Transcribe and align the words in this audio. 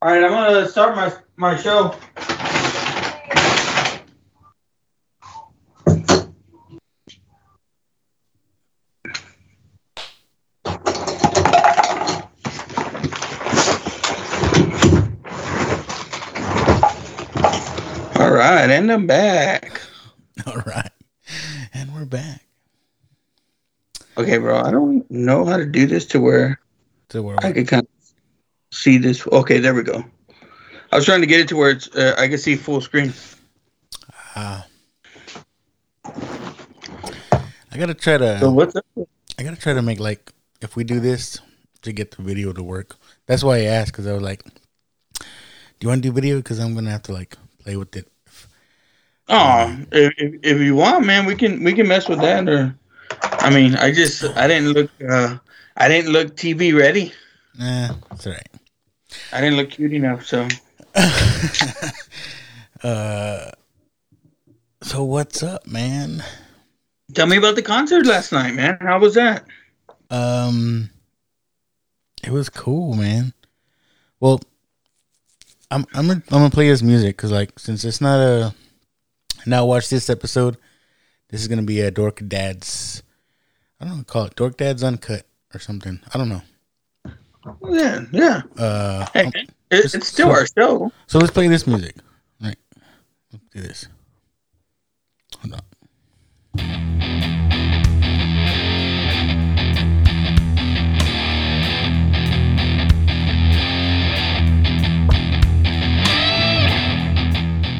All 0.00 0.12
right, 0.12 0.22
I'm 0.22 0.30
gonna 0.30 0.68
start 0.68 0.94
my 0.94 1.12
my 1.36 1.56
show. 1.56 1.92
All 18.14 18.30
right, 18.30 18.70
and 18.70 18.92
I'm 18.92 19.08
back. 19.08 19.80
All 20.46 20.58
right. 20.64 20.92
And 21.74 21.92
we're 21.92 22.04
back. 22.04 22.46
Okay, 24.16 24.38
bro. 24.38 24.60
I 24.60 24.70
don't 24.70 25.10
know 25.10 25.44
how 25.44 25.56
to 25.56 25.66
do 25.66 25.86
this 25.86 26.06
to 26.06 26.20
where 26.20 26.60
So 27.10 27.22
where 27.22 27.36
I 27.42 27.50
can 27.50 27.66
kind 27.66 27.82
of 27.82 27.97
see 28.70 28.98
this. 28.98 29.26
Okay, 29.26 29.58
there 29.58 29.74
we 29.74 29.82
go. 29.82 30.04
I 30.90 30.96
was 30.96 31.04
trying 31.04 31.20
to 31.20 31.26
get 31.26 31.40
it 31.40 31.48
to 31.48 31.56
where 31.56 31.70
it's 31.70 31.88
uh, 31.94 32.14
I 32.18 32.28
can 32.28 32.38
see 32.38 32.56
full 32.56 32.80
screen. 32.80 33.12
uh, 34.34 34.62
I 37.70 37.76
gotta 37.76 37.94
try 37.94 38.18
to 38.18 38.40
So 38.40 38.50
what's 38.50 38.74
up? 38.76 38.86
I 39.38 39.42
gotta 39.42 39.56
try 39.56 39.74
to 39.74 39.82
make 39.82 40.00
like 40.00 40.32
if 40.60 40.76
we 40.76 40.84
do 40.84 41.00
this 41.00 41.38
to 41.82 41.92
get 41.92 42.12
the 42.12 42.22
video 42.22 42.52
to 42.52 42.62
work. 42.62 42.96
That's 43.26 43.44
why 43.44 43.58
I 43.58 43.64
asked 43.64 43.92
because 43.92 44.06
I 44.06 44.12
was 44.12 44.22
like, 44.22 44.42
"Do 44.44 45.24
you 45.80 45.88
want 45.88 46.02
to 46.02 46.08
do 46.08 46.12
video?" 46.12 46.38
Because 46.38 46.58
I'm 46.58 46.74
gonna 46.74 46.90
have 46.90 47.02
to 47.04 47.12
like 47.12 47.36
play 47.62 47.76
with 47.76 47.94
it. 47.96 48.10
Oh, 49.28 49.76
if, 49.92 50.14
if 50.16 50.34
if 50.42 50.60
you 50.60 50.74
want, 50.74 51.04
man, 51.04 51.26
we 51.26 51.34
can 51.34 51.62
we 51.62 51.74
can 51.74 51.86
mess 51.86 52.08
with 52.08 52.20
that. 52.20 52.48
Or, 52.48 52.74
I 53.22 53.50
mean, 53.50 53.76
I 53.76 53.92
just 53.92 54.24
I 54.36 54.48
didn't 54.48 54.72
look 54.72 54.90
uh 55.06 55.36
I 55.76 55.88
didn't 55.88 56.12
look 56.12 56.34
TV 56.34 56.76
ready. 56.76 57.12
Nah, 57.58 57.94
that's 58.10 58.26
alright. 58.26 58.48
I 59.32 59.40
didn't 59.40 59.56
look 59.56 59.70
cute 59.70 59.92
enough. 59.92 60.26
So 60.26 60.48
Uh, 62.82 63.50
so 64.82 65.02
what's 65.04 65.42
up, 65.42 65.66
man? 65.66 66.22
tell 67.14 67.26
me 67.26 67.36
about 67.36 67.56
the 67.56 67.62
concert 67.62 68.06
last 68.06 68.32
night, 68.32 68.54
man. 68.54 68.78
How 68.80 68.98
was 68.98 69.14
that? 69.14 69.44
Um, 70.10 70.90
it 72.22 72.30
was 72.30 72.48
cool, 72.48 72.94
man. 72.94 73.32
Well, 74.20 74.40
I'm 75.70 75.86
I'm 75.94 76.06
gonna, 76.06 76.22
I'm 76.30 76.38
gonna 76.38 76.50
play 76.50 76.68
his 76.68 76.82
music 76.82 77.16
because 77.16 77.32
like 77.32 77.58
since 77.58 77.84
it's 77.84 78.00
not 78.00 78.20
a 78.20 78.54
now 79.46 79.66
watch 79.66 79.88
this 79.88 80.08
episode, 80.08 80.56
this 81.30 81.40
is 81.40 81.48
gonna 81.48 81.62
be 81.62 81.80
a 81.80 81.90
Dork 81.90 82.22
Dad's. 82.26 83.02
I 83.80 83.84
don't 83.86 83.98
know, 83.98 84.04
call 84.04 84.24
it 84.24 84.36
Dork 84.36 84.56
Dad's 84.56 84.84
Uncut 84.84 85.26
or 85.54 85.58
something. 85.58 86.00
I 86.12 86.18
don't 86.18 86.28
know. 86.28 86.42
Yeah, 87.68 88.04
yeah. 88.12 88.42
Uh, 88.56 89.06
Hey, 89.14 89.30
it, 89.70 89.94
it's 89.94 90.06
still 90.08 90.30
our 90.30 90.46
show. 90.46 90.92
so 91.06 91.18
let's 91.18 91.30
play 91.32 91.48
this 91.48 91.66
music. 91.66 91.96
Right, 92.40 92.56
let's 93.32 93.44
do 93.52 93.60
this. 93.60 93.86
Hold 95.42 95.54
on. 95.54 96.68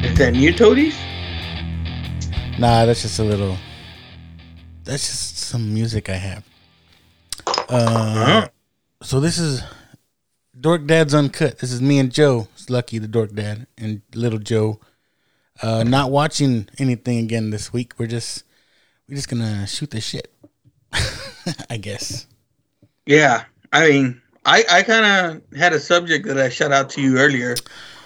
Is 0.03 0.17
that 0.17 0.31
new 0.33 0.53
Toadies? 0.53 0.97
Nah, 2.59 2.85
that's 2.85 3.01
just 3.01 3.19
a 3.19 3.23
little. 3.23 3.57
That's 4.83 5.05
just 5.07 5.37
some 5.37 5.73
music 5.73 6.09
I 6.09 6.13
have. 6.15 6.43
Uh, 7.69 8.47
so 9.01 9.19
this 9.19 9.37
is 9.37 9.63
Dork 10.59 10.85
Dad's 10.85 11.13
Uncut. 11.13 11.59
This 11.59 11.71
is 11.71 11.81
me 11.81 11.99
and 11.99 12.11
Joe. 12.11 12.47
It's 12.53 12.69
Lucky, 12.69 12.97
the 12.99 13.07
Dork 13.07 13.33
Dad, 13.33 13.67
and 13.77 14.01
Little 14.13 14.39
Joe. 14.39 14.79
Uh, 15.61 15.83
not 15.83 16.11
watching 16.11 16.67
anything 16.77 17.19
again 17.19 17.49
this 17.49 17.73
week. 17.73 17.93
We're 17.97 18.07
just 18.07 18.43
we're 19.07 19.15
just 19.15 19.29
gonna 19.29 19.67
shoot 19.67 19.91
the 19.91 20.01
shit. 20.01 20.33
I 21.69 21.77
guess. 21.77 22.27
Yeah, 23.05 23.43
I 23.73 23.89
mean, 23.89 24.21
I 24.45 24.63
I 24.69 24.83
kind 24.83 25.05
of 25.05 25.57
had 25.57 25.73
a 25.73 25.79
subject 25.79 26.25
that 26.27 26.37
I 26.37 26.49
shut 26.49 26.71
out 26.71 26.89
to 26.91 27.01
you 27.01 27.17
earlier. 27.19 27.55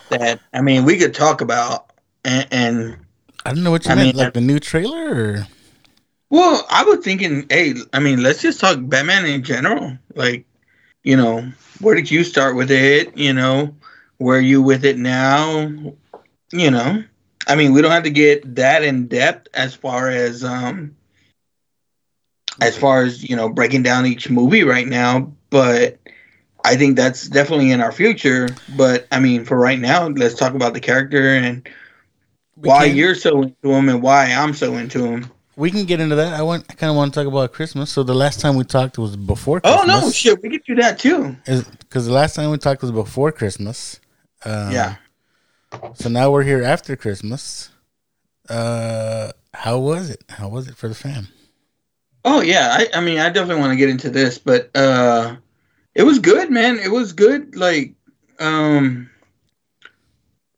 That 0.09 0.39
I 0.53 0.61
mean, 0.61 0.83
we 0.85 0.97
could 0.97 1.13
talk 1.13 1.41
about, 1.41 1.91
and, 2.25 2.47
and 2.51 2.97
I 3.45 3.53
don't 3.53 3.63
know 3.63 3.71
what 3.71 3.85
you 3.85 3.91
I 3.91 3.95
meant. 3.95 4.15
mean, 4.15 4.15
like 4.15 4.33
the 4.33 4.41
new 4.41 4.59
trailer, 4.59 5.13
or 5.13 5.47
well, 6.29 6.65
I 6.69 6.83
was 6.83 6.99
thinking, 7.03 7.45
hey, 7.49 7.75
I 7.93 7.99
mean, 7.99 8.23
let's 8.23 8.41
just 8.41 8.59
talk 8.59 8.77
Batman 8.81 9.25
in 9.25 9.43
general. 9.43 9.97
Like, 10.15 10.45
you 11.03 11.17
know, 11.17 11.51
where 11.79 11.95
did 11.95 12.09
you 12.11 12.23
start 12.23 12.55
with 12.55 12.71
it? 12.71 13.17
You 13.17 13.33
know, 13.33 13.75
where 14.17 14.37
are 14.37 14.41
you 14.41 14.61
with 14.61 14.85
it 14.85 14.97
now? 14.97 15.67
You 16.51 16.71
know, 16.71 17.03
I 17.47 17.55
mean, 17.55 17.73
we 17.73 17.81
don't 17.81 17.91
have 17.91 18.03
to 18.03 18.09
get 18.11 18.55
that 18.55 18.83
in 18.83 19.07
depth 19.07 19.47
as 19.53 19.73
far 19.75 20.09
as 20.09 20.43
um 20.43 20.95
as 22.61 22.77
far 22.77 23.03
as 23.03 23.27
you 23.27 23.35
know 23.35 23.49
breaking 23.49 23.83
down 23.83 24.05
each 24.05 24.29
movie 24.29 24.63
right 24.63 24.87
now, 24.87 25.31
but 25.49 25.99
I 26.63 26.75
think 26.75 26.95
that's 26.95 27.27
definitely 27.27 27.71
in 27.71 27.81
our 27.81 27.91
future. 27.91 28.57
But 28.67 29.07
I 29.11 29.19
mean, 29.19 29.45
for 29.45 29.57
right 29.57 29.79
now, 29.79 30.07
let's 30.07 30.35
talk 30.35 30.53
about 30.53 30.73
the 30.73 30.79
character 30.79 31.29
and 31.35 31.67
We 32.55 32.69
why 32.69 32.85
can- 32.85 32.95
you're 32.95 33.15
so 33.15 33.43
into 33.43 33.71
him 33.73 33.89
and 33.89 34.01
why 34.01 34.25
I'm 34.31 34.53
so 34.53 34.75
into 34.75 35.05
him. 35.05 35.31
We 35.55 35.71
can 35.71 35.85
get 35.85 35.99
into 35.99 36.15
that. 36.15 36.33
I 36.33 36.41
want. 36.41 36.65
I 36.69 36.73
kind 36.73 36.89
of 36.89 36.95
want 36.95 37.13
to 37.13 37.19
talk 37.19 37.27
about 37.27 37.53
Christmas. 37.53 37.91
So 37.91 38.03
the 38.03 38.15
last 38.15 38.39
time 38.39 38.55
we 38.55 38.63
talked 38.63 38.97
was 38.97 39.15
before. 39.15 39.61
Oh 39.63 39.83
no, 39.85 40.09
shit, 40.09 40.41
we 40.41 40.49
could 40.49 40.63
do 40.63 40.75
that 40.75 40.99
too. 40.99 41.35
because 41.45 42.05
the 42.05 42.13
last 42.13 42.35
time 42.35 42.49
we 42.49 42.57
talked 42.57 42.81
was 42.81 42.91
before 42.91 43.31
Christmas. 43.31 43.99
Uh, 44.43 44.69
yeah. 44.73 44.95
So 45.95 46.09
now 46.09 46.31
we're 46.31 46.43
here 46.43 46.63
after 46.63 46.95
Christmas. 46.95 47.69
Uh, 48.49 49.31
how 49.53 49.79
was 49.79 50.09
it? 50.09 50.23
How 50.29 50.49
was 50.49 50.67
it 50.67 50.75
for 50.75 50.87
the 50.87 50.95
fam? 50.95 51.27
Oh 52.25 52.41
yeah, 52.41 52.69
I, 52.71 52.97
I 52.97 53.01
mean, 53.01 53.19
I 53.19 53.29
definitely 53.29 53.61
want 53.61 53.71
to 53.71 53.77
get 53.77 53.89
into 53.89 54.09
this, 54.09 54.37
but 54.37 54.69
uh, 54.75 55.35
it 55.95 56.03
was 56.03 56.19
good, 56.19 56.49
man. 56.49 56.79
It 56.79 56.91
was 56.91 57.13
good. 57.13 57.55
Like, 57.55 57.95
um, 58.39 59.09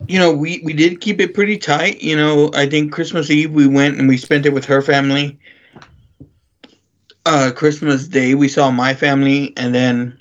you 0.08 0.20
know, 0.20 0.32
we 0.34 0.62
we 0.64 0.74
did 0.74 1.02
keep 1.02 1.20
it 1.20 1.34
pretty 1.34 1.58
tight. 1.58 2.02
You 2.02 2.16
know, 2.16 2.52
I 2.54 2.68
think 2.68 2.92
Christmas 2.92 3.30
Eve 3.30 3.52
we 3.52 3.68
went 3.68 3.98
and 3.98 4.08
we 4.08 4.18
spent 4.18 4.46
it 4.46 4.54
with 4.54 4.66
her 4.66 4.82
family. 4.82 5.40
Uh, 7.26 7.52
Christmas 7.56 8.08
Day 8.08 8.36
we 8.36 8.48
saw 8.48 8.72
my 8.72 8.94
family, 8.94 9.54
and 9.58 9.74
then 9.74 10.20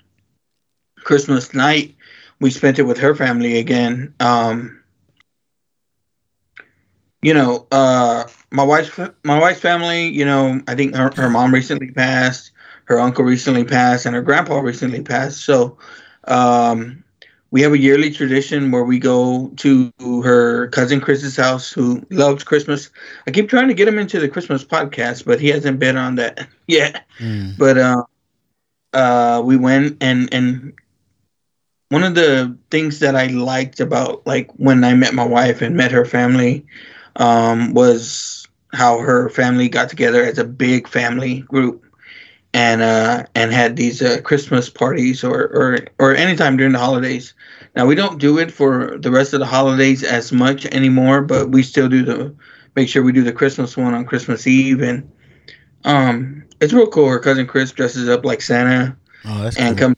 Christmas 1.04 1.54
night 1.54 1.96
we 2.40 2.50
spent 2.50 2.78
it 2.78 2.82
with 2.84 2.98
her 2.98 3.14
family 3.14 3.58
again. 3.58 4.14
Um, 4.20 4.80
you 7.22 7.34
know, 7.34 7.66
uh, 7.72 8.24
my 8.50 8.64
wife's 8.64 8.98
my 9.24 9.38
wife's 9.40 9.60
family. 9.60 10.08
You 10.08 10.24
know, 10.26 10.60
I 10.68 10.74
think 10.74 10.94
her, 10.96 11.10
her 11.16 11.30
mom 11.30 11.54
recently 11.54 11.90
passed, 11.90 12.52
her 12.86 13.00
uncle 13.00 13.24
recently 13.24 13.64
passed, 13.64 14.06
and 14.06 14.14
her 14.14 14.22
grandpa 14.22 14.58
recently 14.60 15.02
passed. 15.02 15.42
So, 15.44 15.78
um, 16.26 17.03
we 17.54 17.62
have 17.62 17.72
a 17.72 17.78
yearly 17.78 18.10
tradition 18.10 18.72
where 18.72 18.82
we 18.82 18.98
go 18.98 19.48
to 19.58 19.92
her 20.22 20.66
cousin 20.70 21.00
Chris's 21.00 21.36
house, 21.36 21.70
who 21.70 22.04
loves 22.10 22.42
Christmas. 22.42 22.90
I 23.28 23.30
keep 23.30 23.48
trying 23.48 23.68
to 23.68 23.74
get 23.74 23.86
him 23.86 23.96
into 23.96 24.18
the 24.18 24.28
Christmas 24.28 24.64
podcast, 24.64 25.24
but 25.24 25.38
he 25.38 25.50
hasn't 25.50 25.78
been 25.78 25.96
on 25.96 26.16
that 26.16 26.48
yet. 26.66 27.06
Mm. 27.20 27.56
But 27.56 27.78
uh, 27.78 28.02
uh, 28.92 29.40
we 29.44 29.56
went 29.56 29.98
and 30.00 30.34
and 30.34 30.72
one 31.90 32.02
of 32.02 32.16
the 32.16 32.58
things 32.72 32.98
that 32.98 33.14
I 33.14 33.28
liked 33.28 33.78
about 33.78 34.26
like 34.26 34.50
when 34.56 34.82
I 34.82 34.94
met 34.94 35.14
my 35.14 35.24
wife 35.24 35.62
and 35.62 35.76
met 35.76 35.92
her 35.92 36.04
family 36.04 36.66
um, 37.14 37.72
was 37.72 38.48
how 38.72 38.98
her 38.98 39.28
family 39.28 39.68
got 39.68 39.88
together 39.88 40.24
as 40.24 40.38
a 40.38 40.44
big 40.44 40.88
family 40.88 41.42
group 41.42 41.83
and 42.54 42.82
uh, 42.82 43.24
and 43.36 43.52
had 43.52 43.76
these 43.76 44.02
uh, 44.02 44.20
Christmas 44.22 44.70
parties 44.70 45.24
or, 45.24 45.42
or 45.42 45.78
or 46.00 46.14
anytime 46.16 46.56
during 46.56 46.72
the 46.72 46.80
holidays. 46.80 47.34
Now 47.76 47.86
we 47.86 47.96
don't 47.96 48.20
do 48.20 48.38
it 48.38 48.52
for 48.52 48.98
the 48.98 49.12
rest 49.12 49.34
of 49.34 49.40
the 49.40 49.46
holidays 49.46 50.04
as 50.04 50.32
much 50.32 50.66
anymore, 50.66 51.22
but 51.22 51.50
we 51.50 51.62
still 51.62 51.88
do 51.88 52.04
the 52.04 52.34
make 52.76 52.88
sure 52.88 53.02
we 53.04 53.12
do 53.12 53.24
the 53.24 53.32
Christmas 53.32 53.76
one 53.76 53.94
on 53.94 54.06
Christmas 54.06 54.46
Eve 54.46 54.82
and 54.82 55.10
um 55.84 56.44
it's 56.60 56.72
real 56.72 56.86
cool. 56.88 57.08
Her 57.08 57.20
cousin 57.20 57.46
Chris 57.46 57.72
dresses 57.72 58.08
up 58.08 58.24
like 58.24 58.42
Santa 58.42 58.96
Oh, 59.24 59.42
that's 59.42 59.56
and 59.56 59.76
cool. 59.76 59.78
come 59.78 59.94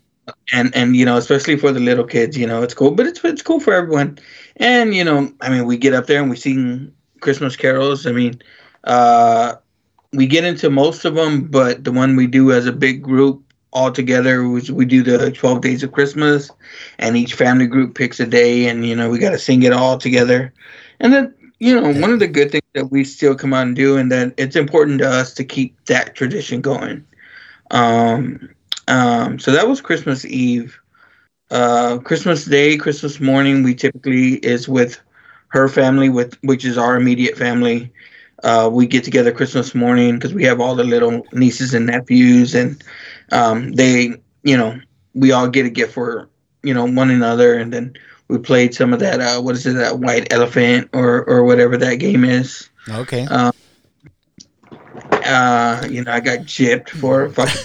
and 0.53 0.75
and 0.75 0.97
you 0.97 1.05
know 1.07 1.17
especially 1.17 1.57
for 1.57 1.73
the 1.73 1.81
little 1.81 2.05
kids 2.05 2.37
you 2.39 2.47
know 2.47 2.63
it's 2.63 2.75
cool 2.75 2.93
but 2.93 3.07
it's 3.07 3.25
it's 3.25 3.43
cool 3.43 3.61
for 3.61 3.73
everyone 3.75 4.19
and 4.57 4.95
you 4.95 5.05
know 5.05 5.33
i 5.41 5.51
mean 5.51 5.67
we 5.67 5.77
get 5.77 5.95
up 5.95 6.07
there 6.07 6.21
and 6.21 6.31
we 6.31 6.37
sing 6.37 6.93
christmas 7.21 7.57
carols 7.57 8.07
i 8.07 8.13
mean 8.13 8.41
uh 8.85 9.55
we 10.17 10.27
get 10.27 10.45
into 10.45 10.71
most 10.71 11.05
of 11.05 11.15
them 11.15 11.45
but 11.45 11.85
the 11.85 11.93
one 11.93 12.17
we 12.17 12.27
do 12.27 12.53
as 12.53 12.67
a 12.67 12.73
big 12.73 13.03
group 13.03 13.43
all 13.73 13.93
together 13.93 14.49
was 14.49 14.73
we 14.73 14.87
do 14.87 15.03
the 15.03 15.31
12 15.33 15.63
days 15.63 15.83
of 15.85 15.93
christmas 15.93 16.51
and 16.99 17.17
each 17.17 17.35
family 17.35 17.67
group 17.67 17.95
picks 17.95 18.21
a 18.21 18.27
day 18.27 18.67
and 18.69 18.87
you 18.87 18.97
know 18.97 19.11
we 19.11 19.19
got 19.19 19.31
to 19.31 19.39
sing 19.39 19.63
it 19.63 19.73
all 19.73 19.99
together 19.99 20.53
and 21.01 21.13
then 21.13 21.35
you 21.61 21.75
know 21.79 21.93
one 22.01 22.13
of 22.13 22.21
the 22.21 22.29
good 22.29 22.51
things 22.53 22.63
that 22.75 22.91
we 22.91 23.05
still 23.05 23.35
come 23.35 23.55
out 23.55 23.67
and 23.67 23.77
do 23.77 23.97
and 23.99 24.11
that 24.13 24.35
it's 24.39 24.57
important 24.57 24.99
to 25.01 25.09
us 25.09 25.35
to 25.35 25.45
keep 25.45 25.77
that 25.87 26.15
tradition 26.15 26.61
going 26.61 27.05
um 27.71 28.49
um, 28.89 29.39
so 29.39 29.53
that 29.53 29.69
was 29.69 29.81
Christmas 29.81 30.25
Eve. 30.25 30.79
uh, 31.51 31.99
Christmas 31.99 32.45
Day, 32.45 32.77
Christmas 32.77 33.21
morning, 33.21 33.63
we 33.63 33.75
typically 33.75 34.35
is 34.37 34.69
with 34.69 35.01
her 35.49 35.69
family, 35.69 36.09
with 36.09 36.37
which 36.43 36.65
is 36.65 36.79
our 36.79 36.97
immediate 36.97 37.37
family. 37.37 37.93
Uh, 38.47 38.69
we 38.69 38.87
get 38.87 39.03
together 39.03 39.33
Christmas 39.33 39.75
morning 39.75 40.15
because 40.15 40.33
we 40.33 40.45
have 40.45 40.61
all 40.61 40.77
the 40.77 40.85
little 40.85 41.27
nieces 41.33 41.75
and 41.75 41.87
nephews, 41.87 42.55
and 42.55 42.81
um, 43.33 43.73
they, 43.73 44.15
you 44.45 44.57
know, 44.57 44.79
we 45.15 45.33
all 45.33 45.49
get 45.49 45.67
a 45.67 45.71
gift 45.71 45.95
for 45.95 46.29
you 46.63 46.73
know 46.73 46.85
one 46.85 47.11
another, 47.11 47.59
and 47.59 47.73
then 47.73 47.93
we 48.29 48.39
played 48.39 48.73
some 48.73 48.93
of 48.93 49.01
that. 49.01 49.21
Uh, 49.21 49.41
what 49.43 49.57
is 49.57 49.67
it? 49.67 49.73
That 49.73 49.99
white 49.99 50.33
elephant 50.33 50.91
or 50.93 51.25
or 51.25 51.43
whatever 51.43 51.77
that 51.77 51.97
game 51.97 52.25
is. 52.25 52.71
Okay. 52.89 53.25
Um, 53.27 53.53
uh, 55.11 55.85
you 55.91 56.05
know, 56.05 56.13
I 56.13 56.21
got 56.21 56.41
gypped 56.41 56.91
for 56.91 57.29
fucking 57.31 57.65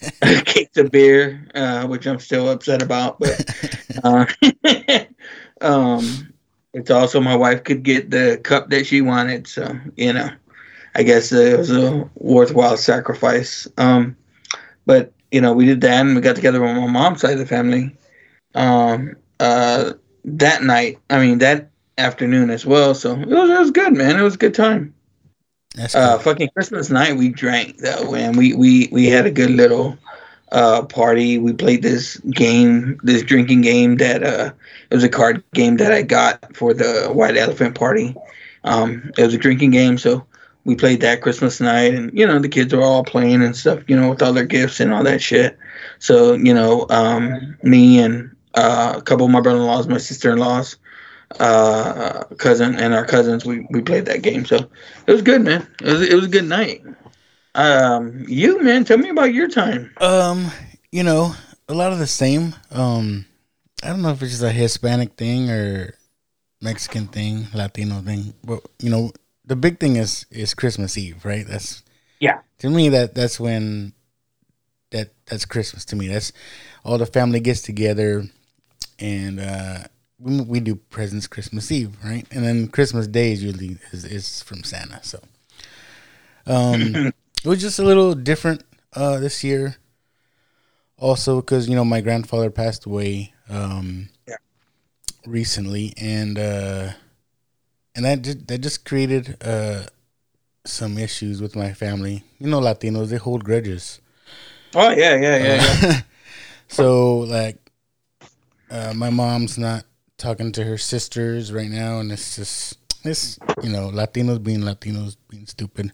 case 0.44 0.76
of 0.76 0.90
beer, 0.90 1.46
uh, 1.54 1.86
which 1.86 2.06
I'm 2.06 2.18
still 2.18 2.50
upset 2.50 2.82
about. 2.82 3.18
But 3.18 3.44
uh, 4.04 4.26
um, 5.62 6.34
it's 6.78 6.90
also 6.90 7.20
my 7.20 7.36
wife 7.36 7.64
could 7.64 7.82
get 7.82 8.10
the 8.10 8.40
cup 8.42 8.70
that 8.70 8.86
she 8.86 9.00
wanted, 9.00 9.46
so 9.46 9.78
you 9.96 10.12
know, 10.12 10.30
I 10.94 11.02
guess 11.02 11.32
it 11.32 11.58
was 11.58 11.70
a 11.70 12.08
worthwhile 12.14 12.76
sacrifice. 12.76 13.68
Um, 13.76 14.16
but 14.86 15.12
you 15.30 15.40
know, 15.40 15.52
we 15.52 15.66
did 15.66 15.80
that, 15.82 16.00
and 16.06 16.14
we 16.14 16.20
got 16.22 16.36
together 16.36 16.60
with 16.60 16.76
my 16.76 16.86
mom's 16.86 17.20
side 17.20 17.32
of 17.32 17.38
the 17.38 17.46
family. 17.46 17.96
Um, 18.54 19.16
uh, 19.40 19.92
that 20.24 20.62
night, 20.62 20.98
I 21.10 21.20
mean 21.20 21.38
that 21.38 21.70
afternoon 21.98 22.50
as 22.50 22.64
well. 22.66 22.94
So 22.94 23.14
it 23.14 23.28
was, 23.28 23.50
it 23.50 23.58
was 23.58 23.70
good, 23.70 23.94
man. 23.96 24.18
It 24.18 24.22
was 24.22 24.34
a 24.34 24.38
good 24.38 24.54
time. 24.54 24.94
That's 25.74 25.94
Uh, 25.94 26.18
fucking 26.18 26.50
Christmas 26.54 26.90
night, 26.90 27.16
we 27.16 27.28
drank 27.28 27.78
though, 27.78 28.14
and 28.14 28.36
we 28.36 28.54
we 28.54 28.88
we 28.92 29.06
had 29.06 29.26
a 29.26 29.30
good 29.30 29.50
little 29.50 29.98
uh 30.52 30.82
party. 30.82 31.38
We 31.38 31.52
played 31.52 31.82
this 31.82 32.16
game, 32.30 32.98
this 33.02 33.22
drinking 33.22 33.62
game 33.62 33.96
that 33.96 34.22
uh 34.22 34.52
it 34.90 34.94
was 34.94 35.04
a 35.04 35.08
card 35.08 35.42
game 35.54 35.76
that 35.78 35.92
I 35.92 36.02
got 36.02 36.56
for 36.56 36.72
the 36.72 37.10
White 37.12 37.36
Elephant 37.36 37.74
party. 37.74 38.14
Um, 38.64 39.12
it 39.16 39.24
was 39.24 39.34
a 39.34 39.38
drinking 39.38 39.70
game, 39.70 39.98
so 39.98 40.26
we 40.64 40.74
played 40.74 41.00
that 41.00 41.22
Christmas 41.22 41.60
night, 41.60 41.94
and 41.94 42.16
you 42.16 42.26
know 42.26 42.38
the 42.38 42.48
kids 42.48 42.74
were 42.74 42.82
all 42.82 43.04
playing 43.04 43.42
and 43.42 43.56
stuff, 43.56 43.82
you 43.86 43.96
know, 43.96 44.10
with 44.10 44.22
all 44.22 44.32
their 44.32 44.44
gifts 44.44 44.80
and 44.80 44.92
all 44.92 45.04
that 45.04 45.22
shit. 45.22 45.58
So 45.98 46.34
you 46.34 46.52
know, 46.52 46.86
um, 46.90 47.56
me 47.62 47.98
and 48.00 48.34
uh, 48.54 48.94
a 48.96 49.02
couple 49.02 49.26
of 49.26 49.32
my 49.32 49.40
brother-in-laws, 49.40 49.88
my 49.88 49.98
sister-in-laws, 49.98 50.76
uh, 51.38 52.24
cousin, 52.36 52.76
and 52.76 52.94
our 52.94 53.06
cousins, 53.06 53.44
we 53.44 53.66
we 53.70 53.80
played 53.80 54.06
that 54.06 54.22
game. 54.22 54.44
So 54.44 54.56
it 55.06 55.12
was 55.12 55.22
good, 55.22 55.42
man. 55.42 55.66
It 55.82 55.86
was, 55.86 56.02
it 56.02 56.14
was 56.14 56.26
a 56.26 56.30
good 56.30 56.44
night. 56.44 56.82
Um, 57.58 58.24
you, 58.28 58.62
man, 58.62 58.84
tell 58.84 58.98
me 58.98 59.08
about 59.08 59.34
your 59.34 59.48
time. 59.48 59.90
Um, 60.00 60.52
you 60.92 61.02
know, 61.02 61.34
a 61.68 61.74
lot 61.74 61.92
of 61.92 61.98
the 61.98 62.06
same. 62.06 62.54
Um, 62.70 63.26
I 63.82 63.88
don't 63.88 64.00
know 64.00 64.10
if 64.10 64.22
it's 64.22 64.30
just 64.30 64.44
a 64.44 64.52
Hispanic 64.52 65.14
thing 65.14 65.50
or 65.50 65.94
Mexican 66.62 67.08
thing, 67.08 67.48
Latino 67.52 68.00
thing, 68.00 68.32
but 68.44 68.60
you 68.78 68.90
know, 68.90 69.10
the 69.44 69.56
big 69.56 69.80
thing 69.80 69.96
is 69.96 70.24
is 70.30 70.54
Christmas 70.54 70.96
Eve, 70.96 71.24
right? 71.24 71.44
That's 71.48 71.82
Yeah. 72.20 72.42
To 72.60 72.70
me, 72.70 72.90
that 72.90 73.16
that's 73.16 73.40
when 73.40 73.92
that 74.90 75.10
that's 75.26 75.44
Christmas 75.44 75.84
to 75.86 75.96
me. 75.96 76.06
That's 76.06 76.32
all 76.84 76.98
the 76.98 77.06
family 77.06 77.40
gets 77.40 77.62
together, 77.62 78.22
and 79.00 79.40
uh, 79.40 79.78
we 80.20 80.40
we 80.42 80.60
do 80.60 80.76
presents 80.76 81.26
Christmas 81.26 81.72
Eve, 81.72 81.96
right? 82.04 82.24
And 82.30 82.44
then 82.44 82.68
Christmas 82.68 83.08
Day 83.08 83.32
is 83.32 83.42
usually 83.42 83.78
is, 83.90 84.04
is 84.04 84.42
from 84.44 84.62
Santa. 84.62 85.02
So, 85.02 85.20
um, 86.46 87.12
it 87.44 87.48
was 87.48 87.60
just 87.60 87.78
a 87.78 87.84
little 87.84 88.14
different 88.14 88.64
uh, 88.94 89.18
this 89.18 89.44
year. 89.44 89.76
Also, 90.98 91.40
because 91.40 91.68
you 91.68 91.76
know 91.76 91.84
my 91.84 92.00
grandfather 92.00 92.50
passed 92.50 92.84
away 92.84 93.32
um, 93.48 94.08
Yeah. 94.26 94.36
recently, 95.26 95.94
and 95.96 96.38
uh, 96.38 96.90
and 97.94 98.04
that 98.04 98.22
just, 98.22 98.46
that 98.48 98.58
just 98.58 98.84
created 98.84 99.36
uh, 99.42 99.84
some 100.64 100.98
issues 100.98 101.40
with 101.40 101.54
my 101.54 101.72
family. 101.72 102.24
You 102.38 102.48
know, 102.48 102.60
Latinos 102.60 103.08
they 103.08 103.16
hold 103.16 103.44
grudges. 103.44 104.00
Oh 104.74 104.90
yeah, 104.90 105.14
yeah, 105.16 105.36
yeah, 105.36 105.78
yeah. 105.82 106.00
so 106.68 107.18
like, 107.18 107.58
uh, 108.70 108.92
my 108.94 109.10
mom's 109.10 109.56
not 109.56 109.84
talking 110.18 110.50
to 110.52 110.64
her 110.64 110.78
sisters 110.78 111.52
right 111.52 111.70
now, 111.70 112.00
and 112.00 112.10
it's 112.10 112.36
just 112.36 112.76
it's 113.04 113.38
you 113.62 113.70
know 113.70 113.88
Latinos 113.90 114.42
being 114.42 114.60
Latinos 114.60 115.16
being 115.28 115.46
stupid. 115.46 115.92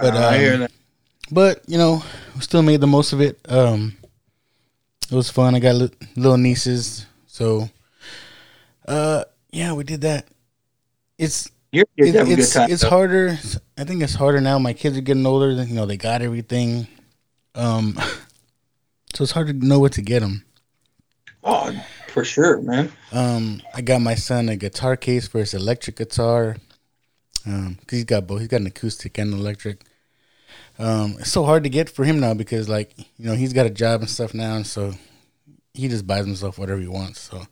But 0.00 0.14
Uh, 0.14 0.18
I 0.18 0.34
um, 0.34 0.40
hear 0.40 0.58
that. 0.58 0.72
but 1.30 1.62
you 1.66 1.78
know, 1.78 2.02
we 2.34 2.40
still 2.42 2.62
made 2.62 2.80
the 2.80 2.86
most 2.86 3.12
of 3.12 3.20
it. 3.20 3.38
Um, 3.48 3.96
it 5.10 5.14
was 5.14 5.30
fun. 5.30 5.54
I 5.54 5.58
got 5.60 5.74
li- 5.76 5.90
little 6.16 6.36
nieces, 6.38 7.06
so 7.26 7.68
uh, 8.86 9.24
yeah, 9.50 9.72
we 9.72 9.84
did 9.84 10.02
that. 10.02 10.26
It's 11.18 11.50
You're, 11.72 11.86
it, 11.96 12.14
having 12.14 12.32
a 12.32 12.36
good 12.36 12.42
it's 12.44 12.52
time. 12.52 12.70
it's 12.70 12.82
though. 12.82 12.90
harder. 12.90 13.38
I 13.76 13.84
think 13.84 14.02
it's 14.02 14.14
harder 14.14 14.40
now. 14.40 14.58
My 14.58 14.72
kids 14.72 14.96
are 14.96 15.00
getting 15.02 15.26
older. 15.26 15.50
You 15.50 15.74
know, 15.74 15.86
they 15.86 15.96
got 15.96 16.22
everything. 16.22 16.86
Um, 17.54 17.94
so 19.14 19.24
it's 19.24 19.32
hard 19.32 19.48
to 19.48 19.52
know 19.52 19.78
what 19.80 19.92
to 19.92 20.02
get 20.02 20.20
them. 20.20 20.44
Oh, 21.42 21.72
for 22.12 22.24
sure, 22.24 22.60
man. 22.60 22.92
Um, 23.12 23.62
I 23.74 23.80
got 23.80 24.00
my 24.00 24.14
son 24.14 24.48
a 24.48 24.56
guitar 24.56 24.96
case 24.96 25.26
for 25.28 25.38
his 25.38 25.54
electric 25.54 25.96
guitar. 25.96 26.56
Um, 27.46 27.76
cause 27.86 27.96
he's 27.98 28.04
got 28.04 28.26
both. 28.26 28.40
He's 28.40 28.48
got 28.48 28.60
an 28.60 28.66
acoustic 28.66 29.16
and 29.18 29.32
an 29.32 29.38
electric. 29.40 29.80
Um, 30.78 31.16
it's 31.18 31.30
so 31.32 31.44
hard 31.44 31.64
to 31.64 31.70
get 31.70 31.90
for 31.90 32.04
him 32.04 32.20
now 32.20 32.34
because 32.34 32.68
like 32.68 32.92
you 32.98 33.26
know 33.26 33.34
he's 33.34 33.52
got 33.52 33.66
a 33.66 33.70
job 33.70 34.00
and 34.00 34.08
stuff 34.10 34.32
now, 34.34 34.54
and 34.56 34.66
so 34.66 34.92
he 35.74 35.88
just 35.88 36.06
buys 36.06 36.24
himself 36.24 36.58
whatever 36.58 36.80
he 36.80 36.86
wants. 36.88 37.20
So, 37.20 37.42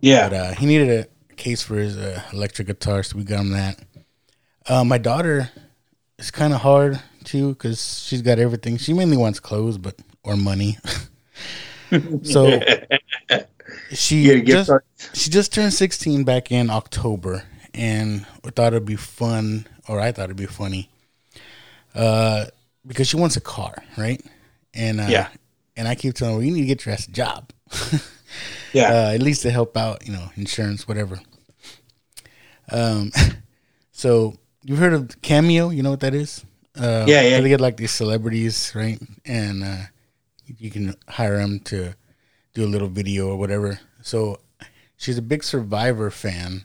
Yeah. 0.00 0.28
but 0.28 0.36
uh, 0.36 0.54
he 0.54 0.66
needed 0.66 0.90
a 0.90 1.34
case 1.34 1.62
for 1.62 1.76
his 1.76 1.96
uh, 1.96 2.22
electric 2.32 2.68
guitar, 2.68 3.02
so 3.02 3.16
we 3.16 3.24
got 3.24 3.40
him 3.40 3.50
that. 3.50 3.78
Uh, 4.68 4.84
my 4.84 4.98
daughter 4.98 5.50
is 6.18 6.30
kind 6.30 6.52
of 6.52 6.60
hard 6.60 7.00
too 7.24 7.50
because 7.50 8.02
she's 8.04 8.22
got 8.22 8.38
everything. 8.38 8.76
She 8.78 8.92
mainly 8.92 9.16
wants 9.16 9.40
clothes, 9.40 9.78
but 9.78 9.96
or 10.22 10.36
money. 10.36 10.78
so 12.22 12.60
she 13.92 14.42
just 14.42 14.70
she 15.14 15.30
just 15.30 15.52
turned 15.52 15.72
16 15.72 16.24
back 16.24 16.50
in 16.50 16.70
October, 16.70 17.44
and 17.74 18.26
we 18.44 18.50
thought 18.50 18.72
it'd 18.72 18.84
be 18.86 18.96
fun, 18.96 19.66
or 19.88 20.00
I 20.00 20.12
thought 20.12 20.24
it'd 20.24 20.36
be 20.36 20.46
funny, 20.46 20.90
uh, 21.96 22.44
because 22.86 23.08
she 23.08 23.16
wants 23.16 23.36
a 23.36 23.40
car, 23.40 23.74
right? 23.96 24.20
And 24.74 25.00
uh, 25.00 25.06
Yeah. 25.08 25.28
and 25.76 25.88
I 25.88 25.94
keep 25.94 26.14
telling 26.14 26.34
her, 26.34 26.38
well, 26.38 26.46
you 26.46 26.52
need 26.52 26.60
to 26.62 26.66
get 26.66 26.84
your 26.86 26.92
ass 26.94 27.08
a 27.08 27.10
job, 27.12 27.50
Yeah. 28.72 28.92
uh, 28.92 29.14
at 29.14 29.22
least 29.22 29.42
to 29.42 29.50
help 29.50 29.76
out, 29.76 30.06
you 30.06 30.12
know, 30.12 30.30
insurance, 30.36 30.86
whatever. 30.86 31.18
Um, 32.70 33.12
so 33.92 34.38
you've 34.64 34.78
heard 34.78 34.92
of 34.92 35.20
Cameo? 35.22 35.70
You 35.70 35.82
know 35.82 35.90
what 35.90 36.00
that 36.00 36.14
is? 36.14 36.44
Uh, 36.78 37.04
Yeah, 37.08 37.22
yeah. 37.22 37.40
They 37.40 37.48
get 37.48 37.60
like 37.60 37.76
these 37.76 37.92
celebrities, 37.92 38.72
right? 38.74 39.00
And 39.24 39.64
uh, 39.64 39.82
you 40.58 40.70
can 40.70 40.94
hire 41.08 41.38
them 41.38 41.60
to 41.60 41.94
do 42.54 42.64
a 42.64 42.68
little 42.70 42.88
video 42.88 43.28
or 43.28 43.36
whatever. 43.36 43.80
So 44.02 44.40
she's 44.96 45.18
a 45.18 45.22
big 45.22 45.42
Survivor 45.44 46.10
fan. 46.10 46.64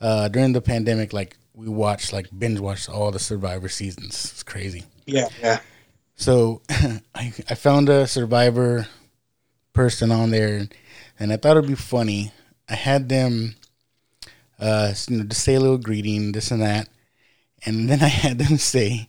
Uh, 0.00 0.28
during 0.28 0.52
the 0.52 0.60
pandemic, 0.60 1.12
like 1.12 1.36
we 1.54 1.68
watched, 1.68 2.12
like 2.12 2.28
binge 2.36 2.60
watched 2.60 2.88
all 2.88 3.10
the 3.10 3.18
Survivor 3.18 3.68
seasons. 3.68 4.30
It's 4.32 4.42
crazy. 4.42 4.84
yeah. 5.06 5.28
Yeah. 5.40 5.60
So 6.16 6.62
I, 7.14 7.32
I 7.48 7.54
found 7.54 7.88
a 7.88 8.06
Survivor 8.06 8.86
person 9.72 10.10
on 10.12 10.30
there, 10.30 10.66
and 11.18 11.32
I 11.32 11.36
thought 11.36 11.56
it'd 11.56 11.68
be 11.68 11.74
funny. 11.74 12.32
I 12.68 12.74
had 12.74 13.08
them, 13.08 13.56
uh, 14.58 14.94
you 15.08 15.18
know, 15.18 15.24
to 15.24 15.34
say 15.34 15.54
a 15.54 15.60
little 15.60 15.78
greeting, 15.78 16.32
this 16.32 16.50
and 16.50 16.62
that, 16.62 16.88
and 17.64 17.88
then 17.88 18.02
I 18.02 18.08
had 18.08 18.38
them 18.38 18.56
say, 18.58 19.08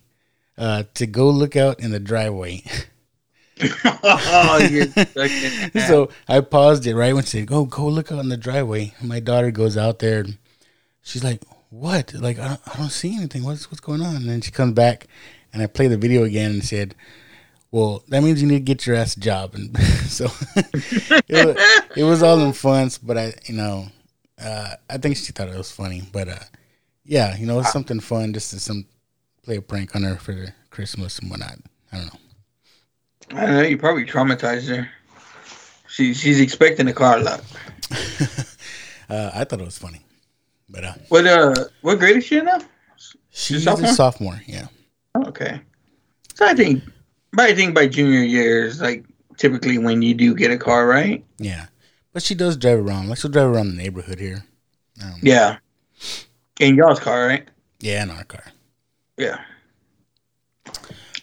uh, 0.57 0.83
to 0.95 1.05
go 1.05 1.29
look 1.29 1.55
out 1.55 1.79
in 1.79 1.91
the 1.91 1.99
driveway. 1.99 2.63
oh, 3.85 4.59
so 5.87 6.09
I 6.27 6.41
paused 6.41 6.85
it 6.85 6.95
right 6.95 7.13
when 7.13 7.23
she 7.23 7.39
said, 7.39 7.47
"Go, 7.47 7.65
go 7.65 7.87
look 7.87 8.11
out 8.11 8.19
in 8.19 8.29
the 8.29 8.37
driveway." 8.37 8.93
My 9.01 9.21
daughter 9.21 9.51
goes 9.51 9.77
out 9.77 9.99
there. 9.99 10.21
And 10.21 10.37
she's 11.01 11.23
like, 11.23 11.41
"What? 11.75 12.13
Like 12.13 12.39
I 12.39 12.47
don't, 12.49 12.61
I 12.67 12.77
don't 12.77 12.89
see 12.89 13.15
anything. 13.15 13.43
What's 13.43 13.69
what's 13.69 13.81
going 13.81 14.01
on?" 14.01 14.15
And 14.15 14.29
then 14.29 14.41
she 14.41 14.51
comes 14.51 14.73
back, 14.73 15.07
and 15.51 15.61
I 15.61 15.67
play 15.67 15.87
the 15.87 15.97
video 15.97 16.23
again 16.23 16.51
and 16.51 16.63
said, 16.63 16.95
"Well, 17.71 18.03
that 18.07 18.23
means 18.23 18.41
you 18.41 18.47
need 18.47 18.59
to 18.59 18.73
get 18.73 18.87
your 18.87 18.95
ass 18.95 19.17
a 19.17 19.19
job." 19.19 19.55
And 19.55 19.77
so 20.07 20.25
it, 20.55 21.45
was, 21.45 21.87
it 21.95 22.03
was 22.03 22.23
all 22.23 22.39
in 22.39 22.53
fun, 22.53 22.89
but 23.03 23.17
I, 23.17 23.33
you 23.45 23.55
know, 23.55 23.87
uh, 24.41 24.75
I 24.89 24.97
think 24.97 25.17
she 25.17 25.31
thought 25.31 25.49
it 25.49 25.57
was 25.57 25.71
funny. 25.71 26.03
But 26.11 26.29
uh, 26.29 26.45
yeah, 27.03 27.35
you 27.35 27.45
know, 27.45 27.59
it's 27.59 27.73
something 27.73 27.99
fun 27.99 28.33
just 28.33 28.51
to 28.51 28.59
some 28.59 28.85
play 29.43 29.57
a 29.57 29.61
prank 29.61 29.95
on 29.95 30.03
her 30.03 30.15
for 30.15 30.53
Christmas 30.69 31.19
and 31.19 31.29
whatnot. 31.29 31.59
I 31.91 31.97
don't 31.97 32.05
know. 32.05 32.19
I 33.31 33.45
don't 33.45 33.55
know. 33.55 33.61
You 33.63 33.77
probably 33.77 34.05
traumatized 34.05 34.69
her. 34.69 34.89
She 35.87 36.13
she's 36.13 36.39
expecting 36.39 36.87
a 36.87 36.93
car 36.93 37.19
lot. 37.19 37.41
uh, 39.09 39.31
I 39.33 39.43
thought 39.43 39.61
it 39.61 39.65
was 39.65 39.77
funny, 39.77 40.04
but 40.69 40.83
uh, 40.83 40.93
What 41.09 41.25
uh? 41.25 41.53
What 41.81 41.99
grade 41.99 42.17
is 42.17 42.25
she 42.25 42.37
in 42.37 42.45
now? 42.45 42.59
she's 43.31 43.63
sophomore? 43.63 43.89
a 43.89 43.93
sophomore. 43.93 44.41
Yeah. 44.47 44.67
Okay. 45.27 45.61
So 46.33 46.45
I 46.45 46.53
think, 46.53 46.83
but 47.31 47.45
I 47.45 47.55
think 47.55 47.73
by 47.75 47.87
junior 47.87 48.23
year 48.23 48.65
is 48.65 48.81
like 48.81 49.05
typically 49.37 49.77
when 49.77 50.01
you 50.01 50.13
do 50.13 50.33
get 50.33 50.51
a 50.51 50.57
car, 50.57 50.87
right? 50.87 51.23
Yeah, 51.37 51.67
but 52.13 52.23
she 52.23 52.35
does 52.35 52.57
drive 52.57 52.79
around. 52.79 53.09
Like 53.09 53.19
she'll 53.19 53.31
drive 53.31 53.49
around 53.49 53.69
the 53.69 53.75
neighborhood 53.75 54.19
here. 54.19 54.45
Um, 55.03 55.15
yeah, 55.21 55.57
in 56.59 56.75
y'all's 56.75 56.99
car, 56.99 57.27
right? 57.27 57.47
Yeah, 57.79 58.03
in 58.03 58.09
our 58.09 58.23
car. 58.23 58.43
Yeah. 59.17 59.39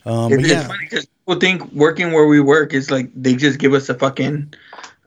Um, 0.05 0.33
it's, 0.33 0.49
yeah. 0.49 0.67
funny 0.67 0.87
because 0.89 1.07
people 1.07 1.41
think 1.41 1.71
working 1.73 2.13
where 2.13 2.27
we 2.27 2.41
work 2.41 2.75
is 2.75 2.91
like 2.91 3.11
they 3.15 3.35
just 3.35 3.59
give 3.59 3.73
us 3.73 3.89
a 3.89 3.95
fucking 3.95 4.55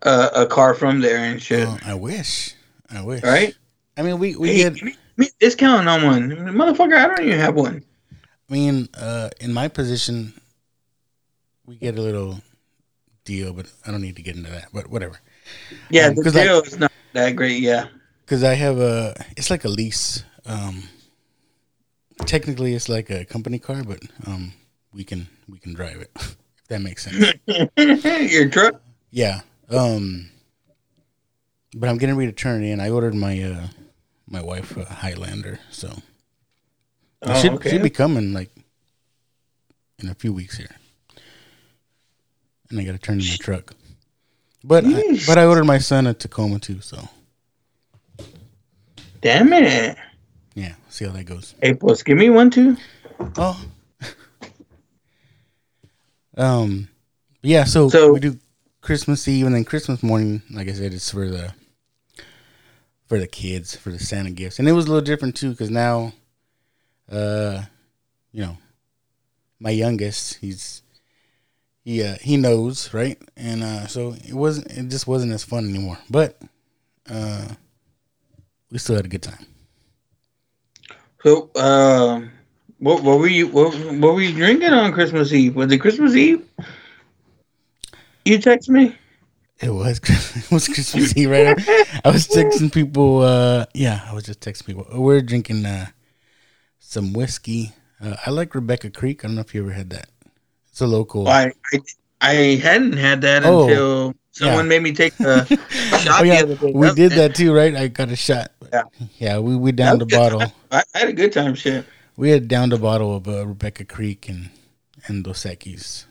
uh, 0.04 0.30
a 0.34 0.46
car 0.46 0.74
from 0.74 1.02
there 1.02 1.18
and 1.18 1.42
shit. 1.42 1.68
Oh, 1.68 1.78
I 1.86 1.94
wish. 1.96 2.54
I 2.90 3.02
wish. 3.02 3.24
Right? 3.24 3.56
I 3.98 4.02
mean, 4.02 4.20
we 4.20 4.36
we 4.36 4.50
hey, 4.50 4.58
get. 4.58 4.74
me, 4.74 4.80
give 4.92 4.98
me 5.18 5.28
a 5.28 5.30
discount 5.40 5.88
on 5.88 6.04
one, 6.04 6.30
motherfucker. 6.32 6.96
I 6.98 7.08
don't 7.08 7.22
even 7.26 7.40
have 7.40 7.56
one. 7.56 7.84
I 8.50 8.54
mean, 8.54 8.90
uh, 8.94 9.30
in 9.40 9.54
my 9.54 9.68
position, 9.68 10.34
we 11.66 11.76
get 11.78 11.98
a 11.98 12.02
little 12.02 12.42
deal, 13.24 13.54
but 13.54 13.66
I 13.86 13.92
don't 13.92 14.02
need 14.02 14.18
to 14.18 14.22
get 14.22 14.36
into 14.36 14.52
that. 14.52 14.68
But 14.74 14.88
whatever. 14.90 15.20
Yeah, 15.90 16.08
Um, 16.08 16.16
the 16.16 16.32
deal 16.32 16.56
like- 16.58 16.68
is 16.68 16.78
not 16.80 16.92
that 17.14 17.36
great. 17.36 17.62
Yeah. 17.62 17.88
because 18.26 18.44
I 18.44 18.54
have 18.56 18.80
a 18.80 19.16
it's 19.38 19.50
like 19.50 19.64
a 19.66 19.70
lease. 19.70 20.24
Um, 20.46 20.84
technically, 22.26 22.74
it's 22.74 22.90
like 22.90 23.10
a 23.10 23.26
company 23.26 23.60
car, 23.60 23.84
but 23.84 24.00
um, 24.28 24.54
we 24.94 25.04
can 25.04 25.28
we 25.50 25.58
can 25.60 25.74
drive 25.74 26.02
it. 26.02 26.12
If 26.66 26.70
that 26.70 26.82
makes 26.82 27.04
sense. 27.04 27.34
Your 28.34 28.50
truck. 28.50 28.82
yeah. 29.12 29.42
Um, 29.70 30.32
but 31.76 31.90
I'm 31.90 32.00
getting 32.00 32.16
ready 32.18 32.32
to 32.32 32.36
turn 32.36 32.64
it 32.64 32.70
in. 32.72 32.80
I 32.80 32.90
ordered 32.90 33.14
my 33.14 33.40
uh 33.44 33.68
my 34.36 34.42
wife 34.42 34.76
a 34.76 34.84
Highlander, 34.86 35.60
so 35.72 35.90
Oh, 37.22 37.42
she'll, 37.42 37.54
okay. 37.56 37.70
she'll 37.72 37.82
be 37.82 37.90
coming 37.90 38.34
like 38.34 38.50
in 40.00 40.10
a 40.10 40.14
few 40.14 40.34
weeks 40.34 40.58
here, 40.58 40.76
and 42.70 42.78
I 42.80 42.84
got 42.84 42.92
to 42.92 42.98
turn 42.98 43.20
in 43.22 43.26
my 43.26 43.38
truck. 43.40 43.74
But 44.64 44.84
I, 44.86 45.18
but 45.26 45.38
I 45.38 45.46
ordered 45.46 45.64
my 45.66 45.78
son 45.78 46.06
a 46.06 46.14
Tacoma 46.14 46.60
too, 46.60 46.82
so 46.82 46.98
Damn 49.22 49.54
it. 49.54 49.98
yeah, 50.54 50.74
see 50.90 51.06
how 51.06 51.12
that 51.14 51.24
goes. 51.26 51.56
Hey, 51.62 51.72
boss, 51.72 52.04
give 52.04 52.18
me 52.18 52.30
one 52.30 52.50
too. 52.52 52.76
Oh. 53.38 53.64
um 56.38 56.90
yeah, 57.42 57.64
so, 57.64 57.88
So- 57.90 58.12
we 58.14 58.20
do 58.20 58.38
Christmas 58.82 59.28
Eve 59.28 59.46
and 59.46 59.56
then 59.56 59.64
Christmas 59.64 60.04
morning, 60.04 60.42
like 60.52 60.68
I 60.68 60.74
said, 60.74 60.94
it's 60.94 61.10
for 61.12 61.30
the 61.30 61.54
for 63.08 63.20
the 63.20 63.28
kids, 63.28 63.76
for 63.76 63.92
the 63.92 64.00
Santa 64.00 64.32
gifts. 64.32 64.60
And 64.60 64.68
it 64.68 64.74
was 64.74 64.86
a 64.86 64.90
little 64.90 65.04
different 65.06 65.36
too 65.36 65.56
cuz 65.56 65.70
now 65.70 66.14
uh 67.12 67.64
you 68.32 68.42
know, 68.42 68.58
my 69.60 69.70
youngest, 69.70 70.36
he's 70.36 70.82
he 71.84 72.04
uh 72.04 72.18
he 72.22 72.38
knows, 72.38 72.94
right? 72.94 73.22
And 73.36 73.64
uh 73.64 73.88
so 73.88 74.16
it 74.28 74.34
wasn't 74.34 74.68
it 74.72 74.90
just 74.90 75.08
wasn't 75.08 75.34
as 75.34 75.44
fun 75.44 75.70
anymore. 75.70 76.00
But 76.10 76.42
uh 77.10 77.48
we 78.72 78.80
still 78.80 78.96
had 78.96 79.06
a 79.06 79.10
good 79.10 79.24
time. 79.24 79.46
So, 81.26 81.50
um, 81.56 82.32
what, 82.78 83.02
what 83.02 83.18
were 83.18 83.28
you 83.28 83.48
what, 83.48 83.74
what 83.74 84.14
were 84.14 84.22
you 84.22 84.32
drinking 84.34 84.74
on 84.74 84.92
Christmas 84.92 85.34
Eve? 85.34 85.56
Was 85.56 85.72
it 85.72 85.80
Christmas 85.80 86.16
Eve? 86.16 86.48
You 88.26 88.38
text 88.38 88.70
me. 88.70 88.96
It 89.62 89.70
was 89.70 90.00
it 90.04 90.52
was 90.52 90.68
Christmas 90.68 91.16
Eve, 91.16 91.30
right? 91.30 91.58
I 92.04 92.10
was 92.12 92.28
texting 92.28 92.72
people. 92.74 93.22
Uh, 93.22 93.66
yeah, 93.74 94.02
I 94.06 94.14
was 94.14 94.24
just 94.26 94.42
texting 94.42 94.66
people. 94.68 94.86
We're 94.94 95.22
drinking 95.22 95.66
uh, 95.66 95.88
some 96.80 97.14
whiskey. 97.14 97.72
Uh, 98.02 98.16
I 98.26 98.32
like 98.32 98.54
Rebecca 98.54 98.90
Creek. 98.90 99.24
I 99.24 99.28
don't 99.28 99.36
know 99.36 99.42
if 99.42 99.56
you 99.56 99.62
ever 99.64 99.72
had 99.72 99.90
that. 99.92 100.10
It's 100.70 100.82
a 100.82 100.88
local. 100.88 101.28
I 101.30 101.54
I, 101.74 101.80
I 102.22 102.34
hadn't 102.62 102.94
had 102.98 103.22
that 103.22 103.46
Oh, 103.46 103.64
until 103.64 104.14
someone 104.32 104.66
yeah. 104.66 104.70
made 104.70 104.84
me 104.84 104.92
take 104.92 105.18
a 105.22 105.46
shot 105.70 106.20
Oh 106.20 106.24
yeah, 106.24 106.44
the 106.44 106.72
we 106.74 106.94
did 106.94 107.14
that 107.14 107.36
too, 107.36 107.54
right? 107.54 107.74
I 107.76 107.88
got 107.88 108.10
a 108.10 108.16
shot. 108.18 108.52
Yeah. 108.74 108.84
yeah. 109.18 109.40
We 109.40 109.56
we 109.56 109.72
downed 109.72 110.02
a 110.02 110.06
that 110.06 110.20
was 110.20 110.30
good. 110.32 110.38
bottle. 110.40 110.54
I, 110.72 110.84
I 110.94 110.98
had 111.00 111.10
a 111.10 111.14
good 111.14 111.32
time. 111.32 111.56
Shit. 111.56 111.86
We 112.18 112.30
had 112.30 112.50
downed 112.50 112.74
a 112.74 112.78
bottle 112.78 113.16
of 113.16 113.28
uh, 113.28 113.48
Rebecca 113.48 113.86
Creek 113.86 114.28
and 114.28 114.50
and 115.08 115.24
Dos 115.24 115.44
Equis. 115.46 116.06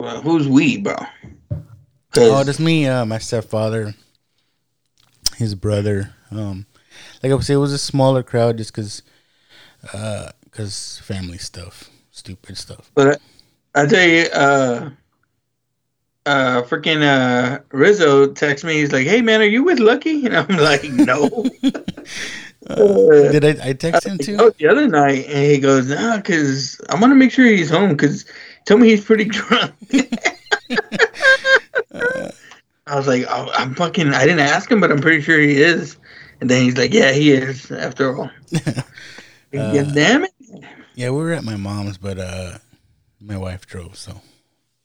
Well, 0.00 0.22
who's 0.22 0.48
we, 0.48 0.76
bro? 0.78 0.94
'Cause- 2.12 2.30
oh, 2.30 2.44
just 2.44 2.60
me, 2.60 2.86
uh, 2.86 3.04
my 3.04 3.18
stepfather, 3.18 3.94
his 5.36 5.54
brother. 5.54 6.14
Um, 6.30 6.66
like 7.22 7.32
I 7.32 7.34
would 7.34 7.44
say, 7.44 7.54
it 7.54 7.58
was 7.58 7.72
a 7.72 7.78
smaller 7.78 8.22
crowd 8.22 8.58
just 8.58 8.72
because, 8.72 9.02
uh, 9.92 10.30
cause 10.52 11.00
family 11.04 11.38
stuff, 11.38 11.90
stupid 12.10 12.56
stuff. 12.56 12.90
But 12.94 13.20
I 13.74 13.86
tell 13.86 14.08
you, 14.08 14.22
uh, 14.32 14.90
uh, 16.26 16.62
freaking 16.62 17.02
uh, 17.02 17.60
Rizzo 17.72 18.32
texts 18.32 18.64
me. 18.64 18.74
He's 18.74 18.92
like, 18.92 19.06
"Hey 19.06 19.20
man, 19.22 19.40
are 19.40 19.44
you 19.44 19.64
with 19.64 19.78
Lucky?" 19.80 20.26
And 20.26 20.36
I'm 20.36 20.56
like, 20.56 20.84
"No." 20.84 21.46
Uh, 22.66 23.32
Did 23.32 23.44
I? 23.46 23.68
I 23.70 23.72
text 23.72 24.04
him 24.04 24.18
too. 24.18 24.36
Oh, 24.38 24.50
the 24.50 24.66
other 24.68 24.86
night, 24.88 25.24
and 25.26 25.50
he 25.50 25.56
goes, 25.58 25.88
"Nah, 25.88 26.16
because 26.18 26.78
I 26.90 26.96
want 27.00 27.12
to 27.12 27.14
make 27.14 27.30
sure 27.32 27.46
he's 27.46 27.70
home. 27.70 27.90
Because 27.90 28.26
tell 28.68 28.78
me 28.78 28.88
he's 28.88 29.04
pretty 29.04 29.24
drunk." 29.24 29.74
I 32.86 32.96
was 32.96 33.06
like, 33.06 33.24
oh, 33.28 33.50
"I'm 33.54 33.74
fucking." 33.74 34.14
I 34.14 34.24
didn't 34.24 34.40
ask 34.40 34.70
him, 34.70 34.80
but 34.80 34.92
I'm 34.92 35.00
pretty 35.00 35.22
sure 35.22 35.38
he 35.40 35.60
is. 35.60 35.96
And 36.40 36.48
then 36.48 36.62
he's 36.62 36.76
like, 36.76 36.92
"Yeah, 36.92 37.12
he 37.12 37.32
is." 37.32 37.70
After 37.70 38.16
all, 38.16 38.30
yeah, 39.52 39.82
damn 39.92 40.24
it. 40.24 40.32
Yeah, 40.94 41.10
we 41.10 41.18
were 41.18 41.32
at 41.32 41.44
my 41.44 41.56
mom's, 41.56 41.98
but 41.98 42.18
uh, 42.18 42.58
my 43.20 43.36
wife 43.36 43.66
drove, 43.66 43.96
so 43.96 44.20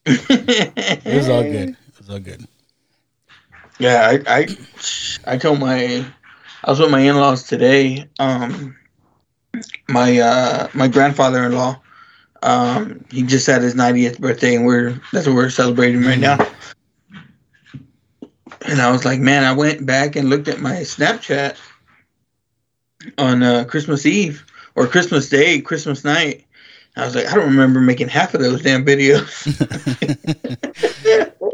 it 0.06 0.26
it 1.06 1.16
was 1.16 1.30
all 1.30 1.44
good. 1.44 1.70
It 1.70 1.98
was 2.00 2.10
all 2.10 2.20
good. 2.20 2.48
Yeah, 3.80 4.20
I, 4.28 4.40
I, 4.40 4.48
I 5.26 5.38
told 5.38 5.60
my, 5.60 6.06
I 6.64 6.70
was 6.70 6.80
with 6.80 6.92
my 6.92 7.00
in-laws 7.00 7.44
today. 7.44 8.08
Um, 8.20 8.76
my 9.90 10.20
uh, 10.20 10.68
my 10.74 10.88
grandfather-in-law, 10.88 11.82
um, 12.44 13.04
he 13.10 13.24
just 13.24 13.48
had 13.48 13.62
his 13.62 13.74
90th 13.74 14.20
birthday, 14.20 14.56
and 14.56 14.66
we're 14.66 15.00
that's 15.12 15.26
what 15.26 15.36
we're 15.36 15.50
celebrating 15.50 16.02
right 16.04 16.20
now. 16.20 16.38
And 18.66 18.82
I 18.82 18.92
was 18.92 19.06
like, 19.06 19.20
man, 19.20 19.44
I 19.44 19.54
went 19.54 19.86
back 19.86 20.16
and 20.16 20.30
looked 20.30 20.48
at 20.48 20.60
my 20.60 20.76
Snapchat 20.76 21.58
on 23.18 23.44
uh, 23.44 23.66
Christmas 23.66 24.06
Eve 24.06 24.46
or 24.76 24.88
Christmas 24.88 25.30
Day, 25.30 25.62
Christmas 25.62 26.04
night. 26.04 26.46
I 26.96 27.06
was 27.06 27.16
like, 27.16 27.28
I 27.28 27.34
don't 27.34 27.46
remember 27.46 27.80
making 27.80 28.10
half 28.10 28.34
of 28.34 28.42
those 28.42 28.62
damn 28.62 28.86
videos. 28.86 29.48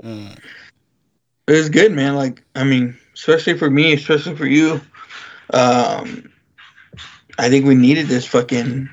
Uh, 0.03 0.35
it 1.47 1.51
was 1.51 1.69
good, 1.69 1.91
man. 1.91 2.15
Like, 2.15 2.43
I 2.55 2.63
mean, 2.63 2.97
especially 3.13 3.57
for 3.57 3.69
me, 3.69 3.93
especially 3.93 4.35
for 4.35 4.47
you. 4.47 4.81
Um, 5.53 6.31
I 7.37 7.49
think 7.49 7.65
we 7.65 7.75
needed 7.75 8.07
this 8.07 8.25
fucking 8.25 8.89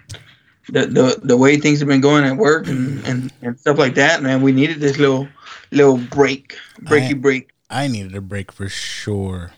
the 0.69 0.87
the, 0.87 1.21
the 1.23 1.37
way 1.37 1.57
things 1.59 1.79
have 1.81 1.89
been 1.89 2.01
going 2.01 2.25
at 2.25 2.37
work 2.37 2.67
and, 2.69 3.05
and, 3.07 3.33
and 3.43 3.59
stuff 3.59 3.79
like 3.79 3.95
that, 3.95 4.23
man. 4.23 4.43
We 4.43 4.53
needed 4.53 4.81
this 4.81 4.99
little 4.99 5.29
little 5.71 5.99
break, 5.99 6.57
breaky 6.83 7.11
I- 7.11 7.15
break. 7.15 7.51
I 7.69 7.89
needed 7.89 8.15
a 8.15 8.21
break 8.21 8.53
for 8.53 8.69
sure. 8.69 9.51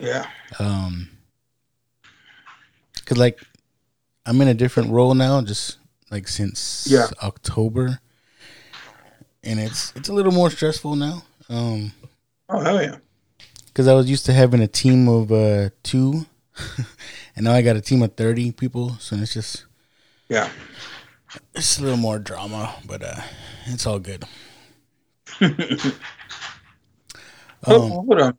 Yeah, 0.00 0.26
Um, 0.58 1.08
cause 3.06 3.16
like 3.18 3.40
I'm 4.26 4.40
in 4.40 4.48
a 4.48 4.54
different 4.54 4.90
role 4.90 5.14
now, 5.14 5.40
just 5.42 5.76
like 6.10 6.26
since 6.28 6.86
Yeah. 6.90 7.06
October, 7.22 8.00
and 9.42 9.60
it's 9.60 9.92
it's 9.96 10.08
a 10.08 10.12
little 10.12 10.32
more 10.32 10.50
stressful 10.50 10.96
now. 10.96 11.22
Um, 11.48 11.92
oh 12.48 12.60
hell 12.60 12.82
yeah. 12.82 12.96
because 13.66 13.86
I 13.86 13.94
was 13.94 14.08
used 14.10 14.24
to 14.26 14.32
having 14.32 14.60
a 14.60 14.66
team 14.66 15.08
of 15.08 15.30
uh 15.30 15.70
two, 15.82 16.26
and 17.36 17.44
now 17.44 17.52
I 17.52 17.62
got 17.62 17.76
a 17.76 17.80
team 17.80 18.02
of 18.02 18.14
thirty 18.14 18.52
people. 18.52 18.96
So 19.00 19.16
it's 19.16 19.34
just 19.34 19.64
Yeah. 20.28 20.48
it's 21.54 21.78
a 21.78 21.82
little 21.82 21.96
more 21.98 22.18
drama, 22.18 22.74
but 22.86 23.02
uh, 23.02 23.20
it's 23.66 23.86
all 23.86 23.98
good. 23.98 24.24
Oh, 27.66 27.82
Um, 27.84 27.90
hold 27.92 28.20
on. 28.20 28.38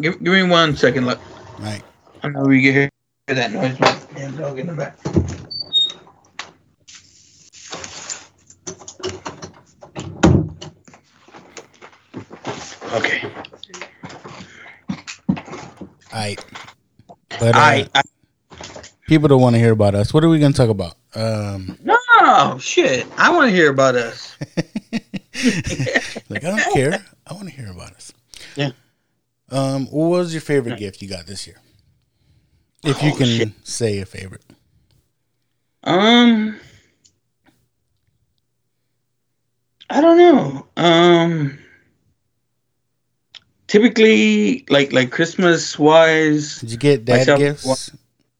Give, 0.00 0.14
give 0.14 0.32
me 0.32 0.42
one 0.42 0.74
second. 0.76 1.06
Look, 1.06 1.20
right. 1.60 1.80
I 2.24 2.28
know 2.28 2.42
we 2.42 2.60
can 2.60 2.72
hear 2.72 2.90
that 3.28 3.52
noise. 3.52 3.78
Damn 4.16 4.36
dog 4.36 4.58
in 4.58 4.66
the 4.66 4.72
back. 4.74 4.98
Okay. 12.94 13.20
All 15.28 15.36
right. 16.12 16.44
But 17.38 17.54
uh, 17.54 17.58
I, 17.58 17.88
I 17.94 18.02
people 19.06 19.28
don't 19.28 19.40
want 19.40 19.54
to 19.54 19.60
hear 19.60 19.72
about 19.72 19.94
us. 19.94 20.12
What 20.12 20.24
are 20.24 20.28
we 20.28 20.38
gonna 20.38 20.54
talk 20.54 20.70
about? 20.70 20.94
Um, 21.18 21.76
no 21.82 22.58
shit. 22.60 23.06
I 23.16 23.30
want 23.30 23.50
to 23.50 23.54
hear 23.56 23.70
about 23.70 23.96
us. 23.96 24.36
like 26.28 26.44
I 26.44 26.50
don't 26.56 26.72
care. 26.74 27.04
I 27.26 27.32
want 27.34 27.48
to 27.48 27.54
hear 27.54 27.70
about 27.70 27.92
us. 27.92 28.12
Yeah. 28.54 28.70
Um, 29.50 29.86
what 29.86 30.08
was 30.08 30.32
your 30.32 30.40
favorite 30.42 30.78
gift 30.78 31.02
you 31.02 31.08
got 31.08 31.26
this 31.26 31.46
year? 31.46 31.56
If 32.84 33.02
you 33.02 33.10
Oh, 33.12 33.16
can 33.16 33.26
shit. 33.26 33.48
say 33.64 33.98
a 33.98 34.06
favorite. 34.06 34.44
Um, 35.82 36.60
I 39.90 40.00
don't 40.00 40.18
know. 40.18 40.66
Um, 40.76 41.58
typically, 43.66 44.64
like 44.68 44.92
like 44.92 45.10
Christmas 45.10 45.78
wise, 45.78 46.60
Did 46.60 46.70
you 46.70 46.76
get 46.76 47.04
dad 47.04 47.18
Myself, 47.18 47.38
gifts? 47.38 47.90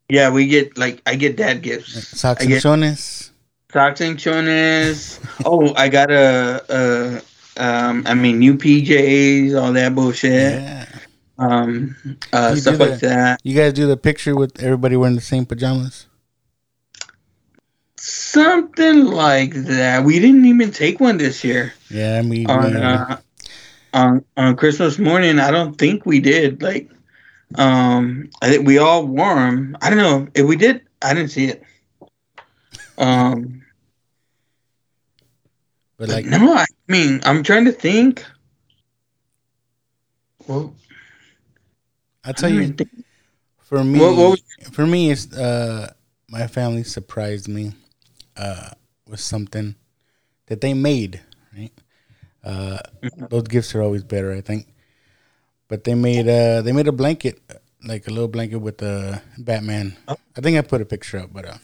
Yeah, 0.08 0.30
we 0.30 0.46
get 0.46 0.76
like 0.78 1.02
I 1.06 1.14
get 1.14 1.36
dad 1.36 1.62
gifts. 1.62 2.08
Socks 2.18 2.42
I 2.44 2.50
and 2.50 2.62
chones? 2.62 3.32
socks 3.72 4.00
and 4.00 4.18
chones. 4.18 5.20
oh, 5.44 5.74
I 5.74 5.88
got 5.88 6.10
a, 6.10 6.64
a 6.68 7.22
um, 7.58 8.04
I 8.06 8.14
mean, 8.14 8.38
new 8.38 8.54
PJs, 8.54 9.60
all 9.60 9.72
that 9.72 9.94
bullshit. 9.94 10.62
Yeah. 10.62 10.86
Um, 11.38 11.96
uh, 12.32 12.52
You 12.54 12.60
stuff 12.60 12.78
do 12.78 12.86
like 12.86 13.00
that. 13.00 13.40
You 13.42 13.54
guys 13.54 13.72
do 13.72 13.86
the 13.86 13.96
picture 13.96 14.36
with 14.36 14.60
everybody 14.62 14.96
wearing 14.96 15.16
the 15.16 15.20
same 15.20 15.44
pajamas? 15.44 16.06
Something 17.96 19.06
like 19.06 19.54
that. 19.54 20.04
We 20.04 20.18
didn't 20.20 20.44
even 20.44 20.70
take 20.70 21.00
one 21.00 21.18
this 21.18 21.42
year. 21.44 21.74
Yeah, 21.90 22.22
me. 22.22 22.46
on 22.46 22.74
me- 22.74 22.80
uh, 22.80 23.16
on 23.92 24.24
on 24.36 24.56
Christmas 24.56 24.98
morning. 24.98 25.40
I 25.40 25.50
don't 25.50 25.76
think 25.76 26.06
we 26.06 26.20
did. 26.20 26.62
Like, 26.62 26.88
um, 27.54 28.30
I 28.42 28.50
think 28.50 28.66
we 28.66 28.78
all 28.78 29.06
wore 29.06 29.38
'em. 29.38 29.76
I 29.80 29.88
don't 29.90 29.98
know 29.98 30.28
if 30.34 30.46
we 30.46 30.56
did. 30.56 30.82
I 31.02 31.14
didn't 31.14 31.30
see 31.30 31.46
it. 31.46 31.62
Um, 32.98 33.64
but 35.96 36.08
but 36.08 36.08
like, 36.10 36.26
no, 36.26 36.54
I 36.54 36.66
mean, 36.88 37.20
I'm 37.24 37.42
trying 37.42 37.64
to 37.66 37.72
think. 37.72 38.24
Well, 40.46 40.74
I'll 42.24 42.34
tell 42.34 42.50
don't 42.50 42.62
you, 42.62 42.68
think- 42.68 43.04
for 43.60 43.82
me, 43.84 43.98
What- 44.00 44.16
what 44.16 44.30
was- 44.30 44.42
for 44.72 44.86
me, 44.86 45.10
it's 45.10 45.32
uh, 45.32 45.92
my 46.28 46.46
family 46.46 46.84
surprised 46.84 47.48
me 47.48 47.72
uh, 48.36 48.70
with 49.06 49.20
something 49.20 49.74
that 50.46 50.60
they 50.60 50.74
made. 50.74 51.20
Right, 51.56 51.72
uh, 52.44 52.78
Mm-hmm. 53.02 53.26
those 53.30 53.42
gifts 53.44 53.74
are 53.74 53.82
always 53.82 54.04
better, 54.04 54.32
I 54.32 54.40
think. 54.40 54.68
But 55.68 55.84
they 55.84 55.94
made 55.94 56.28
uh, 56.28 56.62
they 56.62 56.72
made 56.72 56.88
a 56.88 56.92
blanket, 56.92 57.40
like 57.84 58.06
a 58.06 58.10
little 58.10 58.28
blanket 58.28 58.58
with 58.58 58.78
the 58.78 59.20
Batman. 59.36 59.96
I 60.08 60.40
think 60.40 60.56
I 60.56 60.62
put 60.62 60.80
a 60.80 60.86
picture 60.86 61.18
up, 61.18 61.32
but 61.32 61.44
uh, 61.46 61.58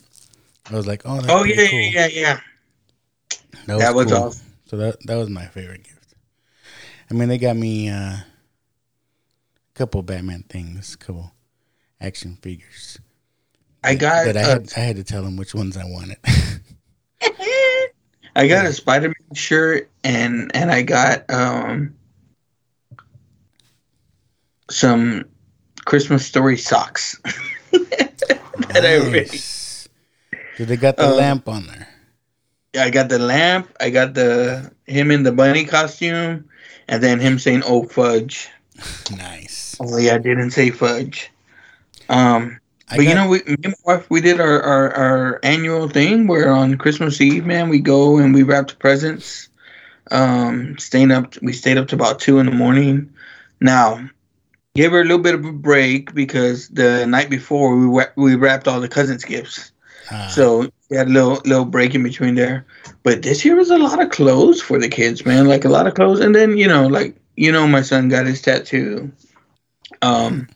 I 0.71 0.75
was 0.75 0.87
like, 0.87 1.03
oh, 1.05 1.21
that's 1.21 1.29
Oh 1.29 1.45
yeah, 1.45 1.69
cool. 1.71 1.81
yeah, 1.81 2.07
yeah, 2.07 2.07
yeah. 2.07 2.41
That 3.67 3.75
was, 3.77 3.83
That 3.85 3.95
was 3.95 4.07
cool. 4.07 4.17
awesome. 4.17 4.47
So 4.67 4.77
that 4.77 4.97
that 5.07 5.17
was 5.17 5.31
my 5.31 5.47
favorite 5.47 5.85
gift. 5.85 6.15
I 7.11 7.15
mean, 7.15 7.29
they 7.29 7.39
got 7.39 7.57
me 7.57 7.89
uh, 7.89 8.17
a 8.17 8.25
couple 9.75 10.03
Batman 10.03 10.45
things, 10.49 10.95
a 10.95 10.99
couple 10.99 11.33
action 12.01 12.37
figures. 12.43 12.99
I 13.83 13.95
got. 13.95 14.27
But 14.27 14.37
I 14.37 14.41
uh, 14.41 14.47
had 14.51 14.73
I 14.77 14.81
had 14.81 14.97
to 14.97 15.05
tell 15.05 15.23
them 15.23 15.37
which 15.37 15.55
ones 15.55 15.77
I 15.77 15.85
wanted. 15.85 16.19
I 18.37 18.49
got 18.49 18.67
a 18.67 18.73
Spider-Man 18.73 19.35
shirt 19.35 19.91
and 20.03 20.51
and 20.55 20.71
I 20.71 20.83
got 20.83 21.29
um 21.31 21.95
some 24.71 25.25
Christmas 25.85 26.27
story 26.27 26.57
socks. 26.57 27.21
that 27.73 28.85
I 28.85 28.95
really, 28.97 29.29
Did 30.57 30.69
they 30.69 30.77
got 30.77 30.97
the 30.97 31.09
Uh, 31.09 31.15
lamp 31.15 31.49
on 31.49 31.67
there. 31.67 31.89
I 32.79 32.91
got 32.91 33.09
the 33.09 33.19
lamp. 33.19 33.71
I 33.81 33.91
got 33.91 34.15
the 34.15 34.71
him 34.87 35.11
in 35.11 35.23
the 35.23 35.33
bunny 35.33 35.65
costume, 35.65 36.49
and 36.89 37.03
then 37.03 37.21
him 37.21 37.39
saying 37.39 37.63
"Oh 37.67 37.85
fudge." 37.85 38.49
Nice. 39.17 39.77
Oh 39.81 39.97
yeah, 39.99 40.15
I 40.15 40.19
didn't 40.19 40.51
say 40.51 40.71
fudge. 40.71 41.31
Um, 42.09 42.59
I 42.91 42.97
but 42.97 43.07
you 43.07 43.15
know, 43.15 43.29
we 43.29 43.39
me 43.47 43.57
and 43.65 43.75
my 43.87 43.95
wife 43.95 44.11
we 44.11 44.21
did 44.21 44.41
our, 44.41 44.61
our 44.63 44.93
our 44.95 45.41
annual 45.43 45.89
thing 45.89 46.27
where 46.27 46.51
on 46.51 46.77
Christmas 46.79 47.21
Eve, 47.21 47.47
man, 47.47 47.69
we 47.69 47.79
go 47.79 48.19
and 48.19 48.35
we 48.35 48.43
wrapped 48.43 48.79
presents. 48.79 49.49
Um, 50.11 50.77
staying 50.79 51.11
up, 51.13 51.35
we 51.43 51.53
stayed 51.53 51.79
up 51.79 51.89
to 51.89 51.95
about 51.95 52.19
two 52.21 52.39
in 52.39 52.47
the 52.47 52.53
morning. 52.53 53.13
Now, 53.61 54.09
gave 54.75 54.91
her 54.91 55.01
a 55.01 55.05
little 55.05 55.19
bit 55.19 55.35
of 55.35 55.45
a 55.45 55.53
break 55.53 56.15
because 56.15 56.69
the 56.69 57.07
night 57.07 57.31
before 57.31 57.77
we 57.77 58.05
we 58.17 58.35
wrapped 58.35 58.67
all 58.67 58.81
the 58.81 58.89
cousins' 58.89 59.25
gifts, 59.25 59.73
ah, 60.11 60.29
so 60.29 60.69
we 60.91 60.97
had 60.97 61.09
a 61.09 61.13
little 61.13 61.41
little 61.45 61.65
break 61.65 61.95
in 61.95 62.03
between 62.03 62.35
there. 62.35 62.67
But 63.03 63.23
this 63.23 63.45
year 63.45 63.57
was 63.57 63.71
a 63.71 63.79
lot 63.79 64.03
of 64.03 64.11
clothes 64.11 64.61
for 64.61 64.79
the 64.79 64.89
kids, 64.89 65.25
man. 65.25 65.47
Like 65.47 65.65
a 65.65 65.69
lot 65.69 65.87
of 65.87 65.95
clothes, 65.95 66.21
and 66.21 66.35
then 66.35 66.57
you 66.57 66.67
know, 66.67 66.87
like 66.87 67.17
you 67.37 67.53
know, 67.53 67.67
my 67.67 67.83
son 67.83 68.09
got 68.09 68.27
his 68.27 68.43
tattoo. 68.43 69.11
Um, 70.03 70.49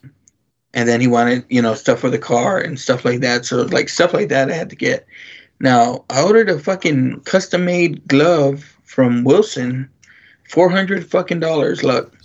and 0.73 0.87
then 0.87 1.01
he 1.01 1.07
wanted 1.07 1.45
you 1.49 1.61
know 1.61 1.73
stuff 1.73 1.99
for 1.99 2.09
the 2.09 2.19
car 2.19 2.59
and 2.59 2.79
stuff 2.79 3.05
like 3.05 3.21
that. 3.21 3.45
So 3.45 3.63
like 3.63 3.89
stuff 3.89 4.13
like 4.13 4.29
that 4.29 4.51
I 4.51 4.53
had 4.53 4.69
to 4.69 4.75
get. 4.75 5.05
Now 5.59 6.05
I 6.09 6.23
ordered 6.23 6.49
a 6.49 6.59
fucking 6.59 7.21
custom 7.21 7.65
made 7.65 8.07
glove 8.07 8.77
from 8.83 9.23
Wilson, 9.23 9.89
four 10.49 10.69
hundred 10.69 11.09
fucking 11.09 11.39
dollars. 11.39 11.83
Look, 11.83 12.15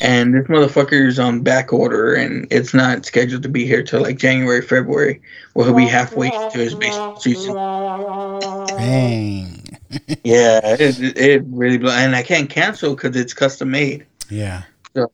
and 0.00 0.34
this 0.34 0.46
motherfucker's 0.46 1.18
on 1.18 1.42
back 1.42 1.72
order, 1.72 2.14
and 2.14 2.46
it's 2.50 2.72
not 2.74 3.04
scheduled 3.06 3.42
to 3.42 3.48
be 3.48 3.66
here 3.66 3.82
till 3.82 4.02
like 4.02 4.18
January, 4.18 4.62
February. 4.62 5.20
Well, 5.54 5.66
he'll 5.66 5.76
be 5.76 5.86
halfway 5.86 6.30
to 6.30 6.58
his 6.58 6.74
baseball 6.74 7.18
season. 7.20 7.54
dang. 7.54 9.56
Yeah, 10.22 10.60
it, 10.64 11.16
it 11.16 11.42
really 11.48 11.78
blow, 11.78 11.90
and 11.90 12.14
I 12.14 12.22
can't 12.22 12.48
cancel 12.48 12.94
because 12.94 13.16
it's 13.16 13.34
custom 13.34 13.72
made. 13.72 14.06
yeah. 14.28 14.62
God 14.94 15.08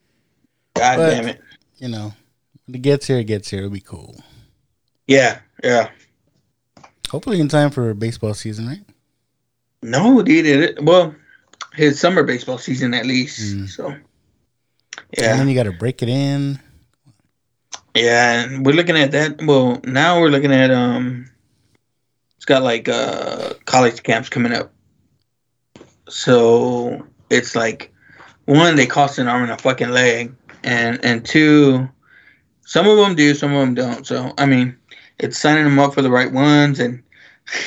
But- 0.74 1.10
damn 1.10 1.28
it. 1.28 1.40
You 1.78 1.88
know, 1.88 2.12
when 2.66 2.74
it 2.74 2.82
gets 2.82 3.06
here, 3.06 3.18
it 3.18 3.24
gets 3.24 3.48
here. 3.48 3.60
It'll 3.60 3.70
be 3.70 3.80
cool. 3.80 4.22
Yeah, 5.06 5.38
yeah. 5.64 5.88
Hopefully 7.10 7.40
in 7.40 7.48
time 7.48 7.70
for 7.70 7.92
baseball 7.94 8.34
season, 8.34 8.66
right? 8.66 8.82
No, 9.82 10.20
dude. 10.22 10.46
It, 10.46 10.82
well, 10.82 11.14
his 11.74 11.98
summer 12.00 12.22
baseball 12.22 12.58
season 12.58 12.92
at 12.92 13.06
least. 13.06 13.56
Mm. 13.56 13.68
So, 13.68 13.94
And 14.98 15.06
yeah, 15.18 15.36
then 15.36 15.48
you 15.48 15.54
got 15.54 15.64
to 15.64 15.72
break 15.72 16.02
it 16.02 16.08
in. 16.08 16.58
yeah. 17.94 18.42
And 18.42 18.64
we're 18.64 18.74
looking 18.74 18.96
at 18.96 19.12
that. 19.12 19.42
Well, 19.42 19.80
now 19.84 20.20
we're 20.20 20.30
looking 20.30 20.52
at 20.52 20.70
um, 20.70 21.30
it's 22.36 22.44
got 22.44 22.62
like 22.62 22.88
uh 22.88 23.54
college 23.64 24.02
camps 24.02 24.28
coming 24.28 24.52
up. 24.52 24.72
So 26.08 27.06
it's 27.30 27.56
like 27.56 27.92
one, 28.44 28.76
they 28.76 28.86
cost 28.86 29.18
an 29.18 29.28
arm 29.28 29.42
and 29.42 29.52
a 29.52 29.58
fucking 29.58 29.90
leg, 29.90 30.34
and 30.62 31.04
and 31.04 31.24
two, 31.24 31.88
some 32.64 32.86
of 32.86 32.96
them 32.96 33.14
do, 33.14 33.34
some 33.34 33.52
of 33.52 33.60
them 33.60 33.74
don't. 33.74 34.06
So 34.06 34.32
I 34.38 34.46
mean, 34.46 34.76
it's 35.18 35.38
signing 35.38 35.64
them 35.64 35.78
up 35.78 35.94
for 35.94 36.02
the 36.02 36.10
right 36.10 36.32
ones, 36.32 36.78
and 36.78 37.02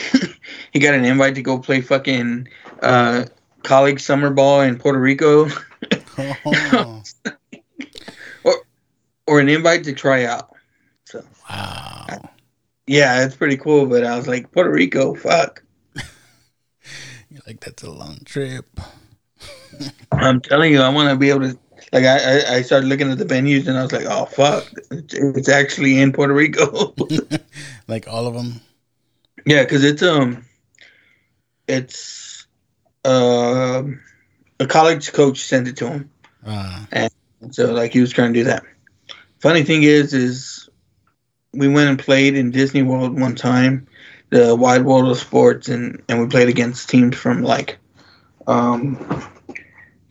he 0.71 0.79
got 0.79 0.93
an 0.93 1.05
invite 1.05 1.35
to 1.35 1.41
go 1.41 1.59
play 1.59 1.81
fucking 1.81 2.47
uh 2.81 3.25
college 3.63 4.01
summer 4.01 4.29
ball 4.29 4.61
in 4.61 4.77
Puerto 4.77 4.99
Rico. 4.99 5.49
Oh, 8.45 8.55
or 9.27 9.39
an 9.39 9.49
invite 9.49 9.83
to 9.83 9.93
try 9.93 10.25
out. 10.25 10.55
So 11.05 11.23
wow. 11.49 12.21
yeah, 12.87 13.25
it's 13.25 13.35
pretty 13.35 13.57
cool. 13.57 13.85
But 13.85 14.05
I 14.05 14.15
was 14.15 14.27
like, 14.27 14.51
Puerto 14.51 14.71
Rico, 14.71 15.13
fuck. 15.13 15.63
You're 17.29 17.41
like, 17.45 17.59
that's 17.59 17.83
a 17.83 17.91
long 17.91 18.19
trip. 18.25 18.79
I'm 20.11 20.41
telling 20.41 20.71
you, 20.71 20.81
I 20.81 20.89
want 20.89 21.09
to 21.09 21.15
be 21.15 21.29
able 21.29 21.41
to. 21.41 21.59
Like 21.91 22.05
I, 22.05 22.17
I, 22.17 22.55
I 22.55 22.61
started 22.61 22.87
looking 22.87 23.11
at 23.11 23.17
the 23.17 23.25
venues 23.25 23.67
and 23.67 23.77
I 23.77 23.81
was 23.81 23.91
like, 23.91 24.05
oh 24.07 24.25
fuck, 24.25 24.71
it's, 24.91 25.13
it's 25.13 25.49
actually 25.49 25.99
in 25.99 26.11
Puerto 26.11 26.33
Rico. 26.33 26.93
like 27.87 28.07
all 28.07 28.27
of 28.27 28.35
them. 28.35 28.61
yeah, 29.45 29.63
because 29.63 29.83
it's 29.83 30.03
um, 30.03 30.45
it's 31.67 32.45
um, 33.05 34.01
a 34.59 34.65
college 34.67 35.11
coach 35.13 35.41
sent 35.41 35.67
it 35.67 35.77
to 35.77 35.87
him, 35.87 36.09
Uh, 36.93 37.07
so 37.51 37.71
like 37.73 37.93
he 37.93 37.99
was 38.01 38.11
trying 38.11 38.33
to 38.33 38.39
do 38.39 38.45
that. 38.45 38.63
Funny 39.41 39.63
thing 39.63 39.83
is, 39.83 40.13
is 40.13 40.69
we 41.53 41.67
went 41.67 41.89
and 41.89 41.99
played 41.99 42.35
in 42.35 42.51
Disney 42.51 42.81
World 42.83 43.19
one 43.19 43.35
time, 43.35 43.87
the 44.29 44.55
Wide 44.55 44.83
World 44.85 45.09
of 45.09 45.17
Sports, 45.17 45.67
and 45.69 46.01
and 46.09 46.19
we 46.19 46.27
played 46.27 46.49
against 46.49 46.89
teams 46.89 47.15
from 47.15 47.43
like, 47.43 47.77
um, 48.47 48.97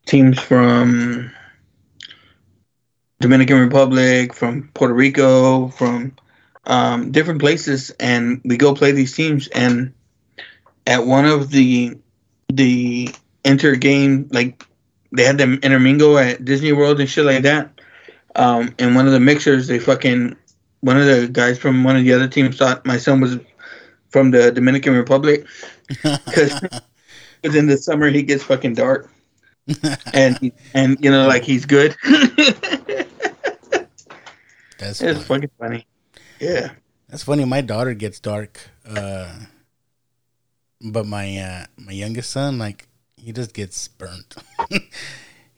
teams 0.06 0.38
from 0.38 1.30
Dominican 3.20 3.58
Republic, 3.60 4.32
from 4.34 4.70
Puerto 4.74 4.94
Rico, 4.94 5.68
from 5.68 6.12
um, 6.66 7.10
different 7.10 7.40
places, 7.40 7.90
and 8.00 8.40
we 8.44 8.56
go 8.56 8.74
play 8.74 8.92
these 8.92 9.14
teams. 9.14 9.48
And 9.48 9.92
at 10.86 11.04
one 11.06 11.24
of 11.26 11.50
the 11.50 11.96
the 12.48 13.08
inter 13.48 13.74
game, 13.74 14.28
like 14.30 14.64
they 15.12 15.24
had 15.24 15.38
them 15.38 15.58
intermingle 15.62 16.18
at 16.18 16.44
Disney 16.44 16.72
World 16.72 17.00
and 17.00 17.08
shit 17.08 17.24
like 17.24 17.42
that. 17.42 17.70
Um, 18.36 18.74
and 18.78 18.94
one 18.94 19.06
of 19.06 19.12
the 19.12 19.20
mixers, 19.20 19.66
they 19.66 19.78
fucking 19.78 20.36
one 20.80 20.96
of 20.96 21.06
the 21.06 21.28
guys 21.28 21.58
from 21.58 21.82
one 21.82 21.96
of 21.96 22.04
the 22.04 22.12
other 22.12 22.28
teams 22.28 22.56
thought 22.56 22.86
my 22.86 22.98
son 22.98 23.20
was 23.20 23.38
from 24.10 24.30
the 24.30 24.52
Dominican 24.52 24.94
Republic 24.94 25.46
because 25.88 26.52
in 27.42 27.66
the 27.66 27.76
summer 27.76 28.08
he 28.08 28.22
gets 28.22 28.44
fucking 28.44 28.74
dark 28.74 29.10
and 30.12 30.52
and 30.74 30.96
you 31.00 31.10
know 31.10 31.26
like 31.26 31.42
he's 31.42 31.66
good. 31.66 31.96
that's 34.78 35.00
funny. 35.00 35.14
fucking 35.14 35.50
funny. 35.58 35.86
Yeah. 36.40 36.70
That's 37.08 37.22
funny. 37.22 37.44
My 37.44 37.60
daughter 37.60 37.94
gets 37.94 38.20
dark, 38.20 38.60
uh, 38.86 39.34
but 40.80 41.06
my 41.06 41.38
uh, 41.38 41.66
my 41.76 41.92
youngest 41.92 42.30
son, 42.30 42.58
like, 42.58 42.87
he 43.28 43.32
he 43.32 43.32
just 43.34 43.52
gets 43.52 43.88
burnt. 43.88 44.34
he's, 44.70 44.80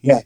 Yeah. 0.03 0.21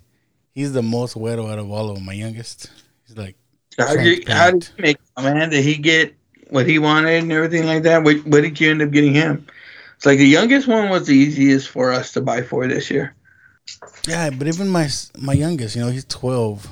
he's 0.54 0.72
the 0.72 0.83
most 0.83 1.14
weirdo 1.14 1.50
out 1.52 1.59
of 1.59 1.70
all 1.70 1.90
of 1.90 1.96
them. 1.96 2.04
My 2.07 2.12
youngest, 2.14 2.70
he's 3.07 3.16
like, 3.16 3.37
So 3.78 3.87
how 3.87 3.96
did 3.96 4.07
you, 4.07 4.24
how 4.35 4.50
did 4.50 4.68
you 4.78 4.83
make 4.83 4.96
man? 5.20 5.50
Did 5.50 5.64
he 5.64 5.76
get 5.76 6.14
what 6.48 6.66
he 6.66 6.78
wanted 6.78 7.22
and 7.22 7.33
everything 7.33 7.66
like 7.66 7.83
that? 7.83 8.02
What, 8.02 8.24
what 8.26 8.42
did 8.42 8.59
you 8.61 8.70
end 8.70 8.83
up 8.83 8.90
getting 8.90 9.12
him? 9.14 9.46
It's 9.96 10.07
like 10.07 10.18
the 10.18 10.26
youngest 10.26 10.66
one 10.68 10.88
was 10.88 11.07
the 11.07 11.14
easiest 11.14 11.68
for 11.68 11.92
us 11.92 12.12
to 12.12 12.20
buy 12.20 12.42
for 12.42 12.66
this 12.66 12.90
year. 12.90 13.14
yeah, 14.09 14.30
but 14.30 14.46
even 14.48 14.68
my 14.68 14.88
my 15.18 15.33
youngest, 15.33 15.76
you 15.76 15.83
know, 15.83 15.90
he's 15.90 16.04
twelve. 16.04 16.66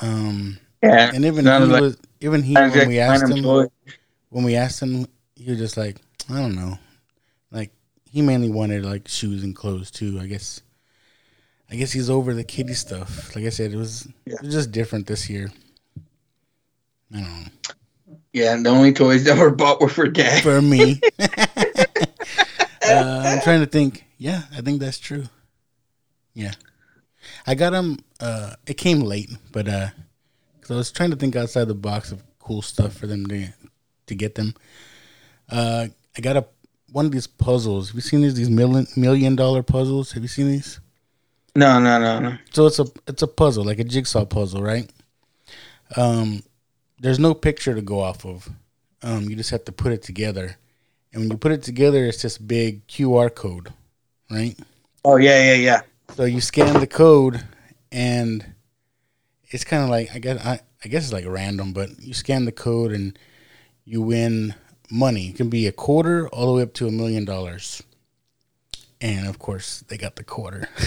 Um, 0.00 0.58
Yeah, 0.82 1.10
and 1.14 1.24
even 1.24 1.44
he 1.44 1.50
like- 1.50 1.80
was 1.80 1.96
even 2.20 2.42
he 2.42 2.54
when 2.54 2.88
we 2.88 2.98
asked 2.98 3.24
him 3.24 3.32
unemployed. 3.32 3.70
when 4.30 4.44
we 4.44 4.56
asked 4.56 4.80
him, 4.82 5.06
he 5.36 5.50
was 5.50 5.58
just 5.58 5.76
like, 5.76 5.96
I 6.30 6.40
don't 6.40 6.54
know, 6.54 6.70
like 6.70 6.78
he 8.12 8.22
mainly 8.22 8.50
wanted 8.50 8.84
like 8.84 9.08
shoes 9.08 9.42
and 9.42 9.56
clothes 9.56 9.90
too. 9.90 10.18
I 10.20 10.26
guess. 10.26 10.60
I 11.70 11.76
guess 11.76 11.92
he's 11.92 12.10
over 12.10 12.34
the 12.34 12.44
kiddie 12.44 12.74
stuff. 12.74 13.34
Like 13.34 13.46
I 13.46 13.48
said, 13.48 13.72
it 13.72 13.76
was, 13.78 14.06
Yeah. 14.26 14.34
it 14.34 14.42
was 14.42 14.52
just 14.54 14.72
different 14.72 15.06
this 15.06 15.30
year. 15.30 15.50
I 17.14 17.20
don't 17.20 17.44
know. 17.44 17.48
Yeah, 18.34 18.56
the 18.56 18.68
only 18.68 18.92
toys 18.92 19.24
that 19.24 19.38
were 19.38 19.50
bought 19.50 19.80
were 19.80 19.88
for 19.88 20.06
dad. 20.06 20.42
for 20.42 20.60
me. 20.60 21.00
uh, 21.18 21.26
I'm 23.24 23.40
trying 23.42 23.60
to 23.60 23.66
think. 23.66 24.04
Yeah, 24.18 24.42
I 24.56 24.60
think 24.60 24.80
that's 24.80 24.98
true. 24.98 25.24
Yeah, 26.34 26.52
I 27.46 27.54
got 27.54 27.70
them. 27.70 27.98
Uh, 28.20 28.54
it 28.66 28.74
came 28.74 29.00
late, 29.00 29.30
but 29.50 29.68
uh, 29.68 29.88
cause 30.60 30.70
I 30.70 30.76
was 30.76 30.90
trying 30.92 31.10
to 31.10 31.16
think 31.16 31.36
outside 31.36 31.68
the 31.68 31.74
box 31.74 32.12
of 32.12 32.22
cool 32.38 32.62
stuff 32.62 32.94
for 32.94 33.06
them 33.06 33.26
to 33.26 33.48
to 34.06 34.14
get 34.14 34.34
them. 34.34 34.54
Uh, 35.50 35.88
I 36.16 36.20
got 36.20 36.36
a 36.36 36.46
one 36.92 37.06
of 37.06 37.12
these 37.12 37.26
puzzles. 37.26 37.88
Have 37.88 37.94
you 37.96 38.00
seen 38.02 38.20
these 38.20 38.34
these 38.34 38.50
million 38.50 38.86
million 38.96 39.34
dollar 39.34 39.62
puzzles? 39.62 40.12
Have 40.12 40.22
you 40.22 40.28
seen 40.28 40.48
these? 40.48 40.80
No, 41.56 41.78
no, 41.78 41.98
no, 41.98 42.20
no. 42.20 42.38
So 42.52 42.66
it's 42.66 42.78
a 42.78 42.86
it's 43.06 43.22
a 43.22 43.26
puzzle, 43.26 43.64
like 43.64 43.78
a 43.78 43.84
jigsaw 43.84 44.24
puzzle, 44.24 44.62
right? 44.62 44.90
Um, 45.96 46.42
there's 47.00 47.18
no 47.18 47.34
picture 47.34 47.74
to 47.74 47.82
go 47.82 48.00
off 48.00 48.24
of. 48.24 48.48
Um, 49.02 49.28
you 49.28 49.36
just 49.36 49.50
have 49.50 49.64
to 49.64 49.72
put 49.72 49.92
it 49.92 50.02
together, 50.02 50.56
and 51.12 51.22
when 51.22 51.30
you 51.30 51.36
put 51.36 51.52
it 51.52 51.62
together, 51.62 52.04
it's 52.04 52.22
this 52.22 52.38
big 52.38 52.86
QR 52.86 53.34
code, 53.34 53.72
right? 54.30 54.56
Oh 55.04 55.16
yeah, 55.16 55.42
yeah, 55.42 55.54
yeah. 55.54 55.80
So 56.14 56.24
you 56.24 56.40
scan 56.40 56.78
the 56.78 56.86
code, 56.86 57.42
and 57.90 58.54
it's 59.50 59.64
kind 59.64 59.82
of 59.82 59.90
like 59.90 60.14
I 60.14 60.18
guess 60.18 60.44
I, 60.44 60.60
I 60.84 60.88
guess 60.88 61.04
it's 61.04 61.12
like 61.12 61.26
random, 61.26 61.72
but 61.72 62.00
you 62.00 62.14
scan 62.14 62.44
the 62.44 62.52
code 62.52 62.92
and 62.92 63.18
you 63.84 64.00
win 64.00 64.54
money. 64.92 65.30
It 65.30 65.36
can 65.36 65.48
be 65.48 65.66
a 65.66 65.72
quarter 65.72 66.28
all 66.28 66.46
the 66.46 66.52
way 66.58 66.62
up 66.62 66.74
to 66.74 66.86
a 66.86 66.90
million 66.92 67.24
dollars. 67.24 67.82
And 69.00 69.26
of 69.26 69.38
course, 69.38 69.82
they 69.88 69.96
got 69.96 70.16
the 70.16 70.24
quarter. 70.24 70.68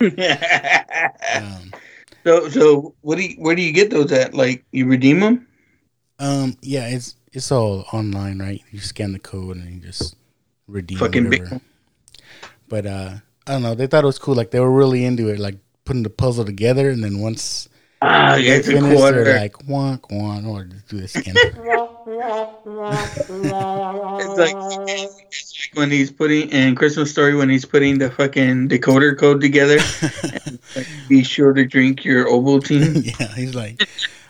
Um, 1.34 1.72
so, 2.24 2.48
so 2.48 2.94
what 3.02 3.16
do 3.16 3.22
you, 3.24 3.36
where 3.36 3.54
do 3.54 3.62
you 3.62 3.72
get 3.72 3.90
those 3.90 4.12
at? 4.12 4.34
Like 4.34 4.64
you 4.72 4.86
redeem 4.86 5.20
them? 5.20 5.46
Um, 6.18 6.56
yeah, 6.62 6.88
it's 6.88 7.16
it's 7.32 7.50
all 7.52 7.86
online, 7.92 8.38
right? 8.38 8.62
You 8.70 8.80
scan 8.80 9.12
the 9.12 9.18
code 9.18 9.56
and 9.56 9.72
you 9.74 9.80
just 9.80 10.16
redeem 10.66 10.98
Fucking 10.98 11.30
big. 11.30 11.60
But 12.68 12.86
uh, 12.86 13.14
I 13.46 13.52
don't 13.52 13.62
know. 13.62 13.74
They 13.74 13.86
thought 13.86 14.04
it 14.04 14.06
was 14.06 14.18
cool. 14.18 14.34
Like 14.34 14.50
they 14.50 14.60
were 14.60 14.70
really 14.70 15.04
into 15.04 15.28
it, 15.28 15.38
like 15.38 15.56
putting 15.84 16.02
the 16.02 16.10
puzzle 16.10 16.44
together. 16.44 16.90
And 16.90 17.02
then 17.02 17.20
once 17.20 17.68
Ah, 18.02 18.34
they 18.36 18.42
yeah, 18.42 18.54
it's 18.56 18.68
a 18.68 18.78
quarter. 18.80 19.24
they're 19.24 19.40
like 19.40 19.54
wonk 19.66 20.00
wonk, 20.10 20.46
or 20.46 20.64
just 20.64 20.88
do 20.88 20.98
this 20.98 21.16
again. 21.16 21.34
It's 22.06 22.66
like, 24.38 24.54
it's 24.88 25.16
like 25.72 25.76
when 25.78 25.90
he's 25.90 26.10
putting 26.10 26.50
in 26.50 26.74
Christmas 26.74 27.10
Story 27.10 27.34
when 27.34 27.48
he's 27.48 27.64
putting 27.64 27.98
the 27.98 28.10
fucking 28.10 28.68
decoder 28.68 29.18
code 29.18 29.40
together. 29.40 29.78
like, 30.76 30.86
be 31.08 31.22
sure 31.24 31.52
to 31.52 31.64
drink 31.64 32.04
your 32.04 32.26
Ovaltine. 32.26 33.04
yeah, 33.20 33.34
he's 33.34 33.54
like 33.54 33.82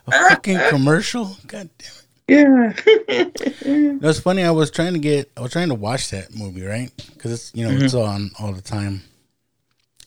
a 0.06 0.10
fucking 0.12 0.58
commercial. 0.70 1.37
God 1.46 1.68
damn 1.78 2.72
it. 2.72 2.82
yeah. 2.87 3.24
It 3.66 4.00
was 4.02 4.20
funny. 4.20 4.42
I 4.44 4.50
was 4.50 4.70
trying 4.70 4.94
to 4.94 4.98
get, 5.00 5.30
I 5.37 5.40
was 5.40 5.52
trying 5.52 5.68
to 5.68 5.74
watch 5.74 6.10
that 6.10 6.34
movie, 6.34 6.62
right? 6.62 6.90
Because 7.14 7.32
it's 7.32 7.52
you 7.54 7.66
know 7.68 7.84
it's 7.84 7.94
on 7.94 8.30
all 8.38 8.52
the 8.52 8.62
time. 8.62 9.02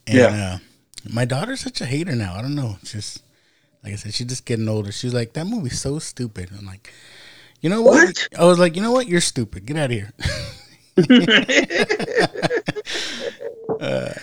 And 0.08 0.17
Yeah. 0.17 0.53
uh, 0.56 0.58
my 1.10 1.25
daughter's 1.25 1.60
such 1.62 1.82
a 1.82 1.86
hater 1.86 2.15
now. 2.15 2.34
I 2.36 2.41
don't 2.41 2.56
know. 2.56 2.77
Just 2.84 3.23
like 3.84 3.93
I 3.93 3.95
said, 3.97 4.13
she's 4.13 4.27
just 4.27 4.45
getting 4.45 4.67
older. 4.67 4.91
She's 4.91 5.13
like, 5.13 5.34
that 5.34 5.45
movie's 5.45 5.80
so 5.80 5.99
stupid. 5.99 6.49
I'm 6.58 6.65
like, 6.65 6.91
you 7.62 7.70
know 7.70 7.82
what? 7.82 8.08
What? 8.08 8.28
I 8.38 8.46
was 8.46 8.60
like, 8.60 8.76
you 8.76 8.82
know 8.82 8.91
what? 8.91 9.08
You're 9.08 9.22
stupid. 9.22 9.65
Get 9.65 9.78
out 9.78 9.86
of 9.86 9.91
here. 9.91 10.12
uh, 13.80 14.13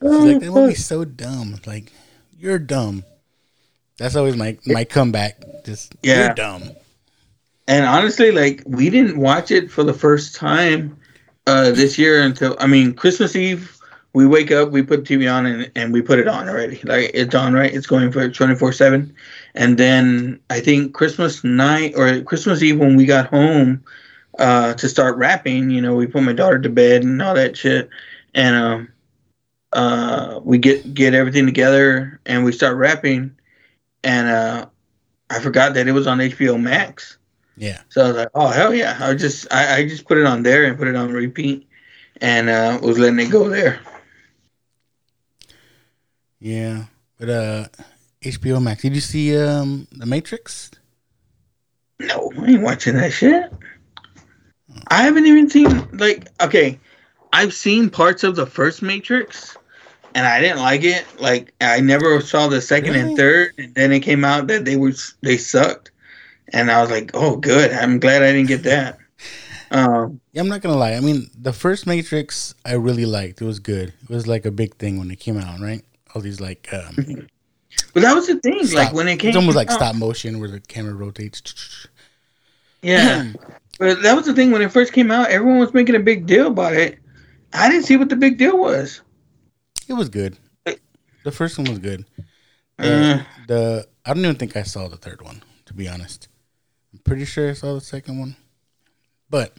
like, 0.00 0.40
that 0.40 0.50
movie's 0.52 0.84
so 0.84 1.04
dumb. 1.04 1.60
Like, 1.66 1.92
you're 2.38 2.58
dumb. 2.58 3.04
That's 3.98 4.16
always 4.16 4.36
my 4.36 4.58
my 4.66 4.84
comeback. 4.84 5.42
Just 5.64 5.94
Yeah. 6.02 6.26
you're 6.26 6.34
dumb. 6.34 6.62
And 7.68 7.86
honestly, 7.86 8.32
like 8.32 8.62
we 8.66 8.90
didn't 8.90 9.18
watch 9.18 9.50
it 9.50 9.70
for 9.70 9.84
the 9.84 9.94
first 9.94 10.34
time 10.34 10.96
uh, 11.46 11.70
this 11.70 11.98
year 11.98 12.22
until 12.22 12.56
I 12.58 12.66
mean 12.66 12.94
Christmas 12.94 13.36
Eve. 13.36 13.78
We 14.14 14.26
wake 14.26 14.50
up, 14.50 14.70
we 14.70 14.82
put 14.82 15.04
TV 15.04 15.32
on, 15.32 15.46
and, 15.46 15.70
and 15.74 15.92
we 15.92 16.02
put 16.02 16.18
it 16.18 16.28
on 16.28 16.48
already. 16.48 16.80
Like 16.84 17.12
it's 17.14 17.34
on, 17.34 17.54
right? 17.54 17.72
It's 17.72 17.86
going 17.86 18.12
for 18.12 18.28
twenty 18.28 18.54
four 18.54 18.72
seven. 18.72 19.14
And 19.54 19.76
then 19.76 20.40
I 20.48 20.60
think 20.60 20.94
Christmas 20.94 21.44
night 21.44 21.94
or 21.96 22.20
Christmas 22.22 22.62
Eve 22.62 22.78
when 22.78 22.96
we 22.96 23.04
got 23.04 23.26
home 23.26 23.84
uh, 24.38 24.74
to 24.74 24.88
start 24.88 25.16
wrapping, 25.16 25.70
you 25.70 25.80
know, 25.80 25.94
we 25.94 26.06
put 26.06 26.22
my 26.22 26.32
daughter 26.32 26.58
to 26.58 26.68
bed 26.68 27.02
and 27.02 27.20
all 27.20 27.34
that 27.34 27.56
shit, 27.56 27.90
and 28.34 28.56
um, 28.56 28.92
uh, 29.72 30.40
we 30.42 30.58
get 30.58 30.94
get 30.94 31.14
everything 31.14 31.46
together 31.46 32.20
and 32.24 32.44
we 32.44 32.52
start 32.52 32.76
wrapping, 32.76 33.36
and 34.02 34.28
uh, 34.28 34.66
I 35.28 35.40
forgot 35.40 35.74
that 35.74 35.86
it 35.86 35.92
was 35.92 36.06
on 36.06 36.18
HBO 36.18 36.60
Max. 36.60 37.18
Yeah. 37.56 37.82
So 37.90 38.04
I 38.04 38.08
was 38.08 38.16
like, 38.16 38.28
oh 38.34 38.48
hell 38.48 38.74
yeah! 38.74 38.96
I 39.00 39.14
just 39.14 39.52
I, 39.52 39.76
I 39.76 39.88
just 39.88 40.06
put 40.06 40.18
it 40.18 40.24
on 40.26 40.42
there 40.42 40.64
and 40.64 40.78
put 40.78 40.88
it 40.88 40.96
on 40.96 41.12
repeat, 41.12 41.68
and 42.20 42.48
uh, 42.48 42.78
was 42.82 42.98
letting 42.98 43.20
it 43.20 43.30
go 43.30 43.50
there. 43.50 43.80
Yeah, 46.40 46.86
but 47.18 47.28
uh, 47.28 47.66
HBO 48.22 48.62
Max. 48.62 48.82
Did 48.82 48.94
you 48.94 49.00
see 49.00 49.36
um 49.36 49.86
the 49.92 50.06
Matrix? 50.06 50.70
No, 51.98 52.32
I 52.40 52.52
ain't 52.52 52.62
watching 52.62 52.94
that 52.96 53.12
shit. 53.12 53.52
I 54.88 55.02
haven't 55.02 55.26
even 55.26 55.48
seen 55.50 55.88
like 55.92 56.28
okay, 56.40 56.78
I've 57.32 57.54
seen 57.54 57.90
parts 57.90 58.24
of 58.24 58.36
the 58.36 58.46
first 58.46 58.82
Matrix, 58.82 59.56
and 60.14 60.26
I 60.26 60.40
didn't 60.40 60.60
like 60.60 60.84
it. 60.84 61.04
Like 61.20 61.52
I 61.60 61.80
never 61.80 62.20
saw 62.20 62.48
the 62.48 62.60
second 62.60 62.94
Really? 62.94 63.08
and 63.08 63.16
third, 63.16 63.52
and 63.58 63.74
then 63.74 63.92
it 63.92 64.00
came 64.00 64.24
out 64.24 64.46
that 64.48 64.64
they 64.64 64.76
were 64.76 64.92
they 65.20 65.36
sucked, 65.36 65.90
and 66.52 66.70
I 66.70 66.80
was 66.80 66.90
like, 66.90 67.10
oh 67.14 67.36
good, 67.36 67.72
I'm 67.72 67.98
glad 68.00 68.22
I 68.22 68.32
didn't 68.32 68.48
get 68.48 68.62
that. 68.64 68.98
Um, 69.74 70.20
Yeah, 70.32 70.42
I'm 70.42 70.48
not 70.48 70.60
gonna 70.60 70.76
lie. 70.76 70.92
I 70.92 71.00
mean, 71.00 71.30
the 71.34 71.54
first 71.54 71.86
Matrix 71.86 72.54
I 72.62 72.74
really 72.74 73.06
liked. 73.06 73.40
It 73.40 73.46
was 73.46 73.58
good. 73.58 73.94
It 74.02 74.10
was 74.10 74.26
like 74.26 74.44
a 74.44 74.50
big 74.50 74.74
thing 74.76 74.98
when 74.98 75.10
it 75.10 75.18
came 75.18 75.38
out, 75.38 75.60
right? 75.60 75.82
All 76.14 76.20
these 76.20 76.40
like 76.42 76.68
um, 76.74 77.26
but 77.94 78.02
that 78.02 78.14
was 78.14 78.26
the 78.26 78.38
thing. 78.40 78.64
stop- 78.66 78.76
Like 78.86 78.92
when 78.94 79.08
it 79.08 79.18
came, 79.18 79.28
it's 79.30 79.36
almost 79.36 79.56
like 79.56 79.70
out- 79.70 79.74
stop 79.76 79.94
motion 79.96 80.38
where 80.40 80.48
the 80.50 80.60
camera 80.60 80.94
rotates. 80.94 81.86
Yeah. 82.82 83.32
But 83.78 84.02
that 84.02 84.14
was 84.16 84.26
the 84.26 84.34
thing 84.34 84.50
when 84.50 84.62
it 84.62 84.70
first 84.72 84.92
came 84.92 85.10
out, 85.10 85.30
everyone 85.30 85.58
was 85.58 85.72
making 85.74 85.94
a 85.94 86.00
big 86.00 86.26
deal 86.26 86.48
about 86.48 86.74
it. 86.74 86.98
I 87.52 87.68
didn't 87.70 87.84
see 87.86 87.96
what 87.96 88.08
the 88.08 88.16
big 88.16 88.38
deal 88.38 88.58
was. 88.58 89.00
It 89.88 89.94
was 89.94 90.08
good. 90.08 90.36
The 91.24 91.30
first 91.32 91.58
one 91.58 91.68
was 91.68 91.78
good. 91.78 92.04
Uh, 92.78 92.82
The, 92.82 93.26
the 93.48 93.88
I 94.04 94.12
don't 94.14 94.24
even 94.24 94.36
think 94.36 94.56
I 94.56 94.62
saw 94.62 94.88
the 94.88 94.96
third 94.96 95.22
one. 95.22 95.42
To 95.66 95.74
be 95.74 95.88
honest, 95.88 96.28
I'm 96.92 96.98
pretty 97.00 97.24
sure 97.24 97.50
I 97.50 97.52
saw 97.52 97.74
the 97.74 97.80
second 97.80 98.18
one, 98.18 98.34
but 99.30 99.54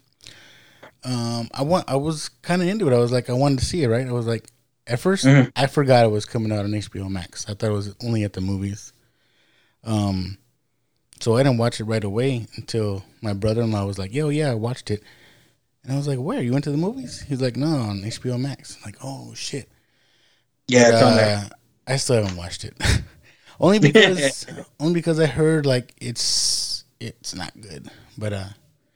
um, 1.06 1.48
I 1.54 1.64
want 1.64 1.86
I 1.90 1.96
was 1.96 2.28
kind 2.42 2.62
of 2.62 2.68
into 2.68 2.88
it. 2.90 2.94
I 2.94 2.98
was 3.00 3.12
like, 3.12 3.30
I 3.30 3.34
wanted 3.34 3.60
to 3.60 3.66
see 3.66 3.84
it. 3.84 3.88
Right? 3.88 4.06
I 4.06 4.12
was 4.12 4.28
like, 4.28 4.50
at 4.88 5.00
1st 5.00 5.26
Mhm. 5.26 5.52
I 5.56 5.68
forgot 5.68 6.06
it 6.06 6.10
was 6.10 6.26
coming 6.26 6.52
out 6.52 6.66
on 6.66 6.74
HBO 6.74 7.10
Max. 7.10 7.46
I 7.50 7.54
thought 7.54 7.70
it 7.70 7.74
was 7.74 7.96
only 8.04 8.24
at 8.24 8.34
the 8.34 8.42
movies. 8.42 8.94
Um, 9.84 10.38
so 11.20 11.38
I 11.38 11.44
didn't 11.44 11.58
watch 11.60 11.80
it 11.80 11.86
right 11.86 12.04
away 12.04 12.48
until 12.58 13.04
my 13.22 13.34
brother-in-law 13.34 13.86
was 13.86 14.00
like, 14.00 14.14
"Yo, 14.14 14.30
yeah, 14.30 14.52
I 14.52 14.56
watched 14.56 14.92
it," 14.92 15.04
and 15.84 15.94
I 15.94 15.98
was 15.98 16.08
like, 16.08 16.20
"Where? 16.20 16.42
You 16.42 16.52
went 16.54 16.66
to 16.66 16.72
the 16.72 16.78
movies?" 16.78 17.22
He's 17.28 17.42
like, 17.42 17.58
"No, 17.58 17.68
on 17.68 18.04
HBO 18.06 18.38
Max." 18.38 18.78
I'm 18.78 18.84
like, 18.92 18.98
"Oh 19.04 19.34
shit." 19.36 19.70
yeah, 20.68 20.92
But, 20.92 21.04
uh. 21.04 21.50
I 21.88 21.98
still 21.98 22.16
haven't 22.16 22.38
watched 22.38 22.64
it. 22.64 22.76
only 23.60 23.80
because 23.80 24.46
only 24.80 24.94
because 24.94 25.20
I 25.20 25.26
heard 25.26 25.66
like 25.66 25.94
it's 26.00 26.86
it's 27.00 27.36
not 27.36 27.52
good. 27.60 27.90
But 28.18 28.34
uh 28.34 28.50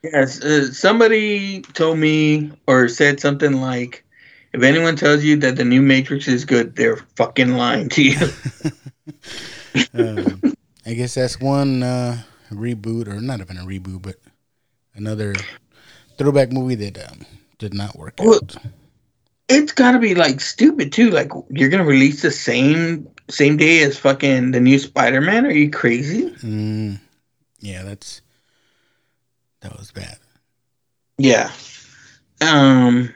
Yes, 0.03 0.41
uh, 0.41 0.71
somebody 0.71 1.61
told 1.73 1.97
me 1.97 2.51
or 2.67 2.87
said 2.87 3.19
something 3.19 3.53
like, 3.53 4.05
"If 4.53 4.63
anyone 4.63 4.95
tells 4.95 5.23
you 5.23 5.35
that 5.37 5.55
the 5.55 5.65
new 5.65 5.81
Matrix 5.81 6.27
is 6.27 6.45
good, 6.45 6.75
they're 6.75 6.97
fucking 7.15 7.53
lying 7.57 7.89
to 7.89 8.01
you." 8.03 8.17
um, 9.93 10.41
I 10.85 10.93
guess 10.93 11.15
that's 11.15 11.39
one 11.39 11.83
uh 11.83 12.21
reboot 12.51 13.07
or 13.07 13.19
not 13.21 13.41
even 13.41 13.57
a 13.57 13.63
reboot, 13.65 14.01
but 14.01 14.15
another 14.95 15.33
throwback 16.17 16.51
movie 16.51 16.75
that 16.75 17.11
um, 17.11 17.25
did 17.59 17.73
not 17.73 17.95
work 17.97 18.15
Well- 18.19 18.35
out. 18.35 18.55
it's 19.49 19.71
gotta 19.73 19.99
be 19.99 20.15
like 20.15 20.39
stupid 20.41 20.91
too. 20.93 21.09
Like 21.11 21.31
you're 21.49 21.69
gonna 21.69 21.85
release 21.85 22.21
the 22.21 22.31
same 22.31 23.07
same 23.29 23.57
day 23.57 23.83
as 23.83 23.97
fucking 23.99 24.51
the 24.51 24.59
new 24.61 24.79
Spider 24.79 25.19
Man? 25.21 25.45
Are 25.45 25.51
you 25.51 25.69
crazy? 25.69 26.29
Mm, 26.41 26.99
yeah, 27.59 27.83
that's 27.83 28.21
that 29.61 29.77
was 29.77 29.91
bad. 29.91 30.17
Yeah. 31.17 31.51
Um. 32.41 33.13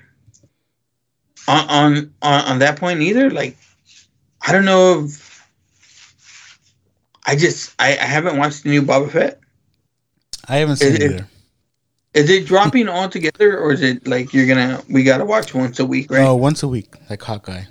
On 1.51 1.69
on 1.69 2.13
on, 2.21 2.45
on 2.45 2.59
that 2.59 2.79
point, 2.79 3.01
either 3.01 3.29
like, 3.29 3.57
I 4.41 4.51
don't 4.51 4.65
know 4.65 5.03
if. 5.05 5.29
I 7.25 7.35
just 7.35 7.73
I, 7.79 7.89
I 7.91 8.05
haven't 8.05 8.37
watched 8.37 8.63
the 8.63 8.69
new 8.69 8.81
Boba 8.81 9.11
Fett. 9.11 9.39
I 10.47 10.57
haven't 10.57 10.77
seen 10.77 10.89
Is 10.89 10.95
it 10.95 11.01
it- 11.01 11.11
either. 11.11 11.27
Is 12.13 12.29
it 12.29 12.45
dropping 12.45 12.89
all 12.89 13.07
together, 13.07 13.57
or 13.57 13.71
is 13.71 13.81
it 13.81 14.05
like 14.05 14.33
you're 14.33 14.45
gonna 14.45 14.81
we 14.89 15.03
gotta 15.03 15.23
watch 15.23 15.53
once 15.53 15.79
a 15.79 15.85
week, 15.85 16.11
right? 16.11 16.25
Oh, 16.25 16.35
once 16.35 16.61
a 16.61 16.67
week, 16.67 16.93
like 17.09 17.21
Hawkeye. 17.21 17.63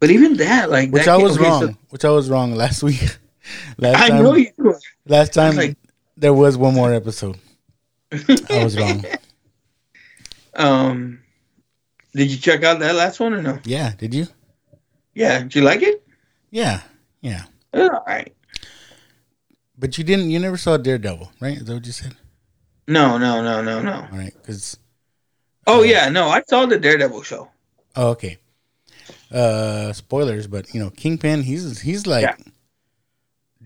But 0.00 0.10
even 0.10 0.36
that, 0.38 0.68
like, 0.68 0.90
Which 0.90 1.04
that 1.04 1.14
I 1.14 1.16
was 1.22 1.36
okay, 1.38 1.44
so- 1.44 1.66
wrong. 1.66 1.78
which 1.90 2.04
I 2.04 2.10
was 2.10 2.28
wrong 2.28 2.56
last 2.56 2.82
week. 2.82 3.00
last 3.78 4.02
I 4.02 4.08
time, 4.08 4.22
know 4.24 4.34
you. 4.34 4.48
were. 4.58 4.80
last 5.06 5.32
time 5.32 5.54
like- 5.54 5.76
there 6.16 6.34
was 6.34 6.56
one 6.56 6.74
more 6.74 6.92
episode. 6.92 7.38
I 8.10 8.64
was 8.64 8.76
wrong. 8.78 9.04
Um, 10.54 11.21
did 12.12 12.30
you 12.30 12.36
check 12.38 12.62
out 12.64 12.78
that 12.80 12.94
last 12.94 13.20
one 13.20 13.34
or 13.34 13.42
no? 13.42 13.58
Yeah, 13.64 13.92
did 13.96 14.14
you? 14.14 14.26
Yeah, 15.14 15.40
did 15.40 15.54
you 15.54 15.62
like 15.62 15.82
it? 15.82 16.02
Yeah, 16.50 16.82
yeah. 17.20 17.44
All 17.74 18.04
right. 18.06 18.34
But 19.78 19.96
you 19.98 20.04
didn't. 20.04 20.30
You 20.30 20.38
never 20.38 20.56
saw 20.56 20.76
Daredevil, 20.76 21.32
right? 21.40 21.56
Is 21.58 21.64
that 21.64 21.74
what 21.74 21.86
you 21.86 21.92
said? 21.92 22.14
No, 22.86 23.16
no, 23.18 23.42
no, 23.42 23.62
no, 23.62 23.80
no. 23.82 23.94
All 24.12 24.18
right, 24.18 24.34
because 24.34 24.76
Oh 25.66 25.82
yeah, 25.82 26.08
no, 26.08 26.28
I 26.28 26.42
saw 26.48 26.66
the 26.66 26.78
Daredevil 26.78 27.22
show. 27.22 27.48
oh, 27.96 28.08
okay. 28.10 28.38
Uh, 29.30 29.92
spoilers, 29.92 30.46
but 30.46 30.72
you 30.74 30.80
know, 30.80 30.90
Kingpin, 30.90 31.42
he's 31.42 31.80
he's 31.80 32.06
like 32.06 32.22
Yeah. 32.22 32.36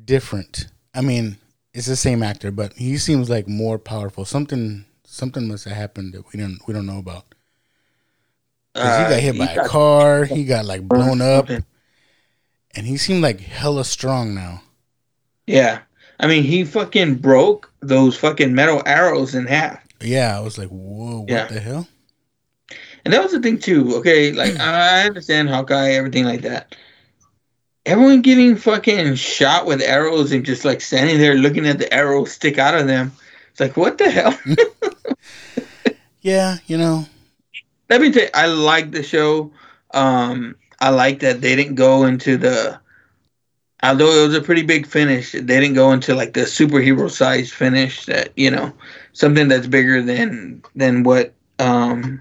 different. 0.05 0.69
I 0.95 1.01
mean, 1.01 1.39
it's 1.75 1.87
the 1.87 1.97
same 1.97 2.23
actor, 2.23 2.51
but 2.51 2.73
he 2.75 2.97
seems 2.99 3.29
like 3.29 3.49
more 3.49 3.79
powerful. 3.79 4.25
Something 4.25 4.85
something 5.05 5.49
must 5.49 5.65
have 5.65 5.77
happened 5.77 6.15
that 6.15 6.33
we 6.33 6.39
don't 6.39 6.59
we 6.67 6.75
don't 6.75 6.87
know 6.87 6.99
about. 6.99 7.25
'Cause 8.77 8.99
he 8.99 9.05
Uh, 9.05 9.09
got 9.11 9.21
hit 9.21 9.35
he 9.35 9.39
by 9.41 9.53
a 9.53 9.69
car. 9.69 10.25
He 10.37 10.45
got 10.45 10.65
like 10.67 10.83
blown 10.83 11.21
up, 11.21 11.49
and 11.49 11.65
he 12.87 12.97
seemed 12.97 13.23
like 13.23 13.41
hella 13.41 13.85
strong 13.85 14.35
now. 14.35 14.63
Yeah, 15.47 15.81
I 16.21 16.27
mean, 16.27 16.43
he 16.43 16.65
fucking 16.65 17.17
broke 17.17 17.71
those 17.81 18.17
fucking 18.17 18.55
metal 18.55 18.83
arrows 18.85 19.35
in 19.35 19.47
half, 19.47 19.81
Yeah, 20.01 20.37
I 20.37 20.41
was 20.41 20.59
like, 20.59 20.69
whoa, 20.69 21.21
what 21.21 21.31
Yeah. 21.31 21.47
the 21.47 21.61
hell? 21.61 21.89
and 23.05 23.15
that 23.15 23.23
was 23.23 23.31
the 23.33 23.41
thing 23.41 23.59
too. 23.59 23.95
Okay, 23.97 24.33
like 24.33 24.59
I 24.61 25.07
understand 25.07 25.49
Hawkeye, 25.49 25.91
everything 25.93 26.25
like 26.25 26.43
that. 26.43 26.75
Everyone 27.87 28.21
getting 28.23 28.57
fucking 28.57 29.15
shot 29.15 29.65
with 29.67 29.81
arrows 29.81 30.33
and 30.33 30.45
just 30.45 30.65
like 30.65 30.81
standing 30.81 31.19
there 31.19 31.35
looking 31.37 31.67
at 31.69 31.79
the 31.79 31.93
arrows 31.95 32.33
stick 32.33 32.59
out 32.59 32.75
of 32.75 32.89
them. 32.89 33.13
It's 33.53 33.61
like, 33.61 33.77
what 33.77 33.97
the 33.99 34.11
hell? 34.11 34.37
Yeah, 36.21 36.59
you 36.67 36.77
know, 36.77 37.07
let 37.89 38.01
me 38.01 38.11
tell 38.13 38.25
you, 38.25 38.31
I 38.35 38.47
like 38.47 38.91
the 38.91 39.03
show. 39.03 39.53
Um, 39.93 40.57
I 40.81 40.91
like 40.91 41.21
that 41.21 41.41
they 41.41 41.57
didn't 41.57 41.75
go 41.77 42.05
into 42.05 42.37
the, 42.37 42.79
although 43.83 44.25
it 44.25 44.27
was 44.29 44.37
a 44.37 44.43
pretty 44.43 44.63
big 44.63 44.87
finish, 44.87 45.33
they 45.33 45.41
didn't 45.41 45.75
go 45.75 45.93
into 45.93 46.15
like 46.15 46.33
the 46.35 46.41
superhero 46.43 47.11
size 47.11 47.53
finish 47.53 48.07
that 48.07 48.31
you 48.37 48.51
know 48.51 48.73
something 49.13 49.49
that's 49.49 49.67
bigger 49.67 50.03
than 50.03 50.63
than 50.75 51.03
what 51.03 51.35
um, 51.59 52.21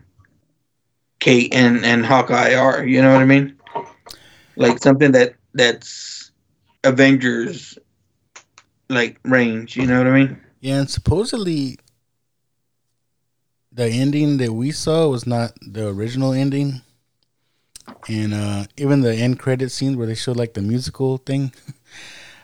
Kate 1.20 1.54
and 1.54 1.84
and 1.86 2.06
Hawkeye 2.06 2.56
are. 2.56 2.86
You 2.86 3.02
know 3.02 3.12
what 3.14 3.22
I 3.22 3.26
mean? 3.26 3.58
Like 4.56 4.80
something 4.80 5.12
that 5.12 5.36
that's 5.54 6.32
Avengers 6.84 7.78
like 8.90 9.20
range. 9.24 9.76
You 9.76 9.86
know 9.88 9.98
what 9.98 10.08
I 10.08 10.12
mean? 10.12 10.40
yeah, 10.60 10.80
and 10.80 10.90
supposedly 10.90 11.78
the 13.76 13.88
ending 13.88 14.38
that 14.38 14.54
we 14.54 14.72
saw 14.72 15.10
was 15.10 15.28
not 15.28 15.52
the 15.62 15.88
original 15.90 16.32
ending. 16.32 16.82
And 18.10 18.34
uh 18.34 18.66
even 18.78 19.02
the 19.02 19.14
end 19.14 19.38
credit 19.40 19.70
scenes 19.70 19.98
where 19.98 20.08
they 20.08 20.16
showed 20.16 20.38
like 20.38 20.54
the 20.54 20.62
musical 20.62 21.18
thing. 21.18 21.54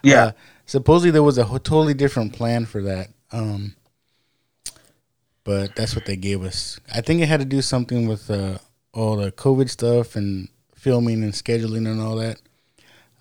Yeah. 0.03 0.23
Uh, 0.23 0.31
supposedly 0.65 1.11
there 1.11 1.21
was 1.21 1.37
a 1.37 1.45
totally 1.45 1.93
different 1.93 2.33
plan 2.33 2.65
for 2.65 2.81
that. 2.81 3.09
Um 3.31 3.75
but 5.43 5.75
that's 5.75 5.95
what 5.95 6.05
they 6.05 6.15
gave 6.15 6.43
us. 6.43 6.79
I 6.91 7.01
think 7.01 7.21
it 7.21 7.27
had 7.27 7.39
to 7.39 7.45
do 7.45 7.61
something 7.61 8.07
with 8.07 8.29
uh 8.31 8.57
all 8.93 9.17
the 9.17 9.31
COVID 9.31 9.69
stuff 9.69 10.15
and 10.15 10.49
filming 10.73 11.23
and 11.23 11.33
scheduling 11.33 11.87
and 11.87 12.01
all 12.01 12.15
that. 12.15 12.41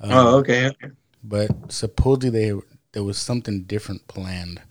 Um, 0.00 0.10
oh, 0.12 0.38
okay. 0.38 0.68
okay. 0.68 0.88
but 1.22 1.50
supposedly 1.70 2.30
they 2.30 2.60
there 2.92 3.04
was 3.04 3.18
something 3.18 3.64
different 3.64 4.08
planned. 4.08 4.62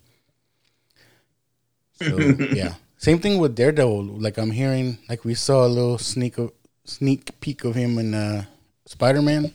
So 1.94 2.18
yeah, 2.54 2.74
same 3.00 3.20
thing 3.20 3.40
with 3.40 3.56
Daredevil. 3.56 4.04
Like 4.20 4.38
I'm 4.38 4.52
hearing, 4.52 5.00
like 5.08 5.24
we 5.24 5.34
saw 5.34 5.66
a 5.66 5.68
little 5.68 5.98
sneak 5.98 6.38
of 6.38 6.52
sneak 6.84 7.40
peek 7.40 7.64
of 7.64 7.74
him 7.74 7.98
in 7.98 8.14
uh, 8.14 8.44
Spider 8.86 9.22
Man. 9.22 9.54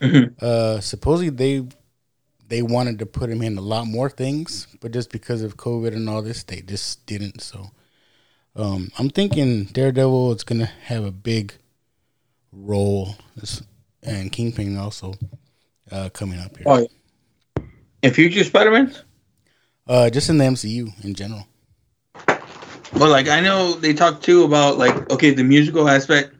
Mhm. 0.00 0.42
Uh, 0.42 0.80
supposedly 0.80 1.30
they 1.30 1.66
they 2.48 2.62
wanted 2.62 2.98
to 2.98 3.06
put 3.06 3.30
him 3.30 3.42
in 3.42 3.56
a 3.56 3.60
lot 3.60 3.86
more 3.86 4.10
things, 4.10 4.66
but 4.80 4.92
just 4.92 5.12
because 5.12 5.40
of 5.40 5.56
COVID 5.56 5.94
and 5.94 6.10
all 6.10 6.20
this, 6.20 6.42
they 6.42 6.60
just 6.62 7.06
didn't. 7.06 7.40
So 7.40 7.70
um, 8.56 8.90
I'm 8.98 9.08
thinking 9.08 9.64
Daredevil 9.64 10.32
is 10.32 10.42
gonna 10.42 10.66
have 10.66 11.04
a 11.04 11.12
big 11.12 11.54
role, 12.52 13.14
and 14.02 14.32
Kingpin 14.32 14.76
also 14.76 15.14
uh, 15.92 16.08
coming 16.12 16.40
up 16.40 16.56
here. 16.56 16.66
Oh, 16.66 16.78
yeah. 16.78 17.64
In 18.02 18.12
future 18.12 18.44
Spider-Mans? 18.44 19.02
Uh, 19.86 20.10
just 20.10 20.28
in 20.28 20.38
the 20.38 20.44
MCU 20.44 21.04
in 21.04 21.14
general. 21.14 21.46
Well, 22.92 23.10
like 23.10 23.28
I 23.28 23.40
know 23.40 23.72
they 23.74 23.92
talk 23.94 24.20
too 24.22 24.44
about 24.44 24.78
like 24.78 25.10
okay 25.10 25.30
the 25.30 25.44
musical 25.44 25.88
aspect, 25.88 26.34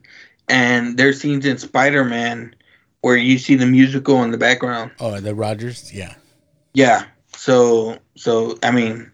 and 0.47 0.97
there's 0.97 1.19
scenes 1.19 1.45
in 1.45 1.57
Spider-Man 1.57 2.55
where 3.01 3.17
you 3.17 3.37
see 3.37 3.55
the 3.55 3.65
musical 3.65 4.23
in 4.23 4.31
the 4.31 4.37
background. 4.37 4.91
Oh, 4.99 5.19
the 5.19 5.35
Rogers, 5.35 5.93
yeah, 5.93 6.15
Yeah. 6.73 7.05
So 7.35 7.97
so 8.15 8.57
I 8.63 8.71
mean, 8.71 9.11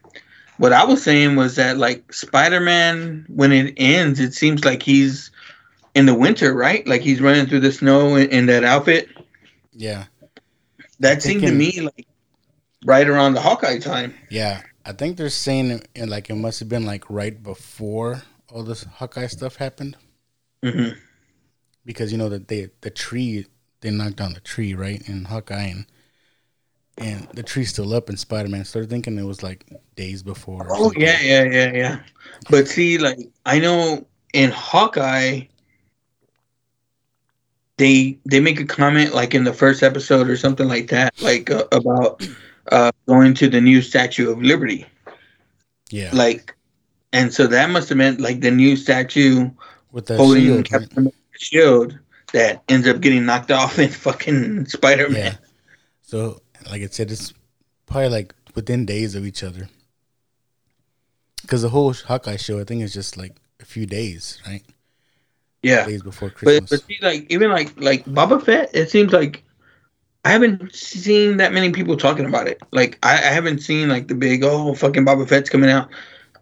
what 0.58 0.72
I 0.74 0.86
was 0.86 1.02
saying 1.04 1.36
was 1.36 1.56
that 1.56 1.78
like 1.78 2.14
Spider-Man 2.14 3.26
when 3.30 3.52
it 3.52 3.74
ends, 3.78 4.20
it 4.20 4.34
seems 4.34 4.64
like 4.64 4.84
he's 4.84 5.32
in 5.96 6.06
the 6.06 6.14
winter, 6.16 6.54
right? 6.54 6.86
Like 6.88 7.02
he's 7.02 7.20
running 7.22 7.48
through 7.48 7.62
the 7.62 7.72
snow 7.72 8.16
in, 8.16 8.30
in 8.30 8.46
that 8.46 8.64
outfit. 8.64 9.10
yeah, 9.74 10.06
That 11.00 11.22
seemed 11.24 11.42
to 11.42 11.52
me 11.52 11.82
like 11.82 12.08
right 12.86 13.08
around 13.10 13.34
the 13.34 13.42
Hawkeye 13.42 13.80
time. 13.80 14.14
yeah. 14.30 14.62
I 14.86 14.94
think 14.94 15.18
they're 15.18 15.30
saying 15.30 15.82
it, 15.96 16.10
like 16.10 16.30
it 16.30 16.36
must 16.36 16.60
have 16.60 16.70
been 16.70 16.86
like 16.86 17.10
right 17.10 17.42
before 17.42 18.24
all 18.50 18.64
this 18.64 18.84
Hawkeye 18.84 19.28
stuff 19.28 19.56
happened 19.56 19.98
hmm 20.64 20.90
because 21.86 22.12
you 22.12 22.18
know 22.18 22.30
that 22.30 22.48
they 22.48 22.70
the 22.82 22.90
tree 22.92 23.46
they 23.82 23.90
knocked 23.90 24.18
down 24.18 24.34
the 24.34 24.40
tree 24.40 24.74
right 24.74 25.02
in 25.08 25.26
Hawkeye 25.26 25.64
and 25.64 25.86
and 26.98 27.28
the 27.34 27.44
tree's 27.44 27.70
still 27.70 27.94
up 27.94 28.10
in 28.10 28.18
Spider 28.18 28.50
Man. 28.50 28.66
So 28.66 28.80
they're 28.80 28.88
thinking 28.88 29.18
it 29.18 29.24
was 29.24 29.42
like 29.42 29.66
days 29.96 30.22
before. 30.22 30.68
Oh 30.70 30.94
yeah, 30.96 31.20
yeah, 31.22 31.44
yeah, 31.44 31.72
yeah. 31.74 32.00
But 32.50 32.68
see, 32.68 32.98
like 32.98 33.18
I 33.46 33.60
know 33.60 34.06
in 34.34 34.52
Hawkeye, 34.52 35.42
they 37.78 38.18
they 38.26 38.40
make 38.40 38.60
a 38.60 38.66
comment 38.66 39.16
like 39.16 39.34
in 39.34 39.44
the 39.44 39.54
first 39.54 39.84
episode 39.84 40.30
or 40.30 40.38
something 40.38 40.68
like 40.68 40.90
that, 40.90 41.14
like 41.22 41.50
uh, 41.50 41.66
about 41.72 42.24
uh, 42.72 42.92
going 43.08 43.34
to 43.36 43.50
the 43.50 43.62
new 43.62 43.82
Statue 43.82 44.32
of 44.32 44.42
Liberty, 44.42 44.86
yeah. 45.90 46.10
like, 46.14 46.56
and 47.14 47.34
so 47.34 47.48
that 47.48 47.70
must 47.70 47.90
have 47.90 47.98
meant 47.98 48.20
like 48.20 48.42
the 48.42 48.52
new 48.52 48.76
statue 48.76 49.50
With 49.92 50.06
the 50.08 50.18
holding 50.18 50.44
shield. 50.44 50.66
Captain 50.66 50.98
America's 50.98 51.42
shield 51.42 52.00
that 52.34 52.64
ends 52.70 52.88
up 52.88 53.02
getting 53.02 53.26
knocked 53.26 53.52
off 53.52 53.78
in 53.80 53.90
fucking 53.90 54.66
Spider 54.68 55.10
Man. 55.10 55.34
Yeah. 55.34 55.36
So, 56.02 56.42
like 56.70 56.82
I 56.82 56.88
said, 56.88 57.12
it's 57.12 57.34
probably 57.86 58.10
like 58.10 58.34
within 58.56 58.86
days 58.86 59.16
of 59.16 59.26
each 59.26 59.44
other. 59.44 59.70
Because 61.42 61.62
the 61.64 61.70
whole 61.70 61.94
Hawkeye 61.94 62.38
show, 62.38 62.60
I 62.60 62.64
think, 62.64 62.82
is 62.84 62.94
just 62.94 63.18
like 63.18 63.36
a 63.60 63.66
few 63.66 63.86
days, 63.86 64.42
right? 64.48 64.64
Yeah. 65.64 65.86
Days 65.86 66.02
before 66.04 66.30
But 66.30 66.38
Christmas. 66.38 66.70
but 66.70 66.84
see, 66.88 66.98
like 67.02 67.26
even 67.30 67.50
like 67.52 67.80
like 67.80 68.06
Boba 68.06 68.42
Fett, 68.44 68.70
it 68.74 68.90
seems 68.90 69.12
like 69.12 69.44
I 70.24 70.32
haven't 70.32 70.74
seen 70.76 71.38
that 71.38 71.52
many 71.52 71.72
people 71.72 71.98
talking 71.98 72.26
about 72.26 72.48
it. 72.48 72.62
Like 72.72 73.00
I, 73.04 73.14
I 73.14 73.32
haven't 73.32 73.60
seen 73.60 73.90
like 73.90 74.08
the 74.08 74.16
big 74.16 74.44
oh 74.44 74.74
fucking 74.76 75.06
Boba 75.06 75.28
Fett's 75.28 75.50
coming 75.50 75.70
out. 75.70 75.90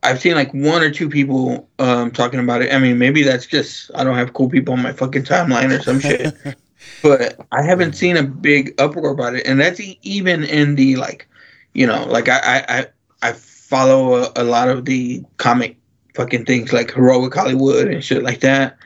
I've 0.04 0.20
seen 0.20 0.36
like 0.36 0.54
one 0.54 0.82
or 0.82 0.92
two 0.92 1.10
people 1.10 1.70
um 1.80 2.12
talking 2.12 2.40
about 2.40 2.62
it. 2.62 2.74
I 2.74 2.80
mean, 2.80 2.98
maybe 2.98 3.24
that's 3.24 3.46
just 3.46 3.92
I 3.96 4.04
don't 4.04 4.16
have 4.16 4.34
cool 4.34 4.50
people 4.50 4.74
on 4.74 4.82
my 4.82 4.92
fucking 4.94 5.24
timeline 5.24 5.78
or 5.78 5.82
some 5.82 6.00
shit. 6.00 6.36
But 7.02 7.40
I 7.54 7.62
haven't 7.62 7.94
seen 7.94 8.18
a 8.18 8.24
big 8.24 8.74
uproar 8.78 9.12
about 9.12 9.34
it, 9.34 9.48
and 9.48 9.58
that's 9.58 9.80
e- 9.80 9.98
even 10.02 10.44
in 10.44 10.76
the 10.76 10.98
like, 10.98 11.30
you 11.74 11.88
know, 11.88 12.04
like 12.06 12.28
I 12.28 12.40
I 12.40 12.78
I, 12.78 12.86
I 13.22 13.32
follow 13.32 14.16
a, 14.16 14.32
a 14.36 14.44
lot 14.44 14.68
of 14.68 14.84
the 14.84 15.24
comic 15.38 15.78
fucking 16.16 16.44
things 16.44 16.74
like 16.74 16.92
heroic 16.92 17.34
Hollywood 17.34 17.88
and 17.88 18.04
shit 18.04 18.22
like 18.22 18.42
that, 18.42 18.78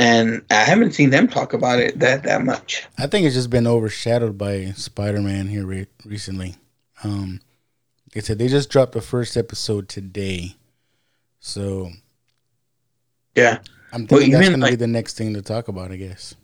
and 0.00 0.42
I 0.50 0.64
haven't 0.64 0.92
seen 0.92 1.10
them 1.10 1.28
talk 1.28 1.52
about 1.52 1.78
it 1.78 1.98
that 1.98 2.22
that 2.22 2.42
much. 2.42 2.86
I 2.98 3.06
think 3.06 3.26
it's 3.26 3.34
just 3.34 3.50
been 3.50 3.66
overshadowed 3.66 4.38
by 4.38 4.72
Spider 4.72 5.20
Man 5.20 5.46
here 5.46 5.66
re- 5.66 5.86
recently. 6.06 6.56
Um, 7.04 7.42
they 8.14 8.22
said 8.22 8.38
they 8.38 8.48
just 8.48 8.70
dropped 8.70 8.92
the 8.92 9.02
first 9.02 9.36
episode 9.36 9.90
today, 9.90 10.56
so 11.38 11.90
yeah, 13.36 13.58
I'm 13.92 14.06
thinking 14.06 14.30
well, 14.30 14.40
that's 14.40 14.50
gonna 14.50 14.62
like, 14.62 14.72
be 14.72 14.76
the 14.76 14.86
next 14.86 15.18
thing 15.18 15.34
to 15.34 15.42
talk 15.42 15.68
about, 15.68 15.92
I 15.92 15.96
guess. 15.96 16.34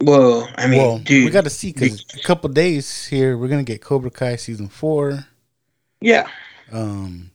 Well, 0.00 0.48
I 0.56 0.68
mean, 0.68 0.78
well, 0.78 0.98
dude, 0.98 1.24
we 1.24 1.30
got 1.30 1.44
to 1.44 1.50
see 1.50 1.72
because 1.72 2.06
a 2.14 2.22
couple 2.22 2.48
days 2.50 3.04
here 3.04 3.36
we're 3.36 3.48
gonna 3.48 3.64
get 3.64 3.82
Cobra 3.82 4.12
Kai 4.12 4.36
season 4.36 4.68
four. 4.68 5.26
Yeah. 6.00 6.28
Um, 6.70 7.32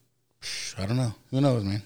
I 0.77 0.85
don't 0.85 0.97
know. 0.97 1.13
Who 1.31 1.41
knows, 1.41 1.65
man? 1.65 1.83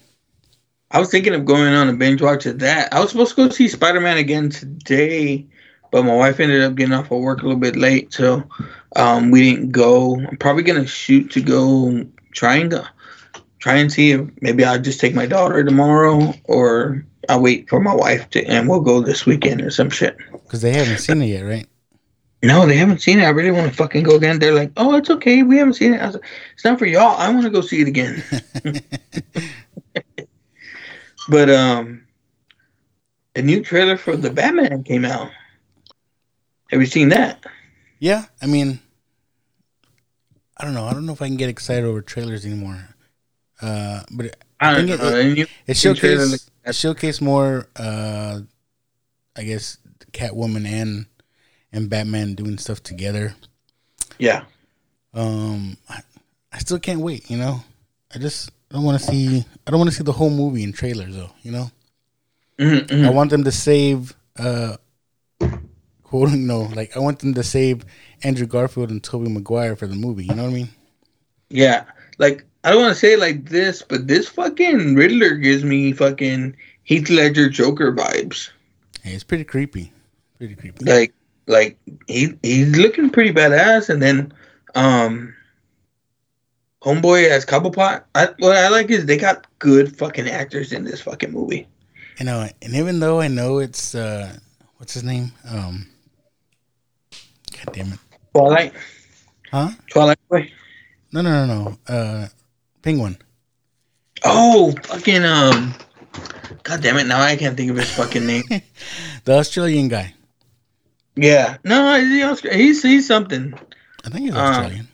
I 0.92 0.98
was 0.98 1.10
thinking 1.10 1.34
of 1.34 1.44
going 1.44 1.72
on 1.72 1.88
a 1.88 1.92
binge 1.92 2.20
watch 2.20 2.46
of 2.46 2.58
that. 2.58 2.92
I 2.92 3.00
was 3.00 3.10
supposed 3.10 3.36
to 3.36 3.48
go 3.48 3.48
see 3.48 3.68
Spider 3.68 4.00
Man 4.00 4.18
again 4.18 4.50
today, 4.50 5.46
but 5.92 6.04
my 6.04 6.14
wife 6.14 6.40
ended 6.40 6.62
up 6.62 6.74
getting 6.74 6.92
off 6.94 7.12
of 7.12 7.20
work 7.20 7.40
a 7.40 7.44
little 7.44 7.60
bit 7.60 7.76
late, 7.76 8.12
so 8.12 8.42
um, 8.96 9.30
we 9.30 9.52
didn't 9.52 9.70
go. 9.70 10.16
I'm 10.16 10.36
probably 10.36 10.64
gonna 10.64 10.86
shoot 10.86 11.30
to 11.32 11.40
go 11.40 12.04
try 12.32 12.56
and 12.56 12.72
go, 12.72 12.84
try 13.60 13.76
and 13.76 13.92
see 13.92 14.10
if 14.12 14.28
maybe 14.40 14.64
I'll 14.64 14.80
just 14.80 14.98
take 14.98 15.14
my 15.14 15.26
daughter 15.26 15.62
tomorrow, 15.62 16.34
or 16.44 17.04
I'll 17.28 17.40
wait 17.40 17.68
for 17.68 17.78
my 17.78 17.94
wife 17.94 18.28
to, 18.30 18.44
and 18.46 18.68
we'll 18.68 18.80
go 18.80 19.00
this 19.00 19.24
weekend 19.24 19.60
or 19.60 19.70
some 19.70 19.90
shit. 19.90 20.16
Because 20.32 20.62
they 20.62 20.72
haven't 20.72 20.98
seen 20.98 21.22
it 21.22 21.26
yet, 21.26 21.42
right? 21.42 21.68
No, 22.42 22.66
they 22.66 22.76
haven't 22.76 23.00
seen 23.00 23.20
it. 23.20 23.24
I 23.24 23.28
really 23.28 23.52
want 23.52 23.70
to 23.70 23.76
fucking 23.76 24.02
go 24.02 24.16
again. 24.16 24.40
They're 24.40 24.54
like, 24.54 24.72
"Oh, 24.76 24.96
it's 24.96 25.10
okay. 25.10 25.44
We 25.44 25.58
haven't 25.58 25.74
seen 25.74 25.94
it." 25.94 26.00
I 26.00 26.06
was 26.06 26.14
like, 26.16 26.24
"It's 26.54 26.64
not 26.64 26.80
for 26.80 26.86
y'all. 26.86 27.16
I 27.16 27.30
want 27.30 27.44
to 27.44 27.50
go 27.50 27.60
see 27.60 27.80
it 27.80 27.86
again." 27.86 28.24
but 31.30 31.48
um, 31.48 32.06
a 33.36 33.42
new 33.42 33.62
trailer 33.62 33.96
for 33.96 34.16
the 34.16 34.30
Batman 34.30 34.82
came 34.82 35.04
out. 35.04 35.30
Have 36.70 36.80
you 36.80 36.86
seen 36.86 37.08
that? 37.10 37.44
Yeah, 38.00 38.24
I 38.42 38.46
mean, 38.46 38.80
I 40.56 40.64
don't 40.64 40.74
know. 40.74 40.84
I 40.84 40.92
don't 40.92 41.06
know 41.06 41.12
if 41.12 41.22
I 41.22 41.26
can 41.26 41.36
get 41.36 41.48
excited 41.48 41.84
over 41.84 42.02
trailers 42.02 42.44
anymore. 42.44 42.94
Uh, 43.62 44.02
but 44.10 44.26
it, 44.26 44.44
I, 44.58 44.72
I 44.72 44.74
think 44.76 44.90
it, 44.90 45.00
it, 45.00 45.48
it 45.66 45.72
showcased 45.72 46.50
it 46.64 46.70
showcased 46.70 47.20
more. 47.20 47.68
Uh, 47.76 48.40
I 49.36 49.42
guess 49.44 49.78
Catwoman 50.12 50.66
and 50.66 51.06
and 51.72 51.88
Batman 51.88 52.34
doing 52.34 52.58
stuff 52.58 52.82
together. 52.82 53.34
Yeah. 54.18 54.44
Um, 55.14 55.76
I, 55.88 56.00
I 56.52 56.58
still 56.58 56.78
can't 56.78 57.00
wait. 57.00 57.30
You 57.30 57.38
know, 57.38 57.62
I 58.14 58.18
just 58.18 58.50
I 58.70 58.74
don't 58.74 58.84
want 58.84 59.00
to 59.00 59.04
see. 59.04 59.44
I 59.66 59.70
don't 59.70 59.80
want 59.80 59.90
to 59.90 59.96
see 59.96 60.04
the 60.04 60.12
whole 60.12 60.30
movie 60.30 60.62
in 60.62 60.72
trailers 60.72 61.14
though. 61.14 61.30
You 61.42 61.52
know. 61.52 61.70
Mm-hmm, 62.58 62.94
mm-hmm. 62.94 63.06
I 63.06 63.10
want 63.10 63.30
them 63.30 63.44
to 63.44 63.52
save. 63.52 64.14
Uh, 64.38 64.76
quote 66.04 66.30
no, 66.32 66.62
like 66.62 66.96
I 66.96 67.00
want 67.00 67.18
them 67.20 67.34
to 67.34 67.42
save 67.42 67.84
Andrew 68.22 68.46
Garfield 68.46 68.90
and 68.90 69.02
Tobey 69.02 69.30
Maguire 69.30 69.76
for 69.76 69.86
the 69.86 69.96
movie. 69.96 70.24
You 70.24 70.34
know 70.34 70.44
what 70.44 70.50
I 70.50 70.54
mean? 70.54 70.68
Yeah. 71.48 71.84
Like 72.18 72.44
I 72.62 72.70
don't 72.70 72.82
want 72.82 72.94
to 72.94 73.00
say 73.00 73.14
it 73.14 73.18
like 73.18 73.48
this, 73.48 73.82
but 73.82 74.06
this 74.06 74.28
fucking 74.28 74.94
Riddler 74.94 75.36
gives 75.36 75.64
me 75.64 75.92
fucking 75.92 76.56
Heath 76.84 77.08
Ledger 77.08 77.48
Joker 77.48 77.92
vibes. 77.92 78.50
Hey, 79.02 79.12
it's 79.12 79.24
pretty 79.24 79.44
creepy. 79.44 79.92
Pretty 80.38 80.54
creepy. 80.54 80.84
Like 80.84 81.14
like 81.46 81.78
he 82.06 82.34
he's 82.42 82.76
looking 82.76 83.10
pretty 83.10 83.32
badass, 83.32 83.88
and 83.88 84.02
then 84.02 84.32
um, 84.74 85.34
Homeboy 86.82 87.28
as 87.28 87.44
Cobblepot. 87.44 88.04
I, 88.14 88.28
what 88.38 88.56
I 88.56 88.68
like 88.68 88.90
is 88.90 89.06
they 89.06 89.18
got 89.18 89.46
good 89.58 89.96
fucking 89.96 90.28
actors 90.28 90.72
in 90.72 90.84
this 90.84 91.00
fucking 91.02 91.30
movie. 91.30 91.68
You 92.18 92.26
know, 92.26 92.48
and 92.62 92.74
even 92.74 93.00
though 93.00 93.20
I 93.20 93.28
know 93.28 93.58
it's 93.58 93.94
uh, 93.94 94.36
what's 94.76 94.94
his 94.94 95.04
name? 95.04 95.32
Um, 95.48 95.86
God 97.52 97.74
damn 97.74 97.92
it, 97.92 97.98
Twilight. 98.34 98.74
Huh? 99.50 99.70
Twilight 99.90 100.18
Boy. 100.28 100.52
No, 101.12 101.22
no, 101.22 101.46
no, 101.46 101.64
no. 101.64 101.78
Uh, 101.86 102.28
Penguin. 102.82 103.18
Oh, 104.24 104.72
fucking 104.84 105.24
um. 105.24 105.74
God 106.62 106.82
damn 106.82 106.98
it! 106.98 107.06
Now 107.06 107.20
I 107.20 107.36
can't 107.36 107.56
think 107.56 107.70
of 107.70 107.76
his 107.76 107.90
fucking 107.90 108.26
name. 108.26 108.44
the 109.24 109.32
Australian 109.32 109.88
guy. 109.88 110.14
Yeah, 111.16 111.56
no, 111.64 111.98
he's 111.98 112.40
he's, 112.40 112.82
he's 112.82 113.06
something. 113.06 113.54
I 114.04 114.10
think 114.10 114.26
he's 114.26 114.34
uh, 114.34 114.40
Australian. 114.40 114.88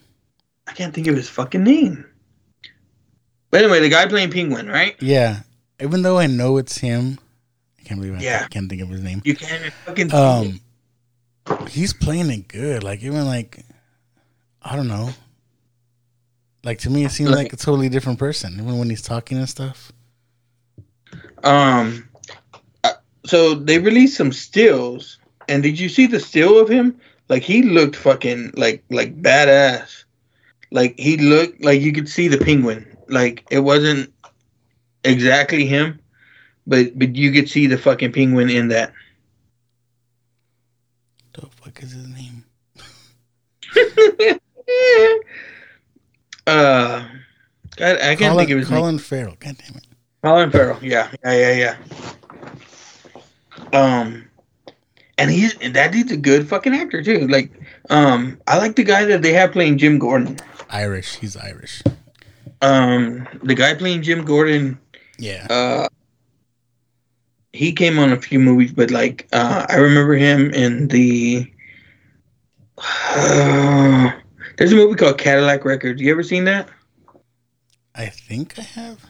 I 0.66 0.72
can't 0.72 0.94
think 0.94 1.06
of 1.06 1.16
his 1.16 1.28
fucking 1.28 1.62
name. 1.62 2.04
But 3.50 3.62
anyway, 3.62 3.80
the 3.80 3.88
guy 3.88 4.06
playing 4.06 4.30
Penguin, 4.30 4.68
right? 4.68 4.96
Yeah. 5.00 5.40
Even 5.80 6.02
though 6.02 6.18
I 6.18 6.26
know 6.26 6.56
it's 6.56 6.78
him, 6.78 7.18
I 7.78 7.82
can't 7.82 8.00
believe 8.00 8.18
I 8.18 8.22
yeah. 8.22 8.46
can't 8.48 8.68
think 8.68 8.82
of 8.82 8.88
his 8.88 9.02
name. 9.02 9.22
You 9.24 9.36
can't 9.36 9.72
fucking. 9.84 10.12
Um, 10.12 10.60
he's 11.68 11.92
playing 11.92 12.30
it 12.30 12.48
good. 12.48 12.82
Like 12.82 13.02
even 13.02 13.26
like, 13.26 13.64
I 14.62 14.74
don't 14.74 14.88
know. 14.88 15.10
Like 16.64 16.78
to 16.80 16.90
me, 16.90 17.04
it 17.04 17.12
seems 17.12 17.30
like, 17.30 17.52
a 17.52 17.56
totally 17.56 17.88
different 17.88 18.18
person, 18.18 18.54
even 18.54 18.78
when 18.78 18.90
he's 18.90 19.02
talking 19.02 19.38
and 19.38 19.48
stuff. 19.48 19.92
Um, 21.44 22.08
uh, 22.82 22.94
so 23.24 23.54
they 23.54 23.78
released 23.78 24.16
some 24.16 24.32
stills 24.32 25.18
and 25.48 25.62
did 25.62 25.78
you 25.78 25.88
see 25.88 26.06
the 26.06 26.20
still 26.20 26.58
of 26.58 26.68
him? 26.68 26.98
Like 27.28 27.42
he 27.42 27.62
looked 27.62 27.96
fucking 27.96 28.52
like 28.56 28.84
like 28.90 29.20
badass. 29.20 30.04
Like 30.76 30.98
he 30.98 31.16
looked 31.16 31.64
like 31.64 31.80
you 31.80 31.90
could 31.90 32.06
see 32.06 32.28
the 32.28 32.36
penguin. 32.36 32.86
Like 33.08 33.46
it 33.50 33.60
wasn't 33.60 34.12
exactly 35.04 35.64
him, 35.64 35.98
but 36.66 36.98
but 36.98 37.16
you 37.16 37.32
could 37.32 37.48
see 37.48 37.66
the 37.66 37.78
fucking 37.78 38.12
penguin 38.12 38.50
in 38.50 38.68
that. 38.68 38.92
What 41.32 41.32
the 41.32 41.56
fuck 41.56 41.82
is 41.82 41.92
his 41.92 42.06
name? 42.06 42.44
uh, 46.46 47.08
God, 47.76 47.96
I 47.96 48.14
can't 48.14 48.18
Colin, 48.18 48.36
think 48.36 48.50
of 48.50 48.58
his 48.58 48.68
Colin 48.68 48.96
name. 48.96 48.98
Farrell. 48.98 49.36
God 49.40 49.56
damn 49.56 49.76
it. 49.78 49.86
Colin 50.22 50.50
Farrell. 50.50 50.78
Yeah, 50.82 51.10
yeah, 51.24 51.54
yeah, 51.54 51.76
yeah. 53.72 53.72
Um, 53.72 54.28
and 55.16 55.30
he's 55.30 55.56
that 55.56 55.92
dude's 55.92 56.12
a 56.12 56.18
good 56.18 56.46
fucking 56.46 56.74
actor 56.74 57.02
too. 57.02 57.28
Like, 57.28 57.50
um, 57.88 58.38
I 58.46 58.58
like 58.58 58.76
the 58.76 58.84
guy 58.84 59.06
that 59.06 59.22
they 59.22 59.32
have 59.32 59.52
playing 59.52 59.78
Jim 59.78 59.98
Gordon. 59.98 60.36
Irish. 60.70 61.16
He's 61.16 61.36
Irish. 61.36 61.82
Um, 62.62 63.26
the 63.42 63.54
guy 63.54 63.74
playing 63.74 64.02
Jim 64.02 64.24
Gordon. 64.24 64.78
Yeah. 65.18 65.46
Uh, 65.48 65.88
he 67.52 67.72
came 67.72 67.98
on 67.98 68.12
a 68.12 68.20
few 68.20 68.38
movies, 68.38 68.72
but 68.72 68.90
like, 68.90 69.28
uh, 69.32 69.66
I 69.68 69.76
remember 69.76 70.14
him 70.14 70.52
in 70.52 70.88
the. 70.88 71.50
Uh, 72.78 74.10
there's 74.58 74.72
a 74.72 74.76
movie 74.76 74.96
called 74.96 75.18
Cadillac 75.18 75.64
Records. 75.64 76.00
You 76.00 76.10
ever 76.12 76.22
seen 76.22 76.44
that? 76.44 76.68
I 77.94 78.06
think 78.06 78.58
I 78.58 78.62
have. 78.62 79.00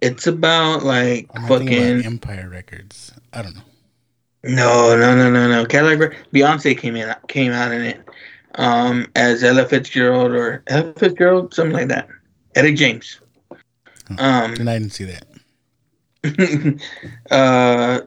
It's 0.00 0.26
about 0.26 0.82
like 0.82 1.28
I'm 1.34 1.46
fucking 1.46 2.00
about 2.00 2.06
Empire 2.06 2.48
Records. 2.50 3.12
I 3.32 3.42
don't 3.42 3.54
know. 3.54 3.62
No, 4.44 4.96
no, 4.96 5.16
no, 5.16 5.30
no, 5.30 5.48
no. 5.48 5.66
Cadillac 5.66 6.16
Beyonce 6.32 6.78
came 6.78 6.96
in 6.96 7.14
came 7.28 7.52
out 7.52 7.72
in 7.72 7.82
it 7.82 8.00
um, 8.56 9.06
as 9.14 9.44
Ella 9.44 9.66
Fitzgerald 9.66 10.32
or 10.32 10.62
Ella 10.66 10.92
Fitzgerald, 10.94 11.54
something 11.54 11.74
like 11.74 11.88
that. 11.88 12.08
Etta 12.54 12.72
James. 12.72 13.20
Um, 14.18 14.54
and 14.54 14.70
I 14.70 14.78
didn't 14.78 14.92
see 14.92 15.04
that. 15.04 15.26
uh, 17.30 18.00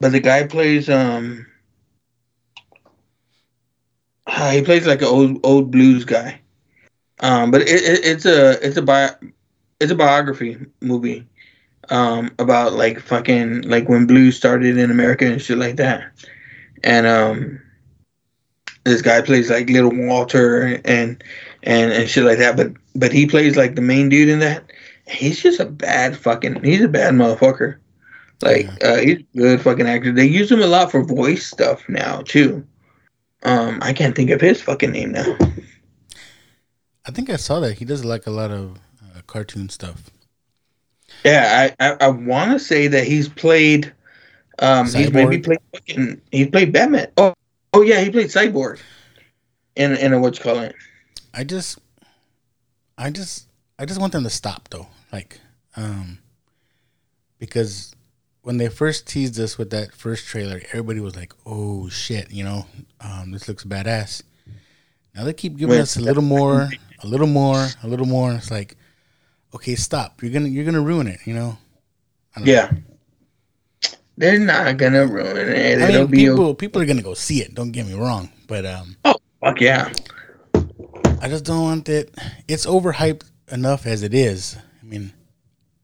but 0.00 0.12
the 0.12 0.20
guy 0.20 0.46
plays 0.46 0.88
um, 0.88 1.46
uh, 4.26 4.50
he 4.52 4.62
plays 4.62 4.86
like 4.86 5.00
an 5.00 5.08
old 5.08 5.40
old 5.44 5.70
blues 5.70 6.04
guy. 6.04 6.40
Um, 7.20 7.50
but 7.50 7.62
it, 7.62 7.68
it, 7.68 8.04
it's 8.04 8.26
a 8.26 8.64
it's 8.64 8.76
a 8.76 8.82
bi- 8.82 9.14
it's 9.80 9.92
a 9.92 9.96
biography 9.96 10.58
movie 10.80 11.26
um, 11.90 12.30
about 12.38 12.74
like 12.74 13.00
fucking 13.00 13.62
like 13.62 13.88
when 13.88 14.06
blues 14.06 14.36
started 14.36 14.76
in 14.76 14.90
America 14.90 15.26
and 15.26 15.40
shit 15.40 15.58
like 15.58 15.76
that. 15.76 16.12
And 16.84 17.06
um, 17.06 17.60
this 18.88 19.02
guy 19.02 19.20
plays 19.20 19.50
like 19.50 19.68
Little 19.70 19.94
Walter 19.94 20.80
and 20.84 21.22
and 21.62 21.92
and 21.92 22.08
shit 22.08 22.24
like 22.24 22.38
that. 22.38 22.56
But 22.56 22.72
but 22.94 23.12
he 23.12 23.26
plays 23.26 23.56
like 23.56 23.74
the 23.74 23.82
main 23.82 24.08
dude 24.08 24.28
in 24.28 24.40
that. 24.40 24.64
He's 25.06 25.42
just 25.42 25.60
a 25.60 25.64
bad 25.64 26.16
fucking. 26.16 26.62
He's 26.62 26.82
a 26.82 26.88
bad 26.88 27.14
motherfucker. 27.14 27.76
Like 28.42 28.66
uh, 28.84 28.98
he's 28.98 29.18
a 29.18 29.36
good 29.36 29.60
fucking 29.60 29.86
actor. 29.86 30.12
They 30.12 30.26
use 30.26 30.50
him 30.50 30.62
a 30.62 30.66
lot 30.66 30.90
for 30.90 31.02
voice 31.02 31.46
stuff 31.46 31.88
now 31.88 32.22
too. 32.22 32.64
Um, 33.42 33.78
I 33.82 33.92
can't 33.92 34.14
think 34.14 34.30
of 34.30 34.40
his 34.40 34.60
fucking 34.60 34.90
name 34.90 35.12
now. 35.12 35.36
I 37.06 37.10
think 37.10 37.30
I 37.30 37.36
saw 37.36 37.60
that 37.60 37.78
he 37.78 37.84
does 37.84 38.04
like 38.04 38.26
a 38.26 38.30
lot 38.30 38.50
of 38.50 38.78
uh, 39.02 39.22
cartoon 39.26 39.68
stuff. 39.68 40.10
Yeah, 41.24 41.72
I 41.80 41.86
I, 41.88 41.96
I 42.00 42.08
want 42.08 42.52
to 42.52 42.58
say 42.58 42.86
that 42.88 43.04
he's 43.04 43.28
played. 43.28 43.92
Um, 44.60 44.86
Cyborg. 44.86 44.98
he's 44.98 45.12
maybe 45.12 45.38
played. 45.38 45.58
Fucking, 45.72 46.20
he 46.30 46.46
played 46.46 46.72
Batman. 46.72 47.08
Oh, 47.16 47.34
oh 47.78 47.82
yeah, 47.82 48.00
he 48.00 48.10
played 48.10 48.26
Cyborg. 48.26 48.80
In 49.76 49.96
in 49.96 50.12
a 50.12 50.18
what's 50.18 50.40
calling 50.40 50.64
it. 50.64 50.74
I 51.32 51.44
just, 51.44 51.78
I 52.96 53.10
just, 53.10 53.46
I 53.78 53.84
just 53.84 54.00
want 54.00 54.12
them 54.12 54.24
to 54.24 54.30
stop 54.30 54.68
though. 54.70 54.88
Like, 55.12 55.40
um, 55.76 56.18
because 57.38 57.94
when 58.42 58.56
they 58.56 58.68
first 58.68 59.06
teased 59.06 59.38
us 59.38 59.56
with 59.56 59.70
that 59.70 59.94
first 59.94 60.26
trailer, 60.26 60.60
everybody 60.72 60.98
was 60.98 61.14
like, 61.14 61.32
"Oh 61.46 61.88
shit," 61.88 62.32
you 62.32 62.42
know, 62.42 62.66
um, 63.00 63.30
this 63.30 63.46
looks 63.46 63.62
badass. 63.62 64.22
Now 65.14 65.22
they 65.24 65.32
keep 65.32 65.56
giving 65.56 65.76
Wait, 65.76 65.80
us 65.80 65.96
a 65.96 66.00
little 66.00 66.24
more, 66.24 66.68
a 67.02 67.06
little 67.06 67.28
more, 67.28 67.68
a 67.82 67.86
little 67.86 68.06
more. 68.06 68.32
It's 68.32 68.50
like, 68.50 68.76
okay, 69.54 69.76
stop. 69.76 70.22
You're 70.22 70.32
gonna 70.32 70.48
you're 70.48 70.64
gonna 70.64 70.80
ruin 70.80 71.06
it. 71.06 71.20
You 71.24 71.34
know. 71.34 71.58
Yeah. 72.42 72.72
They're 74.18 74.40
not 74.40 74.78
gonna 74.78 75.06
ruin 75.06 75.48
it. 75.50 75.80
I 75.80 75.90
It'll 75.90 76.08
mean, 76.08 76.08
be 76.08 76.18
people 76.18 76.54
people 76.54 76.82
are 76.82 76.86
gonna 76.86 77.02
go 77.02 77.14
see 77.14 77.40
it. 77.40 77.54
Don't 77.54 77.72
get 77.72 77.86
me 77.86 77.94
wrong, 77.94 78.30
but 78.48 78.66
um, 78.66 78.96
oh 79.04 79.16
fuck 79.40 79.60
yeah. 79.60 79.92
I 81.20 81.28
just 81.28 81.44
don't 81.44 81.62
want 81.62 81.88
it. 81.88 82.14
It's 82.48 82.66
overhyped 82.66 83.24
enough 83.52 83.86
as 83.86 84.02
it 84.02 84.14
is. 84.14 84.56
I 84.82 84.84
mean, 84.86 85.12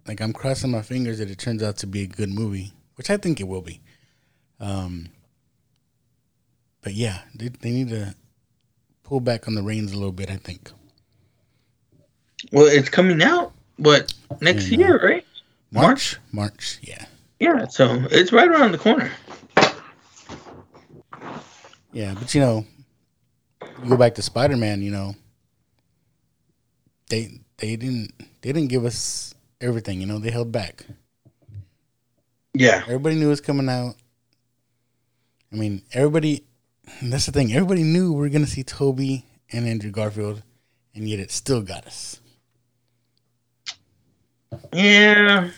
like 0.07 0.21
I'm 0.21 0.33
crossing 0.33 0.73
my 0.73 0.83
fingers 0.83 1.19
that 1.21 1.31
it 1.31 1.39
turns 1.39 1.63
out 1.63 1.79
to 1.79 1.87
be 1.87 2.03
a 2.03 2.09
good 2.09 2.31
movie, 2.31 2.73
which 2.97 3.11
I 3.11 3.17
think 3.19 3.41
it 3.41 3.49
will 3.49 3.63
be. 3.63 3.81
Um, 4.61 5.11
but 6.83 6.95
yeah, 6.95 7.21
they, 7.35 7.49
they 7.49 7.71
need 7.71 7.91
to 7.91 8.15
pull 9.05 9.21
back 9.21 9.49
on 9.49 9.55
the 9.55 9.63
reins 9.63 9.93
a 9.93 9.97
little 9.97 10.13
bit. 10.13 10.31
I 10.31 10.37
think 10.37 10.71
Well, 12.53 12.67
it's 12.67 12.89
coming 12.89 13.23
out, 13.23 13.53
but 13.79 14.13
next 14.41 14.71
year, 14.71 15.01
right? 15.05 15.27
March, 15.73 16.19
March, 16.33 16.79
yeah, 16.83 17.07
Yeah, 17.41 17.67
so 17.67 18.07
it's 18.11 18.33
right 18.33 18.49
around 18.49 18.73
the 18.73 18.79
corner. 18.79 19.11
yeah. 21.93 22.15
But 22.15 22.35
you 22.35 22.41
know, 22.41 22.67
you 23.83 23.89
go 23.89 23.97
back 23.97 24.15
to 24.15 24.23
Spider 24.23 24.57
Man. 24.57 24.83
You 24.83 24.91
know, 24.93 25.15
they 27.09 27.41
they 27.59 27.77
didn't 27.77 28.13
they 28.41 28.53
didn't 28.53 28.69
give 28.69 28.85
us 28.85 29.35
everything. 29.61 30.01
You 30.01 30.07
know, 30.07 30.19
they 30.19 30.31
held 30.31 30.53
back. 30.53 30.87
Yeah. 32.55 32.83
Everybody 32.83 33.17
knew 33.17 33.27
it 33.27 33.31
was 33.31 33.41
coming 33.41 33.69
out. 33.69 33.97
I 35.53 35.57
mean, 35.57 35.83
everybody. 35.93 36.45
That's 37.03 37.27
the 37.27 37.33
thing. 37.33 37.53
Everybody 37.53 37.83
knew 37.83 38.13
we 38.13 38.27
are 38.27 38.31
gonna 38.31 38.47
see 38.47 38.63
Tobey 38.63 39.25
and 39.51 39.67
Andrew 39.67 39.91
Garfield, 39.91 40.43
and 40.95 41.09
yet 41.09 41.19
it 41.19 41.31
still 41.31 41.63
got 41.63 41.87
us. 41.87 42.21
Yeah. 44.73 45.51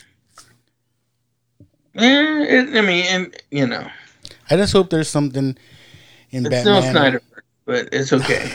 Yeah, 1.97 2.43
it, 2.43 2.77
I 2.77 2.81
mean, 2.83 3.05
and 3.09 3.37
you 3.51 3.67
know, 3.67 3.89
I 4.51 4.57
just 4.57 4.73
hope 4.73 4.91
there's 4.91 5.09
something 5.09 5.57
in 6.31 6.43
Batman. 6.43 6.59
it's 6.59 6.65
Batman. 6.65 6.93
Snyder, 6.93 7.23
but 7.65 7.89
it's 7.93 8.13
okay. 8.13 8.51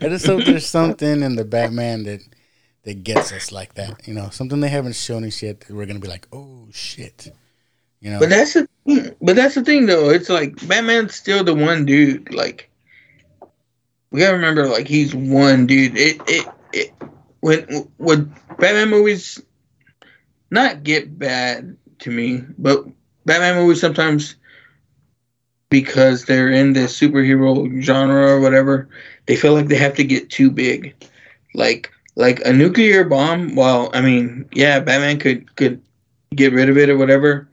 I 0.00 0.08
just 0.08 0.26
hope 0.26 0.44
there's 0.44 0.66
something 0.66 1.22
in 1.22 1.36
the 1.36 1.44
Batman 1.44 2.04
that 2.04 2.20
that 2.84 3.04
gets 3.04 3.32
us 3.32 3.52
like 3.52 3.74
that. 3.74 4.06
You 4.06 4.14
know, 4.14 4.28
something 4.30 4.60
they 4.60 4.68
haven't 4.68 4.96
shown 4.96 5.24
us 5.24 5.42
yet. 5.42 5.60
That 5.60 5.70
we're 5.70 5.86
gonna 5.86 5.98
be 5.98 6.08
like, 6.08 6.28
oh 6.32 6.68
shit. 6.72 7.32
You 8.00 8.10
know, 8.10 8.18
but 8.18 8.28
that's 8.30 8.54
the 8.54 8.68
thing. 8.84 9.14
But 9.22 9.36
that's 9.36 9.54
the 9.54 9.64
thing, 9.64 9.86
though. 9.86 10.10
It's 10.10 10.28
like 10.28 10.66
Batman's 10.66 11.14
still 11.14 11.44
the 11.44 11.54
one 11.54 11.86
dude. 11.86 12.34
Like 12.34 12.68
we 14.10 14.20
gotta 14.20 14.34
remember, 14.34 14.66
like 14.66 14.88
he's 14.88 15.14
one 15.14 15.66
dude. 15.66 15.96
It 15.96 16.20
it 16.26 16.46
it 16.72 16.92
when 17.40 17.62
when 17.96 18.34
Batman 18.58 18.90
movies 18.90 19.40
not 20.50 20.82
get 20.82 21.18
bad 21.18 21.76
to 22.02 22.10
me, 22.10 22.44
but 22.58 22.84
Batman 23.26 23.56
movies 23.56 23.80
sometimes 23.80 24.36
because 25.70 26.26
they're 26.26 26.50
in 26.50 26.74
the 26.74 26.80
superhero 26.80 27.80
genre 27.80 28.30
or 28.30 28.40
whatever, 28.40 28.88
they 29.26 29.36
feel 29.36 29.54
like 29.54 29.68
they 29.68 29.76
have 29.76 29.94
to 29.94 30.04
get 30.04 30.28
too 30.30 30.50
big. 30.50 30.94
Like 31.54 31.90
like 32.14 32.40
a 32.44 32.52
nuclear 32.52 33.04
bomb, 33.04 33.54
well, 33.54 33.90
I 33.94 34.02
mean, 34.02 34.48
yeah, 34.52 34.80
Batman 34.80 35.18
could 35.18 35.54
could 35.56 35.80
get 36.34 36.52
rid 36.52 36.68
of 36.68 36.76
it 36.76 36.90
or 36.90 36.98
whatever. 36.98 37.48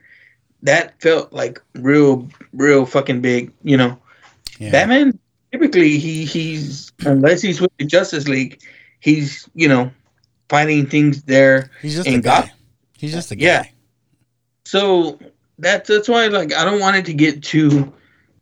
That 0.63 0.99
felt 1.01 1.31
like 1.31 1.61
real 1.75 2.27
real 2.53 2.85
fucking 2.85 3.21
big, 3.21 3.53
you 3.63 3.77
know. 3.77 3.97
yeah. 4.59 4.71
Batman 4.71 5.17
typically 5.51 5.97
he 5.97 6.25
he's 6.25 6.91
unless 7.05 7.41
he's 7.41 7.61
with 7.61 7.71
the 7.77 7.85
Justice 7.85 8.27
League, 8.27 8.59
he's, 8.99 9.47
you 9.53 9.67
know, 9.67 9.91
fighting 10.49 10.85
things 10.87 11.23
there 11.23 11.69
he's 11.81 11.95
just 11.95 12.07
a 12.07 12.19
guy. 12.19 12.41
Gotham. 12.41 12.49
He's 12.97 13.13
just 13.13 13.31
a 13.31 13.35
guy. 13.35 13.45
Yeah. 13.45 13.63
So 14.69 15.17
that's 15.57 15.89
that's 15.89 16.07
why 16.07 16.27
like 16.27 16.53
I 16.53 16.63
don't 16.63 16.79
want 16.79 16.95
it 16.95 17.05
to 17.05 17.13
get 17.15 17.41
too. 17.41 17.91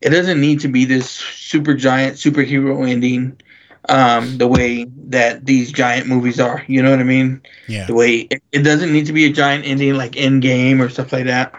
It 0.01 0.09
doesn't 0.09 0.41
need 0.41 0.59
to 0.59 0.67
be 0.67 0.83
this 0.83 1.09
super 1.09 1.73
giant 1.73 2.17
superhero 2.17 2.85
ending, 2.85 3.39
um, 3.87 4.37
the 4.37 4.45
way 4.45 4.87
that 5.05 5.45
these 5.45 5.71
giant 5.71 6.07
movies 6.07 6.37
are. 6.37 6.65
You 6.67 6.83
know 6.83 6.91
what 6.91 6.99
I 6.99 7.03
mean? 7.03 7.41
Yeah. 7.69 7.85
The 7.85 7.93
way 7.93 8.15
it, 8.29 8.43
it 8.51 8.63
doesn't 8.63 8.91
need 8.91 9.05
to 9.05 9.13
be 9.13 9.23
a 9.23 9.31
giant 9.31 9.65
ending 9.65 9.95
like 9.95 10.11
Endgame 10.11 10.81
or 10.81 10.89
stuff 10.89 11.13
like 11.13 11.27
that. 11.27 11.55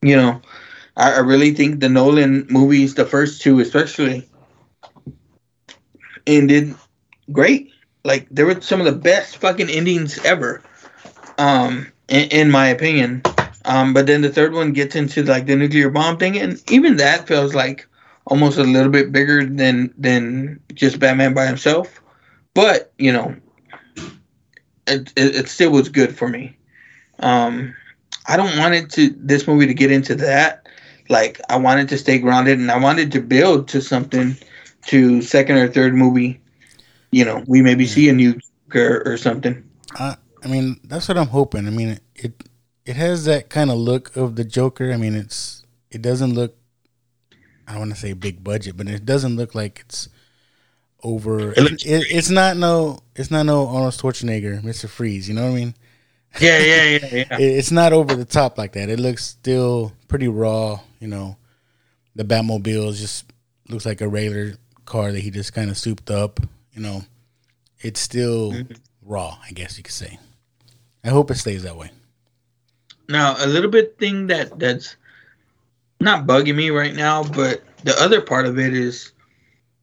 You 0.00 0.16
know, 0.16 0.40
I, 0.96 1.16
I 1.16 1.18
really 1.18 1.52
think 1.52 1.80
the 1.80 1.90
Nolan 1.90 2.46
movies, 2.48 2.94
the 2.94 3.04
first 3.04 3.42
two 3.42 3.60
especially, 3.60 4.26
ended 6.26 6.74
great. 7.30 7.72
Like 8.04 8.26
they 8.30 8.42
were 8.42 8.58
some 8.62 8.80
of 8.80 8.86
the 8.86 8.98
best 8.98 9.36
fucking 9.36 9.68
endings 9.68 10.18
ever. 10.24 10.62
Um, 11.36 11.92
in, 12.08 12.28
in 12.30 12.50
my 12.50 12.68
opinion. 12.68 13.20
Um, 13.66 13.92
but 13.92 14.06
then 14.06 14.22
the 14.22 14.30
third 14.30 14.52
one 14.52 14.72
gets 14.72 14.94
into 14.94 15.22
like 15.24 15.46
the 15.46 15.56
nuclear 15.56 15.90
bomb 15.90 16.18
thing, 16.18 16.38
and 16.38 16.62
even 16.70 16.96
that 16.96 17.26
feels 17.26 17.54
like 17.54 17.86
almost 18.26 18.58
a 18.58 18.64
little 18.64 18.90
bit 18.90 19.12
bigger 19.12 19.44
than 19.44 19.92
than 19.98 20.60
just 20.74 20.98
Batman 20.98 21.34
by 21.34 21.46
himself. 21.46 22.00
But 22.54 22.92
you 22.98 23.12
know, 23.12 23.36
it 24.86 25.12
it, 25.16 25.36
it 25.36 25.48
still 25.48 25.72
was 25.72 25.88
good 25.88 26.16
for 26.16 26.28
me. 26.28 26.56
Um, 27.18 27.74
I 28.26 28.36
don't 28.36 28.56
want 28.56 28.74
it 28.74 28.90
to 28.90 29.10
this 29.18 29.46
movie 29.46 29.66
to 29.66 29.74
get 29.74 29.90
into 29.90 30.14
that. 30.14 30.68
Like 31.08 31.40
I 31.48 31.56
wanted 31.56 31.88
to 31.88 31.98
stay 31.98 32.18
grounded, 32.18 32.58
and 32.58 32.70
I 32.70 32.78
wanted 32.78 33.10
to 33.12 33.20
build 33.20 33.68
to 33.68 33.80
something, 33.80 34.36
to 34.86 35.22
second 35.22 35.56
or 35.56 35.68
third 35.68 35.94
movie. 35.94 36.40
You 37.10 37.24
know, 37.24 37.42
we 37.46 37.62
maybe 37.62 37.86
see 37.86 38.08
a 38.08 38.12
new 38.12 38.38
Joker 38.68 39.02
or 39.04 39.16
something. 39.16 39.68
I, 39.94 40.16
I 40.44 40.48
mean, 40.48 40.80
that's 40.84 41.08
what 41.08 41.18
I'm 41.18 41.28
hoping. 41.28 41.66
I 41.66 41.70
mean, 41.70 41.98
it 42.14 42.45
it 42.86 42.94
has 42.96 43.24
that 43.24 43.50
kind 43.50 43.70
of 43.70 43.76
look 43.76 44.16
of 44.16 44.36
the 44.36 44.44
Joker. 44.44 44.92
I 44.92 44.96
mean, 44.96 45.14
it's 45.14 45.64
it 45.90 46.00
doesn't 46.00 46.34
look. 46.34 46.56
I 47.66 47.72
don't 47.72 47.80
want 47.80 47.94
to 47.94 48.00
say 48.00 48.12
big 48.12 48.44
budget, 48.44 48.76
but 48.76 48.88
it 48.88 49.04
doesn't 49.04 49.36
look 49.36 49.54
like 49.54 49.80
it's 49.84 50.08
over. 51.02 51.50
It 51.50 51.84
it, 51.84 52.06
it's 52.10 52.30
not 52.30 52.56
no. 52.56 53.00
It's 53.16 53.30
not 53.30 53.44
no 53.44 53.66
Arnold 53.66 53.94
Schwarzenegger, 53.94 54.62
Mister 54.62 54.86
Freeze. 54.86 55.28
You 55.28 55.34
know 55.34 55.42
what 55.42 55.56
I 55.56 55.60
mean? 55.60 55.74
Yeah, 56.40 56.58
yeah, 56.58 56.82
yeah, 56.82 57.08
yeah. 57.12 57.38
It, 57.38 57.58
it's 57.58 57.72
not 57.72 57.92
over 57.92 58.14
the 58.14 58.24
top 58.24 58.56
like 58.56 58.72
that. 58.72 58.88
It 58.88 59.00
looks 59.00 59.24
still 59.24 59.92
pretty 60.06 60.28
raw. 60.28 60.80
You 61.00 61.08
know, 61.08 61.36
the 62.14 62.24
Batmobile 62.24 62.94
just 62.96 63.24
looks 63.68 63.84
like 63.84 64.00
a 64.00 64.08
regular 64.08 64.54
car 64.84 65.10
that 65.10 65.20
he 65.20 65.30
just 65.30 65.52
kind 65.52 65.70
of 65.70 65.76
souped 65.76 66.10
up. 66.10 66.38
You 66.72 66.82
know, 66.82 67.02
it's 67.80 68.00
still 68.00 68.52
mm-hmm. 68.52 68.74
raw. 69.02 69.38
I 69.44 69.50
guess 69.50 69.76
you 69.76 69.82
could 69.82 69.92
say. 69.92 70.20
I 71.02 71.08
hope 71.08 71.30
it 71.32 71.36
stays 71.36 71.64
that 71.64 71.76
way. 71.76 71.90
Now, 73.08 73.36
a 73.38 73.46
little 73.46 73.70
bit 73.70 73.98
thing 73.98 74.26
that 74.28 74.58
that's 74.58 74.96
not 76.00 76.26
bugging 76.26 76.56
me 76.56 76.70
right 76.70 76.94
now, 76.94 77.22
but 77.22 77.62
the 77.84 77.94
other 78.00 78.20
part 78.20 78.46
of 78.46 78.58
it 78.58 78.74
is 78.74 79.12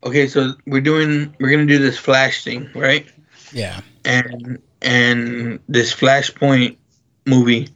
okay. 0.04 0.28
So 0.28 0.54
we're 0.66 0.82
doing 0.82 1.36
we're 1.40 1.52
gonna 1.52 1.66
do 1.66 1.80
this 1.80 1.98
Flash 1.98 2.44
thing, 2.44 2.70
right? 2.76 3.08
Yeah. 3.52 3.82
And 4.06 4.62
and 4.82 5.60
this 5.70 5.94
Flashpoint 5.94 6.78
movie 7.26 7.70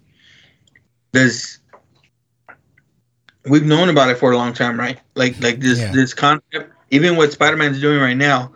does 1.13 1.59
we've 3.45 3.65
known 3.65 3.89
about 3.89 4.09
it 4.09 4.17
for 4.17 4.31
a 4.31 4.37
long 4.37 4.53
time, 4.53 4.79
right? 4.79 4.99
Like 5.15 5.41
like 5.41 5.59
this 5.59 5.79
Yeah. 5.79 5.91
this 5.93 6.13
concept, 6.13 6.73
even 6.91 7.15
what 7.15 7.31
Spider 7.31 7.57
Man's 7.57 7.79
doing 7.81 7.99
right 7.99 8.17
now. 8.17 8.51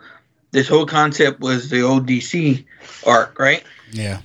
This 0.50 0.68
whole 0.68 0.84
concept 0.84 1.40
was 1.40 1.70
the 1.70 1.80
old 1.80 2.06
DC 2.06 2.64
arc, 3.06 3.38
right? 3.38 3.64
Yeah. 3.90 4.20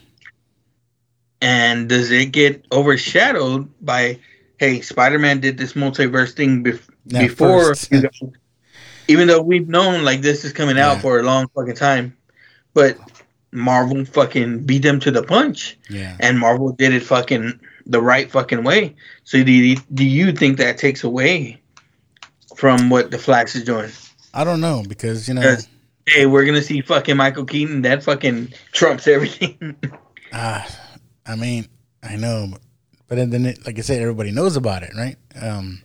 And 1.41 1.87
does 1.87 2.09
it 2.11 2.31
get 2.31 2.65
overshadowed 2.71 3.69
by, 3.81 4.19
hey, 4.57 4.81
Spider 4.81 5.19
Man 5.19 5.39
did 5.39 5.57
this 5.57 5.73
multiverse 5.73 6.33
thing 6.33 6.63
bef- 6.63 6.87
before, 7.07 7.75
you 7.91 8.01
guys- 8.01 8.21
even 9.07 9.27
though 9.27 9.41
we've 9.41 9.67
known 9.69 10.03
like 10.03 10.21
this 10.21 10.43
is 10.43 10.51
coming 10.51 10.79
out 10.79 10.95
Yeah. 10.95 11.01
for 11.01 11.19
a 11.19 11.23
long 11.23 11.47
fucking 11.55 11.75
time, 11.75 12.15
but 12.73 12.97
Marvel 13.51 14.03
fucking 14.03 14.63
beat 14.63 14.81
them 14.81 14.99
to 15.01 15.11
the 15.11 15.23
punch, 15.23 15.77
Yeah. 15.89 16.17
and 16.19 16.37
Marvel 16.39 16.71
did 16.73 16.93
it 16.93 17.03
fucking 17.03 17.59
the 17.85 18.01
right 18.01 18.29
fucking 18.29 18.63
way. 18.63 18.95
So 19.23 19.43
do 19.43 19.51
you, 19.51 19.77
do 19.93 20.03
you 20.03 20.31
think 20.33 20.57
that 20.57 20.77
takes 20.77 21.03
away 21.03 21.61
from 22.57 22.89
what 22.89 23.11
the 23.11 23.17
Flash 23.19 23.55
is 23.55 23.63
doing? 23.63 23.91
I 24.33 24.43
don't 24.43 24.59
know 24.59 24.83
because 24.87 25.27
you 25.27 25.35
know, 25.35 25.55
hey, 26.07 26.25
we're 26.25 26.45
gonna 26.45 26.61
see 26.61 26.81
fucking 26.81 27.15
Michael 27.15 27.45
Keaton. 27.45 27.83
That 27.83 28.03
fucking 28.03 28.53
trumps 28.73 29.07
everything. 29.07 29.75
ah, 30.33 30.67
I 31.27 31.35
mean, 31.35 31.67
I 32.01 32.15
know, 32.15 32.47
but, 32.51 32.61
but 33.07 33.31
then, 33.31 33.45
it, 33.45 33.65
like 33.65 33.77
I 33.77 33.81
said, 33.81 34.01
everybody 34.01 34.31
knows 34.31 34.55
about 34.55 34.83
it, 34.83 34.91
right? 34.95 35.15
Um, 35.41 35.81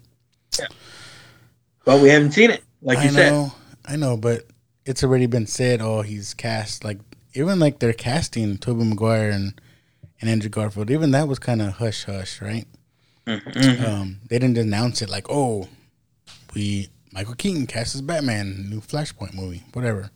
but 1.85 2.01
we 2.01 2.09
haven't 2.09 2.33
seen 2.33 2.51
it, 2.51 2.63
like 2.81 2.99
I 2.99 3.05
you 3.05 3.11
said. 3.11 3.53
I 3.85 3.97
know, 3.97 4.17
but 4.17 4.47
it's 4.85 5.03
already 5.03 5.27
been 5.27 5.47
said. 5.47 5.81
Oh, 5.81 6.03
he's 6.03 6.35
cast 6.35 6.85
like 6.85 6.99
even 7.35 7.59
like 7.59 7.79
they're 7.79 7.93
casting 7.93 8.59
Tobey 8.59 8.85
Maguire 8.85 9.31
and 9.31 9.61
and 10.21 10.31
Andrew 10.31 10.51
Garfield. 10.51 10.91
Even 10.91 11.11
that 11.13 11.29
was 11.29 11.39
kind 11.39 11.63
of 11.63 11.75
hush 11.75 12.05
hush, 12.05 12.41
right? 12.41 12.67
Mm-hmm. 13.27 13.85
Um, 13.85 14.21
they 14.29 14.39
didn't 14.39 14.59
announce 14.59 15.03
it 15.03 15.09
like, 15.09 15.27
oh, 15.31 15.69
we 16.55 16.89
Michael 17.13 17.35
Keaton 17.35 17.67
cast 17.67 17.95
as 17.95 18.03
Batman, 18.03 18.69
new 18.71 18.81
Flashpoint 18.81 19.35
movie, 19.35 19.63
whatever. 19.73 20.11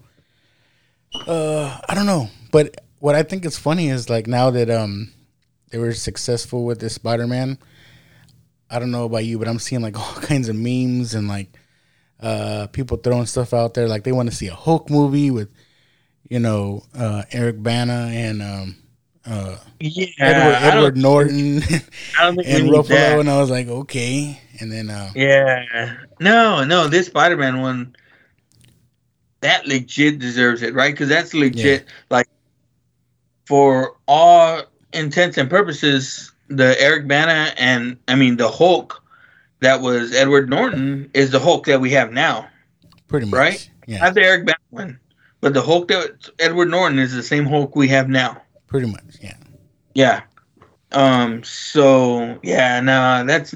Uh, 1.26 1.78
I 1.88 1.94
don't 1.94 2.06
know, 2.06 2.30
but 2.52 2.80
what 2.98 3.14
I 3.14 3.22
think 3.22 3.44
is 3.44 3.58
funny 3.58 3.88
is 3.88 4.10
like 4.10 4.26
now 4.26 4.50
that 4.50 4.70
um 4.70 5.12
they 5.70 5.78
were 5.78 5.92
successful 5.92 6.64
with 6.64 6.80
this 6.80 6.94
Spider 6.94 7.26
Man. 7.26 7.58
I 8.70 8.78
don't 8.78 8.90
know 8.90 9.04
about 9.04 9.24
you, 9.24 9.38
but 9.38 9.48
I'm 9.48 9.58
seeing 9.58 9.82
like 9.82 9.98
all 9.98 10.22
kinds 10.22 10.48
of 10.48 10.56
memes 10.56 11.14
and 11.14 11.28
like 11.28 11.52
uh 12.20 12.66
people 12.68 12.96
throwing 12.96 13.26
stuff 13.26 13.52
out 13.52 13.74
there 13.74 13.86
like 13.86 14.02
they 14.02 14.12
want 14.12 14.30
to 14.30 14.34
see 14.34 14.46
a 14.46 14.54
Hulk 14.54 14.88
movie 14.88 15.30
with 15.30 15.50
you 16.30 16.38
know 16.38 16.82
uh 16.98 17.24
Eric 17.30 17.62
Bana 17.62 18.08
and 18.10 18.40
um 18.40 18.76
uh 19.26 19.56
Yeah, 19.80 20.06
Edward, 20.18 20.54
Edward 20.54 20.96
Norton 20.96 21.62
I 22.18 22.24
don't 22.24 22.36
think 22.36 22.48
and 22.48 22.70
Ruffalo, 22.70 23.20
and 23.20 23.28
I 23.28 23.38
was 23.38 23.50
like, 23.50 23.68
okay. 23.68 24.40
And 24.60 24.72
then, 24.72 24.90
uh, 24.90 25.10
Yeah. 25.14 25.96
No, 26.20 26.64
no, 26.64 26.88
this 26.88 27.06
Spider 27.06 27.36
Man 27.36 27.60
one, 27.60 27.94
that 29.40 29.66
legit 29.66 30.18
deserves 30.18 30.62
it, 30.62 30.74
right? 30.74 30.94
Because 30.94 31.08
that's 31.08 31.34
legit. 31.34 31.86
Like, 32.10 32.28
for 33.46 33.96
all 34.08 34.62
intents 34.92 35.36
and 35.38 35.48
purposes, 35.50 36.32
the 36.48 36.80
Eric 36.80 37.08
Bana 37.08 37.52
and, 37.58 37.98
I 38.08 38.14
mean, 38.14 38.36
the 38.36 38.50
Hulk 38.50 39.02
that 39.60 39.80
was 39.80 40.14
Edward 40.14 40.48
Norton 40.50 41.10
is 41.14 41.30
the 41.30 41.40
Hulk 41.40 41.66
that 41.66 41.80
we 41.80 41.90
have 41.92 42.12
now. 42.12 42.48
pretty 43.08 43.26
much, 43.26 43.38
Right? 43.38 43.70
Yeah, 43.86 43.98
Not 43.98 44.14
the 44.14 44.22
Eric 44.22 44.46
Bana 44.46 44.58
one, 44.70 45.00
but 45.40 45.54
the 45.54 45.62
Hulk 45.62 45.88
that 45.88 46.28
Edward 46.38 46.70
Norton 46.70 46.98
is 46.98 47.12
the 47.14 47.22
same 47.22 47.46
Hulk 47.46 47.76
we 47.76 47.88
have 47.88 48.08
now. 48.08 48.42
pretty 48.66 48.86
much, 48.86 49.02
yeah. 49.20 49.36
Yeah. 49.94 50.22
Um. 50.92 51.42
So 51.44 52.38
yeah. 52.42 52.80
No, 52.80 53.24
that's. 53.24 53.54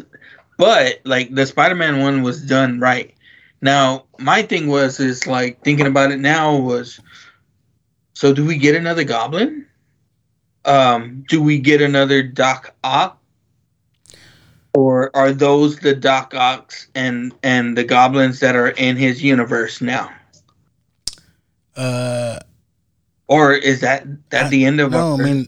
But 0.57 1.01
like 1.05 1.35
the 1.35 1.47
Spider-Man 1.47 2.01
one 2.01 2.22
was 2.22 2.43
done 2.43 2.81
right. 2.81 3.14
Now 3.61 4.05
my 4.18 4.43
thing 4.43 4.66
was 4.68 5.01
is 5.01 5.26
like 5.26 5.62
thinking 5.62 5.87
about 5.87 6.12
it 6.12 6.18
now 6.18 6.57
was. 6.57 7.01
So 8.14 8.33
do 8.33 8.45
we 8.45 8.57
get 8.57 8.74
another 8.74 9.05
Goblin? 9.05 9.66
Um. 10.64 11.24
Do 11.28 11.42
we 11.42 11.58
get 11.58 11.80
another 11.80 12.22
Doc 12.22 12.74
Ock? 12.84 13.16
Or 14.72 15.11
are 15.16 15.32
those 15.32 15.78
the 15.80 15.94
Doc 15.94 16.32
Ocks 16.34 16.86
and 16.94 17.32
and 17.42 17.76
the 17.76 17.82
goblins 17.84 18.38
that 18.40 18.54
are 18.54 18.68
in 18.68 18.96
his 18.96 19.22
universe 19.22 19.80
now? 19.80 20.12
Uh, 21.74 22.38
Or 23.26 23.52
is 23.52 23.80
that 23.80 24.06
that 24.30 24.50
the 24.50 24.64
end 24.64 24.80
of 24.80 24.92
no, 24.92 25.14
I 25.14 25.16
mean, 25.16 25.46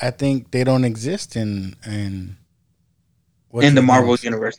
I 0.00 0.10
think 0.10 0.50
they 0.50 0.64
don't 0.64 0.84
exist 0.84 1.34
in 1.34 1.74
in 1.86 2.36
in 3.54 3.74
the 3.74 3.82
Marvel 3.82 4.14
name? 4.14 4.18
universe? 4.22 4.58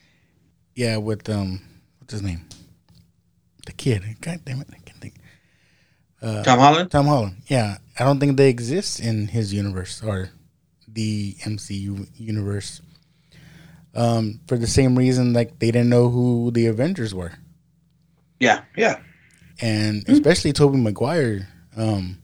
Yeah, 0.76 0.98
with 0.98 1.30
um, 1.30 1.62
what's 2.00 2.14
his 2.14 2.22
name? 2.22 2.48
The 3.66 3.74
kid. 3.74 4.04
God 4.22 4.42
damn 4.44 4.62
it, 4.62 4.68
I 4.72 4.78
can't 4.84 5.00
think. 5.00 5.16
Uh, 6.22 6.44
Tom 6.44 6.60
Holland. 6.60 6.92
Tom 6.92 7.06
Holland. 7.06 7.36
Yeah, 7.48 7.78
I 8.00 8.04
don't 8.04 8.20
think 8.20 8.38
they 8.38 8.50
exist 8.50 9.00
in 9.00 9.28
his 9.28 9.54
universe 9.54 10.02
or 10.04 10.30
the 10.88 11.36
MCU 11.44 12.08
universe. 12.16 12.82
Um, 13.96 14.40
for 14.48 14.58
the 14.58 14.66
same 14.68 14.98
reason, 14.98 15.34
like 15.34 15.60
they 15.60 15.70
didn't 15.70 15.90
know 15.90 16.10
who 16.10 16.50
the 16.52 16.66
Avengers 16.66 17.14
were, 17.14 17.34
Yeah. 18.40 18.64
Yeah. 18.76 19.00
and 19.62 20.04
especially 20.10 20.52
Tobey 20.54 20.78
Maguire. 20.78 21.48
Um, 21.76 22.18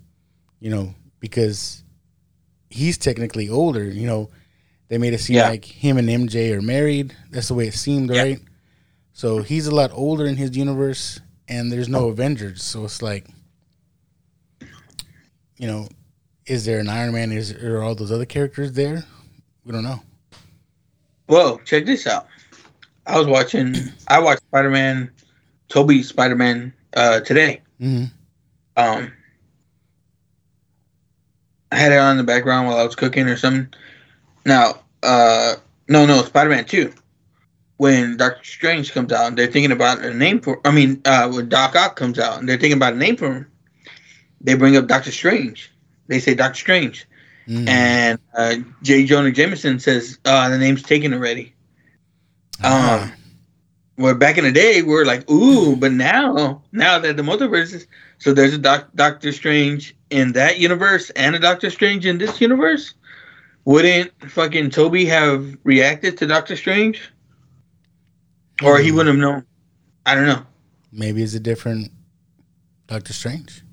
you 0.60 0.70
know, 0.72 0.94
because 1.20 1.84
he's 2.70 2.98
technically 2.98 3.50
older. 3.50 3.84
You 3.84 4.08
know, 4.08 4.30
they 4.88 4.98
made 4.98 5.14
it 5.14 5.20
seem 5.22 5.38
Yeah. 5.38 5.50
like 5.50 5.66
him 5.66 5.98
and 5.98 6.10
MJ 6.10 6.54
are 6.54 6.62
married. 6.62 7.16
That's 7.32 7.48
the 7.48 7.54
way 7.54 7.68
it 7.68 7.74
seemed, 7.76 8.10
Yeah. 8.12 8.22
right? 8.22 8.40
So 9.14 9.42
he's 9.44 9.68
a 9.68 9.74
lot 9.76 9.92
older 9.94 10.26
in 10.26 10.38
his 10.38 10.56
universe, 10.58 11.20
and 11.48 11.72
there's 11.72 11.90
no 11.90 12.08
Avengers. 12.10 12.64
So 12.64 12.86
it's 12.86 13.02
like, 13.02 13.28
you 15.60 15.68
know, 15.68 15.88
is 16.48 16.66
there 16.66 16.80
an 16.80 16.90
Iron 16.90 17.14
Man? 17.14 17.32
Is 17.32 17.54
there 17.54 17.84
all 17.84 17.94
those 17.94 18.12
other 18.12 18.26
characters 18.26 18.72
there? 18.74 19.04
We 19.64 19.74
don't 19.74 19.84
know. 19.84 20.02
Whoa, 21.28 21.60
check 21.66 21.86
this 21.86 22.08
out. 22.08 22.28
I 23.06 23.20
was 23.20 23.28
watching. 23.28 23.76
I 24.08 24.20
watched 24.20 24.42
Spider 24.44 24.72
Man, 24.72 25.12
Tobey 25.68 26.02
Spider 26.02 26.36
Man, 26.36 26.74
uh, 26.96 27.20
today. 27.20 27.62
hmm 27.80 28.06
Um, 28.78 29.12
I 31.72 31.76
had 31.76 31.92
it 31.92 32.00
on 32.00 32.12
in 32.12 32.18
the 32.18 32.24
background 32.24 32.68
while 32.68 32.78
I 32.78 32.84
was 32.84 32.96
cooking 32.96 33.28
or 33.28 33.38
something. 33.38 33.72
Now, 34.46 34.82
uh, 35.04 35.56
no, 35.88 36.06
no, 36.06 36.24
Spider 36.24 36.50
Man 36.50 36.66
Two. 36.66 36.94
When 37.78 38.18
Doctor 38.18 38.44
Strange 38.44 38.92
comes 38.92 39.12
out, 39.14 39.28
and 39.28 39.38
they're 39.38 39.48
thinking 39.48 39.72
about 39.72 40.04
a 40.04 40.14
name 40.14 40.40
for. 40.40 40.60
I 40.66 40.72
mean, 40.72 41.02
uh, 41.06 41.30
when 41.30 41.48
Doc 41.50 41.76
Ock 41.76 41.96
comes 41.96 42.18
out, 42.18 42.40
and 42.40 42.50
they're 42.50 42.58
thinking 42.58 42.78
about 42.78 42.94
a 42.94 42.98
name 42.98 43.18
for 43.18 43.32
him, 43.32 43.52
they 44.42 44.56
bring 44.56 44.76
up 44.78 44.88
Doctor 44.88 45.12
Strange. 45.12 45.72
They 46.08 46.20
say 46.20 46.34
Doctor 46.34 46.60
Strange. 46.60 47.06
hmm 47.46 47.68
and 47.68 48.20
uh, 48.38 48.56
J. 48.84 49.06
Jonah 49.06 49.32
Jameson 49.32 49.80
says 49.80 50.20
uh, 50.26 50.50
the 50.50 50.58
name's 50.58 50.84
taken 50.84 51.14
already. 51.14 51.54
Ah. 52.64 53.04
Um, 53.04 53.12
where 53.96 54.16
back 54.16 54.38
in 54.38 54.46
the 54.46 54.52
day 54.52 54.82
we 54.82 54.94
are 54.96 55.04
like, 55.06 55.30
ooh, 55.30 55.76
but 55.76 55.92
now, 55.92 56.62
now 56.72 57.00
that 57.00 57.18
the 57.18 57.24
multiverse 57.24 57.74
is, 57.74 57.86
so 58.18 58.34
there's 58.34 58.54
a 58.54 58.58
doc, 58.58 58.88
Doctor 58.96 59.32
Strange 59.34 59.94
in 60.10 60.32
that 60.34 60.58
universe 60.58 61.10
and 61.12 61.36
a 61.36 61.40
Doctor 61.40 61.70
Strange 61.70 62.06
in 62.06 62.18
this 62.18 62.40
universe. 62.40 62.94
Wouldn't 63.66 64.12
fucking 64.32 64.70
Tobey 64.70 65.06
have 65.08 65.58
reacted 65.66 66.18
to 66.20 66.26
Doctor 66.28 66.56
Strange, 66.56 67.12
or 68.64 68.78
he 68.80 68.90
Hmm. 68.90 68.96
wouldn't 68.96 69.16
have 69.16 69.22
known? 69.22 69.46
I 70.06 70.16
don't 70.16 70.26
know. 70.28 70.46
Maybe 70.94 71.22
it's 71.22 71.34
a 71.36 71.40
different 71.40 71.92
Doctor 72.88 73.12
Strange. 73.14 73.64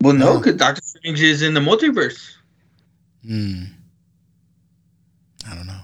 Well, 0.00 0.14
no, 0.14 0.38
because 0.38 0.56
Doctor 0.56 0.82
Strange 0.84 1.22
is 1.22 1.42
in 1.42 1.54
the 1.54 1.60
multiverse, 1.60 2.32
Hmm. 3.26 3.64
I 5.50 5.54
don't 5.54 5.66
know. 5.66 5.80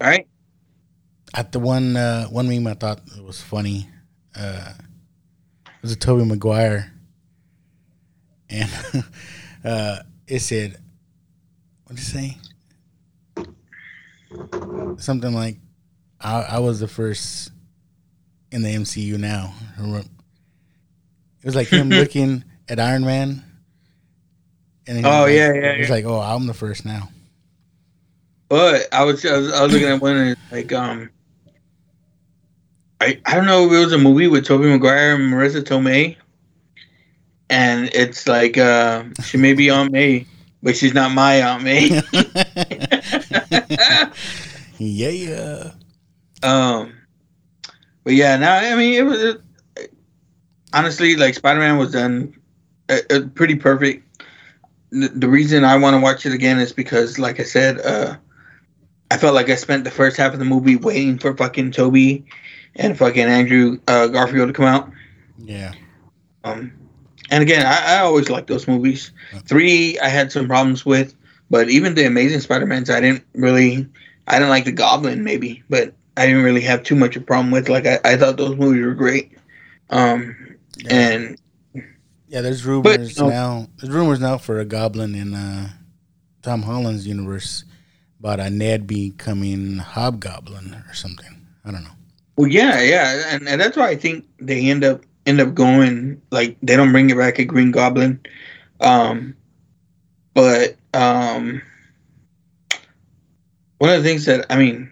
All 0.00 0.08
right. 0.08 0.26
At 1.34 1.52
the 1.52 1.58
one 1.58 1.96
uh, 1.96 2.26
one 2.26 2.48
meme 2.48 2.66
I 2.66 2.74
thought 2.74 3.00
it 3.16 3.24
was 3.24 3.40
funny 3.40 3.88
uh, 4.34 4.72
it 5.66 5.82
was 5.82 5.92
a 5.92 5.96
Tobey 5.96 6.24
Maguire, 6.24 6.92
and 8.48 8.70
uh, 9.64 9.98
it 10.26 10.40
said, 10.40 10.78
"What 11.84 11.96
did 11.96 11.98
it 11.98 12.02
say? 12.02 12.38
Something 14.98 15.34
like, 15.34 15.58
I, 16.20 16.42
I 16.42 16.58
was 16.60 16.80
the 16.80 16.88
first 16.88 17.50
in 18.50 18.62
the 18.62 18.74
MCU 18.74 19.18
now." 19.18 19.54
It 19.78 20.06
was 21.44 21.56
like 21.56 21.68
him 21.68 21.88
looking 21.90 22.44
at 22.68 22.78
Iron 22.80 23.04
Man, 23.04 23.42
and 24.86 25.06
Oh, 25.06 25.22
like- 25.22 25.34
yeah, 25.34 25.52
yeah, 25.54 25.74
He's 25.76 25.88
yeah. 25.88 25.94
like, 25.94 26.04
"Oh, 26.04 26.20
I'm 26.20 26.46
the 26.46 26.54
first 26.54 26.84
now." 26.84 27.08
But 28.48 28.88
I 28.92 29.04
was 29.04 29.24
I 29.24 29.36
was, 29.38 29.52
I 29.52 29.62
was 29.62 29.72
looking 29.72 29.88
at 29.88 30.00
one 30.02 30.16
and 30.16 30.36
like 30.50 30.72
um 30.72 31.08
I 33.00 33.18
I 33.24 33.34
don't 33.34 33.46
know 33.46 33.66
if 33.66 33.72
it 33.72 33.78
was 33.78 33.92
a 33.92 33.98
movie 33.98 34.28
with 34.28 34.44
Tobey 34.46 34.68
Maguire 34.68 35.14
and 35.14 35.32
Marisa 35.32 35.62
Tomei, 35.62 36.16
and 37.50 37.88
it's 37.94 38.28
like 38.28 38.58
uh 38.58 39.04
she 39.24 39.38
may 39.38 39.54
be 39.54 39.70
Aunt 39.70 39.90
May, 39.90 40.26
but 40.62 40.76
she's 40.76 40.92
not 40.94 41.12
my 41.12 41.40
Aunt 41.42 41.64
May. 41.64 41.88
yeah, 44.78 45.08
yeah. 45.08 45.70
um, 46.42 46.92
but 48.04 48.14
yeah, 48.14 48.36
now 48.36 48.56
I 48.56 48.74
mean 48.76 48.94
it 48.94 49.02
was 49.04 49.36
honestly 50.74 51.16
like 51.16 51.34
Spider 51.34 51.60
Man 51.60 51.78
was 51.78 51.92
done 51.92 52.34
uh, 53.10 53.20
pretty 53.34 53.56
perfect. 53.56 54.06
The, 54.90 55.08
the 55.08 55.28
reason 55.28 55.64
I 55.64 55.76
want 55.76 55.94
to 55.94 56.00
watch 56.00 56.26
it 56.26 56.32
again 56.32 56.58
is 56.58 56.72
because, 56.72 57.18
like 57.18 57.40
I 57.40 57.44
said, 57.44 57.80
uh, 57.80 58.16
I 59.10 59.18
felt 59.18 59.34
like 59.34 59.50
I 59.50 59.56
spent 59.56 59.84
the 59.84 59.90
first 59.90 60.16
half 60.16 60.32
of 60.32 60.38
the 60.38 60.44
movie 60.44 60.76
waiting 60.76 61.18
for 61.18 61.36
fucking 61.36 61.72
Tobey 61.72 62.24
and 62.76 62.96
fucking 62.96 63.24
Andrew 63.24 63.78
uh, 63.86 64.06
Garfield 64.08 64.48
to 64.48 64.54
come 64.54 64.66
out. 64.66 64.90
Yeah. 65.38 65.72
Um, 66.44 66.72
and 67.30 67.42
again, 67.42 67.66
I, 67.66 67.96
I 67.96 67.98
always 68.00 68.30
like 68.30 68.46
those 68.46 68.68
movies. 68.68 69.12
Three, 69.46 69.98
I 69.98 70.08
had 70.08 70.32
some 70.32 70.46
problems 70.46 70.84
with, 70.84 71.14
but 71.50 71.68
even 71.68 71.94
the 71.94 72.06
Amazing 72.06 72.40
Spider-Mans, 72.40 72.90
I 72.90 73.00
didn't 73.00 73.24
really, 73.34 73.86
I 74.26 74.34
didn't 74.34 74.50
like 74.50 74.64
the 74.64 74.72
Goblin 74.72 75.24
maybe, 75.24 75.62
but 75.68 75.94
I 76.16 76.26
didn't 76.26 76.42
really 76.42 76.60
have 76.62 76.82
too 76.82 76.96
much 76.96 77.16
of 77.16 77.22
a 77.22 77.26
problem 77.26 77.50
with. 77.50 77.68
Like 77.68 77.86
I, 77.86 78.00
I 78.04 78.16
thought 78.16 78.36
those 78.36 78.56
movies 78.56 78.84
were 78.84 78.94
great. 78.94 79.36
Um, 79.90 80.56
and 80.88 81.38
Yeah, 82.32 82.40
there's 82.40 82.64
rumors 82.64 83.18
no. 83.18 83.28
now. 83.28 83.68
There's 83.76 83.92
rumors 83.92 84.18
now 84.18 84.38
for 84.38 84.58
a 84.58 84.64
Goblin 84.64 85.14
in 85.14 85.34
uh, 85.34 85.68
Tom 86.40 86.62
Holland's 86.62 87.06
universe 87.06 87.64
about 88.20 88.40
a 88.40 88.48
Ned 88.48 88.86
becoming 88.86 89.76
Hobgoblin 89.76 90.82
or 90.88 90.94
something. 90.94 91.46
I 91.62 91.70
don't 91.70 91.84
know. 91.84 91.90
well, 92.38 92.48
yeah, 92.48 92.80
yeah, 92.80 93.34
and, 93.34 93.46
and 93.46 93.60
that's 93.60 93.76
why 93.76 93.90
I 93.90 93.96
think 93.96 94.24
they 94.38 94.70
end 94.70 94.82
up 94.82 95.02
end 95.26 95.42
up 95.42 95.52
going 95.52 96.22
like 96.30 96.56
they 96.62 96.74
don't 96.74 96.90
bring 96.90 97.10
it 97.10 97.18
back 97.18 97.38
a 97.38 97.44
Green 97.44 97.70
Goblin, 97.70 98.18
um, 98.80 99.36
but 100.32 100.76
um, 100.94 101.60
one 103.76 103.90
of 103.90 104.02
the 104.02 104.08
things 104.08 104.24
that 104.24 104.46
I 104.48 104.56
mean, 104.56 104.90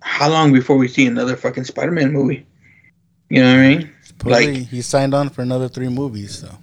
how 0.00 0.28
long 0.28 0.52
before 0.52 0.76
we 0.76 0.88
see 0.88 1.06
another 1.06 1.36
fucking 1.36 1.64
Spider-Man 1.64 2.12
movie? 2.12 2.46
You 3.30 3.40
know 3.40 3.50
what 3.50 3.60
I 3.60 3.76
mean? 3.76 3.92
Supposedly 4.02 4.58
like 4.58 4.68
he 4.68 4.82
signed 4.82 5.14
on 5.14 5.30
for 5.30 5.40
another 5.40 5.68
three 5.68 5.88
movies, 5.88 6.38
so. 6.38 6.54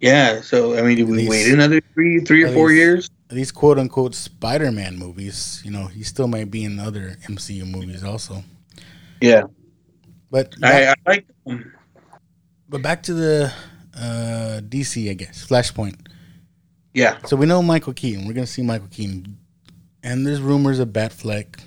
Yeah, 0.00 0.40
so 0.40 0.78
I 0.78 0.82
mean, 0.82 0.96
do 0.96 1.06
we 1.06 1.18
these, 1.18 1.28
wait 1.28 1.52
another 1.52 1.80
three, 1.92 2.20
three 2.20 2.44
or 2.44 2.52
four 2.52 2.70
these, 2.70 2.78
years? 2.78 3.10
These 3.28 3.52
quote 3.52 3.78
unquote 3.78 4.14
Spider-Man 4.14 4.96
movies, 4.98 5.60
you 5.62 5.70
know, 5.70 5.86
he 5.86 6.02
still 6.02 6.26
might 6.26 6.50
be 6.50 6.64
in 6.64 6.80
other 6.80 7.18
MCU 7.28 7.70
movies 7.70 8.02
also. 8.02 8.42
Yeah, 9.20 9.44
but 10.30 10.54
I, 10.62 10.88
I 10.88 10.94
like. 11.06 11.26
Them. 11.44 11.74
But 12.68 12.82
back 12.82 13.02
to 13.04 13.14
the 13.14 13.52
uh, 13.94 14.60
DC, 14.62 15.10
I 15.10 15.14
guess 15.14 15.46
Flashpoint. 15.46 16.06
Yeah. 16.94 17.18
So 17.26 17.36
we 17.36 17.44
know 17.44 17.62
Michael 17.62 17.92
Keaton. 17.92 18.26
We're 18.26 18.32
gonna 18.32 18.46
see 18.46 18.62
Michael 18.62 18.88
Keaton, 18.90 19.36
and 20.02 20.26
there's 20.26 20.40
rumors 20.40 20.78
of 20.78 20.88
Batfleck 20.88 21.60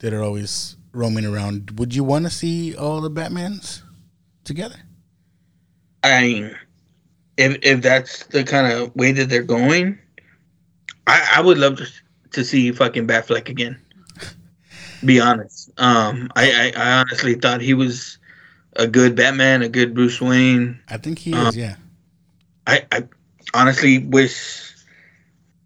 that 0.00 0.12
are 0.12 0.22
always 0.22 0.76
roaming 0.92 1.24
around. 1.24 1.78
Would 1.78 1.94
you 1.94 2.04
want 2.04 2.26
to 2.26 2.30
see 2.30 2.76
all 2.76 3.00
the 3.00 3.10
Batmans 3.10 3.80
together? 4.44 4.76
I 6.04 6.20
mean, 6.22 6.56
if 7.38 7.56
if 7.62 7.80
that's 7.80 8.26
the 8.26 8.44
kind 8.44 8.70
of 8.70 8.94
way 8.94 9.12
that 9.12 9.30
they're 9.30 9.42
going, 9.42 9.98
I, 11.06 11.36
I 11.36 11.40
would 11.40 11.56
love 11.56 11.76
to 11.76 11.86
to 12.32 12.44
see 12.44 12.70
fucking 12.72 13.06
Batfleck 13.06 13.48
again. 13.48 13.80
Be 15.04 15.20
honest. 15.20 15.70
Um, 15.78 16.30
I, 16.34 16.50
I, 16.50 16.72
I 16.76 16.92
honestly 16.98 17.34
thought 17.36 17.60
he 17.60 17.72
was 17.72 18.18
a 18.74 18.88
good 18.88 19.14
Batman, 19.14 19.62
a 19.62 19.68
good 19.68 19.94
Bruce 19.94 20.20
Wayne. 20.20 20.80
I 20.88 20.96
think 20.96 21.20
he 21.20 21.32
um, 21.32 21.46
is. 21.46 21.56
Yeah. 21.56 21.76
I 22.66 22.84
I 22.90 23.04
honestly 23.54 23.98
wish. 23.98 24.74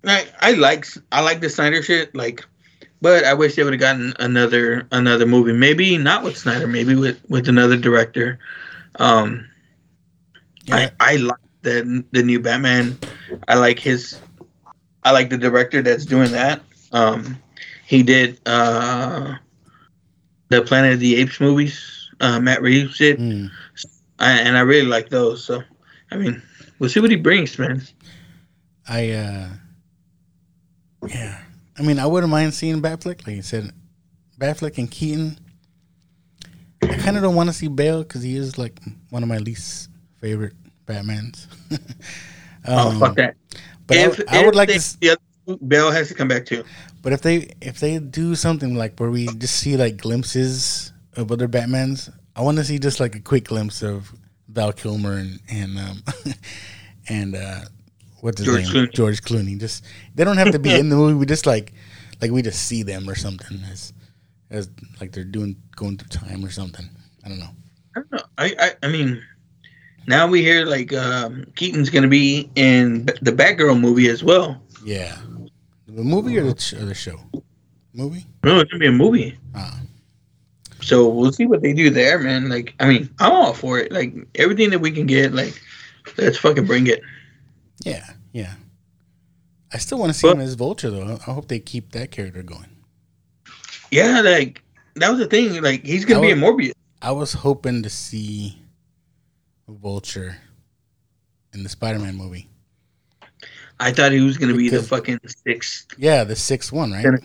I 0.05 0.27
I 0.41 0.53
like 0.53 0.87
I 1.11 1.23
like 1.23 1.41
the 1.41 1.49
Snyder 1.49 1.83
shit. 1.83 2.15
Like 2.15 2.45
but 3.01 3.25
I 3.25 3.35
wish 3.35 3.57
they 3.57 3.65
would 3.65 3.73
have 3.73 3.81
gotten 3.81 4.13
another 4.21 4.87
another 4.93 5.27
movie. 5.27 5.53
Maybe 5.53 5.97
not 5.97 6.23
with 6.23 6.37
Snyder. 6.37 6.69
Maybe 6.69 6.95
with 6.95 7.19
with 7.31 7.49
another 7.49 7.79
director. 7.79 8.39
Um, 8.97 9.49
yeah. 10.65 10.91
I 11.01 11.13
I 11.13 11.17
like 11.17 11.42
the 11.63 12.05
the 12.11 12.23
new 12.23 12.41
Batman. 12.41 12.99
I 13.49 13.55
like 13.55 13.79
his. 13.79 14.21
I 15.05 15.11
like 15.13 15.31
the 15.31 15.39
director 15.39 15.83
that's 15.83 16.05
doing 16.05 16.31
that. 16.33 16.61
Um, 16.93 17.39
he 17.87 18.03
did 18.03 18.41
uh, 18.47 19.35
the 20.49 20.63
Planet 20.63 20.95
of 20.95 21.01
the 21.01 21.17
Apes 21.17 21.41
movies. 21.41 22.11
Uh, 22.21 22.39
Matt 22.39 22.63
Reeves 22.63 22.99
did, 22.99 23.19
mm. 23.19 23.51
I, 24.21 24.33
and 24.33 24.57
I 24.57 24.61
really 24.61 24.87
like 24.87 25.09
those. 25.09 25.45
So, 25.45 25.63
I 26.13 26.17
mean, 26.17 26.41
we'll 26.79 26.91
see 26.91 27.01
what 27.01 27.11
he 27.11 27.17
brings, 27.17 27.59
man. 27.59 27.83
I 28.89 29.11
uh, 29.11 29.49
yeah. 31.09 31.41
I 31.79 31.83
mean, 31.83 31.99
I 31.99 32.07
wouldn't 32.07 32.31
mind 32.31 32.55
seeing 32.55 32.83
Batfleck. 32.83 33.27
Like 33.27 33.37
you 33.37 33.43
said, 33.43 33.73
Batfleck 34.39 34.79
and 34.79 34.91
Keaton. 34.91 35.39
I 36.83 36.97
kind 36.97 37.17
of 37.17 37.23
don't 37.23 37.35
want 37.35 37.49
to 37.49 37.53
see 37.53 37.69
Bale 37.69 38.03
because 38.03 38.23
he 38.23 38.37
is 38.37 38.59
like 38.59 38.79
one 39.11 39.23
of 39.23 39.29
my 39.29 39.39
least 39.39 39.89
favorite 40.21 40.55
Batmans. 40.87 41.47
Oh, 42.65 42.91
um, 42.91 42.97
oh 42.97 43.01
fuck 43.01 43.17
that! 43.17 43.35
But 43.89 43.97
if, 43.97 44.21
I, 44.29 44.41
I 44.41 44.45
would 44.47 44.55
like 44.55 44.69
they, 44.69 44.79
to. 44.79 44.97
Yeah, 45.01 45.15
Bale 45.67 45.91
has 45.91 46.09
to 46.09 46.15
come 46.15 46.29
back 46.29 46.47
too. 46.47 46.65
But 47.03 47.13
if 47.13 47.23
they 47.23 47.53
if 47.61 47.81
they 47.81 47.99
do 47.99 48.35
something 48.35 48.77
like 48.77 48.99
where 48.99 49.11
we 49.11 49.27
just 49.27 49.57
see 49.57 49.77
like 49.77 49.97
glimpses 49.97 50.93
of 51.17 51.33
other 51.33 51.49
Batmans, 51.49 52.13
I 52.37 52.43
want 52.43 52.59
to 52.59 52.65
see 52.65 52.79
just 52.79 53.01
like 53.01 53.17
a 53.17 53.21
quick 53.21 53.45
glimpse 53.45 53.83
of 53.83 54.13
Val 54.49 54.73
Kilmer 54.73 55.15
and 55.15 55.41
and 55.49 55.79
um, 55.79 56.03
and 57.09 57.35
uh, 57.35 57.61
what's 58.21 58.39
his 58.39 58.47
George 58.47 58.63
name? 58.65 58.73
Clooney. 58.73 58.93
George 58.93 59.23
Clooney. 59.23 59.59
Just 59.59 59.85
they 60.15 60.25
don't 60.25 60.39
have 60.39 60.53
to 60.53 60.61
be 60.61 60.73
in 60.73 60.89
the 60.89 60.97
movie. 61.03 61.15
We 61.15 61.27
just 61.27 61.47
like 61.47 61.73
like 62.21 62.31
we 62.31 62.43
just 62.43 62.63
see 62.67 62.85
them 62.85 63.09
or 63.09 63.17
something 63.17 63.61
as 63.71 63.93
as 64.51 64.71
like 65.01 65.11
they're 65.11 65.25
doing 65.25 65.57
going 65.75 65.99
through 65.99 66.09
time 66.09 66.45
or 66.45 66.51
something. 66.51 66.89
I 67.25 67.29
don't 67.29 67.41
know. 67.41 67.51
I 67.97 68.01
don't 68.01 68.13
know. 68.13 68.25
I 68.39 68.55
I, 68.59 68.71
I 68.85 68.89
mean, 68.89 69.23
now 70.07 70.27
we 70.27 70.43
hear 70.43 70.65
like 70.65 70.93
um, 70.93 71.45
Keaton's 71.57 71.91
going 71.91 72.03
to 72.03 72.09
be 72.09 72.51
in 72.55 73.07
the 73.21 73.33
Batgirl 73.33 73.81
movie 73.81 74.09
as 74.09 74.23
well. 74.23 74.61
Yeah, 74.85 75.17
the 75.87 76.03
movie 76.03 76.39
or 76.39 76.45
the, 76.45 76.77
or 76.81 76.85
the 76.85 76.95
show? 76.95 77.19
Movie? 77.95 78.27
No, 78.43 78.61
it's 78.61 78.71
gonna 78.71 78.81
be 78.81 78.87
a 78.87 78.93
movie. 78.93 79.39
Ah. 79.55 79.79
So 80.81 81.09
we'll 81.09 81.33
see 81.33 81.47
what 81.47 81.63
they 81.63 81.73
do 81.73 81.91
there, 81.91 82.19
man. 82.19 82.49
Like, 82.49 82.75
I 82.81 82.89
mean, 82.89 83.09
I'm 83.21 83.33
all 83.33 83.53
for 83.53 83.79
it. 83.79 83.93
Like 83.93 84.15
everything 84.35 84.71
that 84.71 84.81
we 84.81 84.91
can 84.91 85.07
get, 85.07 85.33
like, 85.33 85.61
let's 86.17 86.39
fucking 86.39 86.67
bring 86.67 86.87
it. 86.87 87.03
Yeah, 87.85 88.05
yeah. 88.33 88.55
I 89.73 89.79
still 89.79 89.99
want 89.99 90.13
to 90.13 90.19
see 90.19 90.27
but, 90.27 90.37
him 90.37 90.43
as 90.43 90.55
Vulture 90.55 90.91
though. 90.91 91.19
I 91.27 91.31
hope 91.31 91.49
they 91.49 91.61
keep 91.61 91.93
that 91.93 92.11
character 92.11 92.43
going. 92.43 92.69
Yeah, 93.91 94.21
like 94.23 94.63
that 94.97 95.11
was 95.11 95.19
the 95.19 95.27
thing. 95.27 95.63
Like 95.63 95.85
he's 95.85 96.05
gonna 96.05 96.21
be 96.21 96.31
a 96.31 96.37
Morbius. 96.37 96.73
I 97.01 97.13
was 97.13 97.33
hoping 97.33 97.83
to 97.83 97.91
see 97.91 98.62
Vulture 99.73 100.37
in 101.53 101.63
the 101.63 101.69
Spider-Man 101.69 102.17
movie. 102.17 102.49
I 103.81 103.93
thought 103.93 104.13
he 104.13 104.21
was 104.21 104.39
gonna 104.39 104.55
be 104.55 104.69
the 104.69 104.83
fucking 104.83 105.21
sixth. 105.45 105.95
Yeah, 105.99 106.25
the 106.25 106.37
sixth 106.37 106.73
one, 106.73 106.93
right? 106.93 107.21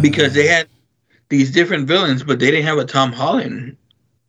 Because 0.00 0.32
uh, 0.32 0.34
they 0.34 0.46
had 0.46 0.68
these 1.28 1.52
different 1.52 1.86
villains, 1.86 2.24
but 2.24 2.38
they 2.38 2.50
didn't 2.50 2.66
have 2.66 2.78
a 2.78 2.84
Tom 2.84 3.12
Holland 3.12 3.76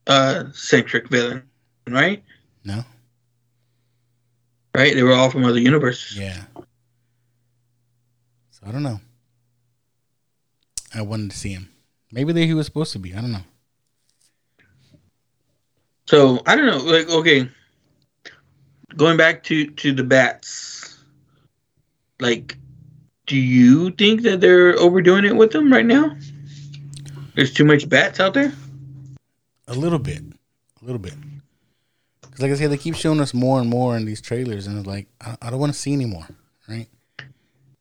uh 0.07 0.43
centric 0.53 1.09
villain, 1.09 1.43
right? 1.88 2.23
No 2.63 2.86
right? 4.75 4.93
They 4.93 5.03
were 5.03 5.13
all 5.13 5.29
from 5.29 5.45
other 5.45 5.59
universes. 5.59 6.17
Yeah. 6.17 6.41
So 8.51 8.67
I 8.67 8.71
don't 8.71 8.83
know. 8.83 8.99
I 10.93 11.01
wanted 11.01 11.31
to 11.31 11.38
see 11.38 11.53
him. 11.53 11.69
Maybe 12.11 12.33
they, 12.33 12.45
he 12.45 12.53
was 12.53 12.65
supposed 12.65 12.91
to 12.93 12.99
be. 12.99 13.13
I 13.13 13.21
don't 13.21 13.31
know. 13.31 13.43
So 16.05 16.41
I 16.45 16.55
don't 16.55 16.65
know. 16.67 16.77
Like, 16.77 17.09
okay, 17.09 17.49
going 18.95 19.17
back 19.17 19.43
to 19.43 19.67
to 19.67 19.93
the 19.93 20.03
bats. 20.03 20.99
Like, 22.19 22.57
do 23.25 23.35
you 23.35 23.91
think 23.91 24.21
that 24.21 24.39
they're 24.39 24.77
overdoing 24.79 25.25
it 25.25 25.35
with 25.35 25.51
them 25.51 25.71
right 25.71 25.85
now? 25.85 26.15
There's 27.35 27.53
too 27.53 27.65
much 27.65 27.89
bats 27.89 28.19
out 28.19 28.33
there. 28.33 28.53
A 29.67 29.73
little 29.73 29.99
bit, 29.99 30.21
a 30.81 30.85
little 30.85 30.99
bit. 30.99 31.15
Because 32.21 32.41
like 32.41 32.51
I 32.51 32.55
said, 32.55 32.71
they 32.71 32.77
keep 32.77 32.95
showing 32.95 33.19
us 33.19 33.33
more 33.33 33.59
and 33.59 33.69
more 33.69 33.97
in 33.97 34.05
these 34.05 34.21
trailers, 34.21 34.67
and 34.67 34.77
it's 34.77 34.87
like 34.87 35.07
I, 35.19 35.35
I 35.41 35.49
don't 35.49 35.59
want 35.59 35.73
to 35.73 35.79
see 35.79 35.93
anymore, 35.93 36.27
right? 36.69 36.87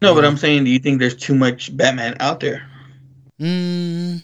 No, 0.01 0.11
um, 0.11 0.17
but 0.17 0.25
I'm 0.25 0.37
saying, 0.37 0.65
do 0.65 0.71
you 0.71 0.79
think 0.79 0.99
there's 0.99 1.17
too 1.17 1.35
much 1.35 1.77
Batman 1.77 2.17
out 2.21 2.41
there? 2.41 2.69
Mm, 3.39 4.23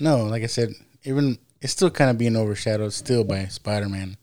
no, 0.00 0.24
like 0.24 0.42
I 0.42 0.46
said, 0.46 0.70
even 1.04 1.38
it's 1.60 1.72
still 1.72 1.90
kind 1.90 2.10
of 2.10 2.18
being 2.18 2.36
overshadowed 2.36 2.92
still 2.92 3.24
by 3.24 3.46
Spider 3.46 3.88
Man. 3.88 4.16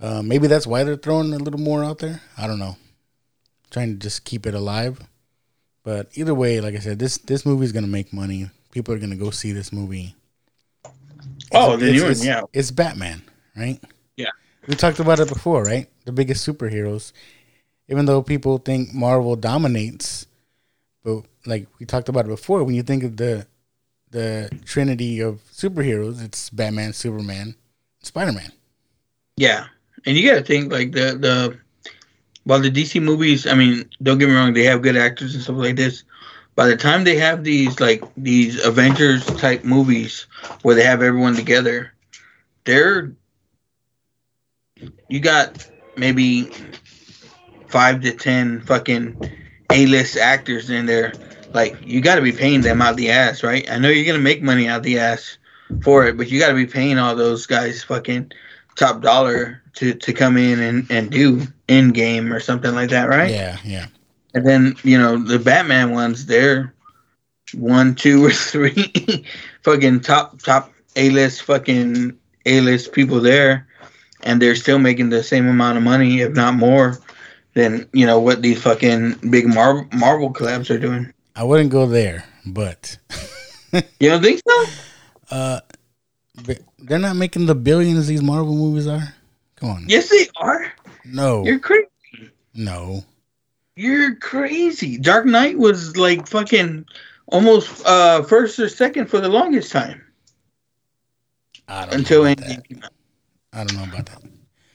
Uh, 0.00 0.22
maybe 0.22 0.46
that's 0.46 0.66
why 0.66 0.82
they're 0.82 0.96
throwing 0.96 1.32
a 1.34 1.38
little 1.38 1.60
more 1.60 1.84
out 1.84 1.98
there. 1.98 2.22
I 2.38 2.46
don't 2.46 2.58
know, 2.58 2.76
trying 3.70 3.92
to 3.92 3.98
just 3.98 4.24
keep 4.24 4.46
it 4.46 4.54
alive. 4.54 5.00
But 5.82 6.08
either 6.14 6.34
way, 6.34 6.60
like 6.60 6.74
I 6.74 6.78
said, 6.78 6.98
this 6.98 7.18
this 7.18 7.44
movie 7.44 7.64
is 7.64 7.72
gonna 7.72 7.86
make 7.86 8.12
money. 8.12 8.50
People 8.70 8.94
are 8.94 8.98
gonna 8.98 9.16
go 9.16 9.30
see 9.30 9.52
this 9.52 9.72
movie 9.72 10.14
oh, 11.52 11.76
the 11.76 11.92
new 11.92 12.04
one, 12.04 12.18
yeah. 12.18 12.42
It's 12.52 12.70
Batman, 12.70 13.22
right? 13.56 13.80
Yeah. 14.16 14.30
We 14.66 14.74
talked 14.74 15.00
about 15.00 15.20
it 15.20 15.28
before, 15.28 15.64
right? 15.64 15.88
The 16.04 16.12
biggest 16.12 16.46
superheroes. 16.46 17.12
Even 17.88 18.06
though 18.06 18.22
people 18.22 18.58
think 18.58 18.94
Marvel 18.94 19.36
dominates, 19.36 20.26
but 21.02 21.24
like 21.46 21.66
we 21.78 21.86
talked 21.86 22.08
about 22.08 22.26
it 22.26 22.28
before, 22.28 22.62
when 22.62 22.74
you 22.74 22.82
think 22.82 23.02
of 23.02 23.16
the 23.16 23.46
the 24.10 24.50
trinity 24.64 25.20
of 25.20 25.40
superheroes, 25.52 26.24
it's 26.24 26.50
Batman, 26.50 26.92
Superman, 26.92 27.54
Spider 28.02 28.32
Man. 28.32 28.52
Yeah, 29.36 29.66
and 30.06 30.16
you 30.16 30.28
got 30.28 30.38
to 30.38 30.44
think 30.44 30.72
like 30.72 30.92
the 30.92 31.16
the 31.16 31.58
while 32.44 32.60
the 32.60 32.70
DC 32.70 33.02
movies, 33.02 33.46
I 33.46 33.54
mean, 33.54 33.88
don't 34.02 34.18
get 34.18 34.28
me 34.28 34.34
wrong, 34.34 34.52
they 34.52 34.64
have 34.64 34.82
good 34.82 34.96
actors 34.96 35.34
and 35.34 35.42
stuff 35.42 35.56
like 35.56 35.76
this 35.76 36.04
by 36.60 36.66
the 36.66 36.76
time 36.76 37.04
they 37.04 37.16
have 37.16 37.42
these 37.42 37.80
like 37.80 38.02
these 38.18 38.62
Avengers 38.62 39.24
type 39.24 39.64
movies 39.64 40.26
where 40.60 40.74
they 40.74 40.84
have 40.84 41.02
everyone 41.02 41.34
together, 41.34 41.94
they're 42.64 43.12
you 45.08 45.20
got 45.20 45.66
maybe 45.96 46.50
five 47.68 48.02
to 48.02 48.12
ten 48.12 48.60
fucking 48.60 49.16
A 49.72 49.86
list 49.86 50.18
actors 50.18 50.68
in 50.68 50.84
there. 50.84 51.14
Like 51.52 51.76
you 51.84 52.00
got 52.00 52.16
to 52.16 52.22
be 52.22 52.32
paying 52.32 52.60
them 52.60 52.80
out 52.80 52.96
the 52.96 53.10
ass, 53.10 53.42
right? 53.42 53.68
I 53.70 53.78
know 53.78 53.88
you're 53.88 54.06
gonna 54.06 54.22
make 54.22 54.42
money 54.42 54.68
out 54.68 54.82
the 54.82 54.98
ass 54.98 55.38
for 55.82 56.06
it, 56.06 56.16
but 56.16 56.30
you 56.30 56.38
got 56.38 56.48
to 56.48 56.54
be 56.54 56.66
paying 56.66 56.98
all 56.98 57.14
those 57.14 57.46
guys 57.46 57.82
fucking 57.82 58.32
top 58.76 59.00
dollar 59.00 59.62
to 59.74 59.94
to 59.94 60.12
come 60.12 60.36
in 60.36 60.60
and 60.60 60.86
and 60.90 61.10
do 61.10 61.42
Endgame 61.68 62.34
or 62.34 62.40
something 62.40 62.74
like 62.74 62.90
that, 62.90 63.08
right? 63.08 63.30
Yeah, 63.30 63.58
yeah. 63.64 63.86
And 64.34 64.46
then 64.46 64.76
you 64.82 64.98
know 64.98 65.18
the 65.18 65.38
Batman 65.38 65.90
ones, 65.90 66.26
they're 66.26 66.74
one, 67.54 67.94
two, 67.94 68.24
or 68.24 68.30
three 68.30 69.24
fucking 69.62 70.00
top 70.00 70.40
top 70.42 70.72
A 70.96 71.10
list 71.10 71.42
fucking 71.42 72.16
A 72.46 72.60
list 72.60 72.92
people 72.92 73.20
there, 73.20 73.66
and 74.22 74.40
they're 74.40 74.56
still 74.56 74.78
making 74.78 75.10
the 75.10 75.22
same 75.22 75.48
amount 75.48 75.78
of 75.78 75.84
money, 75.84 76.20
if 76.20 76.32
not 76.32 76.54
more, 76.54 76.98
than 77.54 77.88
you 77.92 78.06
know 78.06 78.20
what 78.20 78.42
these 78.42 78.62
fucking 78.62 79.14
big 79.30 79.46
Marvel 79.46 79.86
Marvel 79.92 80.32
collabs 80.32 80.74
are 80.74 80.78
doing. 80.78 81.12
I 81.36 81.44
wouldn't 81.44 81.70
go 81.70 81.86
there, 81.86 82.24
but 82.46 82.96
You 83.72 84.10
don't 84.10 84.22
think 84.22 84.40
so? 84.46 84.64
uh, 85.30 85.60
they're 86.78 86.98
not 86.98 87.16
making 87.16 87.46
the 87.46 87.54
billions 87.54 88.06
these 88.06 88.22
Marvel 88.22 88.54
movies 88.54 88.86
are. 88.86 89.14
Come 89.56 89.70
on, 89.70 89.84
Yes, 89.88 90.08
they 90.08 90.26
are. 90.36 90.72
no, 91.04 91.44
You're 91.44 91.58
crazy. 91.60 91.86
no. 92.54 93.04
You're 93.76 94.16
crazy. 94.16 94.98
Dark 94.98 95.24
Knight 95.26 95.56
was 95.56 95.96
like 95.96 96.26
fucking 96.26 96.84
almost 97.28 97.86
uh 97.86 98.22
first 98.24 98.58
or 98.58 98.68
second 98.68 99.06
for 99.06 99.20
the 99.20 99.28
longest 99.28 99.70
time 99.70 100.04
I 101.68 101.86
don't 101.86 101.94
until 102.00 102.24
know. 102.24 102.30
I 103.52 103.64
don't 103.64 103.76
know 103.76 103.84
about 103.84 104.06
that. 104.06 104.22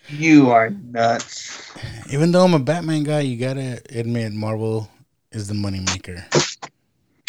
You 0.10 0.50
are 0.52 0.70
nuts. 0.70 1.72
Even 2.10 2.32
though 2.32 2.46
I'm 2.46 2.54
a 2.54 2.60
Batman 2.60 3.04
guy, 3.04 3.22
you 3.22 3.38
gotta 3.38 3.82
admit 3.90 4.32
Marvel 4.34 4.90
is 5.32 5.48
the 5.48 5.54
moneymaker. 5.54 6.24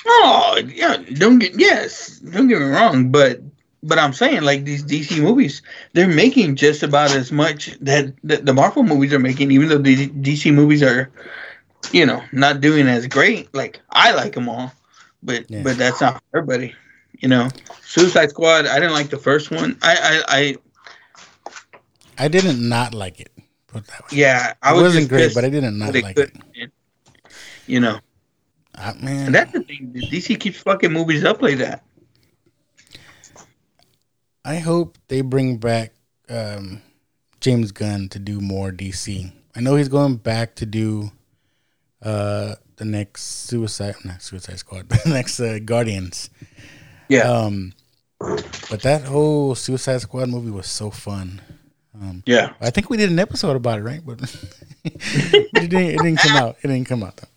Oh 0.08 0.60
yeah, 0.74 0.96
don't 1.14 1.38
get 1.38 1.58
yes, 1.58 2.18
don't 2.18 2.48
get 2.48 2.58
me 2.60 2.66
wrong, 2.66 3.10
but 3.10 3.40
but 3.82 3.98
I'm 3.98 4.12
saying 4.12 4.42
like 4.42 4.64
these 4.64 4.84
DC 4.84 5.20
movies, 5.22 5.62
they're 5.92 6.08
making 6.08 6.56
just 6.56 6.82
about 6.82 7.12
as 7.12 7.30
much 7.30 7.76
that, 7.80 8.12
that 8.24 8.44
the 8.44 8.52
Marvel 8.52 8.82
movies 8.82 9.12
are 9.12 9.18
making, 9.18 9.50
even 9.52 9.68
though 9.68 9.78
the 9.78 10.08
DC 10.08 10.52
movies 10.52 10.82
are, 10.82 11.10
you 11.92 12.04
know, 12.04 12.22
not 12.32 12.60
doing 12.60 12.88
as 12.88 13.06
great. 13.06 13.52
Like 13.54 13.80
I 13.90 14.12
like 14.12 14.34
them 14.34 14.48
all, 14.48 14.72
but 15.22 15.50
Yeah. 15.50 15.62
but 15.62 15.76
that's 15.78 16.00
not 16.00 16.14
for 16.30 16.38
everybody. 16.38 16.74
You 17.20 17.28
know, 17.28 17.48
Suicide 17.82 18.30
Squad. 18.30 18.66
I 18.66 18.78
didn't 18.80 18.92
like 18.92 19.08
the 19.08 19.18
first 19.18 19.50
one. 19.50 19.78
I 19.82 19.96
I, 19.96 20.22
I 20.28 20.56
I 22.18 22.28
didn't 22.28 22.66
not 22.68 22.94
like 22.94 23.20
it. 23.20 23.30
Put 23.66 23.86
that 23.88 24.00
way. 24.02 24.18
yeah, 24.18 24.54
I 24.62 24.72
it 24.72 24.74
was 24.74 24.82
wasn't 24.94 25.08
great, 25.08 25.34
but 25.34 25.44
I 25.44 25.50
didn't 25.50 25.78
not 25.78 25.94
like 25.94 26.18
it. 26.18 26.72
You 27.66 27.80
know, 27.80 27.98
I, 28.76 28.92
man, 28.94 29.26
and 29.26 29.34
that's 29.34 29.52
the 29.52 29.62
thing. 29.62 29.92
DC 29.94 30.38
keeps 30.38 30.58
fucking 30.60 30.92
movies 30.92 31.24
up 31.24 31.42
like 31.42 31.58
that. 31.58 31.84
I 34.44 34.56
hope 34.56 34.98
they 35.08 35.22
bring 35.22 35.56
back 35.56 35.92
um, 36.28 36.82
James 37.40 37.72
Gunn 37.72 38.08
to 38.10 38.18
do 38.18 38.40
more 38.40 38.70
DC. 38.70 39.32
I 39.54 39.60
know 39.60 39.76
he's 39.76 39.88
going 39.88 40.16
back 40.16 40.54
to 40.56 40.66
do 40.66 41.10
uh, 42.02 42.54
the 42.76 42.84
next 42.84 43.22
Suicide, 43.22 43.96
not 44.04 44.22
Suicide 44.22 44.58
Squad, 44.58 44.88
the 45.04 45.10
next 45.10 45.40
uh, 45.40 45.58
Guardians. 45.64 46.30
Yeah, 47.08 47.30
Um, 47.30 47.72
but 48.18 48.82
that 48.82 49.02
whole 49.04 49.54
Suicide 49.54 50.00
Squad 50.00 50.28
movie 50.28 50.50
was 50.50 50.66
so 50.66 50.90
fun. 50.90 51.40
Um, 51.94 52.22
yeah. 52.26 52.52
I 52.60 52.70
think 52.70 52.90
we 52.90 52.96
did 52.96 53.10
an 53.10 53.18
episode 53.18 53.56
about 53.56 53.78
it, 53.78 53.82
right? 53.82 54.00
But 54.04 54.20
it, 54.84 55.52
didn't, 55.52 55.74
it 55.74 55.98
didn't 55.98 56.18
come 56.18 56.36
out. 56.36 56.56
It 56.62 56.68
didn't 56.68 56.86
come 56.86 57.02
out 57.02 57.16
though. 57.16 57.28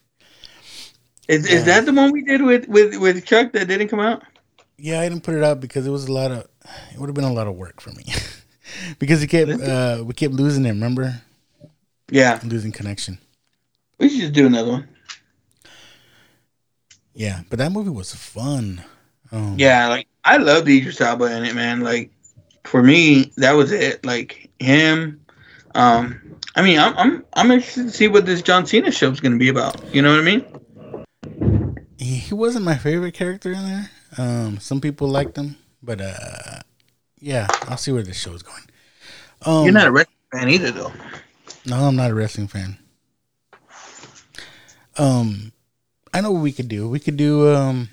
Is, 1.29 1.47
Yeah. 1.49 1.55
is 1.57 1.65
that 1.65 1.85
the 1.85 1.93
one 1.93 2.11
we 2.11 2.23
did 2.23 2.41
with, 2.41 2.67
with, 2.67 2.97
with 2.97 3.23
Chuck 3.25 3.53
that 3.53 3.67
didn't 3.69 3.87
come 3.87 3.99
out? 4.01 4.23
Yeah, 4.77 4.99
I 4.99 5.07
didn't 5.07 5.23
put 5.23 5.35
it 5.35 5.43
out 5.43 5.59
because 5.61 5.85
it 5.87 5.91
was 5.91 6.05
a 6.05 6.11
lot 6.11 6.31
of. 6.31 6.47
It 6.93 6.99
would 6.99 7.07
have 7.07 7.15
been 7.15 7.23
a 7.23 7.31
lot 7.33 7.47
of 7.47 7.55
work 7.55 7.79
for 7.81 7.91
me 7.91 8.03
because 8.99 9.21
he 9.21 9.27
kept 9.27 9.51
uh, 9.61 10.03
we 10.05 10.13
kept 10.13 10.33
losing 10.33 10.63
him. 10.63 10.75
Remember, 10.77 11.21
Yeah, 12.09 12.39
losing 12.43 12.71
connection. 12.71 13.19
we 13.99 14.09
should 14.09 14.19
just 14.21 14.33
do 14.33 14.45
another 14.47 14.71
one. 14.71 14.87
Yeah, 17.13 17.41
but 17.49 17.59
that 17.59 17.71
movie 17.71 17.89
was 17.89 18.13
fun. 18.13 18.83
Um, 19.31 19.55
Yeah, 19.57 19.87
like 19.89 20.07
I 20.23 20.37
love 20.37 20.67
Idris 20.67 21.01
Elba 21.01 21.25
in 21.37 21.43
it, 21.45 21.55
man. 21.55 21.81
Like 21.81 22.11
for 22.63 22.81
me, 22.81 23.31
that 23.37 23.51
was 23.53 23.71
it. 23.71 24.05
Like 24.05 24.49
him. 24.59 25.19
Um, 25.75 26.37
I 26.55 26.61
mean, 26.61 26.79
I'm 26.79 26.97
I'm 26.97 27.25
I'm 27.33 27.51
interested 27.51 27.83
to 27.83 27.91
see 27.91 28.07
what 28.07 28.25
this 28.25 28.41
John 28.41 28.65
Cena 28.65 28.91
show 28.91 29.11
is 29.11 29.19
going 29.19 29.33
to 29.33 29.37
be 29.39 29.49
about. 29.49 29.93
You 29.93 30.01
know 30.01 30.11
what 30.11 30.19
I 30.21 30.23
mean? 30.23 30.45
He, 31.99 32.15
he 32.17 32.33
wasn't 32.33 32.65
my 32.65 32.77
favorite 32.77 33.13
character 33.13 33.51
in 33.53 33.63
there. 33.65 33.91
Um, 34.17 34.59
some 34.59 34.81
people 34.81 35.09
liked 35.09 35.37
him, 35.37 35.57
but 35.83 36.01
uh, 36.01 36.61
yeah, 37.19 37.47
I'll 37.63 37.77
see 37.77 37.91
where 37.91 38.03
this 38.03 38.19
show's 38.19 38.43
going. 38.43 38.63
Um, 39.45 39.65
You're 39.65 39.73
not 39.73 39.87
a 39.87 39.91
wrestling 39.91 40.15
fan 40.33 40.49
either, 40.49 40.71
though. 40.71 40.93
No, 41.65 41.87
I'm 41.87 41.95
not 41.95 42.11
a 42.11 42.15
wrestling 42.15 42.47
fan. 42.47 42.77
Um, 44.97 45.51
I 46.13 46.21
know 46.21 46.31
what 46.31 46.41
we 46.43 46.51
could 46.51 46.69
do. 46.69 46.89
We 46.89 46.99
could 46.99 47.17
do 47.17 47.49
um, 47.55 47.89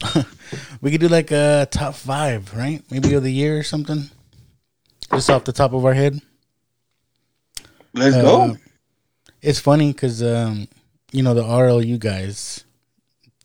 we 0.80 0.90
could 0.90 1.00
do 1.00 1.08
like 1.08 1.30
a 1.30 1.68
top 1.70 1.94
five, 1.94 2.54
right? 2.54 2.82
Maybe 2.90 3.14
of 3.14 3.22
the 3.22 3.32
year 3.32 3.58
or 3.58 3.62
something. 3.62 4.10
Just 5.12 5.30
off 5.30 5.44
the 5.44 5.52
top 5.52 5.72
of 5.72 5.84
our 5.84 5.94
head. 5.94 6.20
Let's 7.94 8.16
Uh, 8.16 8.22
go. 8.22 8.56
It's 9.42 9.60
funny 9.60 9.92
because 9.92 10.22
um, 10.22 10.68
you 11.12 11.22
know 11.22 11.34
the 11.34 11.42
RLU 11.42 11.98
guys, 11.98 12.64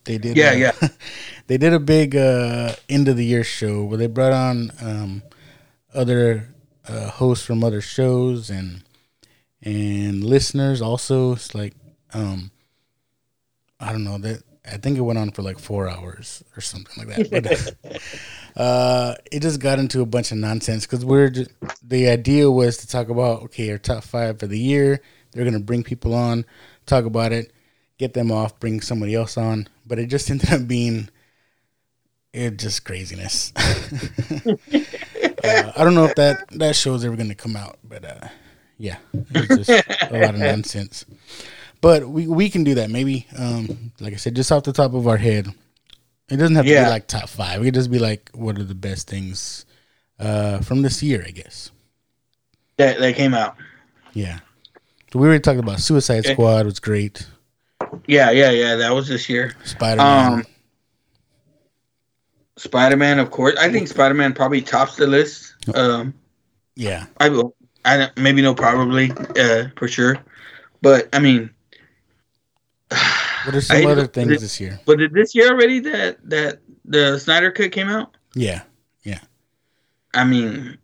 they 0.03 0.17
did 0.17 0.37
Yeah, 0.37 0.51
uh, 0.51 0.53
yeah. 0.53 0.87
they 1.47 1.57
did 1.57 1.73
a 1.73 1.79
big 1.79 2.15
uh, 2.15 2.73
end 2.89 3.07
of 3.07 3.17
the 3.17 3.25
year 3.25 3.43
show 3.43 3.83
where 3.83 3.97
they 3.97 4.07
brought 4.07 4.33
on 4.33 4.71
um, 4.81 5.23
other 5.93 6.49
uh, 6.87 7.09
hosts 7.09 7.45
from 7.45 7.63
other 7.63 7.81
shows 7.81 8.49
and 8.49 8.83
and 9.61 10.23
listeners 10.23 10.81
also. 10.81 11.33
It's 11.33 11.53
like 11.53 11.73
um, 12.13 12.51
I 13.79 13.91
don't 13.91 14.03
know 14.03 14.17
that 14.19 14.43
I 14.65 14.77
think 14.77 14.97
it 14.97 15.01
went 15.01 15.17
on 15.19 15.31
for 15.31 15.41
like 15.41 15.59
four 15.59 15.89
hours 15.89 16.43
or 16.55 16.61
something 16.61 17.05
like 17.05 17.29
that. 17.29 17.75
But 17.83 18.01
uh, 18.61 19.15
it 19.31 19.41
just 19.41 19.59
got 19.59 19.79
into 19.79 20.01
a 20.01 20.05
bunch 20.05 20.31
of 20.31 20.37
nonsense 20.37 20.85
because 20.85 21.03
we're 21.03 21.29
just, 21.29 21.51
the 21.83 22.09
idea 22.09 22.49
was 22.49 22.77
to 22.77 22.87
talk 22.87 23.09
about 23.09 23.43
okay 23.43 23.71
our 23.71 23.77
top 23.77 24.03
five 24.03 24.39
for 24.39 24.47
the 24.47 24.59
year. 24.59 25.01
They're 25.31 25.45
gonna 25.45 25.59
bring 25.59 25.83
people 25.83 26.13
on, 26.13 26.45
talk 26.95 27.05
about 27.05 27.31
it, 27.31 27.51
get 27.97 28.13
them 28.13 28.31
off, 28.31 28.59
bring 28.59 28.81
somebody 28.81 29.15
else 29.15 29.37
on. 29.37 29.67
But 29.85 29.97
it 29.99 30.07
just 30.07 30.29
ended 30.31 30.51
up 30.51 30.67
being 30.67 31.09
it 32.33 32.57
just 32.57 32.85
craziness. 32.85 33.51
uh, 33.57 34.55
I 35.75 35.83
don't 35.83 35.95
know 35.95 36.05
if 36.05 36.15
that 36.15 36.47
that 36.51 36.75
show's 36.75 37.03
ever 37.05 37.15
gonna 37.15 37.35
come 37.35 37.55
out, 37.55 37.77
but 37.83 38.05
uh, 38.05 38.27
yeah, 38.77 38.97
it's 39.31 39.67
just 39.67 39.69
a 39.69 40.19
lot 40.19 40.33
of 40.35 40.39
nonsense. 40.51 41.05
But 41.81 42.07
we 42.07 42.27
we 42.27 42.49
can 42.49 42.63
do 42.63 42.75
that 42.75 42.89
maybe. 42.89 43.27
Um, 43.37 43.91
like 43.99 44.13
I 44.13 44.17
said, 44.17 44.35
just 44.35 44.51
off 44.51 44.63
the 44.63 44.73
top 44.73 44.93
of 44.93 45.07
our 45.07 45.17
head. 45.17 45.47
It 46.29 46.37
doesn't 46.37 46.55
have 46.55 46.63
to 46.65 46.71
Yeah. 46.71 46.85
be 46.85 46.89
like 46.91 47.07
top 47.07 47.27
five. 47.27 47.59
It 47.61 47.65
could 47.65 47.73
just 47.73 47.91
be 47.91 47.99
like, 47.99 48.29
what 48.33 48.57
are 48.57 48.63
the 48.63 48.73
best 48.75 49.09
things 49.09 49.65
uh, 50.17 50.61
from 50.61 50.81
this 50.81 51.03
year? 51.03 51.25
I 51.27 51.31
guess. 51.31 51.71
That 52.77 52.99
that 52.99 53.15
came 53.15 53.33
out. 53.33 53.57
Yeah. 54.13 54.39
We 55.13 55.27
were 55.27 55.39
talking 55.39 55.59
about 55.59 55.79
Suicide 55.79 56.19
Okay. 56.25 56.33
Squad 56.33 56.65
was 56.65 56.79
great. 56.79 57.27
Yeah, 58.07 58.31
yeah, 58.31 58.51
yeah. 58.51 58.75
That 58.75 58.93
was 58.93 59.07
this 59.07 59.27
year. 59.29 59.53
Spider 59.65 59.97
Man. 59.97 60.33
Um, 60.33 60.45
Spider 62.57 62.95
Man, 62.97 63.19
of 63.19 63.31
course. 63.31 63.55
I 63.59 63.71
think 63.71 63.87
Spider 63.87 64.13
Man 64.13 64.33
probably 64.33 64.61
tops 64.61 64.95
the 64.95 65.07
list. 65.07 65.55
Um, 65.73 66.13
yeah. 66.75 67.07
I 67.17 67.29
will. 67.29 67.55
I 67.83 67.97
don't, 67.97 68.17
maybe 68.17 68.41
no, 68.41 68.53
probably 68.53 69.11
uh, 69.37 69.69
for 69.75 69.87
sure. 69.87 70.17
But 70.81 71.09
I 71.13 71.19
mean, 71.19 71.49
What 73.45 73.55
are 73.55 73.61
some 73.61 73.77
I- 73.77 73.85
other 73.91 74.07
things 74.07 74.39
this 74.41 74.59
year? 74.59 74.79
but 74.85 74.99
did 74.99 75.13
this 75.13 75.33
year 75.33 75.49
already 75.49 75.79
that 75.79 76.17
that 76.29 76.59
the 76.85 77.17
Snyder 77.19 77.51
Cut 77.51 77.71
came 77.71 77.89
out? 77.89 78.15
Yeah. 78.35 78.61
Yeah. 79.03 79.19
I 80.13 80.23
mean, 80.23 80.77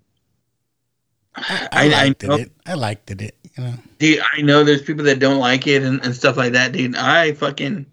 I, 1.35 1.67
I- 1.71 1.85
I 1.85 1.87
liked 1.89 2.23
know- 2.23 2.35
it. 2.35 2.51
I 2.65 2.73
liked 2.73 3.11
it. 3.11 3.35
You 3.57 3.63
know. 3.63 3.73
dude, 3.99 4.19
I 4.33 4.41
know 4.41 4.63
there's 4.63 4.81
people 4.81 5.05
that 5.05 5.19
don't 5.19 5.39
like 5.39 5.67
it 5.67 5.83
and, 5.83 6.03
and 6.03 6.15
stuff 6.15 6.37
like 6.37 6.53
that, 6.53 6.71
dude. 6.71 6.95
I 6.95 7.33
fucking, 7.33 7.85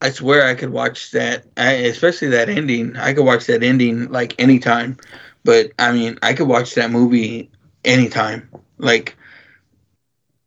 I 0.00 0.10
swear 0.10 0.46
I 0.46 0.54
could 0.54 0.70
watch 0.70 1.10
that, 1.12 1.44
I, 1.56 1.72
especially 1.72 2.28
that 2.28 2.48
ending. 2.48 2.96
I 2.96 3.14
could 3.14 3.24
watch 3.24 3.46
that 3.46 3.62
ending 3.62 4.10
like 4.10 4.34
anytime. 4.40 4.96
But 5.44 5.72
I 5.78 5.92
mean, 5.92 6.18
I 6.22 6.34
could 6.34 6.48
watch 6.48 6.74
that 6.74 6.90
movie 6.90 7.50
anytime. 7.84 8.48
Like, 8.78 9.16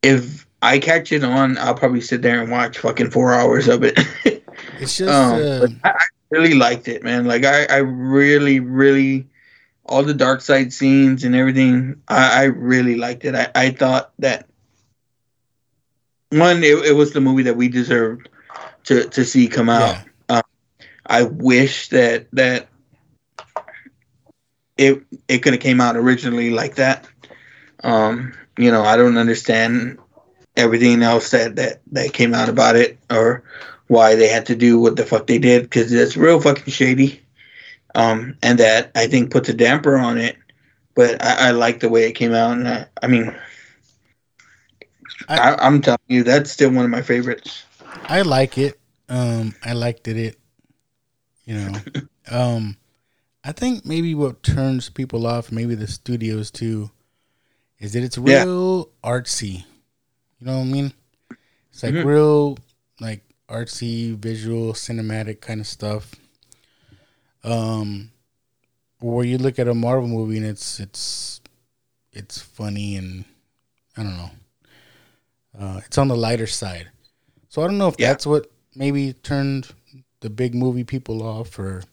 if 0.02 0.46
I 0.62 0.80
catch 0.80 1.12
it 1.12 1.24
on, 1.24 1.58
I'll 1.58 1.76
probably 1.76 2.02
sit 2.02 2.22
there 2.22 2.42
and 2.42 2.52
watch 2.52 2.78
fucking 2.80 3.12
four 3.12 3.34
hours 3.34 3.68
of 3.68 3.84
it. 3.84 4.00
It's 4.80 4.98
just 4.98 5.12
um, 5.12 5.42
uh, 5.42 5.68
I, 5.84 5.90
I 5.90 6.06
really 6.30 6.56
liked 6.56 6.88
it, 6.88 7.04
man. 7.04 7.26
Like, 7.26 7.46
I, 7.46 7.66
I 7.66 7.78
really, 7.78 8.60
really, 8.60 9.28
all 9.92 10.04
the 10.04 10.14
Darkseid 10.14 10.72
scenes 10.72 11.24
and 11.24 11.36
everything, 11.36 12.02
I, 12.08 12.42
I 12.42 12.44
really 12.46 12.96
liked 12.96 13.26
it. 13.26 13.36
I, 13.36 13.50
I 13.54 13.70
thought 13.72 14.12
that 14.20 14.48
one, 16.30 16.64
it, 16.64 16.86
it 16.86 16.96
was 16.96 17.12
the 17.12 17.22
movie 17.22 17.44
that 17.44 17.58
we 17.58 17.68
deserved 17.68 18.30
to, 18.86 19.04
to 19.10 19.26
see 19.26 19.48
come 19.48 19.70
out. 19.70 19.96
yeah. 19.96 20.02
I 21.06 21.24
wish 21.24 21.90
that 21.90 22.28
that 22.32 22.70
it 24.78 25.04
it 25.28 25.40
could 25.40 25.54
have 25.54 25.62
came 25.62 25.82
out 25.82 25.98
originally 25.98 26.52
like 26.52 26.76
that. 26.76 27.06
Um, 27.84 28.34
you 28.58 28.72
know, 28.72 28.84
I 28.84 28.96
don't 28.96 29.18
understand 29.18 29.98
everything 30.56 31.04
else 31.04 31.32
that 31.32 31.58
that 31.58 31.82
that 31.92 32.14
came 32.14 32.34
out 32.34 32.48
about 32.48 32.78
it 32.78 32.98
or 33.10 33.44
why 33.88 34.16
they 34.16 34.30
had 34.30 34.46
to 34.46 34.56
do 34.56 34.80
what 34.80 34.96
the 34.96 35.06
fuck 35.06 35.28
they 35.28 35.38
did 35.38 35.64
because 35.64 35.92
it's 35.92 36.16
real 36.16 36.40
fucking 36.40 36.72
shady. 36.72 37.21
Um, 37.96 38.38
and 38.42 38.60
that 38.60 38.92
I 38.96 39.08
think 39.08 39.32
puts 39.32 39.50
a 39.50 39.54
damper 39.54 39.98
on 39.98 40.18
it. 40.18 40.38
But 40.94 41.24
I, 41.24 41.50
I 41.50 41.52
like 41.52 41.80
the 41.80 41.90
way 41.90 42.08
it 42.08 42.14
came 42.14 42.34
out, 42.34 42.52
and 42.52 42.68
I, 42.68 42.86
I 43.02 43.08
mean, 43.08 43.34
I, 45.30 45.66
am 45.66 45.82
telling 45.82 46.00
you, 46.08 46.24
that's 46.24 46.52
still 46.52 46.72
one 46.72 46.86
of 46.86 46.92
my 46.92 47.02
favorites. 47.02 47.64
I 48.04 48.22
like 48.22 48.58
it. 48.58 48.80
Um, 49.08 49.56
I 49.64 49.74
liked 49.74 50.08
it. 50.08 50.18
It, 50.18 50.40
you 51.46 51.56
know, 51.56 51.80
um, 52.32 52.78
I 53.44 53.52
think 53.52 53.86
maybe 53.86 54.14
what 54.16 54.44
turns 54.44 54.90
people 54.90 55.26
off, 55.26 55.52
maybe 55.52 55.76
the 55.76 55.88
studios 55.88 56.52
too, 56.52 56.92
is 57.80 57.94
that 57.94 58.04
it's 58.04 58.18
real 58.18 58.90
yeah. 59.04 59.10
artsy. 59.10 59.64
You 60.40 60.48
know 60.48 60.58
what 60.58 60.66
I 60.66 60.72
mean? 60.72 60.94
It's 61.72 61.84
like 61.84 61.94
mm-hmm. 61.94 62.08
real, 62.08 62.58
like 63.00 63.22
artsy, 63.50 64.16
visual, 64.16 64.74
cinematic 64.74 65.42
kind 65.42 65.60
of 65.60 65.68
stuff. 65.68 66.16
Um, 67.44 68.12
where 69.00 69.26
you 69.26 69.38
look 69.38 69.58
at 69.58 69.68
a 69.68 69.74
Marvel 69.74 70.08
movie 70.08 70.38
and 70.38 70.46
it's 70.46 70.80
it's 70.80 71.42
it's 72.14 72.40
funny 72.40 72.96
and 72.96 73.26
I 73.98 74.04
don't 74.04 74.18
know. 74.18 74.32
Uh, 75.60 75.82
it's 75.86 75.98
on 75.98 76.08
the 76.08 76.16
lighter 76.16 76.48
side, 76.48 76.90
so 77.50 77.62
I 77.62 77.68
don't 77.68 77.78
know 77.78 77.90
if 77.90 77.96
yeah. 77.98 78.08
that's 78.08 78.26
what 78.26 78.50
maybe 78.76 79.14
turned 79.14 79.68
the 80.22 80.30
big 80.30 80.56
movie 80.56 80.86
people 80.86 81.24
off, 81.24 81.60
or 81.60 81.84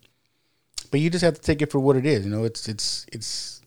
but 0.91 1.01
you 1.01 1.11
just 1.11 1.25
have 1.25 1.35
to 1.35 1.41
take 1.41 1.61
it 1.61 1.73
for 1.73 1.81
what 1.81 1.97
it 1.97 2.07
is. 2.07 2.25
You 2.25 2.31
know, 2.31 2.45
it's 2.45 2.69
it's 2.69 3.05
it's 3.13 3.61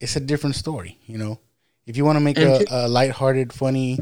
it's 0.00 0.16
a 0.16 0.20
different 0.20 0.56
story. 0.56 0.98
You 1.06 1.18
know, 1.18 1.38
if 1.86 1.96
you 1.96 2.04
want 2.04 2.16
to 2.16 2.20
make 2.20 2.38
a, 2.38 2.64
a 2.70 2.88
lighthearted, 2.88 3.52
funny, 3.52 4.00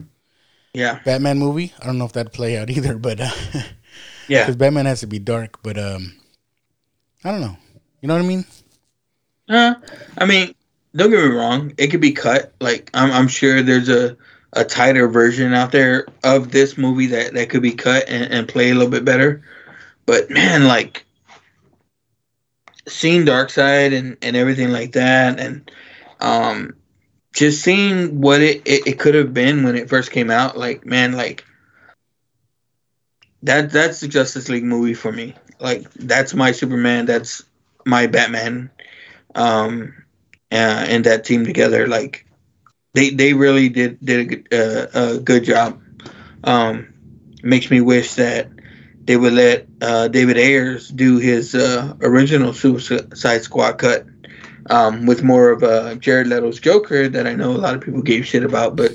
yeah, 0.72 1.00
Batman 1.04 1.38
movie, 1.38 1.74
I 1.78 1.86
don't 1.86 1.98
know 1.98 2.06
if 2.06 2.12
that'd 2.12 2.32
play 2.32 2.56
out 2.56 2.70
either, 2.76 2.96
but 2.96 3.20
uh, 3.20 3.30
yeah, 4.28 4.42
because 4.42 4.56
Batman 4.56 4.86
has 4.86 5.00
to 5.00 5.06
be 5.06 5.18
dark. 5.18 5.62
But 5.62 5.78
um, 5.78 6.14
I 7.24 7.30
don't 7.30 7.40
know. 7.40 7.56
You 8.00 8.08
know 8.08 8.14
what 8.14 8.24
I 8.24 8.26
mean? 8.26 8.44
Uh, 9.48 9.74
I 10.16 10.24
mean, 10.24 10.54
don't 10.94 11.10
get 11.10 11.22
me 11.24 11.36
wrong. 11.36 11.72
It 11.76 11.88
could 11.88 12.00
be 12.00 12.12
cut. 12.12 12.52
Like 12.60 12.90
I'm, 12.94 13.10
I'm 13.12 13.28
sure 13.28 13.62
there's 13.62 13.88
a 13.88 14.16
a 14.52 14.64
tighter 14.64 15.06
version 15.06 15.54
out 15.54 15.70
there 15.70 16.06
of 16.24 16.50
this 16.50 16.76
movie 16.76 17.06
that 17.06 17.34
that 17.34 17.50
could 17.50 17.62
be 17.62 17.72
cut 17.72 18.04
and, 18.08 18.32
and 18.32 18.48
play 18.48 18.70
a 18.70 18.74
little 18.74 18.90
bit 18.90 19.04
better. 19.04 19.42
But 20.06 20.30
man, 20.30 20.66
like 20.66 21.04
seeing 22.88 23.24
Darkseid 23.24 23.96
and 23.96 24.16
and 24.22 24.36
everything 24.36 24.70
like 24.70 24.92
that, 24.92 25.38
and 25.38 25.70
um, 26.20 26.74
just 27.32 27.62
seeing 27.62 28.20
what 28.20 28.40
it, 28.40 28.62
it, 28.66 28.86
it 28.86 28.98
could 28.98 29.14
have 29.14 29.32
been 29.32 29.62
when 29.62 29.76
it 29.76 29.88
first 29.88 30.10
came 30.10 30.30
out. 30.30 30.56
Like 30.56 30.86
man, 30.86 31.12
like 31.12 31.44
that 33.42 33.70
that's 33.70 34.00
the 34.00 34.08
Justice 34.08 34.48
League 34.48 34.64
movie 34.64 34.94
for 34.94 35.12
me. 35.12 35.34
Like 35.61 35.90
that's 35.94 36.34
my 36.34 36.52
Superman. 36.52 37.06
That's 37.06 37.42
my 37.84 38.06
Batman. 38.06 38.70
Um, 39.34 39.94
uh, 40.52 40.84
and 40.88 41.04
that 41.04 41.24
team 41.24 41.44
together, 41.44 41.86
like 41.86 42.26
they 42.94 43.11
they 43.11 43.34
really 43.34 43.68
did 43.68 43.98
did 44.04 44.48
a, 44.52 44.98
uh, 44.98 45.14
a 45.14 45.18
good 45.18 45.44
job. 45.44 45.80
Um, 46.44 46.94
makes 47.42 47.70
me 47.70 47.80
wish 47.80 48.14
that 48.14 48.48
they 49.04 49.16
would 49.16 49.32
let 49.32 49.66
uh, 49.80 50.08
David 50.08 50.36
Ayers 50.36 50.88
do 50.88 51.18
his 51.18 51.54
uh, 51.54 51.94
original 52.02 52.52
Suicide 52.52 53.42
Squad 53.42 53.72
cut 53.78 54.06
um, 54.68 55.06
with 55.06 55.22
more 55.22 55.50
of 55.50 55.62
a 55.62 55.96
Jared 55.96 56.26
Leto's 56.28 56.61
Joker 56.61 57.08
that 57.08 57.26
I 57.26 57.34
know 57.34 57.50
a 57.50 57.58
lot 57.58 57.74
of 57.74 57.80
people 57.80 58.02
gave 58.02 58.26
shit 58.26 58.44
about, 58.44 58.76
but 58.76 58.92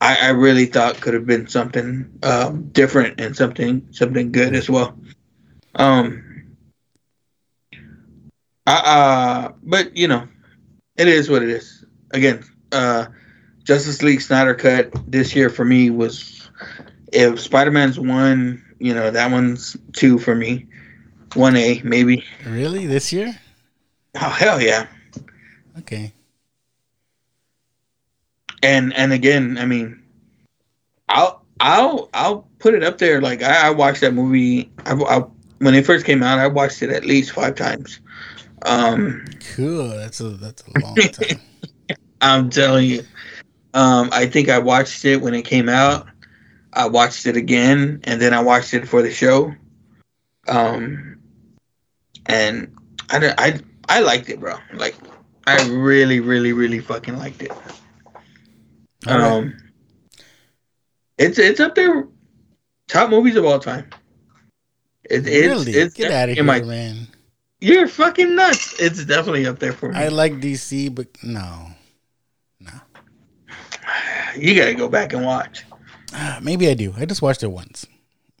I, 0.00 0.28
I 0.28 0.28
really 0.30 0.66
thought 0.66 1.00
could 1.00 1.14
have 1.14 1.26
been 1.26 1.46
something 1.46 2.10
um, 2.22 2.68
different 2.70 3.20
and 3.20 3.36
something 3.36 3.86
something 3.90 4.32
good 4.32 4.54
as 4.54 4.68
well. 4.70 4.96
Um, 5.78 6.24
uh, 8.66 9.52
but 9.62 9.96
you 9.96 10.08
know, 10.08 10.28
it 10.96 11.08
is 11.08 11.30
what 11.30 11.42
it 11.42 11.48
is. 11.48 11.84
Again, 12.10 12.44
uh, 12.72 13.06
Justice 13.64 14.02
League 14.02 14.20
Snyder 14.20 14.54
cut 14.54 14.92
this 15.10 15.34
year 15.34 15.48
for 15.48 15.64
me 15.64 15.90
was 15.90 16.50
if 17.12 17.40
Spider 17.40 17.70
Man's 17.70 17.98
one, 17.98 18.62
you 18.78 18.94
know, 18.94 19.10
that 19.10 19.30
one's 19.30 19.76
two 19.92 20.18
for 20.18 20.34
me. 20.34 20.66
One 21.34 21.56
A, 21.56 21.80
maybe. 21.84 22.24
Really? 22.46 22.86
This 22.86 23.12
year? 23.12 23.38
Oh 24.16 24.30
hell 24.30 24.60
yeah. 24.60 24.86
Okay. 25.78 26.12
And 28.62 28.92
and 28.94 29.12
again, 29.12 29.58
I 29.58 29.66
mean, 29.66 30.02
I'll 31.08 31.44
I'll 31.60 32.08
I'll 32.12 32.48
put 32.58 32.74
it 32.74 32.82
up 32.82 32.98
there. 32.98 33.20
Like 33.20 33.42
I, 33.42 33.68
I 33.68 33.70
watched 33.70 34.00
that 34.00 34.14
movie. 34.14 34.70
I, 34.84 34.94
I, 34.94 35.24
when 35.58 35.74
it 35.74 35.84
first 35.86 36.04
came 36.04 36.22
out, 36.22 36.38
I 36.38 36.46
watched 36.46 36.82
it 36.82 36.90
at 36.90 37.04
least 37.04 37.32
five 37.32 37.54
times. 37.54 38.00
Um, 38.62 39.24
cool. 39.54 39.88
That's 39.88 40.20
a 40.20 40.30
that's 40.30 40.62
a 40.66 40.80
long 40.80 40.94
time. 41.12 41.40
I'm 42.20 42.50
telling 42.50 42.88
you. 42.88 43.04
Um, 43.74 44.08
I 44.12 44.26
think 44.26 44.48
I 44.48 44.58
watched 44.58 45.04
it 45.04 45.20
when 45.20 45.34
it 45.34 45.42
came 45.42 45.68
out. 45.68 46.06
I 46.72 46.88
watched 46.88 47.26
it 47.26 47.36
again, 47.36 48.00
and 48.04 48.20
then 48.20 48.34
I 48.34 48.40
watched 48.40 48.74
it 48.74 48.88
for 48.88 49.02
the 49.02 49.10
show. 49.10 49.54
Um, 50.48 51.18
and 52.26 52.74
I 53.10 53.34
I 53.38 53.60
I 53.88 54.00
liked 54.00 54.28
it, 54.28 54.40
bro. 54.40 54.56
Like 54.74 54.96
I 55.46 55.66
really, 55.68 56.20
really, 56.20 56.52
really 56.52 56.80
fucking 56.80 57.16
liked 57.16 57.42
it. 57.42 57.52
Um, 59.06 59.56
it's 61.16 61.38
it's 61.38 61.60
up 61.60 61.74
there, 61.74 62.08
top 62.86 63.10
movies 63.10 63.36
of 63.36 63.44
all 63.44 63.58
time. 63.58 63.88
It, 65.10 65.26
it's 65.26 65.46
really? 65.46 65.72
it's 65.72 65.94
get 65.94 66.12
out 66.12 66.28
of 66.28 66.34
here, 66.34 66.44
my, 66.44 66.60
man. 66.60 67.08
You're 67.60 67.88
fucking 67.88 68.34
nuts. 68.34 68.78
It's 68.78 69.04
definitely 69.04 69.46
up 69.46 69.58
there 69.58 69.72
for 69.72 69.90
me. 69.90 69.98
I 69.98 70.08
like 70.08 70.34
DC, 70.34 70.94
but 70.94 71.08
no, 71.22 71.68
no. 72.60 72.70
You 74.36 74.54
gotta 74.54 74.74
go 74.74 74.88
back 74.88 75.12
and 75.14 75.24
watch. 75.24 75.64
Uh, 76.14 76.40
maybe 76.42 76.68
I 76.68 76.74
do. 76.74 76.94
I 76.96 77.06
just 77.06 77.22
watched 77.22 77.42
it 77.42 77.48
once. 77.48 77.86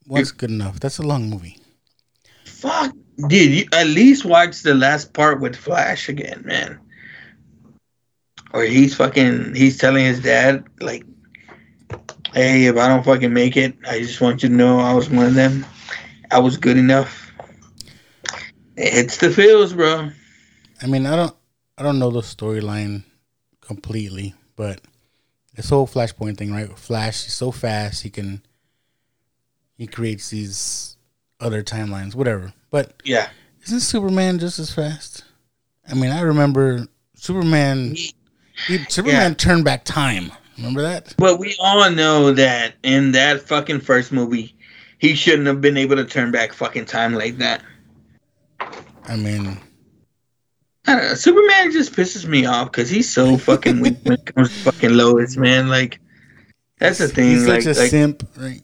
Once 0.06 0.30
good 0.30 0.50
enough. 0.50 0.78
That's 0.78 0.98
a 0.98 1.02
long 1.02 1.28
movie. 1.28 1.58
Fuck, 2.44 2.94
dude! 3.28 3.52
You 3.52 3.66
at 3.72 3.86
least 3.86 4.24
watch 4.24 4.62
the 4.62 4.74
last 4.74 5.12
part 5.12 5.40
with 5.40 5.56
Flash 5.56 6.08
again, 6.08 6.42
man. 6.44 6.78
Or 8.52 8.62
he's 8.62 8.94
fucking. 8.94 9.54
He's 9.54 9.78
telling 9.78 10.04
his 10.04 10.20
dad 10.20 10.64
like, 10.80 11.04
"Hey, 12.32 12.66
if 12.66 12.76
I 12.76 12.88
don't 12.88 13.04
fucking 13.04 13.32
make 13.32 13.56
it, 13.56 13.76
I 13.86 14.00
just 14.00 14.20
want 14.20 14.42
you 14.42 14.48
to 14.50 14.54
know 14.54 14.78
I 14.78 14.92
was 14.92 15.10
one 15.10 15.26
of 15.26 15.34
them. 15.34 15.64
I 16.30 16.38
was 16.38 16.56
good 16.56 16.76
enough." 16.76 17.32
It's 18.76 19.16
the 19.16 19.30
feels, 19.30 19.72
bro. 19.72 20.10
I 20.80 20.86
mean, 20.86 21.04
I 21.04 21.16
don't, 21.16 21.34
I 21.76 21.82
don't 21.82 21.98
know 21.98 22.10
the 22.10 22.20
storyline 22.20 23.02
completely, 23.60 24.34
but 24.54 24.80
this 25.56 25.68
whole 25.68 25.88
Flashpoint 25.88 26.36
thing, 26.36 26.52
right? 26.52 26.78
Flash 26.78 27.26
is 27.26 27.32
so 27.32 27.50
fast, 27.50 28.04
he 28.04 28.10
can, 28.10 28.42
he 29.76 29.88
creates 29.88 30.30
these 30.30 30.96
other 31.40 31.64
timelines, 31.64 32.14
whatever. 32.14 32.52
But 32.70 33.02
yeah, 33.04 33.30
isn't 33.64 33.80
Superman 33.80 34.38
just 34.38 34.60
as 34.60 34.72
fast? 34.72 35.24
I 35.90 35.94
mean, 35.94 36.12
I 36.12 36.20
remember 36.20 36.86
Superman. 37.14 37.96
He, 37.96 38.14
Superman 38.88 39.32
yeah. 39.32 39.34
turned 39.34 39.64
back 39.64 39.84
time. 39.84 40.30
Remember 40.56 40.82
that? 40.82 41.14
But 41.16 41.38
we 41.38 41.56
all 41.60 41.90
know 41.90 42.32
that 42.32 42.74
in 42.82 43.12
that 43.12 43.42
fucking 43.42 43.80
first 43.80 44.12
movie, 44.12 44.56
he 44.98 45.14
shouldn't 45.14 45.46
have 45.46 45.60
been 45.60 45.76
able 45.76 45.96
to 45.96 46.04
turn 46.04 46.30
back 46.30 46.52
fucking 46.52 46.86
time 46.86 47.14
like 47.14 47.38
that. 47.38 47.62
I 49.06 49.16
mean, 49.16 49.58
I 50.86 50.94
don't 50.94 51.04
know, 51.04 51.14
Superman 51.14 51.72
just 51.72 51.92
pisses 51.92 52.26
me 52.26 52.46
off 52.46 52.70
because 52.70 52.90
he's 52.90 53.10
so 53.10 53.36
fucking 53.36 53.80
weak 53.80 53.96
when 54.02 54.14
it 54.14 54.34
comes 54.34 54.48
to 54.48 54.54
fucking 54.70 54.94
Lois, 54.94 55.36
man. 55.36 55.68
Like, 55.68 56.00
that's 56.78 56.98
the 56.98 57.08
thing. 57.08 57.30
He's 57.30 57.46
like, 57.46 57.62
such 57.62 57.76
a 57.76 57.80
like, 57.80 57.90
simp, 57.90 58.28
right? 58.36 58.62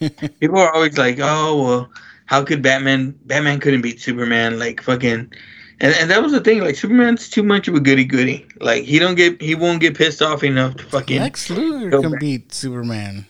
people 0.40 0.58
are 0.58 0.72
always 0.72 0.96
like, 0.96 1.18
"Oh, 1.20 1.62
well, 1.62 1.90
how 2.26 2.44
could 2.44 2.62
Batman? 2.62 3.18
Batman 3.24 3.60
couldn't 3.60 3.82
beat 3.82 4.00
Superman." 4.00 4.58
Like, 4.58 4.82
fucking, 4.82 5.32
and 5.80 5.94
and 5.94 6.10
that 6.10 6.22
was 6.22 6.32
the 6.32 6.40
thing. 6.40 6.60
Like, 6.60 6.76
Superman's 6.76 7.28
too 7.28 7.42
much 7.42 7.68
of 7.68 7.74
a 7.74 7.80
goody 7.80 8.04
goody. 8.04 8.46
Like, 8.60 8.84
he 8.84 8.98
don't 8.98 9.16
get, 9.16 9.40
he 9.40 9.54
won't 9.54 9.80
get 9.80 9.96
pissed 9.96 10.22
off 10.22 10.44
enough 10.44 10.76
to 10.76 10.84
fucking. 10.84 11.20
Lex 11.20 11.48
Luthor 11.48 12.02
can 12.02 12.10
back. 12.12 12.20
beat 12.20 12.52
Superman. 12.52 13.26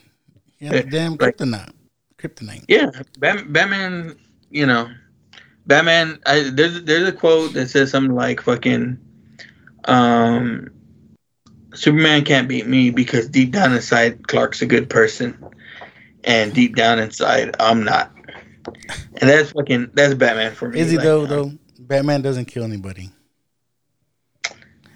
Yeah, 0.59 0.77
uh, 0.77 0.83
damn 0.83 1.17
kryptonite. 1.17 1.73
Kryptonite. 2.19 2.65
Yeah, 2.69 2.91
Batman. 3.19 4.17
You 4.51 4.67
know, 4.67 4.91
Batman. 5.67 6.19
I, 6.27 6.51
there's 6.53 6.83
there's 6.85 7.09
a 7.09 7.13
quote 7.13 7.53
that 7.55 7.69
says 7.69 7.91
something 7.91 8.15
like 8.15 8.41
"fucking." 8.41 8.99
Um, 9.85 10.71
Superman 11.75 12.25
can't 12.25 12.49
beat 12.49 12.67
me 12.67 12.91
because 12.91 13.29
deep 13.29 13.53
down 13.53 13.73
inside, 13.75 14.27
Clark's 14.27 14.63
a 14.63 14.67
good 14.67 14.89
person, 14.89 15.39
and 16.25 16.53
deep 16.55 16.75
down 16.75 16.99
inside, 16.99 17.55
I'm 17.61 17.85
not. 17.85 18.13
And 19.21 19.31
that's 19.31 19.53
fucking 19.53 19.91
that's 19.95 20.15
Batman 20.15 20.55
for 20.55 20.69
me. 20.69 20.81
Is 20.81 20.91
he 20.91 20.97
though? 20.97 21.27
Though 21.27 21.53
Batman 21.79 22.23
doesn't 22.23 22.47
kill 22.47 22.65
anybody. 22.65 23.11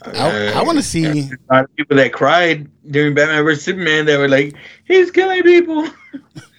Uh, 0.03 0.13
I, 0.55 0.61
I 0.61 0.63
want 0.63 0.79
to 0.79 0.83
see 0.83 1.05
a 1.05 1.53
lot 1.53 1.65
of 1.65 1.77
people 1.77 1.97
that 1.99 2.13
cried 2.13 2.71
during 2.91 3.15
Batman 3.15 3.45
vs 3.45 3.65
Superman 3.65 4.07
that 4.07 4.19
were 4.19 4.29
like, 4.29 4.55
"He's 4.85 5.11
killing 5.11 5.43
people." 5.43 5.87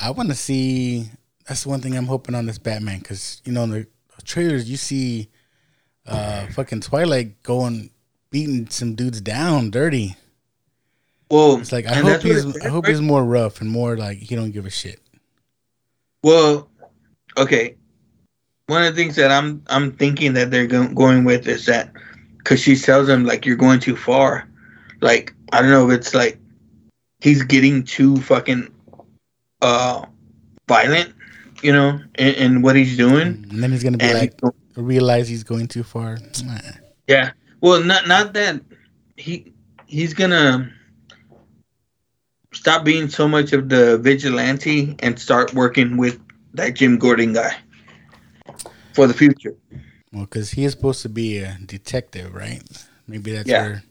I 0.00 0.10
want 0.10 0.28
to 0.28 0.34
see 0.34 1.10
that's 1.46 1.62
the 1.64 1.70
one 1.70 1.80
thing 1.80 1.96
I'm 1.96 2.06
hoping 2.06 2.34
on 2.34 2.46
this 2.46 2.58
Batman 2.58 2.98
because 2.98 3.40
you 3.44 3.52
know 3.52 3.64
in 3.64 3.70
the 3.70 3.86
trailers 4.24 4.68
you 4.70 4.76
see 4.76 5.28
uh 6.06 6.46
fucking 6.48 6.80
Twilight 6.80 7.42
going 7.42 7.90
beating 8.30 8.68
some 8.70 8.94
dudes 8.94 9.20
down 9.20 9.70
dirty. 9.70 10.16
Well, 11.30 11.58
It's 11.58 11.72
like 11.72 11.86
I 11.86 11.94
hope 11.94 12.22
he's 12.22 12.44
it- 12.44 12.64
I 12.64 12.68
hope 12.68 12.86
he's 12.86 13.00
more 13.00 13.24
rough 13.24 13.60
and 13.60 13.70
more 13.70 13.96
like 13.96 14.18
he 14.18 14.34
don't 14.34 14.50
give 14.50 14.66
a 14.66 14.70
shit. 14.70 15.00
Well, 16.22 16.68
okay. 17.36 17.76
One 18.66 18.84
of 18.84 18.94
the 18.94 19.00
things 19.02 19.16
that 19.16 19.30
I'm 19.30 19.62
I'm 19.68 19.92
thinking 19.92 20.34
that 20.34 20.50
they're 20.50 20.66
go- 20.66 20.88
going 20.88 21.24
with 21.24 21.46
is 21.48 21.66
that 21.66 21.92
because 22.38 22.60
she 22.60 22.76
tells 22.76 23.08
him 23.08 23.24
like 23.24 23.44
you're 23.46 23.56
going 23.56 23.80
too 23.80 23.96
far. 23.96 24.48
Like 25.00 25.34
I 25.52 25.60
don't 25.62 25.70
know 25.70 25.88
if 25.90 25.98
it's 25.98 26.14
like 26.14 26.38
he's 27.20 27.42
getting 27.42 27.82
too 27.84 28.16
fucking 28.18 28.68
uh 29.62 30.04
violent, 30.68 31.14
you 31.62 31.72
know, 31.72 31.98
in, 32.18 32.34
in 32.34 32.62
what 32.62 32.76
he's 32.76 32.96
doing. 32.96 33.46
And 33.50 33.62
then 33.62 33.72
he's 33.72 33.82
gonna 33.82 33.98
be 33.98 34.04
And 34.04 34.18
like 34.18 34.34
realize 34.76 35.28
he's 35.28 35.44
going 35.44 35.66
too 35.68 35.82
far. 35.82 36.18
yeah, 37.08 37.32
well, 37.60 37.82
not 37.82 38.06
not 38.06 38.32
that 38.34 38.60
he 39.16 39.52
he's 39.86 40.14
gonna 40.14 40.70
stop 42.52 42.84
being 42.84 43.08
so 43.08 43.28
much 43.28 43.52
of 43.52 43.68
the 43.68 43.98
vigilante 43.98 44.96
and 45.00 45.18
start 45.18 45.52
working 45.54 45.96
with 45.96 46.20
that 46.54 46.74
Jim 46.74 46.98
Gordon 46.98 47.32
guy 47.32 47.56
for 48.94 49.06
the 49.06 49.14
future. 49.14 49.54
Well, 50.12 50.24
because 50.24 50.50
he 50.50 50.64
is 50.64 50.72
supposed 50.72 51.02
to 51.02 51.08
be 51.08 51.38
a 51.38 51.58
detective, 51.66 52.34
right? 52.34 52.62
Maybe 53.06 53.32
that's 53.32 53.48
Yeah. 53.48 53.62
where 53.62 53.82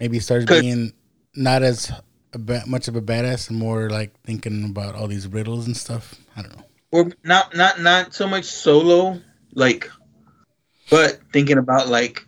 maybe 0.00 0.16
he 0.16 0.20
starts 0.20 0.46
being 0.46 0.92
not 1.34 1.62
as 1.62 1.92
a 2.32 2.38
ba- 2.38 2.64
much 2.66 2.88
of 2.88 2.96
a 2.96 3.02
badass 3.02 3.50
and 3.50 3.58
more 3.58 3.90
like 3.90 4.12
thinking 4.22 4.64
about 4.64 4.94
all 4.94 5.06
these 5.08 5.26
riddles 5.28 5.66
and 5.66 5.76
stuff. 5.76 6.14
I 6.36 6.42
don't 6.42 6.56
know. 6.56 6.64
or 6.92 7.10
not 7.24 7.54
not 7.56 7.80
not 7.80 8.14
so 8.14 8.26
much 8.26 8.44
solo 8.44 9.20
like 9.54 9.90
but 10.90 11.20
thinking 11.32 11.58
about 11.58 11.88
like 11.88 12.24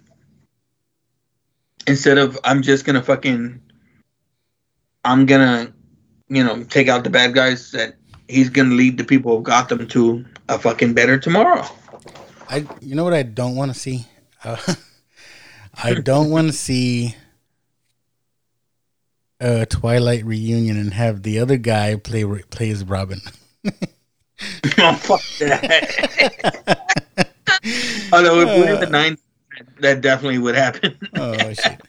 instead 1.87 2.17
of 2.19 2.39
i'm 2.45 2.63
just 2.63 2.85
gonna 2.85 3.03
fucking 3.03 3.61
i'm 5.05 5.27
gonna 5.27 5.73
you 6.29 6.43
know 6.43 6.63
take 6.65 6.89
out 6.89 7.05
the 7.05 7.11
bad 7.11 7.35
guys 7.35 7.71
that 7.73 7.97
he's 8.29 8.49
gonna 8.49 8.75
lead 8.75 8.97
the 8.97 9.05
people 9.05 9.37
of 9.37 9.43
gotham 9.43 9.87
to 9.89 10.25
a 10.49 10.59
fucking 10.59 10.95
better 10.95 11.19
tomorrow 11.19 11.65
I 12.49 12.67
you 12.81 12.95
know 12.95 13.05
what 13.05 13.15
I 13.15 13.23
don't 13.23 13.57
want 13.57 13.73
to 13.73 13.79
see. 13.79 14.05
Uh, 14.45 14.57
I 15.83 15.95
don't 15.95 16.29
want 16.31 16.47
to 16.49 16.53
see 16.53 17.17
a 19.45 19.67
Twilight 19.67 20.25
reunion 20.25 20.79
and 20.79 20.95
have 20.95 21.23
the 21.23 21.39
other 21.39 21.57
guy 21.59 21.97
play 21.97 22.25
play 22.51 22.71
as 22.71 22.83
Robin. 22.85 23.21
oh 24.79 24.95
fuck 24.97 25.21
that 25.39 26.81
although 28.13 28.41
if 28.41 28.49
we're 28.49 28.75
in 28.75 28.81
the 28.81 28.87
90s 28.87 29.19
that 29.81 30.01
definitely 30.01 30.39
would 30.39 30.55
happen 30.55 30.99
oh 31.17 31.53
shit! 31.53 31.81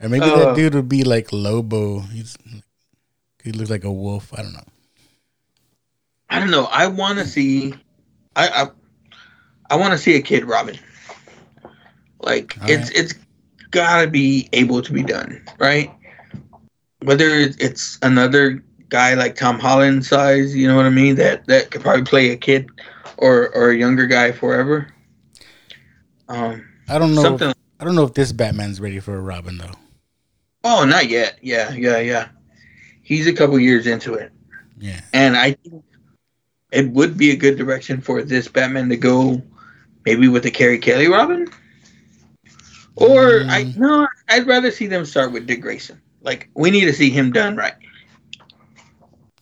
Or 0.00 0.08
maybe 0.08 0.24
Uh. 0.24 0.36
that 0.46 0.56
dude 0.56 0.74
would 0.74 0.88
be 0.88 1.04
like 1.04 1.32
Lobo. 1.32 2.00
He's 2.00 2.36
he 3.42 3.52
looks 3.52 3.70
like 3.70 3.84
a 3.84 3.92
wolf. 3.92 4.32
I 4.34 4.42
don't 4.42 4.52
know. 4.52 4.64
I 6.30 6.38
don't 6.40 6.50
know. 6.50 6.64
I 6.66 6.86
want 6.88 7.18
to 7.18 7.24
see. 7.26 7.74
I 8.34 8.48
I, 8.48 8.66
I 9.70 9.76
want 9.76 9.92
to 9.92 9.98
see 9.98 10.16
a 10.16 10.22
kid 10.22 10.44
Robin. 10.44 10.76
Like 12.20 12.56
All 12.60 12.70
it's 12.70 12.90
it's 12.90 13.14
gotta 13.76 14.08
be 14.08 14.48
able 14.54 14.80
to 14.80 14.92
be 14.92 15.02
done, 15.02 15.40
right? 15.58 15.90
Whether 17.02 17.28
it's- 17.28 17.98
another 18.02 18.64
guy 18.88 19.12
like 19.14 19.36
Tom 19.36 19.58
Holland 19.58 20.04
size, 20.04 20.56
you 20.56 20.66
know 20.66 20.74
what 20.76 20.86
I 20.86 20.90
mean? 20.90 21.16
That 21.16 21.46
that 21.46 21.70
could 21.70 21.82
probably 21.82 22.04
play 22.04 22.30
a 22.30 22.36
kid 22.36 22.70
or 23.18 23.54
or 23.54 23.70
a 23.70 23.76
younger 23.76 24.06
guy 24.06 24.32
forever. 24.32 24.88
Um, 26.28 26.66
I 26.88 26.98
don't 26.98 27.14
know. 27.14 27.22
something. 27.22 27.50
If, 27.50 27.56
I 27.78 27.84
don't 27.84 27.94
know 27.94 28.04
if 28.04 28.14
this 28.14 28.32
Batman's 28.32 28.80
ready 28.80 28.98
for 28.98 29.14
a 29.14 29.20
Robin 29.20 29.58
though. 29.58 29.74
Oh, 30.64 30.84
not 30.84 31.08
yet. 31.08 31.38
Yeah, 31.42 31.72
yeah, 31.72 31.98
yeah. 31.98 32.28
He's 33.02 33.26
a 33.26 33.32
couple 33.32 33.58
years 33.60 33.86
into 33.86 34.14
it. 34.14 34.32
Yeah. 34.78 35.00
And 35.12 35.36
I 35.36 35.52
think 35.52 35.84
it 36.72 36.90
would 36.90 37.16
be 37.16 37.30
a 37.30 37.36
good 37.36 37.56
direction 37.56 38.00
for 38.00 38.22
this 38.22 38.48
Batman 38.48 38.88
to 38.88 38.96
go 38.96 39.42
maybe 40.04 40.28
with 40.28 40.42
the 40.42 40.50
Carrie 40.50 40.78
Kelly 40.78 41.08
Robin. 41.08 41.46
Or 42.96 43.42
I 43.48 43.64
Mm. 43.64 43.76
no, 43.76 44.08
I'd 44.28 44.46
rather 44.46 44.70
see 44.70 44.86
them 44.86 45.04
start 45.04 45.32
with 45.32 45.46
Dick 45.46 45.60
Grayson. 45.60 46.00
Like 46.22 46.48
we 46.54 46.70
need 46.70 46.86
to 46.86 46.92
see 46.92 47.10
him 47.10 47.30
done 47.32 47.56
right. 47.56 47.74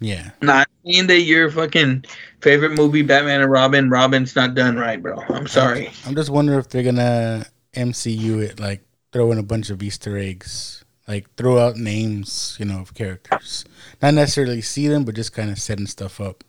Yeah. 0.00 0.30
Not 0.42 0.68
in 0.84 1.06
that 1.06 1.22
your 1.22 1.50
fucking 1.50 2.04
favorite 2.40 2.72
movie, 2.76 3.02
Batman 3.02 3.40
and 3.42 3.50
Robin, 3.50 3.88
Robin's 3.88 4.36
not 4.36 4.54
done 4.54 4.76
right, 4.76 5.00
bro. 5.00 5.18
I'm 5.30 5.46
sorry. 5.46 5.90
I'm 6.04 6.14
just 6.14 6.30
wondering 6.30 6.58
if 6.58 6.68
they're 6.68 6.82
gonna 6.82 7.46
MCU 7.74 8.40
it, 8.40 8.60
like 8.60 8.84
throw 9.12 9.32
in 9.32 9.38
a 9.38 9.42
bunch 9.42 9.70
of 9.70 9.82
Easter 9.82 10.18
eggs, 10.18 10.84
like 11.08 11.32
throw 11.36 11.58
out 11.58 11.76
names, 11.76 12.56
you 12.58 12.64
know, 12.66 12.80
of 12.80 12.92
characters. 12.94 13.64
Not 14.02 14.14
necessarily 14.14 14.60
see 14.60 14.88
them, 14.88 15.04
but 15.04 15.14
just 15.14 15.32
kind 15.32 15.50
of 15.50 15.58
setting 15.58 15.86
stuff 15.86 16.20
up. 16.20 16.44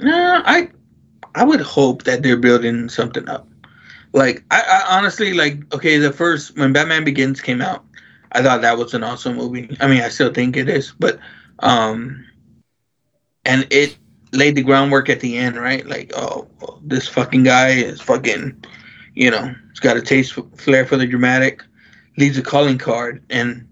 No, 0.00 0.42
I 0.44 0.68
I 1.34 1.44
would 1.44 1.60
hope 1.60 2.04
that 2.04 2.22
they're 2.22 2.36
building 2.36 2.88
something 2.88 3.28
up. 3.28 3.48
Like 4.12 4.44
I, 4.50 4.60
I 4.60 4.96
honestly 4.96 5.34
like 5.34 5.72
okay, 5.74 5.98
the 5.98 6.12
first 6.12 6.56
when 6.56 6.72
Batman 6.72 7.04
Begins 7.04 7.40
came 7.40 7.60
out, 7.60 7.84
I 8.32 8.42
thought 8.42 8.62
that 8.62 8.78
was 8.78 8.94
an 8.94 9.04
awesome 9.04 9.36
movie. 9.36 9.76
I 9.80 9.86
mean, 9.86 10.02
I 10.02 10.08
still 10.08 10.32
think 10.32 10.56
it 10.56 10.68
is, 10.68 10.92
but 10.98 11.18
um, 11.60 12.24
and 13.44 13.66
it 13.70 13.96
laid 14.32 14.54
the 14.56 14.62
groundwork 14.62 15.08
at 15.08 15.20
the 15.20 15.36
end, 15.36 15.56
right? 15.56 15.86
Like, 15.86 16.12
oh, 16.14 16.48
well, 16.60 16.80
this 16.84 17.08
fucking 17.08 17.44
guy 17.44 17.70
is 17.70 18.00
fucking, 18.00 18.64
you 19.14 19.30
know, 19.30 19.54
he's 19.70 19.80
got 19.80 19.96
a 19.96 20.02
taste 20.02 20.34
for, 20.34 20.42
flair 20.56 20.84
for 20.84 20.96
the 20.96 21.06
dramatic, 21.06 21.62
leaves 22.18 22.38
a 22.38 22.42
calling 22.42 22.78
card, 22.78 23.24
and 23.30 23.66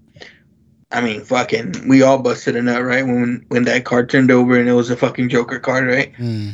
I 0.90 1.00
mean, 1.00 1.22
fucking, 1.22 1.88
we 1.88 2.02
all 2.02 2.18
busted 2.18 2.56
a 2.56 2.62
nut, 2.62 2.84
right? 2.84 3.04
When 3.04 3.44
when 3.48 3.64
that 3.64 3.84
card 3.84 4.08
turned 4.08 4.30
over 4.30 4.58
and 4.58 4.68
it 4.68 4.74
was 4.74 4.90
a 4.90 4.96
fucking 4.96 5.28
Joker 5.28 5.58
card, 5.58 5.86
right? 5.86 6.14
Hmm. 6.14 6.50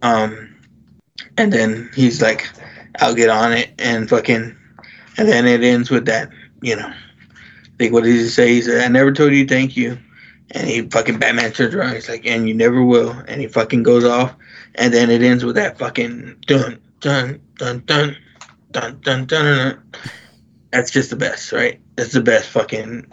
Um, 0.00 0.54
and 1.36 1.52
then 1.52 1.90
he's 1.94 2.22
like, 2.22 2.48
"I'll 3.00 3.14
get 3.14 3.30
on 3.30 3.52
it," 3.52 3.70
and 3.78 4.08
fucking, 4.08 4.56
and 5.18 5.28
then 5.28 5.46
it 5.46 5.62
ends 5.62 5.90
with 5.90 6.06
that, 6.06 6.30
you 6.62 6.76
know. 6.76 6.92
Like 7.80 7.92
what 7.92 8.04
did 8.04 8.14
he 8.14 8.28
say? 8.28 8.48
He 8.54 8.62
said, 8.62 8.82
"I 8.84 8.88
never 8.88 9.12
told 9.12 9.32
you 9.32 9.46
thank 9.46 9.76
you," 9.76 9.98
and 10.52 10.68
he 10.68 10.82
fucking 10.82 11.18
Batman 11.18 11.52
turns 11.52 11.74
around. 11.74 11.94
He's 11.94 12.08
like, 12.08 12.26
"And 12.26 12.48
you 12.48 12.54
never 12.54 12.82
will," 12.84 13.10
and 13.26 13.40
he 13.40 13.48
fucking 13.48 13.82
goes 13.82 14.04
off, 14.04 14.34
and 14.76 14.92
then 14.92 15.10
it 15.10 15.22
ends 15.22 15.44
with 15.44 15.56
that 15.56 15.78
fucking 15.78 16.36
dun 16.46 16.78
dun 17.00 17.40
dun 17.58 17.82
dun 17.86 18.16
dun 18.72 19.00
dun 19.00 19.26
dun. 19.26 19.26
dun. 19.26 19.82
That's 20.70 20.90
just 20.90 21.10
the 21.10 21.16
best, 21.16 21.52
right? 21.52 21.80
That's 21.96 22.12
the 22.12 22.22
best 22.22 22.48
fucking. 22.48 23.06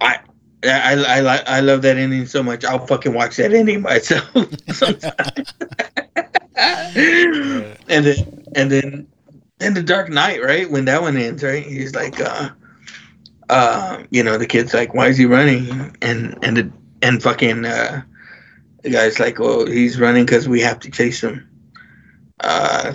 I. 0.00 0.18
I, 0.64 0.94
I, 0.94 1.20
I, 1.20 1.36
I 1.46 1.60
love 1.60 1.82
that 1.82 1.98
ending 1.98 2.26
so 2.26 2.42
much. 2.42 2.64
I'll 2.64 2.84
fucking 2.84 3.14
watch 3.14 3.36
that 3.36 3.54
ending 3.54 3.80
myself 3.80 4.28
sometimes. 4.72 5.54
and 6.58 8.04
then 8.04 8.44
and 8.56 8.70
then 8.70 9.06
and 9.60 9.76
the 9.76 9.82
Dark 9.82 10.08
Knight, 10.08 10.42
right? 10.42 10.68
When 10.68 10.86
that 10.86 11.02
one 11.02 11.16
ends, 11.16 11.42
right? 11.42 11.64
He's 11.64 11.94
like, 11.94 12.20
uh, 12.20 12.50
uh, 13.48 14.02
you 14.10 14.22
know, 14.22 14.38
the 14.38 14.46
kid's 14.46 14.74
like, 14.74 14.94
why 14.94 15.08
is 15.08 15.16
he 15.16 15.26
running? 15.26 15.96
And 16.02 16.36
and 16.42 16.56
the 16.56 16.72
and 17.00 17.22
fucking 17.22 17.64
uh, 17.64 18.02
the 18.82 18.90
guy's 18.90 19.20
like, 19.20 19.38
well, 19.38 19.66
he's 19.66 20.00
running 20.00 20.24
because 20.24 20.48
we 20.48 20.60
have 20.60 20.80
to 20.80 20.90
chase 20.90 21.22
him. 21.22 21.48
Uh, 22.40 22.94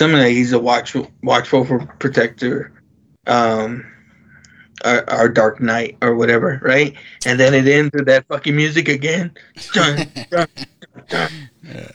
like 0.00 0.32
he's 0.32 0.52
a 0.52 0.58
watch 0.58 0.96
watchful 1.22 1.64
for 1.64 1.84
protector. 1.98 2.72
Um, 3.26 3.84
our, 4.84 5.08
our 5.10 5.28
Dark 5.28 5.60
Knight 5.60 5.96
or 6.02 6.14
whatever, 6.14 6.60
right? 6.62 6.94
And 7.26 7.38
then 7.38 7.54
it 7.54 7.66
ends 7.66 7.90
with 7.94 8.06
that 8.06 8.26
fucking 8.26 8.54
music 8.54 8.88
again. 8.88 9.32
Dun, 9.74 10.08
dun, 10.30 10.48
dun. 11.08 11.30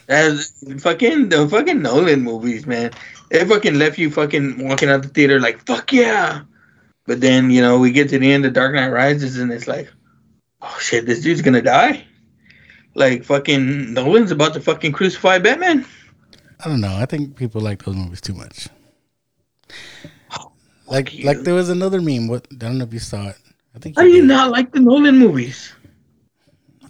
That's 0.06 0.52
fucking 0.82 1.28
the 1.28 1.48
fucking 1.48 1.82
Nolan 1.82 2.22
movies, 2.22 2.66
man. 2.66 2.90
They 3.30 3.44
fucking 3.44 3.74
left 3.78 3.98
you 3.98 4.10
fucking 4.10 4.66
walking 4.66 4.88
out 4.88 5.02
the 5.02 5.08
theater 5.08 5.40
like 5.40 5.64
fuck 5.66 5.92
yeah. 5.92 6.42
But 7.06 7.20
then 7.20 7.50
you 7.50 7.60
know 7.60 7.78
we 7.78 7.90
get 7.92 8.08
to 8.10 8.18
the 8.18 8.32
end 8.32 8.44
of 8.46 8.52
Dark 8.52 8.74
Knight 8.74 8.88
Rises 8.88 9.38
and 9.38 9.52
it's 9.52 9.66
like, 9.68 9.88
oh 10.62 10.76
shit, 10.80 11.06
this 11.06 11.20
dude's 11.22 11.42
gonna 11.42 11.62
die. 11.62 12.04
Like 12.94 13.24
fucking 13.24 13.92
Nolan's 13.94 14.30
about 14.30 14.54
to 14.54 14.60
fucking 14.60 14.92
crucify 14.92 15.38
Batman. 15.38 15.84
I 16.64 16.68
don't 16.68 16.80
know. 16.80 16.96
I 16.96 17.06
think 17.06 17.36
people 17.36 17.60
like 17.60 17.84
those 17.84 17.94
movies 17.96 18.20
too 18.20 18.34
much. 18.34 18.68
Oh, 20.36 20.50
Like, 20.86 21.14
you. 21.14 21.24
like 21.24 21.40
there 21.42 21.54
was 21.54 21.68
another 21.68 22.00
meme. 22.00 22.26
What 22.28 22.48
I 22.50 22.56
don't 22.56 22.78
know 22.78 22.84
if 22.84 22.92
you 22.92 22.98
saw 22.98 23.28
it. 23.28 23.36
I 23.76 23.78
think 23.78 23.96
How 23.96 24.02
do 24.02 24.08
you 24.08 24.22
did. 24.22 24.28
not 24.28 24.50
like 24.50 24.72
the 24.72 24.80
Nolan 24.80 25.18
movies? 25.18 25.72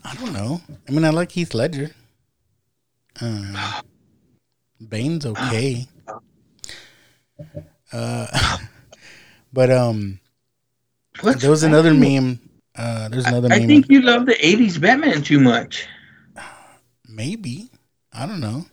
I 0.04 0.14
don't 0.14 0.32
know. 0.32 0.60
I 0.88 0.92
mean, 0.92 1.04
I 1.04 1.10
like 1.10 1.30
Heath 1.32 1.52
Ledger. 1.52 1.90
Uh, 4.80 4.86
Bane's 4.88 5.26
okay. 5.26 5.84
Uh, 7.92 8.58
but 9.52 9.70
um, 9.72 10.20
What's 11.20 11.40
there 11.42 11.50
was 11.50 11.64
another 11.64 11.92
meme. 11.94 12.38
Uh, 12.76 13.08
there's 13.08 13.26
another 13.26 13.48
I 13.52 13.58
meme. 13.58 13.66
think 13.68 13.86
you 13.90 14.02
love 14.02 14.26
the 14.26 14.34
'80s 14.34 14.80
Batman 14.80 15.22
too 15.22 15.40
much. 15.40 15.86
Maybe 17.08 17.70
I 18.12 18.24
don't 18.26 18.40
know. 18.40 18.66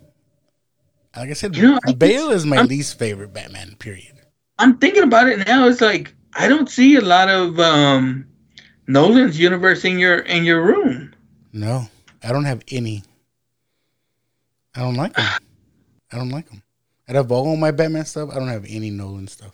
Like 1.15 1.29
I 1.29 1.33
said, 1.33 1.55
You 1.55 1.71
know, 1.71 1.93
Bale 1.97 2.29
is 2.29 2.45
my 2.45 2.57
I'm- 2.57 2.67
least 2.67 2.99
favorite 2.99 3.33
Batman. 3.33 3.75
Period. 3.79 4.13
I'm 4.59 4.77
thinking 4.77 5.03
about 5.03 5.27
it 5.27 5.47
now. 5.47 5.67
It's 5.67 5.81
like 5.81 6.13
I 6.35 6.47
don't 6.47 6.69
see 6.69 6.97
a 6.97 7.01
lot 7.01 7.29
of 7.29 7.59
um, 7.59 8.27
Nolan's 8.87 9.39
universe 9.39 9.83
in 9.85 9.97
your 9.97 10.19
in 10.19 10.43
your 10.43 10.61
room. 10.61 11.15
No, 11.51 11.87
I 12.23 12.31
don't 12.31 12.45
have 12.45 12.61
any. 12.69 13.03
I 14.75 14.81
don't 14.81 14.95
like 14.95 15.13
them. 15.13 15.25
I 16.11 16.17
don't 16.17 16.29
like 16.29 16.49
them. 16.49 16.61
Out 17.07 17.15
of 17.15 17.31
all 17.31 17.55
my 17.55 17.71
Batman 17.71 18.05
stuff, 18.05 18.29
I 18.31 18.35
don't 18.35 18.47
have 18.47 18.65
any 18.67 18.89
Nolan 18.89 19.27
stuff. 19.27 19.53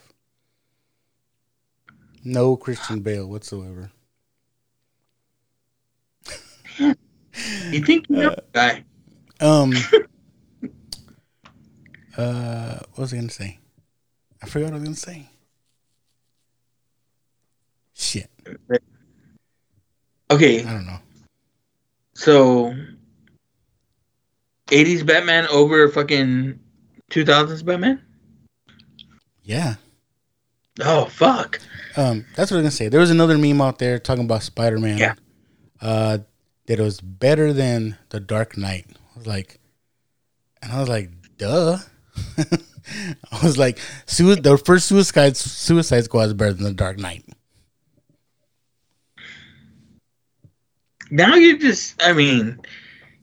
No 2.23 2.55
Christian 2.55 3.01
Bale 3.01 3.27
whatsoever. 3.27 3.91
You 6.77 7.85
think 7.85 8.09
you 8.09 8.17
know 8.17 8.35
guy? 8.53 8.83
Um. 9.39 9.71
uh, 12.17 12.79
what 12.91 12.99
was 12.99 13.13
I 13.13 13.17
gonna 13.17 13.29
say? 13.29 13.59
I 14.41 14.47
forgot 14.47 14.65
what 14.65 14.73
I 14.73 14.79
was 14.79 14.83
gonna 14.83 14.95
say. 14.95 15.29
Shit, 17.93 18.29
Okay, 20.31 20.65
I 20.65 20.71
don't 20.71 20.85
know. 20.85 20.97
so 22.13 22.73
80s 24.71 25.05
Batman 25.05 25.47
over 25.47 25.87
fucking 25.89 26.59
2000s 27.11 27.63
Batman? 27.63 28.01
Yeah. 29.43 29.75
Oh 30.79 31.05
fuck. 31.05 31.59
Um, 31.97 32.25
that's 32.35 32.49
what 32.49 32.57
I 32.57 32.61
was 32.61 32.63
gonna 32.63 32.71
say. 32.71 32.87
There 32.87 32.99
was 32.99 33.11
another 33.11 33.37
meme 33.37 33.61
out 33.61 33.79
there 33.79 33.99
talking 33.99 34.23
about 34.23 34.43
Spider 34.43 34.79
Man. 34.79 34.97
Yeah. 34.97 35.15
Uh, 35.81 36.19
that 36.67 36.79
it 36.79 36.83
was 36.83 37.01
better 37.01 37.51
than 37.51 37.97
the 38.09 38.19
Dark 38.19 38.57
Knight. 38.57 38.85
I 38.89 39.17
was 39.17 39.27
like, 39.27 39.59
and 40.61 40.71
I 40.71 40.79
was 40.79 40.89
like, 40.89 41.09
duh. 41.37 41.77
I 42.37 43.43
was 43.43 43.57
like, 43.57 43.79
sui- 44.05 44.35
the 44.35 44.57
first 44.57 44.87
Suicide 44.87 45.35
Suicide 45.35 46.05
Squad 46.05 46.23
is 46.23 46.33
better 46.33 46.53
than 46.53 46.63
the 46.63 46.73
Dark 46.73 46.97
Knight. 46.97 47.25
Now 51.09 51.35
you 51.35 51.57
just 51.57 52.01
I 52.01 52.13
mean, 52.13 52.59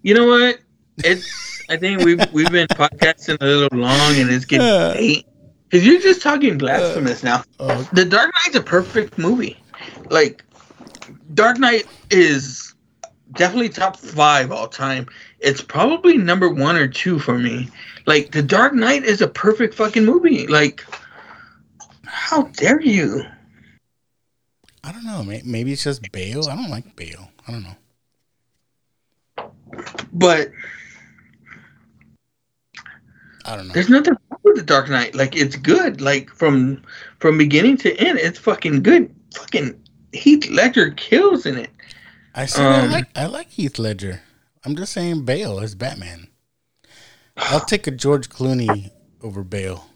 you 0.02 0.12
know 0.14 0.26
what? 0.26 0.58
It's 1.04 1.62
I 1.70 1.76
think 1.76 2.02
we've 2.04 2.20
we've 2.32 2.50
been 2.50 2.68
podcasting 2.68 3.36
a 3.40 3.44
little 3.44 3.78
long 3.78 4.16
and 4.16 4.30
it's 4.30 4.44
getting 4.44 4.66
Uh. 4.66 4.92
late. 4.96 5.26
Cause 5.70 5.84
you're 5.84 6.00
just 6.00 6.22
talking 6.22 6.56
blasphemous 6.56 7.22
now. 7.22 7.44
Oh, 7.60 7.86
The 7.92 8.04
Dark 8.06 8.30
Knight's 8.34 8.56
a 8.56 8.62
perfect 8.62 9.18
movie. 9.18 9.58
Like, 10.08 10.42
Dark 11.34 11.58
Knight 11.58 11.84
is 12.10 12.74
definitely 13.32 13.68
top 13.68 13.98
five 13.98 14.50
all 14.50 14.66
time. 14.66 15.06
It's 15.40 15.60
probably 15.60 16.16
number 16.16 16.48
one 16.48 16.76
or 16.76 16.88
two 16.88 17.18
for 17.18 17.38
me. 17.38 17.68
Like, 18.06 18.30
The 18.30 18.42
Dark 18.42 18.72
Knight 18.72 19.04
is 19.04 19.20
a 19.20 19.28
perfect 19.28 19.74
fucking 19.74 20.06
movie. 20.06 20.46
Like, 20.46 20.86
how 22.06 22.44
dare 22.44 22.80
you? 22.80 23.24
I 24.82 24.90
don't 24.92 25.04
know. 25.04 25.22
Maybe 25.22 25.72
it's 25.72 25.84
just 25.84 26.10
Bale. 26.12 26.48
I 26.48 26.56
don't 26.56 26.70
like 26.70 26.96
Bale. 26.96 27.30
I 27.46 27.52
don't 27.52 27.62
know. 27.64 27.76
But 30.14 30.48
I 33.48 33.56
don't 33.56 33.68
know. 33.68 33.72
there's 33.72 33.88
nothing 33.88 34.12
wrong 34.30 34.40
with 34.44 34.56
The 34.56 34.62
Dark 34.62 34.90
Knight. 34.90 35.14
Like, 35.14 35.34
it's 35.34 35.56
good. 35.56 36.02
Like, 36.02 36.28
from 36.28 36.82
from 37.18 37.38
beginning 37.38 37.78
to 37.78 37.96
end, 37.96 38.18
it's 38.18 38.38
fucking 38.38 38.82
good. 38.82 39.14
Fucking 39.34 39.82
Heath 40.12 40.50
Ledger 40.50 40.90
kills 40.90 41.46
in 41.46 41.56
it. 41.56 41.70
I 42.34 42.46
I 42.56 42.82
um, 42.84 42.90
like 42.90 43.06
I 43.16 43.26
like 43.26 43.48
Heath 43.48 43.78
Ledger. 43.78 44.20
I'm 44.64 44.76
just 44.76 44.92
saying 44.92 45.24
Bale 45.24 45.60
as 45.60 45.74
Batman. 45.74 46.28
I'll 47.38 47.60
take 47.64 47.86
a 47.86 47.90
George 47.90 48.28
Clooney 48.28 48.90
over 49.22 49.42
Bale. 49.42 49.86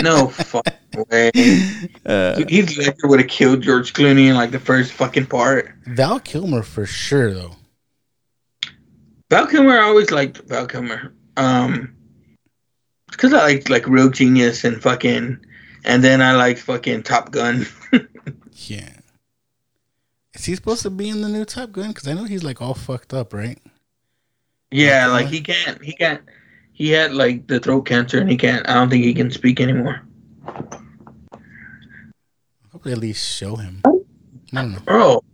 No 0.00 0.28
fucking 0.28 1.04
way. 1.10 1.30
Heath 1.34 2.78
Ledger 2.78 3.06
would 3.06 3.20
have 3.20 3.28
killed 3.28 3.60
George 3.60 3.92
Clooney 3.92 4.28
in 4.28 4.34
like 4.34 4.50
the 4.50 4.58
first 4.58 4.92
fucking 4.92 5.26
part. 5.26 5.74
Val 5.86 6.20
Kilmer 6.20 6.62
for 6.62 6.86
sure 6.86 7.34
though. 7.34 7.56
Val 9.28 9.46
Kilmer, 9.46 9.78
I 9.78 9.82
always 9.82 10.10
liked 10.10 10.38
Val 10.48 10.66
Kilmer. 10.66 11.12
Um, 11.36 11.94
because 13.10 13.32
I 13.32 13.42
liked 13.44 13.70
like 13.70 13.86
Real 13.86 14.08
Genius 14.08 14.64
and 14.64 14.82
fucking, 14.82 15.38
and 15.84 16.04
then 16.04 16.22
I 16.22 16.34
liked 16.34 16.60
fucking 16.60 17.02
Top 17.02 17.30
Gun. 17.30 17.66
Yeah. 18.68 18.90
Is 20.34 20.44
he 20.44 20.54
supposed 20.54 20.82
to 20.82 20.90
be 20.90 21.08
in 21.08 21.20
the 21.20 21.28
new 21.28 21.44
Top 21.44 21.72
Gun? 21.72 21.88
Because 21.88 22.06
I 22.06 22.12
know 22.12 22.24
he's 22.24 22.44
like 22.44 22.62
all 22.62 22.74
fucked 22.74 23.12
up, 23.12 23.32
right? 23.32 23.58
yeah, 24.70 25.06
like 25.08 25.26
he 25.26 25.40
can't, 25.40 25.82
he 25.82 25.92
can't, 25.92 26.22
he 26.72 26.90
had 26.90 27.12
like 27.12 27.46
the 27.46 27.60
throat 27.60 27.82
cancer 27.82 28.18
and 28.18 28.30
he 28.30 28.36
can't. 28.36 28.66
I 28.68 28.74
don't 28.74 28.88
think 28.88 29.04
he 29.04 29.14
can 29.14 29.30
speak 29.30 29.60
anymore. 29.60 30.02
Hopefully, 32.70 32.92
at 32.92 32.98
least 32.98 33.36
show 33.36 33.56
him. 33.56 33.82
Know. 34.52 34.76
Bro. 34.84 35.24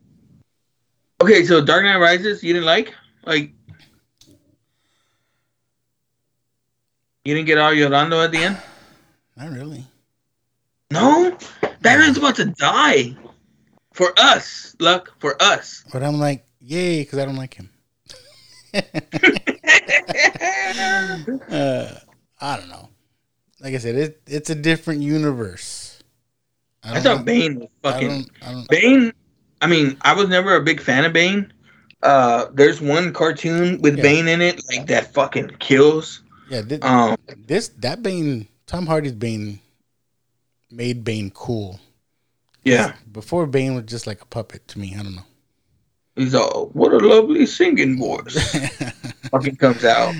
Okay, 1.20 1.44
so 1.44 1.64
Dark 1.64 1.84
Knight 1.84 1.98
Rises, 1.98 2.42
you 2.42 2.52
didn't 2.52 2.66
like? 2.66 2.94
Like, 3.24 3.52
you 7.28 7.34
didn't 7.34 7.46
get 7.46 7.58
all 7.58 7.74
your 7.74 7.90
Yolando 7.90 8.24
at 8.24 8.32
the 8.32 8.38
end? 8.38 8.56
Not 9.36 9.50
really. 9.50 9.84
No, 10.90 11.36
Batman's 11.82 12.16
about 12.16 12.36
to 12.36 12.46
die. 12.46 13.14
For 13.92 14.14
us, 14.16 14.74
luck 14.80 15.12
for 15.18 15.36
us. 15.42 15.84
But 15.92 16.02
I'm 16.02 16.18
like, 16.18 16.46
yay, 16.58 17.02
because 17.02 17.18
I 17.18 17.26
don't 17.26 17.36
like 17.36 17.52
him. 17.52 17.68
uh, 21.52 21.94
I 22.40 22.56
don't 22.56 22.68
know. 22.68 22.88
Like 23.60 23.74
I 23.74 23.78
said, 23.78 23.96
it, 23.96 24.22
it's 24.26 24.48
a 24.48 24.54
different 24.54 25.02
universe. 25.02 26.02
I 26.82 26.94
don't 26.94 27.02
thought 27.02 27.16
like- 27.16 27.24
Bane 27.26 27.58
was 27.60 27.68
I 27.84 27.92
fucking 27.92 28.08
don't, 28.08 28.30
I 28.40 28.52
don't, 28.52 28.68
Bane. 28.70 29.12
I 29.60 29.66
mean, 29.66 29.98
I 30.00 30.14
was 30.14 30.28
never 30.28 30.54
a 30.56 30.62
big 30.62 30.80
fan 30.80 31.04
of 31.04 31.12
Bane. 31.12 31.52
Uh, 32.02 32.46
there's 32.54 32.80
one 32.80 33.12
cartoon 33.12 33.82
with 33.82 33.96
Yeah. 33.96 34.02
Bane 34.02 34.28
in 34.28 34.40
it, 34.40 34.62
like 34.68 34.86
that 34.86 35.12
fucking 35.12 35.56
kills. 35.58 36.22
Yeah, 36.48 36.62
this, 36.62 36.78
Um, 36.82 37.16
this 37.46 37.68
that 37.78 38.02
Bane, 38.02 38.48
Tom 38.66 38.86
Hardy's 38.86 39.12
Bane, 39.12 39.60
made 40.70 41.04
Bane 41.04 41.30
cool. 41.30 41.80
yeah, 42.64 42.94
Before 43.10 43.46
Bane 43.46 43.74
was 43.74 43.84
just 43.84 44.06
like 44.06 44.20
a 44.22 44.26
puppet 44.26 44.66
to 44.68 44.78
me. 44.78 44.94
I 44.98 45.02
don't 45.02 45.14
know. 45.16 45.22
he's 46.16 46.34
all 46.34 46.66
what 46.72 46.92
a 46.92 46.98
lovely 46.98 47.46
singing 47.46 47.98
voice. 47.98 48.36
fucking 49.30 49.56
comes 49.56 49.84
out. 49.84 50.14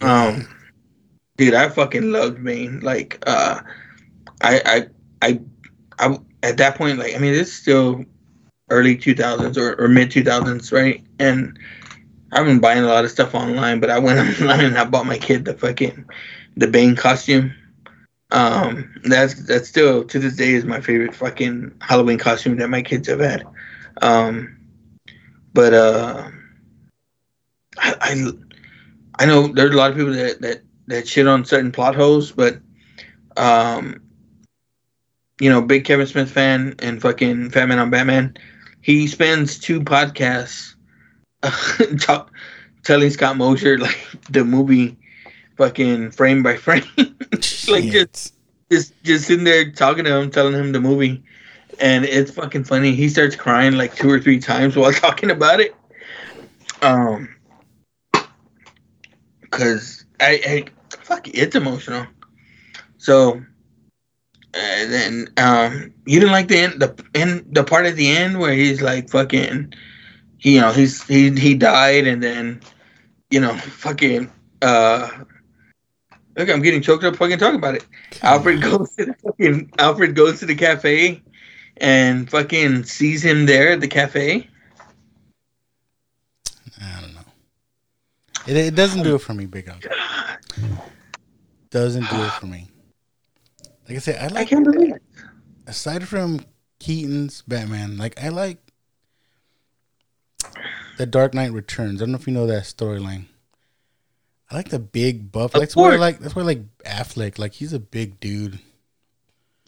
Um, 0.00 0.46
dude, 1.36 1.54
I 1.54 1.68
fucking 1.68 2.10
loved 2.12 2.42
Bane. 2.44 2.80
Like, 2.80 3.22
uh, 3.26 3.60
I, 4.42 4.60
I, 5.22 5.28
I, 5.28 5.40
I, 5.98 6.18
at 6.42 6.56
that 6.58 6.76
point, 6.76 6.98
like, 6.98 7.14
I 7.14 7.18
mean, 7.18 7.34
it's 7.34 7.52
still 7.52 8.04
early 8.70 8.96
2000s 8.96 9.56
or, 9.56 9.80
or 9.82 9.88
mid 9.88 10.10
2000s, 10.10 10.72
right? 10.72 11.04
And 11.18 11.58
I've 12.32 12.46
been 12.46 12.60
buying 12.60 12.82
a 12.82 12.88
lot 12.88 13.04
of 13.04 13.10
stuff 13.10 13.34
online, 13.34 13.78
but 13.78 13.90
I 13.90 13.98
went 13.98 14.18
online 14.40 14.64
and 14.64 14.78
I 14.78 14.84
bought 14.84 15.06
my 15.06 15.18
kid 15.18 15.44
the 15.44 15.54
fucking 15.54 16.06
the 16.56 16.66
Bane 16.66 16.96
costume. 16.96 17.54
Um, 18.30 18.94
that's 19.04 19.34
that's 19.44 19.68
still 19.68 20.04
to 20.04 20.18
this 20.18 20.36
day 20.36 20.54
is 20.54 20.64
my 20.64 20.80
favorite 20.80 21.14
fucking 21.14 21.74
Halloween 21.80 22.18
costume 22.18 22.56
that 22.56 22.70
my 22.70 22.82
kids 22.82 23.08
have 23.08 23.20
had. 23.20 23.44
Um, 24.00 24.56
but 25.52 25.74
uh, 25.74 26.30
I, 27.78 27.94
I 28.00 28.32
I 29.18 29.26
know 29.26 29.48
there's 29.48 29.74
a 29.74 29.76
lot 29.76 29.90
of 29.90 29.96
people 29.96 30.14
that 30.14 30.40
that 30.40 30.62
that 30.86 31.06
shit 31.06 31.26
on 31.28 31.44
certain 31.44 31.72
plot 31.72 31.94
holes, 31.94 32.32
but 32.32 32.58
um, 33.36 34.00
you 35.38 35.50
know, 35.50 35.60
big 35.60 35.84
Kevin 35.84 36.06
Smith 36.06 36.30
fan 36.30 36.74
and 36.78 37.02
fucking 37.02 37.50
Fat 37.50 37.66
Man 37.66 37.78
on 37.78 37.90
Batman. 37.90 38.34
He 38.80 39.06
spends 39.06 39.58
two 39.58 39.80
podcasts 39.80 40.71
talk, 42.00 42.30
telling 42.84 43.10
Scott 43.10 43.36
Mosier 43.36 43.78
like 43.78 43.98
the 44.30 44.44
movie, 44.44 44.96
fucking 45.56 46.10
frame 46.12 46.42
by 46.42 46.56
frame, 46.56 46.84
like 46.96 47.84
just 47.90 48.34
just 48.70 49.02
just 49.02 49.26
sitting 49.26 49.44
there 49.44 49.70
talking 49.70 50.04
to 50.04 50.16
him, 50.16 50.30
telling 50.30 50.54
him 50.54 50.72
the 50.72 50.80
movie, 50.80 51.22
and 51.80 52.04
it's 52.04 52.30
fucking 52.30 52.64
funny. 52.64 52.92
He 52.94 53.08
starts 53.08 53.36
crying 53.36 53.74
like 53.74 53.94
two 53.94 54.10
or 54.10 54.20
three 54.20 54.38
times 54.38 54.76
while 54.76 54.92
talking 54.92 55.30
about 55.30 55.60
it. 55.60 55.74
Um, 56.80 57.28
cause 59.50 60.04
I, 60.20 60.40
I 60.46 60.64
fuck, 60.96 61.28
it's 61.28 61.54
emotional. 61.54 62.06
So, 62.98 63.42
and 64.54 64.92
then 64.92 65.28
um, 65.36 65.92
you 66.06 66.20
didn't 66.20 66.32
like 66.32 66.48
the 66.48 66.58
end, 66.58 66.80
the 66.80 67.04
end, 67.14 67.46
the 67.50 67.64
part 67.64 67.86
at 67.86 67.96
the 67.96 68.08
end 68.08 68.38
where 68.38 68.52
he's 68.52 68.80
like 68.80 69.10
fucking, 69.10 69.74
you 70.42 70.60
know, 70.60 70.72
he's 70.72 71.02
he 71.04 71.30
he 71.30 71.54
died, 71.54 72.06
and 72.06 72.22
then, 72.22 72.60
you 73.30 73.40
know, 73.40 73.54
fucking. 73.56 74.30
uh 74.60 75.08
Look, 76.36 76.48
I'm 76.48 76.62
getting 76.62 76.80
choked 76.80 77.04
up 77.04 77.16
fucking 77.16 77.38
talking 77.38 77.58
about 77.58 77.74
it. 77.74 77.84
Alfred 78.22 78.62
goes 78.62 78.90
to 78.96 79.04
the 79.04 79.14
fucking 79.22 79.70
Alfred 79.78 80.14
goes 80.14 80.40
to 80.40 80.46
the 80.46 80.54
cafe 80.54 81.22
and 81.76 82.30
fucking 82.30 82.84
sees 82.84 83.22
him 83.22 83.44
there 83.44 83.72
at 83.72 83.80
the 83.80 83.88
cafe. 83.88 84.48
I 86.80 87.00
don't 87.00 87.14
know. 87.14 87.20
It, 88.46 88.56
it 88.56 88.74
doesn't 88.74 89.02
do 89.02 89.14
it 89.14 89.20
for 89.20 89.34
me, 89.34 89.44
Big 89.44 89.68
Al. 89.68 89.76
Doesn't 91.70 92.08
do 92.08 92.22
it 92.22 92.32
for 92.32 92.46
me. 92.46 92.68
Like 93.88 93.96
I 93.96 94.00
said, 94.00 94.16
I 94.22 94.28
like 94.28 94.46
I 94.46 94.50
can't 94.50 94.64
believe 94.64 94.94
it. 94.94 95.02
aside 95.66 96.08
from 96.08 96.40
Keaton's 96.78 97.42
Batman, 97.42 97.98
like 97.98 98.22
I 98.22 98.30
like 98.30 98.71
the 100.98 101.06
Dark 101.06 101.34
Knight 101.34 101.52
Returns. 101.52 102.00
I 102.00 102.04
don't 102.04 102.12
know 102.12 102.18
if 102.18 102.26
you 102.26 102.32
know 102.34 102.46
that 102.46 102.64
storyline. 102.64 103.26
I 104.50 104.56
like 104.56 104.68
the 104.68 104.78
big 104.78 105.32
buff. 105.32 105.52
That's 105.52 105.74
why 105.74 105.92
I 105.94 105.96
like. 105.96 106.18
That's 106.18 106.34
why 106.36 106.42
I 106.42 106.46
like 106.46 106.78
Affleck. 106.84 107.38
Like 107.38 107.52
he's 107.54 107.72
a 107.72 107.78
big 107.78 108.20
dude. 108.20 108.58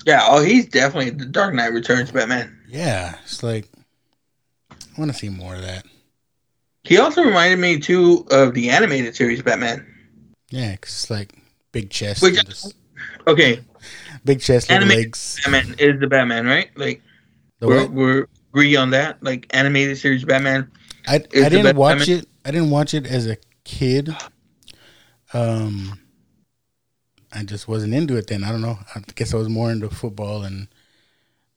Yeah, 0.05 0.27
oh, 0.29 0.43
he's 0.43 0.67
definitely 0.67 1.11
the 1.11 1.25
Dark 1.25 1.55
Knight 1.55 1.73
Returns 1.73 2.11
Batman. 2.11 2.59
Yeah, 2.69 3.17
it's 3.23 3.43
like 3.43 3.67
I 4.71 4.77
want 4.99 5.11
to 5.13 5.17
see 5.17 5.29
more 5.31 5.55
of 5.55 5.63
that. 5.63 5.87
He 6.83 6.99
also 6.99 7.23
reminded 7.23 7.59
me 7.61 7.79
too 7.79 8.27
of 8.31 8.53
the 8.53 8.69
animated 8.71 9.17
series 9.17 9.41
Batman. 9.41 9.87
Yeah, 10.51 10.73
because 10.73 10.91
it's 10.93 11.11
like 11.11 11.33
big 11.73 11.89
chest, 11.91 12.21
Which- 12.23 12.39
and 12.39 12.47
just 12.49 12.75
Okay, 13.27 13.61
big 14.25 14.41
chest, 14.41 14.71
Animated 14.71 15.05
legs. 15.07 15.41
Batman 15.45 15.75
is 15.79 15.99
the 15.99 16.07
Batman, 16.07 16.45
right? 16.47 16.69
Like 16.77 17.01
The 17.61 17.67
we're 17.69 17.81
what? 17.83 17.91
we're 17.93 18.27
agree 18.53 18.77
on 18.77 18.91
that. 18.91 19.23
Like 19.23 19.47
animated 19.51 19.97
series 19.97 20.25
Batman. 20.25 20.71
I, 21.07 21.17
I 21.17 21.49
didn't 21.49 21.77
watch 21.77 21.99
Batman. 22.01 22.19
it. 22.19 22.29
I 22.45 22.51
didn't 22.51 22.71
watch 22.71 22.95
it 22.95 23.07
as 23.07 23.27
a 23.27 23.37
kid. 23.65 24.15
Um, 25.33 25.99
I 27.33 27.43
just 27.43 27.67
wasn't 27.67 27.95
into 27.95 28.17
it 28.17 28.27
then. 28.29 28.45
I 28.45 28.51
don't 28.51 28.63
know. 28.63 28.79
I 28.95 29.01
guess 29.15 29.35
I 29.35 29.37
was 29.37 29.49
more 29.49 29.71
into 29.73 29.91
football 29.91 30.45
and 30.45 30.69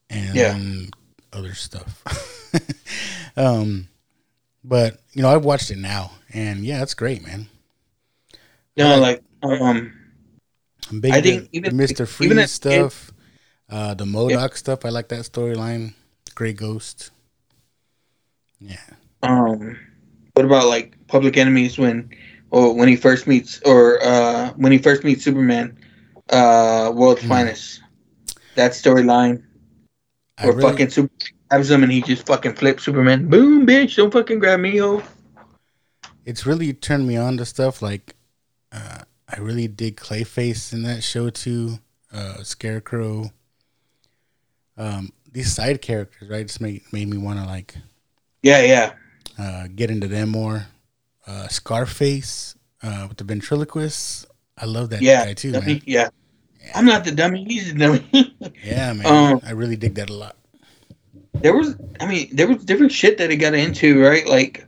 and 0.09 0.35
Yeah. 0.35 0.57
other 1.33 1.53
stuff. 1.53 2.03
um, 3.37 3.87
but 4.63 5.01
you 5.13 5.21
know, 5.21 5.29
I've 5.29 5.45
watched 5.45 5.69
it 5.71 5.77
now, 5.77 6.11
and 6.33 6.65
yeah, 6.65 6.81
it's 6.81 6.93
great, 6.93 7.21
man. 7.25 7.47
No, 8.75 8.97
like 8.99 9.23
um, 9.43 9.93
I'm 10.91 10.99
big 11.01 11.11
I 11.13 11.17
into 11.17 11.29
think 11.29 11.49
even- 11.51 11.77
Mister 11.77 12.03
even 12.03 12.07
Freeze 12.13 12.33
kid- 12.33 12.47
stuff, 12.49 13.11
uh, 13.69 13.93
the 13.93 14.05
Modoc 14.05 14.55
stuff. 14.57 14.85
I 14.85 14.89
like 14.89 15.09
that 15.09 15.21
storyline. 15.21 15.93
Grey 16.35 16.53
Ghost. 16.53 17.11
Yeah. 18.59 18.77
Um, 19.23 19.77
what 20.33 20.45
about 20.45 20.67
like 20.67 20.95
Public 21.07 21.37
Enemies 21.37 21.77
when, 21.77 22.09
or 22.51 22.73
when 22.73 22.87
he 22.87 22.95
first 22.95 23.27
meets, 23.27 23.59
or 23.65 24.03
uh, 24.03 24.51
when 24.55 24.71
he 24.71 24.77
first 24.77 25.03
meets 25.03 25.23
Superman, 25.23 25.77
uh, 26.29 26.91
World's 26.93 27.21
Hmm. 27.21 27.27
Finest. 27.29 27.81
That 28.55 28.71
storyline 28.71 29.43
I 30.37 30.45
where 30.45 30.55
really- 30.55 30.69
fucking 30.71 30.89
Super 30.89 31.11
grabs 31.49 31.69
him 31.71 31.83
and 31.83 31.91
he 31.91 32.01
just 32.01 32.25
fucking 32.27 32.55
flips 32.55 32.83
Superman. 32.83 33.29
Boom, 33.29 33.65
bitch! 33.67 33.95
Don't 33.95 34.11
fucking 34.11 34.39
grab 34.39 34.59
me, 34.59 34.77
ho. 34.77 35.01
it's 36.25 36.45
really 36.45 36.73
turned 36.73 37.07
me 37.07 37.15
on 37.17 37.37
to 37.37 37.45
stuff 37.45 37.81
like 37.81 38.15
uh, 38.71 38.99
I 39.29 39.39
really 39.39 39.67
dig 39.67 39.95
Clayface 39.97 40.73
in 40.73 40.83
that 40.83 41.03
show 41.03 41.29
too. 41.29 41.79
Uh, 42.11 42.41
Scarecrow. 42.43 43.31
Um, 44.77 45.11
these 45.31 45.53
side 45.53 45.81
characters, 45.81 46.29
right, 46.29 46.45
just 46.45 46.61
made 46.61 46.81
made 46.91 47.07
me 47.09 47.17
want 47.17 47.39
to 47.39 47.45
like 47.45 47.75
Yeah, 48.43 48.61
yeah. 48.61 48.93
Uh, 49.37 49.67
get 49.73 49.89
into 49.91 50.07
them 50.07 50.29
more. 50.29 50.67
Uh, 51.25 51.47
Scarface 51.47 52.55
uh, 52.81 53.05
with 53.09 53.17
the 53.17 53.23
ventriloquist. 53.23 54.25
I 54.57 54.65
love 54.65 54.89
that 54.91 55.01
Yeah, 55.01 55.25
guy 55.25 55.33
too, 55.33 55.51
dummy, 55.51 55.65
man. 55.73 55.81
yeah. 55.85 56.09
I'm 56.75 56.85
not 56.85 57.05
the 57.05 57.11
dummy. 57.11 57.43
He's 57.45 57.73
the 57.73 57.79
dummy. 57.79 58.35
Yeah, 58.63 58.93
man. 58.93 59.05
Um, 59.05 59.41
I 59.45 59.51
really 59.51 59.75
dig 59.75 59.95
that 59.95 60.09
a 60.09 60.13
lot. 60.13 60.35
there 61.33 61.55
was, 61.55 61.75
I 61.99 62.07
mean, 62.07 62.29
there 62.35 62.47
was 62.47 62.63
different 62.65 62.91
shit 62.91 63.17
that 63.19 63.29
he 63.29 63.37
got 63.37 63.53
into, 63.53 64.01
right? 64.03 64.27
Like, 64.27 64.65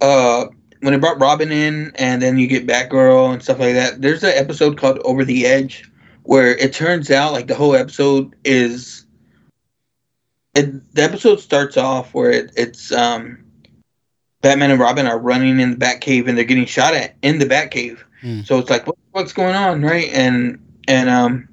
uh, 0.00 0.46
when 0.80 0.92
they 0.92 0.98
brought 0.98 1.20
Robin 1.20 1.52
in, 1.52 1.92
and 1.94 2.20
then 2.20 2.36
you 2.38 2.46
get 2.48 2.66
Batgirl 2.66 3.32
and 3.32 3.42
stuff 3.42 3.60
like 3.60 3.74
that. 3.74 4.02
There's 4.02 4.24
an 4.24 4.32
episode 4.34 4.76
called 4.76 4.98
Over 5.04 5.24
the 5.24 5.46
Edge, 5.46 5.88
where 6.24 6.56
it 6.56 6.72
turns 6.72 7.10
out 7.10 7.32
like 7.32 7.46
the 7.46 7.54
whole 7.54 7.76
episode 7.76 8.34
is. 8.44 9.06
It, 10.54 10.94
the 10.94 11.02
episode 11.04 11.40
starts 11.40 11.76
off 11.78 12.12
where 12.12 12.30
it, 12.30 12.52
it's 12.56 12.92
um, 12.92 13.38
Batman 14.42 14.72
and 14.72 14.80
Robin 14.80 15.06
are 15.06 15.18
running 15.18 15.60
in 15.60 15.70
the 15.70 15.76
Batcave 15.76 16.28
and 16.28 16.36
they're 16.36 16.44
getting 16.44 16.66
shot 16.66 16.94
at 16.94 17.16
in 17.22 17.38
the 17.38 17.46
Batcave. 17.46 17.98
Hmm. 18.20 18.42
So 18.42 18.58
it's 18.58 18.70
like, 18.70 18.86
what, 18.86 18.98
what's 19.12 19.32
going 19.32 19.54
on, 19.54 19.82
right? 19.82 20.10
And 20.12 20.58
and 20.86 21.08
um, 21.08 21.48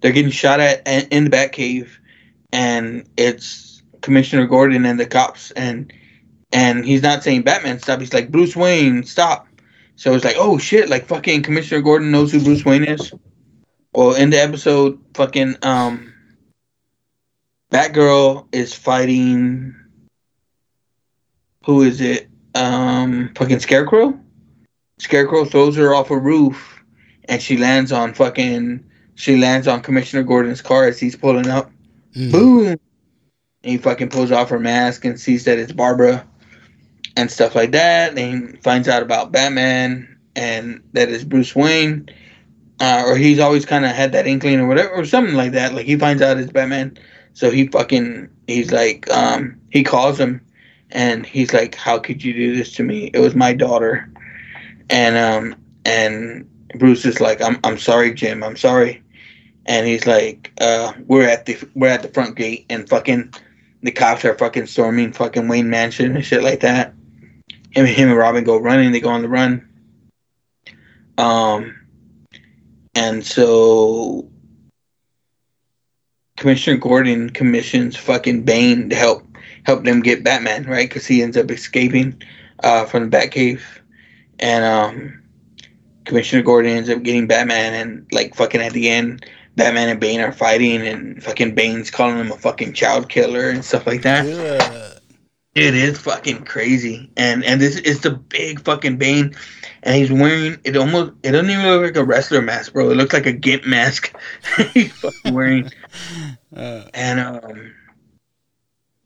they're 0.00 0.12
getting 0.12 0.30
shot 0.30 0.60
at 0.60 0.86
in 0.86 1.08
in 1.08 1.24
the 1.24 1.30
Batcave, 1.30 1.88
and 2.52 3.08
it's 3.16 3.82
Commissioner 4.02 4.46
Gordon 4.46 4.84
and 4.84 4.98
the 4.98 5.06
cops, 5.06 5.50
and 5.52 5.92
and 6.52 6.84
he's 6.84 7.02
not 7.02 7.22
saying 7.22 7.42
Batman 7.42 7.78
stop. 7.78 8.00
He's 8.00 8.12
like 8.12 8.30
Bruce 8.30 8.56
Wayne 8.56 9.04
stop. 9.04 9.46
So 9.96 10.14
it's 10.14 10.24
like, 10.24 10.36
oh 10.38 10.58
shit, 10.58 10.88
like 10.88 11.06
fucking 11.06 11.42
Commissioner 11.42 11.80
Gordon 11.80 12.10
knows 12.10 12.30
who 12.30 12.42
Bruce 12.42 12.64
Wayne 12.64 12.84
is. 12.84 13.12
Well, 13.92 14.14
in 14.14 14.30
the 14.30 14.40
episode, 14.40 15.00
fucking 15.14 15.56
um, 15.62 16.14
Batgirl 17.72 18.46
is 18.52 18.74
fighting. 18.74 19.74
Who 21.68 21.82
is 21.82 22.00
it? 22.00 22.30
Um, 22.54 23.30
fucking 23.36 23.60
Scarecrow. 23.60 24.18
Scarecrow 24.98 25.44
throws 25.44 25.76
her 25.76 25.94
off 25.94 26.10
a 26.10 26.18
roof, 26.18 26.82
and 27.28 27.42
she 27.42 27.58
lands 27.58 27.92
on 27.92 28.14
fucking. 28.14 28.82
She 29.16 29.36
lands 29.36 29.68
on 29.68 29.82
Commissioner 29.82 30.22
Gordon's 30.22 30.62
car 30.62 30.86
as 30.86 30.98
he's 30.98 31.14
pulling 31.14 31.50
up. 31.50 31.70
Mm. 32.16 32.32
Boom! 32.32 32.66
And 32.68 32.80
he 33.62 33.76
fucking 33.76 34.08
pulls 34.08 34.32
off 34.32 34.48
her 34.48 34.58
mask 34.58 35.04
and 35.04 35.20
sees 35.20 35.44
that 35.44 35.58
it's 35.58 35.72
Barbara, 35.72 36.26
and 37.16 37.30
stuff 37.30 37.54
like 37.54 37.72
that. 37.72 38.16
And 38.16 38.52
he 38.54 38.56
finds 38.62 38.88
out 38.88 39.02
about 39.02 39.30
Batman 39.30 40.18
and 40.34 40.82
that 40.94 41.10
it's 41.10 41.24
Bruce 41.24 41.54
Wayne, 41.54 42.08
uh, 42.80 43.02
or 43.04 43.14
he's 43.14 43.40
always 43.40 43.66
kind 43.66 43.84
of 43.84 43.90
had 43.90 44.12
that 44.12 44.26
inkling 44.26 44.58
or 44.58 44.68
whatever, 44.68 44.94
or 44.94 45.04
something 45.04 45.34
like 45.34 45.52
that. 45.52 45.74
Like 45.74 45.84
he 45.84 45.96
finds 45.98 46.22
out 46.22 46.38
it's 46.38 46.50
Batman, 46.50 46.96
so 47.34 47.50
he 47.50 47.66
fucking 47.66 48.30
he's 48.46 48.72
like, 48.72 49.10
um, 49.10 49.60
he 49.68 49.82
calls 49.82 50.18
him, 50.18 50.40
and 50.90 51.26
he's 51.26 51.52
like, 51.52 51.74
"How 51.74 51.98
could 51.98 52.22
you 52.22 52.32
do 52.32 52.56
this 52.56 52.72
to 52.74 52.82
me? 52.82 53.10
It 53.12 53.18
was 53.18 53.34
my 53.34 53.52
daughter," 53.52 54.10
and 54.90 55.16
um, 55.16 55.60
and 55.84 56.48
Bruce 56.76 57.04
is 57.04 57.20
like, 57.20 57.40
"I'm 57.40 57.58
I'm 57.64 57.78
sorry, 57.78 58.14
Jim. 58.14 58.42
I'm 58.42 58.56
sorry." 58.56 59.02
And 59.66 59.86
he's 59.86 60.06
like, 60.06 60.52
uh, 60.60 60.92
"We're 61.06 61.28
at 61.28 61.46
the 61.46 61.58
we're 61.74 61.88
at 61.88 62.02
the 62.02 62.08
front 62.08 62.36
gate, 62.36 62.66
and 62.70 62.88
fucking 62.88 63.34
the 63.82 63.92
cops 63.92 64.24
are 64.24 64.36
fucking 64.36 64.66
storming 64.66 65.12
fucking 65.12 65.48
Wayne 65.48 65.70
Mansion 65.70 66.14
and 66.16 66.24
shit 66.24 66.42
like 66.42 66.60
that." 66.60 66.94
Him, 67.70 67.86
him 67.86 68.08
and 68.08 68.18
Robin 68.18 68.44
go 68.44 68.58
running. 68.58 68.92
They 68.92 69.00
go 69.00 69.10
on 69.10 69.22
the 69.22 69.28
run. 69.28 69.68
Um, 71.18 71.74
and 72.94 73.24
so 73.24 74.30
Commissioner 76.38 76.76
Gordon 76.76 77.30
commissions 77.30 77.96
fucking 77.96 78.42
Bane 78.44 78.88
to 78.90 78.96
help 78.96 79.27
help 79.64 79.84
them 79.84 80.00
get 80.00 80.24
Batman, 80.24 80.64
right? 80.64 80.88
Because 80.88 81.06
he 81.06 81.22
ends 81.22 81.36
up 81.36 81.50
escaping 81.50 82.20
uh, 82.62 82.84
from 82.84 83.08
the 83.08 83.16
Batcave, 83.16 83.62
and 84.38 84.64
um, 84.64 85.22
Commissioner 86.04 86.42
Gordon 86.42 86.72
ends 86.72 86.90
up 86.90 87.02
getting 87.02 87.26
Batman, 87.26 87.74
and 87.74 88.06
like 88.12 88.34
fucking 88.34 88.60
at 88.60 88.72
the 88.72 88.88
end, 88.88 89.26
Batman 89.56 89.88
and 89.88 90.00
Bane 90.00 90.20
are 90.20 90.32
fighting, 90.32 90.86
and 90.86 91.22
fucking 91.22 91.54
Bane's 91.54 91.90
calling 91.90 92.18
him 92.18 92.32
a 92.32 92.36
fucking 92.36 92.72
child 92.72 93.08
killer 93.08 93.50
and 93.50 93.64
stuff 93.64 93.86
like 93.86 94.02
that. 94.02 94.26
Yeah. 94.26 94.94
It 95.54 95.74
is 95.74 95.98
fucking 95.98 96.44
crazy, 96.44 97.10
and 97.16 97.44
and 97.44 97.60
this 97.60 97.78
is 97.78 98.00
the 98.02 98.10
big 98.12 98.60
fucking 98.60 98.96
Bane, 98.96 99.34
and 99.82 99.96
he's 99.96 100.12
wearing 100.12 100.58
it 100.62 100.76
almost. 100.76 101.14
It 101.24 101.32
doesn't 101.32 101.50
even 101.50 101.66
look 101.66 101.82
like 101.82 101.96
a 101.96 102.04
wrestler 102.04 102.42
mask, 102.42 102.74
bro. 102.74 102.90
It 102.90 102.96
looks 102.96 103.12
like 103.12 103.26
a 103.26 103.32
gimp 103.32 103.66
mask. 103.66 104.14
he's 104.72 104.92
fucking 104.92 105.34
wearing, 105.34 105.70
Uh, 106.56 106.84
and 106.94 107.20
um, 107.20 107.74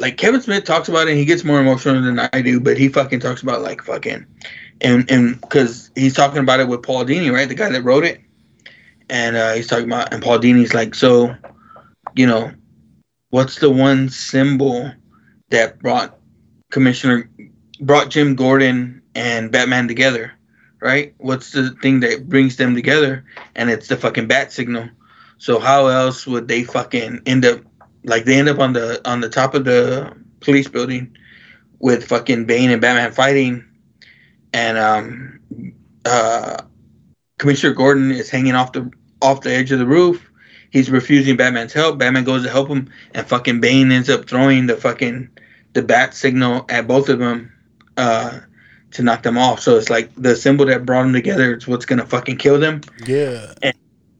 like 0.03 0.16
Kevin 0.16 0.41
Smith 0.43 0.65
talks 0.65 0.89
about 0.89 1.07
it, 1.07 1.12
and 1.12 1.19
he 1.19 1.24
gets 1.24 1.45
more 1.45 1.61
emotional 1.61 2.03
than 2.03 2.19
I 2.19 2.43
do, 2.43 2.59
but 2.59 2.77
he 2.77 2.89
fucking 2.89 3.20
talks 3.20 3.41
about 3.41 3.62
like 3.62 3.83
fucking, 3.83 4.27
and 4.81 5.09
and 5.09 5.41
because 5.41 5.93
he's 5.95 6.12
talking 6.12 6.41
about 6.41 6.59
it 6.59 6.66
with 6.66 6.83
Paul 6.83 7.05
Dini, 7.05 7.33
right, 7.33 7.49
the 7.49 7.55
guy 7.55 7.70
that 7.70 7.85
wrote 7.85 8.05
it, 8.05 8.20
and 9.09 9.37
uh, 9.37 9.53
he's 9.53 9.69
talking 9.69 9.85
about, 9.85 10.12
and 10.12 10.20
Paul 10.20 10.41
Dini's 10.41 10.74
like, 10.74 10.97
so, 10.97 11.37
you 12.16 12.27
know, 12.27 12.53
what's 13.31 13.61
the 13.61 13.70
one 13.70 14.09
symbol 14.09 14.91
that 15.51 15.79
brought 15.79 16.19
Commissioner 16.70 17.31
brought 17.81 18.11
Jim 18.11 18.35
Gordon 18.35 19.03
and 19.15 19.53
Batman 19.53 19.87
together, 19.87 20.33
right? 20.81 21.15
What's 21.19 21.53
the 21.53 21.70
thing 21.81 22.01
that 22.01 22.29
brings 22.29 22.57
them 22.57 22.74
together? 22.74 23.24
And 23.55 23.70
it's 23.70 23.87
the 23.87 23.97
fucking 23.97 24.27
bat 24.27 24.51
signal. 24.51 24.89
So 25.39 25.61
how 25.61 25.87
else 25.87 26.27
would 26.27 26.49
they 26.49 26.65
fucking 26.65 27.23
end 27.27 27.45
up 27.45 27.61
like 28.05 28.24
they 28.24 28.39
end 28.39 28.49
up 28.49 28.59
on 28.59 28.73
the 28.73 29.01
on 29.09 29.20
the 29.20 29.29
top 29.29 29.55
of 29.55 29.65
the 29.65 30.15
police 30.41 30.69
building 30.69 31.16
with 31.79 32.05
fucking 32.05 32.47
Bane 32.47 32.70
and 32.70 32.81
Batman 32.81 33.12
fighting 33.12 33.65
and 34.53 34.79
um 34.79 35.41
uh 36.05 36.62
Commissioner 37.39 37.74
Gordon 37.74 38.11
is 38.11 38.31
hanging 38.31 38.55
off 38.55 38.73
the 38.73 38.91
off 39.20 39.43
the 39.43 39.53
edge 39.53 39.73
of 39.73 39.79
the 39.79 39.87
roof. 39.87 40.29
He's 40.70 40.91
refusing 40.91 41.37
Batman's 41.37 41.73
help. 41.73 41.99
Batman 41.99 42.24
goes 42.24 42.45
to 42.45 42.51
help 42.51 42.69
him 42.69 42.91
and 43.15 43.27
fucking 43.27 43.61
Bane 43.61 43.93
ends 43.93 44.09
up 44.09 44.27
throwing 44.27 44.66
the 44.66 44.77
fucking 44.77 45.29
the 45.74 45.83
bat 45.83 46.15
signal 46.15 46.65
at 46.69 46.87
both 46.87 47.09
of 47.09 47.19
them 47.19 47.53
uh, 47.97 48.41
to 48.93 49.03
knock 49.03 49.23
them 49.23 49.39
off. 49.39 49.61
So 49.61 49.77
it's 49.77 49.91
like 49.91 50.11
the 50.16 50.37
symbol 50.37 50.66
that 50.66 50.85
brought 50.87 51.03
them 51.03 51.12
together 51.12 51.57
is 51.57 51.66
what's 51.66 51.87
gonna 51.87 52.07
fucking 52.07 52.39
kill 52.39 52.59
them. 52.59 52.81
yeah. 53.07 53.55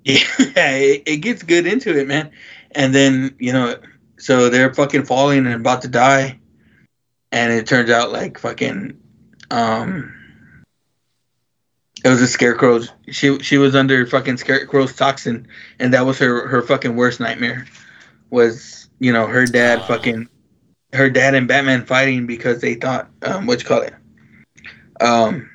Yeah, 0.05 0.71
it, 0.73 1.05
it 1.07 1.17
gets 1.19 1.45
good 1.45 1.65
into 1.65 1.97
it, 1.97 2.09
man. 2.09 2.33
And 2.74 2.94
then 2.94 3.35
you 3.39 3.53
know, 3.53 3.77
so 4.19 4.49
they're 4.49 4.73
fucking 4.73 5.05
falling 5.05 5.47
and 5.47 5.55
about 5.55 5.82
to 5.82 5.89
die, 5.89 6.39
and 7.31 7.53
it 7.53 7.66
turns 7.66 7.90
out 7.90 8.12
like 8.12 8.39
fucking, 8.39 8.99
um, 9.51 10.15
it 12.05 12.09
was 12.09 12.23
a 12.23 12.28
scarecrow. 12.28 12.81
She 13.11 13.39
she 13.40 13.59
was 13.59 13.74
under 13.74 14.07
fucking 14.07 14.39
scarecrow's 14.39 14.94
toxin, 14.94 15.49
and 15.78 15.93
that 15.93 16.07
was 16.07 16.19
her 16.19 16.47
her 16.49 16.62
fucking 16.62 16.97
worst 16.97 17.20
nightmare. 17.20 17.66
Was 18.31 18.89
you 18.99 19.12
know 19.12 19.27
her 19.27 19.44
dad 19.47 19.85
fucking, 19.85 20.28
her 20.93 21.11
dad 21.11 21.35
and 21.35 21.47
Batman 21.49 21.85
fighting 21.85 22.27
because 22.27 22.61
they 22.61 22.74
thought 22.74 23.11
um 23.23 23.47
what 23.47 23.62
you 23.62 23.69
call 23.69 23.82
it, 23.82 23.94
um. 25.01 25.49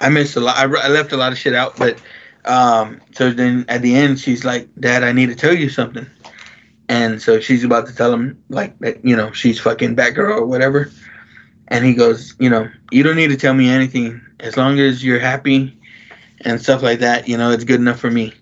I 0.00 0.08
missed 0.08 0.34
a 0.34 0.40
lot. 0.40 0.56
I, 0.56 0.64
I 0.64 0.88
left 0.88 1.12
a 1.12 1.16
lot 1.16 1.30
of 1.30 1.38
shit 1.38 1.54
out, 1.54 1.76
but 1.76 1.96
um. 2.44 3.00
So 3.12 3.30
then 3.30 3.64
at 3.68 3.82
the 3.82 3.94
end, 3.94 4.18
she's 4.18 4.44
like, 4.44 4.68
"Dad, 4.78 5.04
I 5.04 5.12
need 5.12 5.26
to 5.26 5.34
tell 5.34 5.54
you 5.54 5.68
something," 5.68 6.06
and 6.88 7.22
so 7.22 7.40
she's 7.40 7.64
about 7.64 7.86
to 7.86 7.94
tell 7.94 8.12
him 8.12 8.42
like 8.48 8.78
that, 8.80 9.04
you 9.04 9.16
know, 9.16 9.32
she's 9.32 9.58
fucking 9.58 9.96
Batgirl 9.96 10.38
or 10.40 10.46
whatever. 10.46 10.90
And 11.68 11.86
he 11.86 11.94
goes, 11.94 12.34
you 12.38 12.50
know, 12.50 12.68
you 12.90 13.02
don't 13.02 13.16
need 13.16 13.30
to 13.30 13.36
tell 13.36 13.54
me 13.54 13.68
anything 13.70 14.20
as 14.40 14.58
long 14.58 14.78
as 14.78 15.02
you're 15.02 15.18
happy 15.18 15.80
and 16.42 16.60
stuff 16.60 16.82
like 16.82 16.98
that. 16.98 17.28
You 17.28 17.38
know, 17.38 17.50
it's 17.50 17.64
good 17.64 17.80
enough 17.80 17.98
for 17.98 18.10
me. 18.10 18.34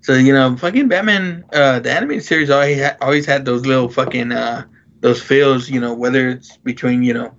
So 0.00 0.14
you 0.14 0.32
know, 0.32 0.56
fucking 0.56 0.88
Batman, 0.88 1.44
uh, 1.52 1.78
the 1.78 1.92
animated 1.92 2.24
series 2.24 2.50
always 2.50 2.82
always 3.00 3.24
had 3.24 3.44
those 3.44 3.66
little 3.66 3.88
fucking 3.88 4.32
uh, 4.32 4.64
those 5.00 5.22
feels. 5.22 5.70
You 5.70 5.80
know, 5.80 5.94
whether 5.94 6.28
it's 6.28 6.56
between 6.56 7.04
you 7.04 7.14
know, 7.14 7.32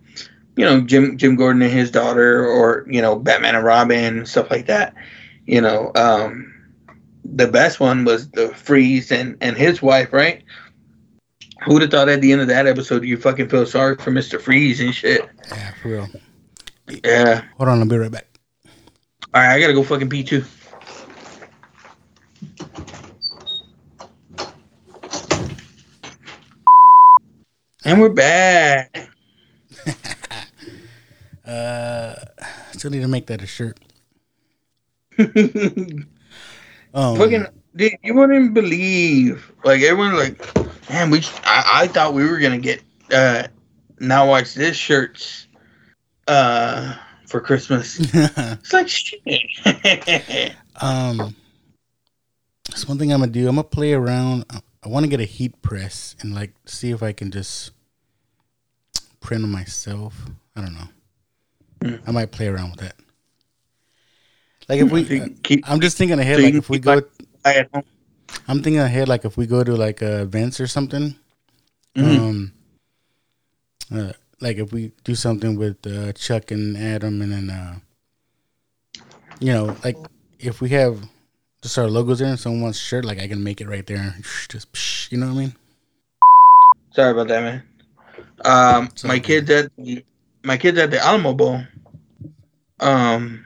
you 0.56 0.64
know 0.64 0.80
Jim 0.80 1.18
Jim 1.18 1.36
Gordon 1.36 1.62
and 1.62 1.74
his 1.74 1.92
daughter, 1.92 2.48
or 2.48 2.86
you 2.90 3.02
know 3.02 3.18
Batman 3.18 3.56
and 3.56 3.66
Robin 3.66 4.26
stuff 4.26 4.50
like 4.50 4.68
that. 4.68 4.96
You 5.46 5.62
know, 5.62 5.92
um, 5.96 6.54
the 7.26 7.48
best 7.48 7.80
one 7.80 8.06
was 8.06 8.30
the 8.30 8.50
Freeze 8.50 9.12
and 9.12 9.38
and 9.42 9.58
his 9.58 9.82
wife, 9.82 10.14
right? 10.14 10.44
Who 11.66 11.74
would 11.74 11.82
have 11.82 11.92
thought 11.92 12.10
at 12.10 12.22
the 12.22 12.32
end 12.32 12.42
of 12.42 12.48
that 12.48 12.68
episode 12.68 13.04
you 13.04 13.18
fucking 13.18 13.50
feel 13.50 13.66
sorry 13.66 13.96
for 13.98 14.12
Mister 14.12 14.40
Freeze 14.40 14.80
and 14.80 14.94
shit? 14.94 15.30
Yeah, 15.50 15.74
for 15.82 15.90
real. 15.90 16.10
Yeah. 17.04 17.44
Hold 17.58 17.70
on, 17.70 17.80
I'll 17.80 17.86
be 17.86 17.98
right 17.98 18.12
back. 18.12 18.28
All 19.34 19.42
right, 19.42 19.56
I 19.56 19.60
gotta 19.60 19.74
go 19.74 19.84
fucking 19.84 20.10
pee 20.10 20.24
too. 20.24 20.44
And 27.86 28.00
we're 28.00 28.10
back. 28.10 29.10
Uh, 31.46 32.16
still 32.72 32.90
need 32.90 33.02
to 33.02 33.08
make 33.10 33.28
that 33.28 33.42
a 33.42 33.46
shirt. 33.46 33.78
fucking, 36.94 37.46
Um, 37.46 37.48
dude, 37.76 37.94
you 38.04 38.14
wouldn't 38.14 38.54
believe. 38.54 39.52
Like 39.64 39.82
everyone, 39.82 40.16
like, 40.16 40.40
man, 40.90 41.10
we. 41.10 41.22
I, 41.44 41.84
I 41.84 41.88
thought 41.88 42.14
we 42.14 42.28
were 42.28 42.40
gonna 42.40 42.60
get. 42.60 42.82
uh 43.14 43.48
Now 44.00 44.28
watch 44.28 44.54
this 44.54 44.76
shirts. 44.76 45.48
Uh, 46.28 46.96
for 47.28 47.42
Christmas. 47.42 48.00
It's 48.14 48.72
like 48.74 48.88
shit. 48.88 49.20
um, 50.82 51.36
that's 52.70 52.88
one 52.88 52.98
thing 52.98 53.12
I'm 53.12 53.20
gonna 53.20 53.32
do. 53.32 53.48
I'm 53.50 53.56
gonna 53.56 53.64
play 53.64 53.94
around. 53.94 54.46
I- 54.50 54.62
want 54.86 55.06
to 55.06 55.10
get 55.10 55.22
a 55.22 55.26
heat 55.26 55.62
press 55.62 56.16
and 56.20 56.36
like 56.36 56.52
see 56.66 56.92
if 56.92 57.02
I 57.02 57.14
can 57.14 57.32
just 57.32 57.72
print 59.22 59.48
myself. 59.48 60.26
I 60.56 60.62
don't 60.62 60.74
know. 60.74 60.88
Hmm. 61.82 61.96
I 62.06 62.12
might 62.12 62.32
play 62.32 62.48
around 62.48 62.72
with 62.72 62.82
that. 62.82 62.96
Like 64.70 64.80
if 64.82 64.92
we, 64.92 65.30
keep 65.44 65.70
I'm 65.70 65.80
just 65.82 65.98
thinking 65.98 66.20
ahead. 66.20 66.38
So 66.38 66.44
Like 66.44 66.54
if 66.56 66.70
we 66.70 66.80
go, 66.80 66.96
like- 66.96 67.10
I 67.46 67.56
at 67.56 67.70
home. 67.74 67.84
I'm 68.48 68.64
thinking 68.64 68.80
ahead. 68.80 69.08
Like 69.08 69.26
if 69.26 69.38
we 69.38 69.46
go 69.46 69.64
to 69.64 69.76
like 69.76 70.02
uh, 70.02 70.24
events 70.24 70.60
or 70.60 70.68
something. 70.68 71.16
Mhm. 71.96 72.20
Um, 72.20 72.54
uh, 73.94 74.14
like 74.42 74.58
if 74.58 74.72
we 74.74 74.92
do 75.04 75.14
something 75.16 75.58
with 75.58 75.86
uh, 75.86 76.12
Chuck 76.14 76.52
and 76.52 76.76
Adam, 76.78 77.22
and 77.22 77.32
then 77.32 77.50
uh, 77.50 77.76
you 79.40 79.54
know, 79.54 79.76
like 79.84 79.98
if 80.40 80.62
we 80.62 80.70
have 80.70 81.04
just 81.62 81.78
our 81.78 81.88
logos 81.88 82.20
there, 82.20 82.30
and 82.30 82.40
someone 82.40 82.62
wants 82.62 82.80
a 82.80 82.82
shirt, 82.82 83.06
like 83.06 83.20
I 83.20 83.28
can 83.28 83.44
make 83.44 83.62
it 83.62 83.68
right 83.68 83.86
there. 83.86 84.16
Just 84.50 84.72
psh, 84.74 85.12
you 85.12 85.18
know 85.18 85.28
what 85.28 85.34
I 85.34 85.38
mean? 85.38 85.56
Sorry 86.92 87.12
about 87.12 87.28
that, 87.30 87.42
man. 87.44 87.64
Um, 88.44 88.90
my 89.06 89.20
kids 89.20 89.50
at 89.50 89.72
the, 89.78 90.04
my 90.44 90.58
kids 90.58 90.78
at 90.78 90.92
the 90.92 91.00
Alamo 91.00 91.34
Bowl. 91.34 91.62
Um, 92.80 93.46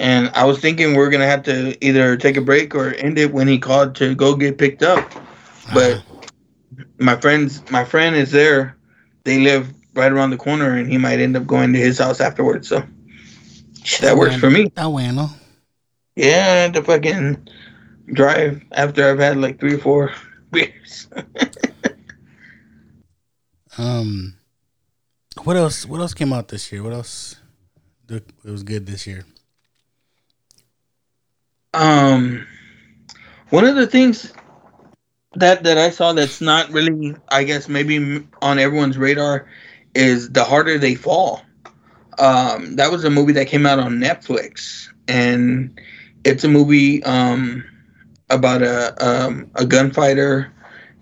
and 0.00 0.30
I 0.34 0.44
was 0.46 0.58
thinking 0.58 0.94
we're 0.96 1.10
gonna 1.10 1.26
have 1.26 1.42
to 1.44 1.76
either 1.84 2.16
take 2.16 2.38
a 2.38 2.40
break 2.40 2.74
or 2.74 2.94
end 2.94 3.18
it 3.18 3.32
when 3.32 3.46
he 3.46 3.58
called 3.58 3.94
to 3.96 4.14
go 4.14 4.34
get 4.34 4.56
picked 4.56 4.82
up. 4.82 5.12
But 5.74 5.98
Uh, 5.98 6.00
my 6.98 7.16
friends, 7.20 7.62
my 7.70 7.84
friend 7.84 8.16
is 8.16 8.32
there. 8.32 8.76
They 9.24 9.40
live 9.40 9.72
right 9.94 10.10
around 10.10 10.30
the 10.30 10.38
corner, 10.38 10.74
and 10.76 10.90
he 10.90 10.96
might 10.96 11.20
end 11.20 11.36
up 11.36 11.46
going 11.46 11.72
to 11.74 11.78
his 11.78 11.98
house 11.98 12.20
afterwards. 12.20 12.68
So 12.68 12.82
that 14.00 14.16
works 14.16 14.36
for 14.36 14.50
me. 14.50 14.72
Ah, 14.76 14.88
bueno. 14.88 15.28
Yeah, 16.16 16.68
to 16.72 16.82
fucking 16.82 17.48
drive 18.12 18.62
after 18.72 19.04
I've 19.10 19.18
had 19.18 19.36
like 19.36 19.60
three 19.60 19.74
or 19.74 19.78
four 19.78 20.12
beers. 20.50 21.08
Um, 23.76 24.38
what 25.44 25.56
else? 25.56 25.84
What 25.86 26.00
else 26.00 26.14
came 26.14 26.32
out 26.32 26.48
this 26.48 26.72
year? 26.72 26.82
What 26.82 26.92
else? 26.92 27.36
It 28.08 28.24
was 28.44 28.62
good 28.62 28.86
this 28.86 29.06
year. 29.06 29.24
Um, 31.74 32.46
one 33.50 33.64
of 33.64 33.76
the 33.76 33.86
things 33.86 34.32
that 35.34 35.62
that 35.64 35.78
I 35.78 35.90
saw 35.90 36.12
that's 36.12 36.40
not 36.40 36.70
really, 36.70 37.14
I 37.28 37.44
guess, 37.44 37.68
maybe 37.68 38.26
on 38.42 38.58
everyone's 38.58 38.98
radar 38.98 39.48
is 39.94 40.30
the 40.30 40.44
harder 40.44 40.78
they 40.78 40.94
fall. 40.94 41.42
Um, 42.18 42.76
that 42.76 42.90
was 42.90 43.04
a 43.04 43.10
movie 43.10 43.32
that 43.34 43.46
came 43.46 43.66
out 43.66 43.78
on 43.78 43.98
Netflix, 43.98 44.88
and 45.08 45.78
it's 46.24 46.44
a 46.44 46.48
movie 46.48 47.02
um 47.04 47.64
about 48.30 48.62
a 48.62 48.94
um 49.06 49.50
a 49.54 49.64
gunfighter 49.64 50.52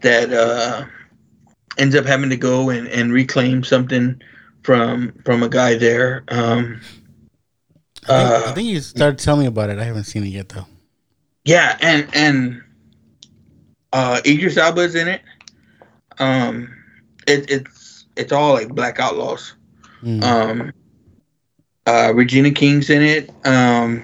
that 0.02 0.32
uh 0.32 0.84
ends 1.78 1.94
up 1.94 2.04
having 2.06 2.30
to 2.30 2.36
go 2.36 2.70
and, 2.70 2.88
and 2.88 3.12
reclaim 3.12 3.62
something 3.64 4.20
from 4.62 5.12
from 5.24 5.42
a 5.42 5.48
guy 5.48 5.76
there. 5.76 6.24
Um, 6.28 6.80
I 8.08 8.12
think, 8.14 8.36
Uh, 8.44 8.48
I 8.48 8.52
think 8.52 8.68
you 8.68 8.80
started 8.80 9.18
telling 9.18 9.40
me 9.42 9.46
about 9.46 9.70
it. 9.70 9.78
I 9.78 9.84
haven't 9.84 10.04
seen 10.04 10.24
it 10.24 10.28
yet 10.28 10.48
though. 10.48 10.66
Yeah, 11.44 11.76
and 11.80 12.08
and 12.14 12.62
uh 13.92 14.20
Idris 14.26 14.56
Elba's 14.56 14.94
in 14.94 15.08
it. 15.08 15.22
Um 16.18 16.68
it, 17.26 17.50
it's 17.50 18.06
it's 18.16 18.32
all 18.32 18.52
like 18.54 18.68
black 18.68 18.98
outlaws. 19.00 19.54
Mm. 20.02 20.22
Um 20.22 20.72
uh 21.86 22.12
Regina 22.14 22.50
King's 22.50 22.90
in 22.90 23.02
it. 23.02 23.30
Um 23.46 24.02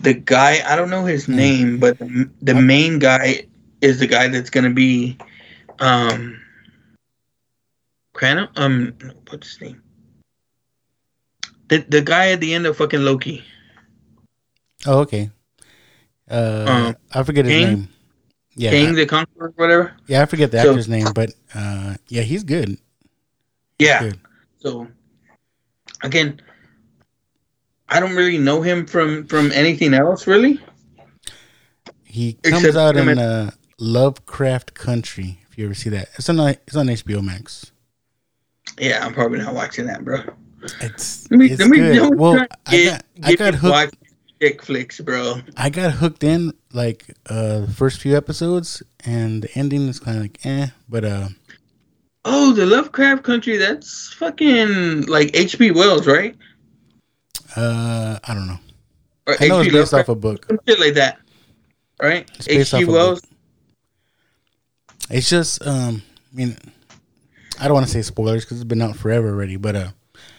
the 0.00 0.14
guy 0.14 0.60
I 0.66 0.76
don't 0.76 0.90
know 0.90 1.04
his 1.04 1.26
Hmm. 1.26 1.36
name, 1.36 1.78
but 1.78 1.98
the, 1.98 2.30
the 2.42 2.54
main 2.54 2.98
guy 2.98 3.46
is 3.80 3.98
the 4.00 4.06
guy 4.06 4.28
that's 4.28 4.50
gonna 4.50 4.70
be 4.70 5.16
um 5.80 6.40
Cranham 8.14 8.48
um 8.56 8.94
what's 9.28 9.52
his 9.54 9.60
name? 9.60 9.81
The 11.72 11.78
the 11.88 12.02
guy 12.02 12.32
at 12.32 12.40
the 12.40 12.52
end 12.52 12.66
of 12.66 12.76
fucking 12.76 13.00
Loki. 13.00 13.42
oh, 14.86 14.98
okay. 15.00 15.30
Uh, 16.30 16.66
um, 16.68 16.96
I 17.14 17.22
forget 17.22 17.46
his 17.46 17.54
Kang? 17.54 17.66
name. 17.66 17.88
Yeah, 18.54 18.70
Kang 18.72 18.94
the 18.94 19.06
Conqueror, 19.06 19.52
whatever. 19.56 19.96
yeah, 20.06 20.20
I 20.20 20.26
forget 20.26 20.50
the 20.52 20.60
So- 20.60 20.70
actor's 20.70 20.88
name, 20.88 21.06
but 21.14 21.32
uh, 21.54 21.94
yeah, 22.08 22.20
he's 22.22 22.44
good. 22.44 22.76
Yeah. 23.78 24.00
Good. 24.02 24.20
So 24.58 24.86
again, 26.02 26.40
I 27.88 28.00
don't 28.00 28.14
really 28.16 28.36
know 28.36 28.60
him 28.60 28.84
from 28.86 29.26
from 29.26 29.50
anything 29.52 29.94
else 29.94 30.26
really. 30.26 30.60
He 32.04 32.34
comes 32.44 32.64
Except 32.64 32.76
out 32.76 32.96
in 32.98 33.08
and- 33.08 33.18
uh, 33.20 33.50
Lovecraft 33.78 34.74
Country. 34.74 35.38
If 35.50 35.56
you 35.56 35.64
ever 35.64 35.74
see 35.74 35.88
that, 35.90 36.08
it's 36.18 36.28
on 36.28 36.38
it's 36.38 36.76
on 36.76 36.88
HBO 36.88 37.22
Max. 37.24 37.72
Yeah, 38.78 39.04
I'm 39.04 39.14
probably 39.14 39.38
not 39.38 39.54
watching 39.54 39.86
that, 39.86 40.04
bro. 40.04 40.20
It's 40.80 41.30
Let 41.30 41.38
me 41.38 41.46
it's 41.50 41.60
let 41.60 41.70
me 41.70 41.78
good. 41.78 42.14
Well, 42.18 42.34
to 42.34 42.48
I 42.66 42.84
got 42.84 43.04
I 43.22 43.34
got 43.36 43.54
hooked. 43.54 43.96
chick 44.40 44.62
flicks, 44.62 45.00
bro. 45.00 45.40
I 45.56 45.70
got 45.70 45.92
hooked 45.92 46.24
in 46.24 46.52
like 46.72 47.14
uh 47.28 47.60
the 47.60 47.72
first 47.72 48.00
few 48.00 48.16
episodes, 48.16 48.82
and 49.04 49.42
the 49.42 49.58
ending 49.58 49.88
is 49.88 49.98
kind 49.98 50.16
of 50.18 50.22
like 50.24 50.38
eh, 50.44 50.68
but 50.88 51.04
uh 51.04 51.28
Oh, 52.24 52.52
the 52.52 52.66
Lovecraft 52.66 53.24
Country. 53.24 53.56
That's 53.56 54.12
fucking 54.14 55.06
like 55.06 55.30
H.P. 55.34 55.72
Wells, 55.72 56.06
right? 56.06 56.36
uh 57.56 58.18
I 58.24 58.34
don't 58.34 58.46
know. 58.46 58.58
Or 59.26 59.36
I 59.40 59.48
know 59.48 59.60
it's 59.60 59.72
based 59.72 59.94
off 59.94 60.08
a 60.08 60.14
book. 60.14 60.46
shit 60.68 60.78
like 60.80 60.94
that, 60.94 61.18
right? 62.00 62.30
H.P. 62.48 62.84
Wells. 62.84 63.20
It's 65.10 65.28
just 65.28 65.66
um 65.66 66.02
I 66.32 66.36
mean 66.36 66.56
I 67.60 67.64
don't 67.64 67.74
want 67.74 67.86
to 67.86 67.92
say 67.92 68.02
spoilers 68.02 68.44
because 68.44 68.58
it's 68.58 68.68
been 68.68 68.82
out 68.82 68.96
forever 68.96 69.28
already, 69.28 69.56
but 69.56 69.76
uh 69.76 69.90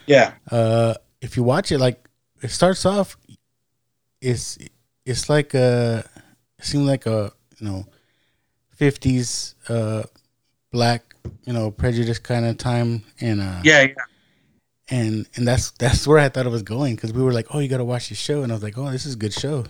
Yeah. 0.07 0.33
uh 0.51 0.95
if 1.21 1.37
you 1.37 1.43
watch 1.43 1.71
it 1.71 1.79
like 1.79 2.07
it 2.41 2.49
starts 2.51 2.85
off 2.85 3.17
it's 4.21 4.57
it's 5.05 5.29
like 5.29 5.53
a 5.53 6.03
it 6.59 6.65
seemed 6.65 6.87
like 6.87 7.05
a 7.05 7.31
you 7.59 7.67
know 7.67 7.85
fifties 8.71 9.55
uh 9.69 10.03
black 10.71 11.15
you 11.45 11.53
know 11.53 11.71
prejudice 11.71 12.19
kind 12.19 12.45
of 12.45 12.57
time 12.57 13.03
and 13.21 13.41
uh 13.41 13.61
Yeah, 13.63 13.81
yeah. 13.83 13.93
and 14.89 15.27
and 15.35 15.47
that's 15.47 15.71
that's 15.71 16.05
where 16.07 16.19
I 16.19 16.29
thought 16.29 16.45
it 16.45 16.49
was 16.49 16.63
going 16.63 16.95
because 16.95 17.13
we 17.13 17.21
were 17.23 17.31
like, 17.33 17.47
oh, 17.51 17.59
you 17.59 17.67
got 17.69 17.77
to 17.77 17.85
watch 17.85 18.09
this 18.09 18.17
show, 18.17 18.43
and 18.43 18.51
I 18.51 18.55
was 18.55 18.63
like, 18.63 18.77
oh, 18.77 18.91
this 18.91 19.05
is 19.05 19.13
a 19.13 19.17
good 19.17 19.33
show. 19.33 19.63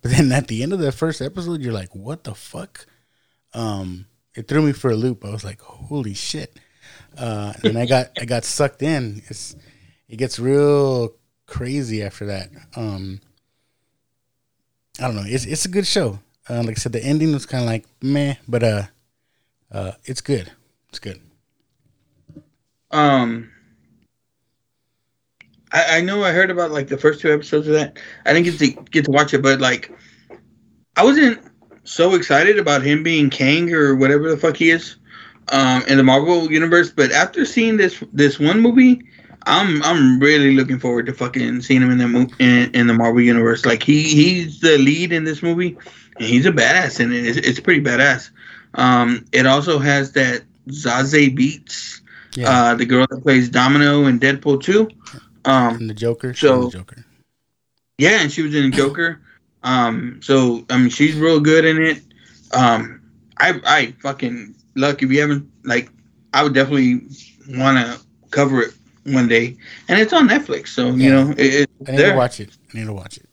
But 0.00 0.10
then 0.10 0.32
at 0.32 0.48
the 0.48 0.62
end 0.62 0.72
of 0.72 0.80
the 0.80 0.92
first 0.92 1.20
episode, 1.22 1.60
you're 1.62 1.72
like, 1.72 1.94
what 1.94 2.24
the 2.24 2.34
fuck? 2.34 2.86
Um, 3.54 4.06
it 4.34 4.48
threw 4.48 4.62
me 4.62 4.72
for 4.72 4.90
a 4.90 4.96
loop. 4.96 5.24
I 5.24 5.30
was 5.30 5.44
like, 5.44 5.60
holy 5.60 6.14
shit! 6.14 6.58
Uh, 7.16 7.52
and 7.62 7.78
I 7.78 7.86
got 7.86 8.10
I 8.20 8.24
got 8.24 8.44
sucked 8.44 8.82
in. 8.82 9.22
It's 9.28 9.56
it 10.08 10.16
gets 10.16 10.38
real 10.38 11.14
crazy 11.46 12.02
after 12.02 12.26
that. 12.26 12.50
Um, 12.76 13.20
I 14.98 15.04
don't 15.04 15.16
know. 15.16 15.24
It's 15.26 15.44
it's 15.44 15.64
a 15.64 15.68
good 15.68 15.86
show. 15.86 16.18
Uh, 16.48 16.62
like 16.62 16.70
I 16.70 16.80
said, 16.80 16.92
the 16.92 17.04
ending 17.04 17.32
was 17.32 17.46
kind 17.46 17.62
of 17.62 17.68
like 17.68 17.84
meh, 18.00 18.34
but 18.48 18.62
uh, 18.62 18.82
uh, 19.70 19.92
it's 20.04 20.20
good. 20.20 20.50
It's 20.88 20.98
good. 20.98 21.20
Um, 22.90 23.50
I, 25.72 25.98
I 25.98 26.00
know 26.00 26.24
I 26.24 26.32
heard 26.32 26.50
about 26.50 26.70
like 26.70 26.88
the 26.88 26.98
first 26.98 27.20
two 27.20 27.32
episodes 27.32 27.66
of 27.66 27.74
that. 27.74 27.98
I 28.26 28.32
didn't 28.32 28.44
get 28.44 28.58
to 28.58 28.82
get 28.90 29.04
to 29.06 29.10
watch 29.10 29.32
it, 29.34 29.42
but 29.42 29.60
like, 29.60 29.90
I 30.96 31.04
wasn't 31.04 31.40
so 31.84 32.14
excited 32.14 32.58
about 32.58 32.82
him 32.82 33.02
being 33.02 33.30
Kang 33.30 33.72
or 33.72 33.96
whatever 33.96 34.30
the 34.30 34.36
fuck 34.36 34.56
he 34.56 34.70
is, 34.70 34.96
um, 35.52 35.82
in 35.86 35.96
the 35.98 36.02
Marvel 36.02 36.50
universe. 36.50 36.90
But 36.90 37.12
after 37.12 37.44
seeing 37.44 37.76
this 37.76 38.02
this 38.12 38.40
one 38.40 38.60
movie, 38.60 39.02
I'm 39.46 39.82
I'm 39.84 40.18
really 40.18 40.54
looking 40.56 40.78
forward 40.78 41.06
to 41.06 41.12
fucking 41.12 41.62
seeing 41.62 41.82
him 41.82 41.90
in 41.90 41.98
the 41.98 42.08
mo- 42.08 42.28
in, 42.38 42.70
in 42.74 42.86
the 42.88 42.94
Marvel 42.94 43.20
universe. 43.20 43.64
Like 43.64 43.82
he 43.82 44.02
he's 44.02 44.60
the 44.60 44.78
lead 44.78 45.12
in 45.12 45.24
this 45.24 45.42
movie, 45.42 45.76
and 46.16 46.24
he's 46.26 46.46
a 46.46 46.50
badass 46.52 46.98
in 47.00 47.12
it. 47.12 47.26
It's, 47.26 47.38
it's 47.46 47.60
pretty 47.60 47.80
badass. 47.82 48.30
Um, 48.74 49.24
it 49.32 49.46
also 49.46 49.78
has 49.78 50.12
that 50.12 50.42
Zazie 50.68 51.36
Beetz 51.36 52.00
Yeah, 52.34 52.50
uh, 52.50 52.74
the 52.74 52.86
girl 52.86 53.06
that 53.10 53.22
plays 53.22 53.48
Domino 53.50 54.06
in 54.06 54.18
Deadpool 54.18 54.62
2. 54.62 54.88
Um, 55.44 55.76
and 55.76 55.90
the 55.90 55.94
Joker. 55.94 56.32
so- 56.34 56.64
the 56.64 56.78
Joker. 56.78 57.04
yeah, 57.98 58.20
and 58.22 58.32
she 58.32 58.42
was 58.42 58.54
in 58.54 58.72
Joker. 58.72 59.20
Um, 59.64 60.20
so 60.22 60.64
I 60.70 60.78
mean, 60.78 60.88
she's 60.90 61.14
real 61.16 61.38
good 61.40 61.64
in 61.64 61.82
it. 61.82 62.00
Um, 62.54 63.00
I 63.38 63.60
I 63.64 63.94
fucking 64.00 64.54
look 64.74 65.02
if 65.02 65.10
you 65.10 65.20
haven't 65.20 65.50
like, 65.64 65.90
I 66.32 66.42
would 66.42 66.54
definitely 66.54 67.02
want 67.48 67.78
to 67.78 68.00
cover 68.30 68.62
it 68.62 68.74
one 69.04 69.28
day, 69.28 69.56
and 69.88 70.00
it's 70.00 70.12
on 70.12 70.28
Netflix, 70.28 70.68
so 70.68 70.90
you 70.90 71.10
know 71.10 71.30
it, 71.30 71.38
it's 71.38 71.72
I 71.86 71.92
need 71.92 71.98
there. 71.98 72.12
to 72.12 72.16
watch 72.16 72.40
it. 72.40 72.50
I 72.72 72.78
need 72.78 72.86
to 72.86 72.92
watch 72.92 73.18
it. 73.18 73.28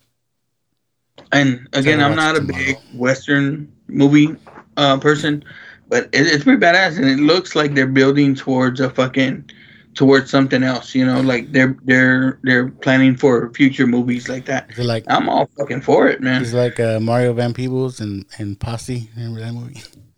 And 1.32 1.68
again, 1.74 2.02
I'm 2.02 2.16
not 2.16 2.36
a 2.36 2.42
big. 2.42 2.78
Western 2.96 3.72
movie 3.88 4.36
uh, 4.78 4.98
person, 4.98 5.44
but 5.88 6.06
it, 6.06 6.28
it's 6.28 6.44
pretty 6.44 6.60
badass, 6.60 6.98
and 6.98 7.06
it 7.06 7.20
looks 7.20 7.56
like 7.56 7.76
they're 7.76 7.88
building 7.88 8.36
towards 8.36 8.80
a 8.80 8.90
fucking 8.90 9.50
towards 9.94 10.32
something 10.32 10.64
else. 10.64 10.96
You 10.96 11.06
know, 11.06 11.22
like 11.22 11.52
they're 11.52 11.78
they're 11.84 12.40
they're 12.44 12.70
planning 12.70 13.16
for 13.16 13.54
future 13.54 13.86
movies 13.86 14.28
like 14.28 14.46
that. 14.46 14.76
like 14.78 15.04
I'm 15.08 15.30
all 15.30 15.50
fucking 15.58 15.82
for 15.82 16.08
it, 16.08 16.22
man. 16.22 16.42
It's 16.42 16.54
like 16.54 16.80
uh, 16.80 17.00
Mario 17.00 17.34
Van 17.34 17.54
Peebles 17.54 18.00
and 18.00 18.26
and 18.40 18.60
Posse? 18.60 19.10
Remember 19.16 19.40
that 19.42 19.54
movie? 19.54 19.82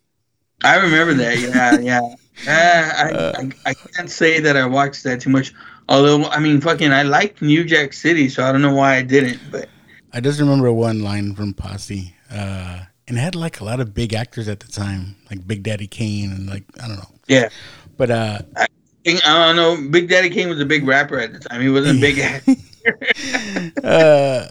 I 0.64 0.78
remember 0.78 1.14
that. 1.16 1.40
Yeah, 1.40 1.80
yeah. 1.80 2.16
Uh, 2.48 3.36
I, 3.38 3.42
I 3.42 3.52
I 3.72 3.74
can't 3.74 4.10
say 4.10 4.40
that 4.40 4.58
I 4.58 4.66
watched 4.66 5.04
that 5.04 5.22
too 5.22 5.30
much. 5.30 5.54
Although 5.90 6.26
I 6.26 6.40
mean, 6.40 6.62
fucking, 6.62 6.92
I 6.92 7.04
liked 7.04 7.42
New 7.42 7.64
Jack 7.64 7.94
City, 7.94 8.30
so 8.30 8.44
I 8.44 8.52
don't 8.52 8.62
know 8.62 8.74
why 8.74 8.96
I 8.96 9.02
didn't. 9.02 9.40
But 9.52 9.70
I 10.14 10.22
just 10.22 10.40
remember 10.40 10.72
one 10.72 11.02
line 11.02 11.36
from 11.36 11.54
Posse, 11.54 12.16
uh, 12.32 12.82
and 13.08 13.18
it 13.18 13.22
had 13.22 13.36
like 13.36 13.60
a 13.60 13.64
lot 13.64 13.80
of 13.80 13.94
big 13.94 14.14
actors 14.14 14.48
at 14.48 14.60
the 14.60 14.72
time, 14.72 15.16
like 15.30 15.46
Big 15.46 15.64
Daddy 15.64 15.88
Kane 15.88 16.32
and 16.32 16.50
like 16.50 16.64
I 16.82 16.88
don't 16.88 16.98
know. 16.98 17.12
Yeah. 17.28 17.50
But 17.98 18.12
uh, 18.12 18.40
I 18.58 18.68
don't 19.06 19.56
know. 19.56 19.90
Big 19.90 20.10
Daddy 20.10 20.30
Kane 20.30 20.50
was 20.50 20.60
a 20.60 20.66
big 20.66 20.88
rapper 20.88 21.20
at 21.20 21.34
the 21.34 21.40
time. 21.40 21.62
He 21.62 21.70
wasn't 21.70 22.02
big. 22.02 22.20
uh, 23.84 24.48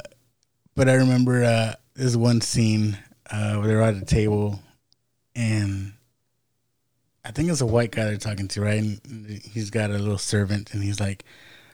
but 0.74 0.88
I 0.88 0.94
remember 0.94 1.44
uh, 1.44 1.74
this 1.94 2.16
one 2.16 2.40
scene 2.40 2.98
uh, 3.30 3.56
where 3.56 3.68
they're 3.68 3.82
at 3.82 3.94
a 3.94 4.04
table, 4.04 4.60
and 5.34 5.92
I 7.24 7.30
think 7.32 7.50
it's 7.50 7.60
a 7.60 7.66
white 7.66 7.90
guy 7.90 8.04
they're 8.04 8.16
talking 8.16 8.48
to, 8.48 8.60
right? 8.62 8.78
And 8.78 9.28
he's 9.44 9.70
got 9.70 9.90
a 9.90 9.98
little 9.98 10.18
servant, 10.18 10.72
and 10.72 10.82
he's 10.82 11.00
like, 11.00 11.24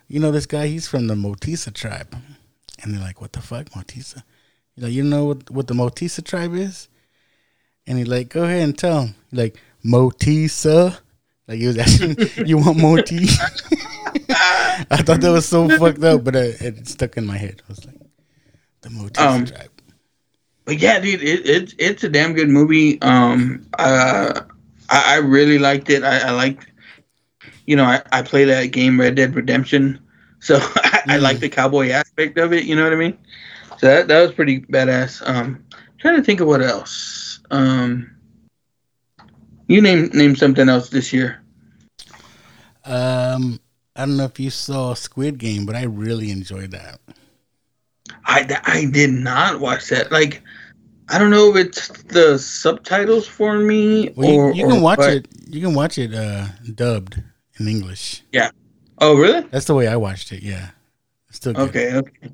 "You 0.09 0.19
know, 0.21 0.33
this 0.33 0.47
guy? 0.47 0.67
He's 0.67 0.89
from 0.89 1.07
the 1.07 1.15
Motisa 1.15 1.73
tribe." 1.73 2.15
And 2.83 2.93
they're 2.93 3.01
like, 3.01 3.21
"What 3.21 3.33
the 3.33 3.41
fuck, 3.41 3.71
Motisa?" 3.71 4.23
He's 4.75 4.85
like, 4.85 4.93
"You 4.93 5.05
know 5.05 5.25
what 5.27 5.51
what 5.51 5.67
the 5.69 5.75
Motisa 5.75 6.25
tribe 6.25 6.55
is?" 6.55 6.89
And 7.87 7.99
he's 7.99 8.09
like, 8.09 8.29
"Go 8.29 8.45
ahead 8.45 8.63
and 8.63 8.77
tell 8.77 9.03
him." 9.03 9.15
He's 9.31 9.39
like, 9.39 9.57
"Motisa." 9.85 10.99
Like 11.47 11.59
he 11.59 11.67
was 11.69 11.79
asking, 11.79 12.17
"You 12.47 12.59
want 12.59 12.79
Moti?" 12.79 13.27
I 14.91 15.03
thought 15.03 15.21
that 15.21 15.31
was 15.31 15.47
so 15.47 15.69
fucked 15.79 16.03
up, 16.03 16.25
but 16.25 16.35
it, 16.35 16.61
it 16.61 16.89
stuck 16.89 17.17
in 17.17 17.25
my 17.25 17.37
head. 17.37 17.63
I 17.69 17.73
was 17.73 17.87
like, 17.87 18.01
"The 18.83 18.89
Motisa 18.89 19.21
Um, 19.21 19.47
tribe." 19.47 19.71
But 20.65 20.79
yeah, 20.81 20.99
dude, 20.99 21.23
it, 21.23 21.47
it's 21.49 21.75
it's 21.79 22.03
a 22.03 22.09
damn 22.09 22.33
good 22.35 22.49
movie. 22.49 23.01
Um, 23.01 23.67
uh, 23.79 24.41
I, 24.91 25.15
I 25.15 25.17
really 25.19 25.59
liked 25.59 25.91
it. 25.91 26.03
I, 26.03 26.19
I 26.29 26.31
liked, 26.31 26.67
you 27.67 27.77
know, 27.77 27.85
I, 27.85 28.03
I 28.13 28.23
play 28.23 28.45
that 28.45 28.67
game 28.67 28.99
Red 29.01 29.15
Dead 29.17 29.35
Redemption, 29.35 29.99
so 30.41 30.57
I, 30.77 31.01
I 31.09 31.17
Mm. 31.17 31.19
like 31.19 31.41
the 31.41 31.49
cowboy 31.49 31.91
aspect 31.91 32.39
of 32.39 32.53
it. 32.53 32.65
You 32.65 32.77
know 32.77 32.85
what 32.85 32.93
I 32.93 32.97
mean? 32.97 33.17
So 33.79 33.87
that 33.87 34.09
that 34.09 34.21
was 34.23 34.33
pretty 34.33 34.61
badass. 34.61 35.23
Um, 35.29 35.65
trying 35.99 36.17
to 36.17 36.23
think 36.23 36.41
of 36.41 36.49
what 36.49 36.63
else. 36.63 37.41
Um, 37.51 38.11
you 39.69 39.81
name 39.81 40.11
name 40.13 40.35
something 40.37 40.69
else 40.69 40.89
this 40.91 41.13
year. 41.13 41.41
Um, 42.85 43.61
I 43.97 44.07
don't 44.07 44.17
know 44.17 44.25
if 44.25 44.39
you 44.39 44.51
saw 44.51 44.95
Squid 44.95 45.39
Game, 45.39 45.67
but 45.67 45.75
I 45.77 45.83
really 45.83 46.31
enjoyed 46.31 46.71
that. 46.73 47.01
I 48.27 48.47
I 48.65 48.85
did 48.87 49.11
not 49.11 49.61
watch 49.61 49.89
that. 49.91 50.11
Like, 50.13 50.43
I 51.09 51.19
don't 51.19 51.31
know 51.31 51.51
if 51.55 51.67
it's 51.67 51.89
the 52.05 52.39
subtitles 52.39 53.27
for 53.29 53.59
me 53.59 54.11
Well, 54.17 54.29
you, 54.29 54.41
or 54.41 54.53
you 54.53 54.63
can 54.67 54.79
or 54.79 54.81
watch 54.81 54.99
what. 54.99 55.11
it. 55.13 55.29
You 55.49 55.61
can 55.61 55.75
watch 55.75 55.99
it 55.99 56.13
uh, 56.15 56.47
dubbed 56.75 57.23
in 57.59 57.69
English. 57.69 58.23
Yeah. 58.33 58.51
Oh, 58.99 59.17
really? 59.17 59.43
That's 59.51 59.67
the 59.67 59.75
way 59.75 59.87
I 59.87 59.97
watched 59.97 60.33
it. 60.33 60.43
Yeah, 60.43 60.71
it's 61.29 61.37
still 61.37 61.53
good. 61.53 61.69
Okay, 61.69 61.95
okay. 61.95 62.31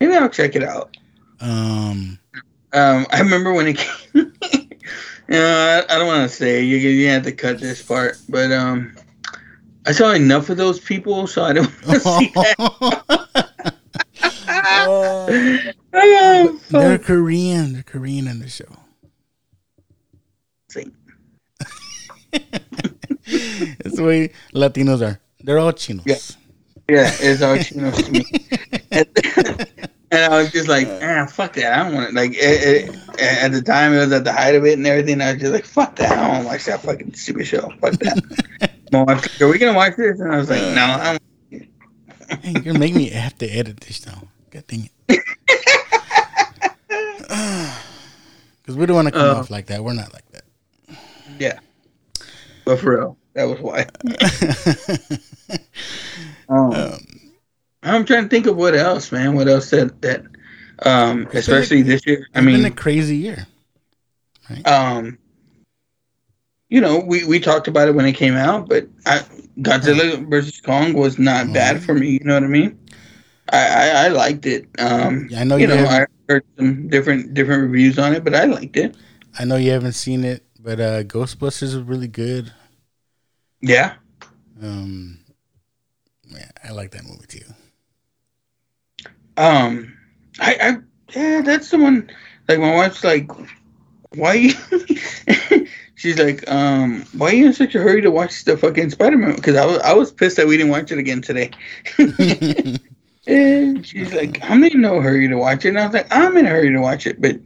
Maybe 0.00 0.14
I'll 0.14 0.28
check 0.28 0.54
it 0.56 0.62
out. 0.62 0.96
Um, 1.40 2.18
Um, 2.72 3.06
I 3.10 3.20
remember 3.20 3.52
when 3.54 3.68
it 3.68 3.78
came. 4.12 4.32
uh, 5.30 5.82
I 5.88 5.96
don't 5.98 6.06
want 6.06 6.28
to 6.30 6.36
say 6.36 6.62
you 6.62 6.76
you 6.76 7.08
have 7.08 7.22
to 7.24 7.32
cut 7.32 7.58
this 7.60 7.82
part, 7.82 8.18
but 8.28 8.52
um, 8.52 8.94
I 9.86 9.92
saw 9.92 10.12
enough 10.12 10.50
of 10.50 10.56
those 10.58 10.78
people, 10.80 11.26
so 11.26 11.42
I 11.44 11.52
don't 11.54 11.72
want 14.88 15.28
to 15.28 15.58
see 15.58 15.64
that. 15.64 15.76
Oh, 15.92 16.60
they're 16.70 16.98
fuck. 16.98 17.06
Korean. 17.06 17.72
They're 17.72 17.82
Korean 17.82 18.26
in 18.26 18.40
the 18.40 18.48
show. 18.48 18.64
See. 20.70 20.86
That's 22.30 23.96
the 23.96 24.04
way 24.04 24.32
Latinos 24.52 25.06
are. 25.06 25.20
They're 25.40 25.58
all 25.58 25.72
chinos. 25.72 26.04
Yeah. 26.06 26.16
Yeah, 26.88 27.10
it's 27.20 27.42
all 27.42 27.58
Chinos 27.58 28.02
to 28.02 28.10
me. 28.10 28.24
and, 28.90 29.06
and 30.10 30.32
I 30.32 30.40
was 30.40 30.50
just 30.50 30.68
like, 30.68 30.88
ah, 31.02 31.26
fuck 31.26 31.52
that. 31.54 31.78
I 31.78 31.84
don't 31.84 31.94
want 31.94 32.08
it. 32.08 32.14
Like, 32.14 32.30
it, 32.32 32.88
it, 32.88 33.20
at 33.20 33.52
the 33.52 33.60
time, 33.60 33.92
it 33.92 33.98
was 33.98 34.12
at 34.12 34.24
the 34.24 34.32
height 34.32 34.54
of 34.54 34.64
it 34.64 34.78
and 34.78 34.86
everything. 34.86 35.20
I 35.20 35.32
was 35.32 35.40
just 35.42 35.52
like, 35.52 35.66
fuck 35.66 35.96
that. 35.96 36.12
I 36.12 36.16
don't 36.16 36.28
want 36.28 36.44
watch 36.46 36.64
that 36.64 36.80
fucking 36.80 37.12
stupid 37.12 37.46
show. 37.46 37.68
Fuck 37.80 37.92
that. 38.00 38.70
My 38.90 39.02
wife's 39.02 39.22
like, 39.34 39.42
are 39.42 39.52
we 39.52 39.58
going 39.58 39.74
to 39.74 39.76
watch 39.76 39.96
this? 39.96 40.18
And 40.18 40.32
I 40.32 40.38
was 40.38 40.48
like, 40.48 40.62
no, 40.62 40.82
I 40.82 41.18
don't. 41.18 42.64
You're 42.64 42.78
making 42.78 42.96
me 42.96 43.10
have 43.10 43.36
to 43.38 43.46
edit 43.46 43.80
this 43.80 44.06
now. 44.06 44.22
God 44.50 44.64
dang 44.66 44.88
it. 45.08 45.24
Because 48.62 48.76
we 48.76 48.86
don't 48.86 48.96
want 48.96 49.08
to 49.08 49.12
come 49.12 49.28
Uh. 49.28 49.34
off 49.34 49.50
like 49.50 49.66
that. 49.66 49.82
We're 49.84 49.92
not 49.94 50.12
like 50.12 50.30
that. 50.32 50.44
Yeah. 51.38 51.58
But 52.64 52.80
for 52.80 52.96
real, 52.96 53.16
that 53.34 53.44
was 53.44 53.60
why. 53.60 53.86
Um, 56.50 56.72
Um, 56.72 56.98
I'm 57.82 58.04
trying 58.06 58.24
to 58.24 58.28
think 58.28 58.46
of 58.46 58.56
what 58.56 58.74
else, 58.74 59.12
man. 59.12 59.34
What 59.34 59.48
else 59.48 59.70
that 59.70 60.00
that, 60.02 60.22
um, 60.84 61.24
been 61.24 61.36
especially 61.36 61.82
this 61.82 62.06
year. 62.06 62.26
I 62.34 62.38
it's 62.38 62.44
been 62.46 62.54
mean, 62.54 62.64
a 62.64 62.70
crazy 62.70 63.16
year. 63.16 63.46
um, 64.64 65.18
you 66.70 66.80
know, 66.80 66.98
we 67.00 67.24
we 67.24 67.38
talked 67.38 67.68
about 67.68 67.88
it 67.88 67.94
when 67.94 68.06
it 68.06 68.12
came 68.14 68.34
out, 68.34 68.68
but 68.68 68.86
I, 69.06 69.20
Godzilla 69.60 70.26
versus 70.28 70.58
Kong 70.60 70.94
was 70.94 71.18
not 71.18 71.46
Mhm. 71.46 71.54
bad 71.54 71.82
for 71.82 71.92
me. 71.94 72.12
You 72.12 72.20
know 72.24 72.34
what 72.34 72.44
I 72.44 72.48
mean? 72.48 72.77
I 73.52 73.58
I, 73.58 74.04
I 74.06 74.08
liked 74.08 74.46
it. 74.46 74.66
Um, 74.78 75.28
Yeah, 75.30 75.40
I 75.40 75.44
know 75.44 75.56
you 75.56 75.66
you 75.68 75.76
know, 75.76 75.86
I 75.88 76.06
heard 76.28 76.44
some 76.56 76.88
different 76.88 77.34
different 77.34 77.62
reviews 77.62 77.98
on 77.98 78.14
it, 78.14 78.24
but 78.24 78.34
I 78.34 78.44
liked 78.44 78.76
it. 78.76 78.96
I 79.38 79.44
know 79.44 79.56
you 79.56 79.70
haven't 79.70 79.92
seen 79.92 80.24
it, 80.24 80.44
but 80.58 80.80
uh, 80.80 81.02
Ghostbusters 81.04 81.62
is 81.62 81.76
really 81.76 82.08
good. 82.08 82.52
Yeah. 83.60 83.94
Um, 84.62 85.20
yeah, 86.28 86.50
I 86.64 86.72
like 86.72 86.90
that 86.92 87.04
movie 87.04 87.26
too. 87.26 87.44
Um, 89.36 89.96
I, 90.40 90.56
I 90.60 90.76
yeah, 91.18 91.42
that's 91.42 91.70
the 91.70 91.78
one. 91.78 92.10
Like 92.48 92.58
my 92.58 92.74
wife's 92.74 93.04
like, 93.04 93.30
why? 94.14 94.48
She's 95.96 96.18
like, 96.18 96.48
um, 96.50 97.04
why 97.16 97.30
are 97.30 97.34
you 97.34 97.46
in 97.46 97.52
such 97.52 97.74
a 97.74 97.80
hurry 97.80 98.02
to 98.02 98.10
watch 98.10 98.44
the 98.44 98.56
fucking 98.56 98.90
Spider 98.90 99.18
Man? 99.18 99.36
Because 99.36 99.56
I 99.56 99.66
was 99.66 99.78
I 99.80 99.92
was 99.94 100.12
pissed 100.12 100.36
that 100.36 100.46
we 100.46 100.56
didn't 100.56 100.72
watch 100.72 100.92
it 100.92 100.98
again 100.98 101.22
today. 101.22 101.50
and 103.28 103.86
she's 103.86 104.12
like, 104.14 104.40
I'm 104.42 104.64
in 104.64 104.80
no 104.80 105.00
hurry 105.00 105.28
to 105.28 105.36
watch 105.36 105.64
it. 105.64 105.68
And 105.68 105.78
I 105.78 105.84
was 105.84 105.94
like, 105.94 106.08
I'm 106.10 106.36
in 106.36 106.46
a 106.46 106.48
hurry 106.48 106.70
to 106.72 106.80
watch 106.80 107.06
it, 107.06 107.20
but 107.20 107.38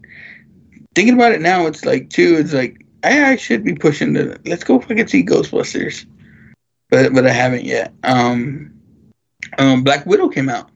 thinking 0.94 1.14
about 1.14 1.32
it 1.32 1.40
now, 1.40 1.66
it's 1.66 1.84
like 1.84 2.08
too. 2.08 2.36
It's 2.38 2.52
like 2.52 2.86
I, 3.02 3.32
I 3.32 3.36
should 3.36 3.64
be 3.64 3.74
pushing 3.74 4.12
the. 4.12 4.38
Let's 4.46 4.64
go 4.64 4.80
fucking 4.80 5.08
see 5.08 5.24
Ghostbusters, 5.24 6.06
but 6.88 7.12
but 7.12 7.26
I 7.26 7.32
haven't 7.32 7.64
yet. 7.64 7.92
Um, 8.04 8.72
um, 9.58 9.82
Black 9.82 10.06
Widow 10.06 10.28
came 10.28 10.48
out. 10.48 10.70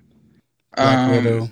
Black 0.74 0.98
um, 0.98 1.10
Widow. 1.10 1.50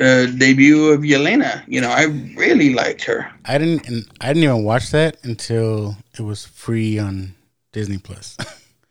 Uh, 0.00 0.26
debut 0.26 0.90
of 0.90 1.00
Yelena. 1.00 1.64
You 1.66 1.80
know, 1.80 1.90
I 1.90 2.04
really 2.36 2.72
liked 2.74 3.04
her. 3.04 3.30
I 3.44 3.58
didn't, 3.58 3.88
and 3.88 4.06
I 4.20 4.28
didn't 4.28 4.44
even 4.44 4.64
watch 4.64 4.90
that 4.90 5.18
until 5.24 5.96
it 6.16 6.22
was 6.22 6.44
free 6.44 6.98
on 6.98 7.34
Disney 7.72 7.98
Plus. 7.98 8.36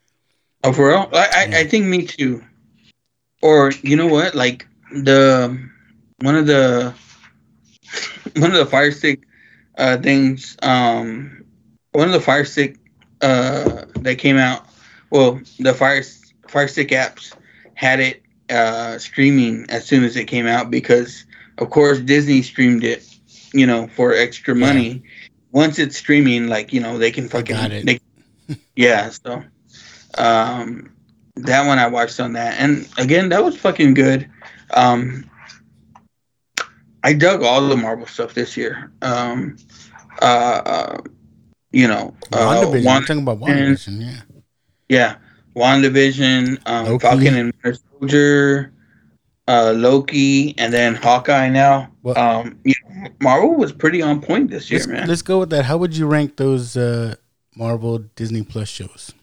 oh, 0.64 0.74
for 0.74 0.90
real? 0.90 1.10
I, 1.14 1.28
I. 1.34 1.60
I 1.60 1.64
think 1.68 1.86
me 1.86 2.06
too. 2.06 2.44
Or 3.42 3.72
you 3.82 3.96
know 3.96 4.08
what? 4.08 4.36
Like 4.36 4.68
the 4.92 5.58
one 6.22 6.36
of 6.36 6.48
the 6.48 6.94
one 8.38 8.52
of 8.52 8.58
the 8.58 8.66
Fire 8.66 8.92
Stick 8.92 9.24
uh, 9.78 9.98
things. 9.98 10.58
Um, 10.62 11.44
one 11.92 12.08
of 12.08 12.14
the 12.14 12.22
Fire 12.22 12.46
Stick 12.46 12.78
uh, 13.22 13.86
that 13.96 14.18
came 14.18 14.38
out. 14.38 14.66
Well, 15.10 15.42
the 15.60 15.74
Fire 15.74 16.04
Fire 16.48 16.68
Stick 16.68 16.90
apps 16.90 17.34
had 17.76 18.00
it 18.00 18.24
uh, 18.50 18.98
streaming 18.98 19.66
as 19.70 19.86
soon 19.86 20.04
as 20.04 20.16
it 20.16 20.26
came 20.26 20.48
out 20.48 20.72
because, 20.72 21.26
of 21.58 21.70
course, 21.70 22.00
Disney 22.00 22.42
streamed 22.42 22.84
it, 22.84 23.08
you 23.54 23.68
know, 23.68 23.88
for 23.88 24.14
extra 24.14 24.56
money. 24.56 24.90
Yeah. 24.90 25.28
Once 25.52 25.80
it's 25.80 25.98
streaming, 25.98 26.48
like 26.48 26.74
you 26.74 26.82
know, 26.82 26.98
they 26.98 27.12
can 27.12 27.30
fucking 27.30 27.56
they, 27.86 28.00
yeah. 28.76 29.10
So, 29.10 29.44
um, 30.18 30.92
that 31.46 31.68
one 31.68 31.80
I 31.80 31.88
watched 31.88 32.20
on 32.20 32.34
that, 32.34 32.60
and 32.60 32.88
again, 32.98 33.30
that 33.30 33.44
was 33.44 33.58
fucking 33.58 33.94
good. 33.94 34.30
Um, 34.72 35.30
I 37.04 37.14
dug 37.14 37.44
all 37.44 37.68
the 37.68 37.78
Marvel 37.78 38.06
stuff 38.06 38.34
this 38.34 38.58
year. 38.58 38.92
Um, 39.02 39.58
uh, 40.22 40.62
uh 40.66 40.98
you 41.72 41.88
know, 41.88 42.16
uh, 42.32 42.38
WandaVision. 42.38 42.86
Wanda, 42.86 43.08
talking 43.08 43.24
about 43.24 43.40
WandaVision, 43.40 44.02
yeah. 44.02 44.22
Yeah. 44.90 45.16
WandaVision, 45.56 46.60
um, 46.66 47.00
Falcon 47.00 47.36
and 47.36 47.54
Winter 47.64 47.80
Soldier, 47.92 48.74
uh, 49.48 49.74
Loki, 49.76 50.58
and 50.58 50.72
then 50.72 50.96
Hawkeye 50.96 51.50
now. 51.50 51.92
Well, 52.04 52.18
um, 52.18 52.60
you 52.64 52.74
know, 52.90 53.10
Marvel 53.22 53.56
was 53.56 53.72
pretty 53.74 54.02
on 54.02 54.22
point 54.22 54.50
this 54.50 54.70
year, 54.70 54.86
man. 54.88 55.08
Let's 55.08 55.22
go 55.22 55.40
with 55.40 55.50
that. 55.50 55.66
How 55.66 55.78
would 55.78 55.98
you 55.98 56.08
rank 56.08 56.38
those 56.38 56.78
uh, 56.78 57.16
Marvel 57.56 58.00
Disney 58.16 58.44
Plus 58.44 58.70
shows? 58.70 59.14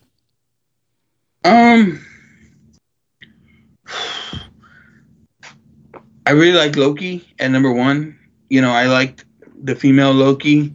Um, 1.44 2.00
I 6.26 6.30
really 6.30 6.52
like 6.56 6.76
Loki 6.76 7.26
at 7.38 7.50
number 7.50 7.72
one. 7.72 8.18
You 8.48 8.62
know, 8.62 8.70
I 8.70 8.86
liked 8.86 9.24
the 9.62 9.74
female 9.74 10.12
Loki. 10.12 10.74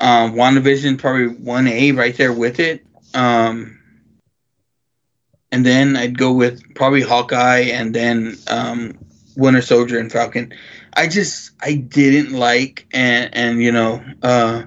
Um, 0.00 0.34
WandaVision 0.34 0.98
probably 0.98 1.26
one 1.28 1.66
A 1.66 1.92
right 1.92 2.16
there 2.16 2.32
with 2.32 2.60
it. 2.60 2.84
Um, 3.14 3.78
and 5.50 5.64
then 5.64 5.96
I'd 5.96 6.18
go 6.18 6.32
with 6.32 6.62
probably 6.74 7.02
Hawkeye 7.02 7.70
and 7.72 7.94
then 7.94 8.36
um, 8.48 8.98
Winter 9.36 9.62
Soldier 9.62 9.98
and 9.98 10.10
Falcon. 10.10 10.52
I 10.94 11.08
just 11.08 11.52
I 11.60 11.74
didn't 11.74 12.32
like 12.32 12.86
and 12.92 13.34
and 13.34 13.62
you 13.62 13.72
know 13.72 14.02
uh, 14.22 14.62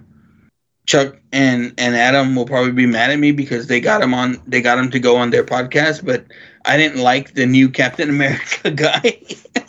Chuck 0.85 1.17
and 1.31 1.73
and 1.77 1.95
Adam 1.95 2.35
will 2.35 2.45
probably 2.45 2.71
be 2.71 2.85
mad 2.85 3.11
at 3.11 3.19
me 3.19 3.31
because 3.31 3.67
they 3.67 3.79
got 3.79 4.01
him 4.01 4.13
on 4.13 4.41
they 4.47 4.61
got 4.61 4.77
him 4.77 4.89
to 4.91 4.99
go 4.99 5.15
on 5.15 5.29
their 5.29 5.43
podcast, 5.43 6.03
but 6.05 6.25
I 6.65 6.77
didn't 6.77 7.01
like 7.01 7.33
the 7.33 7.45
new 7.45 7.69
Captain 7.69 8.09
America 8.09 8.71
guy. 8.71 9.21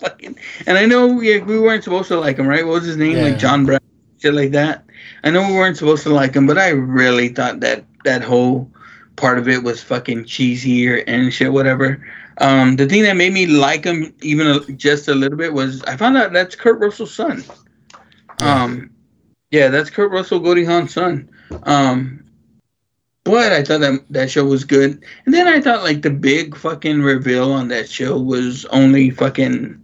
fucking. 0.00 0.36
And 0.66 0.78
I 0.78 0.86
know 0.86 1.06
we, 1.06 1.38
we 1.40 1.60
weren't 1.60 1.84
supposed 1.84 2.08
to 2.08 2.18
like 2.18 2.38
him, 2.38 2.46
right? 2.46 2.66
What 2.66 2.74
was 2.74 2.84
his 2.84 2.96
name? 2.96 3.16
Yeah. 3.16 3.24
Like 3.24 3.38
John 3.38 3.66
Brown, 3.66 3.80
shit 4.18 4.34
like 4.34 4.50
that. 4.52 4.84
I 5.22 5.30
know 5.30 5.46
we 5.46 5.54
weren't 5.54 5.76
supposed 5.76 6.02
to 6.04 6.10
like 6.10 6.34
him, 6.34 6.46
but 6.46 6.58
I 6.58 6.70
really 6.70 7.28
thought 7.28 7.60
that 7.60 7.84
that 8.04 8.22
whole 8.22 8.70
part 9.16 9.38
of 9.38 9.48
it 9.48 9.62
was 9.62 9.82
fucking 9.82 10.24
cheesy 10.24 10.88
or 10.88 10.96
and 11.06 11.32
shit, 11.32 11.52
whatever. 11.52 12.04
Um, 12.38 12.76
the 12.76 12.86
thing 12.86 13.02
that 13.02 13.16
made 13.16 13.34
me 13.34 13.46
like 13.46 13.84
him 13.84 14.14
even 14.22 14.46
a, 14.46 14.60
just 14.72 15.08
a 15.08 15.14
little 15.14 15.36
bit 15.36 15.52
was 15.52 15.82
I 15.84 15.96
found 15.96 16.16
out 16.16 16.32
that's 16.32 16.56
Kurt 16.56 16.80
Russell's 16.80 17.14
son. 17.14 17.44
Um, 18.40 18.90
yeah, 19.50 19.68
that's 19.68 19.90
Kurt 19.90 20.10
Russell, 20.10 20.40
Goldie 20.40 20.64
Hawn's 20.64 20.92
son. 20.92 21.28
Um, 21.64 22.24
but 23.24 23.52
I 23.52 23.62
thought 23.62 23.80
that 23.80 24.04
that 24.10 24.30
show 24.30 24.44
was 24.44 24.64
good, 24.64 25.04
and 25.24 25.34
then 25.34 25.46
I 25.46 25.60
thought 25.60 25.82
like 25.82 26.02
the 26.02 26.10
big 26.10 26.56
fucking 26.56 27.02
reveal 27.02 27.52
on 27.52 27.68
that 27.68 27.88
show 27.88 28.18
was 28.18 28.64
only 28.66 29.10
fucking 29.10 29.80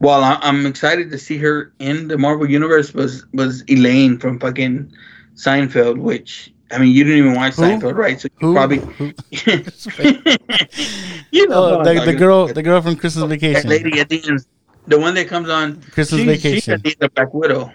well, 0.00 0.38
I'm 0.42 0.66
excited 0.66 1.10
to 1.12 1.18
see 1.18 1.38
her 1.38 1.72
in 1.78 2.08
the 2.08 2.18
Marvel 2.18 2.48
universe. 2.48 2.92
Was 2.92 3.24
was 3.32 3.64
Elaine 3.68 4.18
from 4.18 4.38
fucking 4.38 4.92
Seinfeld? 5.34 5.98
Which 5.98 6.52
I 6.70 6.78
mean, 6.78 6.94
you 6.94 7.04
didn't 7.04 7.20
even 7.20 7.34
watch 7.34 7.54
Who? 7.54 7.62
Seinfeld, 7.62 7.96
right? 7.96 8.20
So 8.20 8.28
you 8.40 8.48
Who? 8.48 8.54
probably 8.54 8.78
you 11.30 11.48
know 11.48 11.80
oh, 11.80 11.84
the, 11.84 12.02
the 12.04 12.14
girl, 12.14 12.48
the 12.48 12.62
girl 12.62 12.82
from 12.82 12.96
Christmas 12.96 13.28
Vacation, 13.28 13.62
that 13.62 13.68
lady 13.68 14.00
at 14.00 14.08
the 14.08 14.22
end, 14.28 14.44
the 14.86 14.98
one 14.98 15.14
that 15.14 15.28
comes 15.28 15.48
on 15.48 15.80
Christmas 15.80 16.20
she, 16.20 16.26
Vacation. 16.26 16.82
She's 16.84 16.96
the 16.96 17.08
Black 17.08 17.32
Widow, 17.32 17.72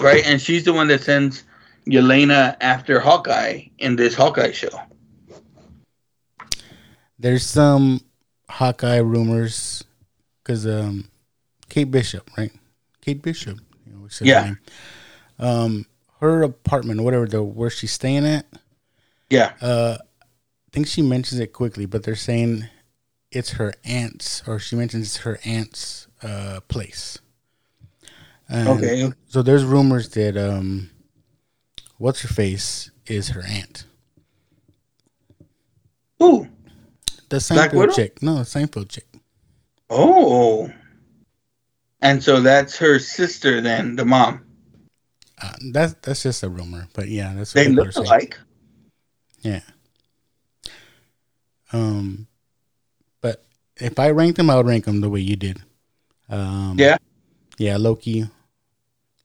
right? 0.00 0.24
And 0.26 0.40
she's 0.40 0.64
the 0.64 0.72
one 0.72 0.88
that 0.88 1.02
sends 1.02 1.44
Yelena 1.86 2.56
after 2.60 3.00
Hawkeye 3.00 3.64
in 3.78 3.96
this 3.96 4.14
Hawkeye 4.14 4.52
show. 4.52 4.70
There's 7.18 7.44
some 7.44 8.00
Hawkeye 8.48 8.98
rumors 8.98 9.84
because 10.42 10.66
um, 10.66 11.08
Kate 11.68 11.90
Bishop, 11.90 12.30
right? 12.36 12.52
Kate 13.00 13.20
Bishop. 13.20 13.58
You 13.86 13.92
know, 13.92 14.08
yeah. 14.20 14.54
Her, 15.38 15.46
um, 15.46 15.86
her 16.20 16.42
apartment, 16.42 17.02
whatever 17.02 17.26
the 17.26 17.42
where 17.42 17.70
she's 17.70 17.92
staying 17.92 18.26
at. 18.26 18.46
Yeah. 19.30 19.52
Uh, 19.60 19.98
I 20.00 20.70
think 20.72 20.86
she 20.86 21.02
mentions 21.02 21.40
it 21.40 21.52
quickly, 21.52 21.86
but 21.86 22.02
they're 22.02 22.14
saying 22.14 22.68
it's 23.30 23.50
her 23.52 23.72
aunt's, 23.84 24.42
or 24.46 24.58
she 24.58 24.76
mentions 24.76 25.18
her 25.18 25.38
aunt's 25.44 26.06
uh, 26.22 26.60
place. 26.68 27.18
And 28.48 28.68
okay. 28.68 29.12
So 29.26 29.42
there's 29.42 29.64
rumors 29.64 30.08
that 30.10 30.36
um, 30.36 30.90
what's 31.98 32.22
her 32.22 32.28
face 32.28 32.90
is 33.06 33.30
her 33.30 33.42
aunt. 33.46 33.84
Who? 36.18 36.48
The 37.28 37.36
Seinfeld 37.36 37.94
chick. 37.94 38.22
No, 38.22 38.36
the 38.36 38.42
Seinfeld 38.42 38.88
chick. 38.88 39.06
Oh. 39.90 40.72
And 42.00 42.22
so 42.22 42.40
that's 42.40 42.76
her 42.78 42.98
sister, 42.98 43.60
then 43.60 43.96
the 43.96 44.04
mom. 44.04 44.44
Uh, 45.40 45.52
that's 45.72 45.94
that's 46.02 46.22
just 46.22 46.42
a 46.42 46.48
rumor, 46.48 46.88
but 46.94 47.08
yeah, 47.08 47.32
that's 47.34 47.54
what 47.54 47.64
they 47.64 47.70
look 47.70 47.94
alike. 47.96 48.38
Yeah. 49.42 49.60
Um, 51.72 52.26
but 53.20 53.44
if 53.76 53.98
I 53.98 54.10
ranked 54.10 54.36
them, 54.36 54.50
I 54.50 54.56
would 54.56 54.66
rank 54.66 54.84
them 54.84 55.00
the 55.00 55.08
way 55.08 55.20
you 55.20 55.36
did. 55.36 55.62
Um, 56.28 56.76
yeah. 56.78 56.96
Yeah, 57.58 57.76
Loki. 57.76 58.28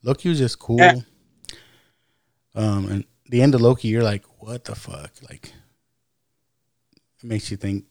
Loki 0.04 0.30
was 0.30 0.38
just 0.38 0.60
cool. 0.60 0.78
Yeah. 0.78 0.96
Um, 2.56 2.88
and 2.88 3.06
the 3.30 3.42
end 3.42 3.56
of 3.56 3.62
Loki, 3.62 3.88
you're 3.88 4.04
like, 4.04 4.24
what 4.40 4.66
the 4.66 4.76
fuck? 4.76 5.12
Like, 5.30 5.52
it 7.22 7.24
makes 7.24 7.50
you 7.50 7.58
think. 7.58 7.86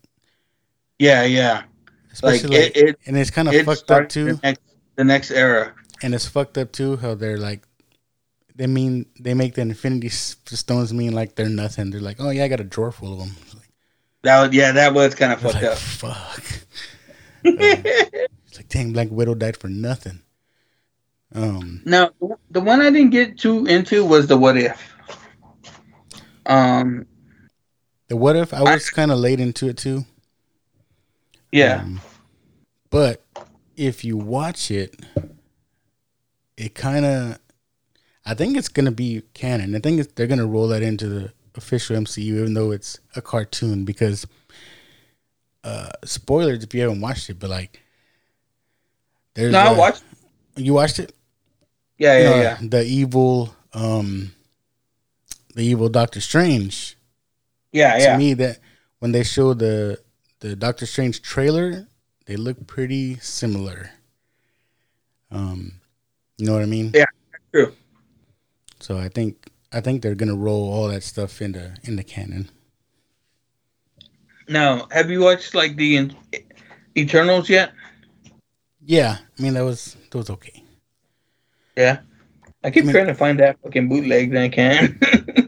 Yeah, 0.98 1.24
yeah. 1.24 1.64
Especially 2.12 2.50
like, 2.50 2.58
like 2.58 2.76
it, 2.76 2.88
it, 2.88 2.98
and 3.06 3.16
it's 3.16 3.30
kind 3.30 3.48
of 3.48 3.54
fucked 3.64 3.90
up 3.90 4.08
too. 4.08 4.34
The 4.34 4.40
next, 4.42 4.60
the 4.96 5.04
next 5.04 5.30
era. 5.30 5.74
And 6.02 6.14
it's 6.14 6.28
fucked 6.28 6.58
up 6.58 6.72
too 6.72 6.96
how 6.96 7.14
they're 7.14 7.38
like, 7.38 7.66
they 8.54 8.66
mean 8.66 9.06
they 9.18 9.32
make 9.32 9.54
the 9.54 9.62
Infinity 9.62 10.10
Stones 10.10 10.92
mean 10.92 11.12
like 11.12 11.34
they're 11.34 11.48
nothing. 11.48 11.90
They're 11.90 12.00
like, 12.00 12.18
oh 12.20 12.28
yeah, 12.30 12.44
I 12.44 12.48
got 12.48 12.60
a 12.60 12.64
drawer 12.64 12.92
full 12.92 13.14
of 13.14 13.18
them. 13.20 13.34
Like, 13.54 13.70
that 14.22 14.42
was, 14.42 14.54
yeah, 14.54 14.72
that 14.72 14.92
was 14.92 15.14
kind 15.14 15.32
of 15.32 15.40
fucked 15.40 15.54
like, 15.54 15.64
up. 15.64 15.78
Fuck. 15.78 16.44
uh, 17.44 17.44
it's 17.44 18.56
like 18.58 18.68
dang, 18.68 18.92
Black 18.92 19.08
Widow 19.10 19.34
died 19.34 19.56
for 19.56 19.68
nothing. 19.68 20.20
Um. 21.34 21.82
Now 21.84 22.10
the 22.50 22.60
one 22.60 22.80
I 22.80 22.90
didn't 22.90 23.10
get 23.10 23.38
too 23.38 23.66
into 23.66 24.04
was 24.04 24.26
the 24.26 24.36
what 24.36 24.56
if. 24.56 24.94
Um. 26.46 27.06
The 28.08 28.16
what 28.16 28.36
if 28.36 28.52
I 28.52 28.62
was 28.62 28.90
kind 28.90 29.10
of 29.10 29.18
late 29.18 29.40
into 29.40 29.68
it 29.68 29.76
too. 29.76 30.04
Yeah. 31.52 31.82
Um, 31.82 32.00
but 32.90 33.22
if 33.76 34.04
you 34.04 34.16
watch 34.16 34.70
it, 34.70 34.94
it 36.56 36.74
kind 36.74 37.04
of, 37.04 37.38
I 38.24 38.34
think 38.34 38.56
it's 38.56 38.68
gonna 38.68 38.90
be 38.90 39.22
canon. 39.34 39.74
I 39.74 39.78
think 39.78 40.14
they're 40.14 40.26
gonna 40.26 40.46
roll 40.46 40.68
that 40.68 40.82
into 40.82 41.08
the 41.08 41.32
official 41.54 41.96
MCU, 41.96 42.18
even 42.18 42.54
though 42.54 42.70
it's 42.70 42.98
a 43.14 43.22
cartoon. 43.22 43.84
Because, 43.84 44.26
uh, 45.64 45.90
spoilers 46.04 46.64
if 46.64 46.74
you 46.74 46.80
haven't 46.80 47.00
watched 47.00 47.30
it, 47.30 47.38
but 47.38 47.50
like, 47.50 47.80
There's 49.34 49.52
No, 49.52 49.58
I 49.58 49.66
uh, 49.66 49.76
watched. 49.76 50.02
You 50.56 50.74
watched 50.74 50.98
it? 50.98 51.14
Yeah, 51.98 52.18
yeah, 52.18 52.30
Uh, 52.30 52.36
yeah. 52.42 52.58
The 52.62 52.82
evil, 52.84 53.54
um, 53.72 54.32
the 55.54 55.62
evil 55.62 55.88
Doctor 55.88 56.20
Strange. 56.20 56.96
Yeah, 57.72 57.94
To 57.96 58.00
yeah. 58.02 58.12
To 58.12 58.18
me, 58.18 58.34
that 58.34 58.58
when 58.98 59.12
they 59.12 59.22
show 59.24 59.54
the 59.54 60.00
the 60.40 60.56
Doctor 60.56 60.86
Strange 60.86 61.22
trailer, 61.22 61.86
they 62.26 62.36
look 62.36 62.66
pretty 62.66 63.16
similar. 63.20 63.90
Um, 65.30 65.80
you 66.38 66.46
know 66.46 66.52
what 66.54 66.62
I 66.62 66.66
mean? 66.66 66.90
Yeah, 66.94 67.04
true. 67.52 67.72
So 68.80 68.98
I 68.98 69.08
think 69.08 69.48
I 69.72 69.80
think 69.80 70.02
they're 70.02 70.14
gonna 70.16 70.34
roll 70.36 70.70
all 70.72 70.88
that 70.88 71.02
stuff 71.02 71.40
into 71.40 71.74
in 71.84 71.96
the 71.96 72.04
canon. 72.04 72.50
Now, 74.48 74.86
have 74.90 75.10
you 75.10 75.20
watched 75.20 75.54
like 75.54 75.76
the 75.76 75.96
in- 75.96 76.16
Eternals 76.96 77.48
yet? 77.48 77.72
Yeah, 78.84 79.18
I 79.38 79.42
mean 79.42 79.54
that 79.54 79.64
was 79.64 79.96
that 80.10 80.18
was 80.18 80.28
okay. 80.30 80.61
Yeah. 81.76 82.00
I 82.64 82.70
keep 82.70 82.82
I 82.82 82.86
mean- 82.86 82.94
trying 82.94 83.06
to 83.08 83.14
find 83.14 83.40
that 83.40 83.58
fucking 83.62 83.88
bootleg 83.88 84.30
that 84.32 84.42
I 84.42 84.48
can. 84.48 84.98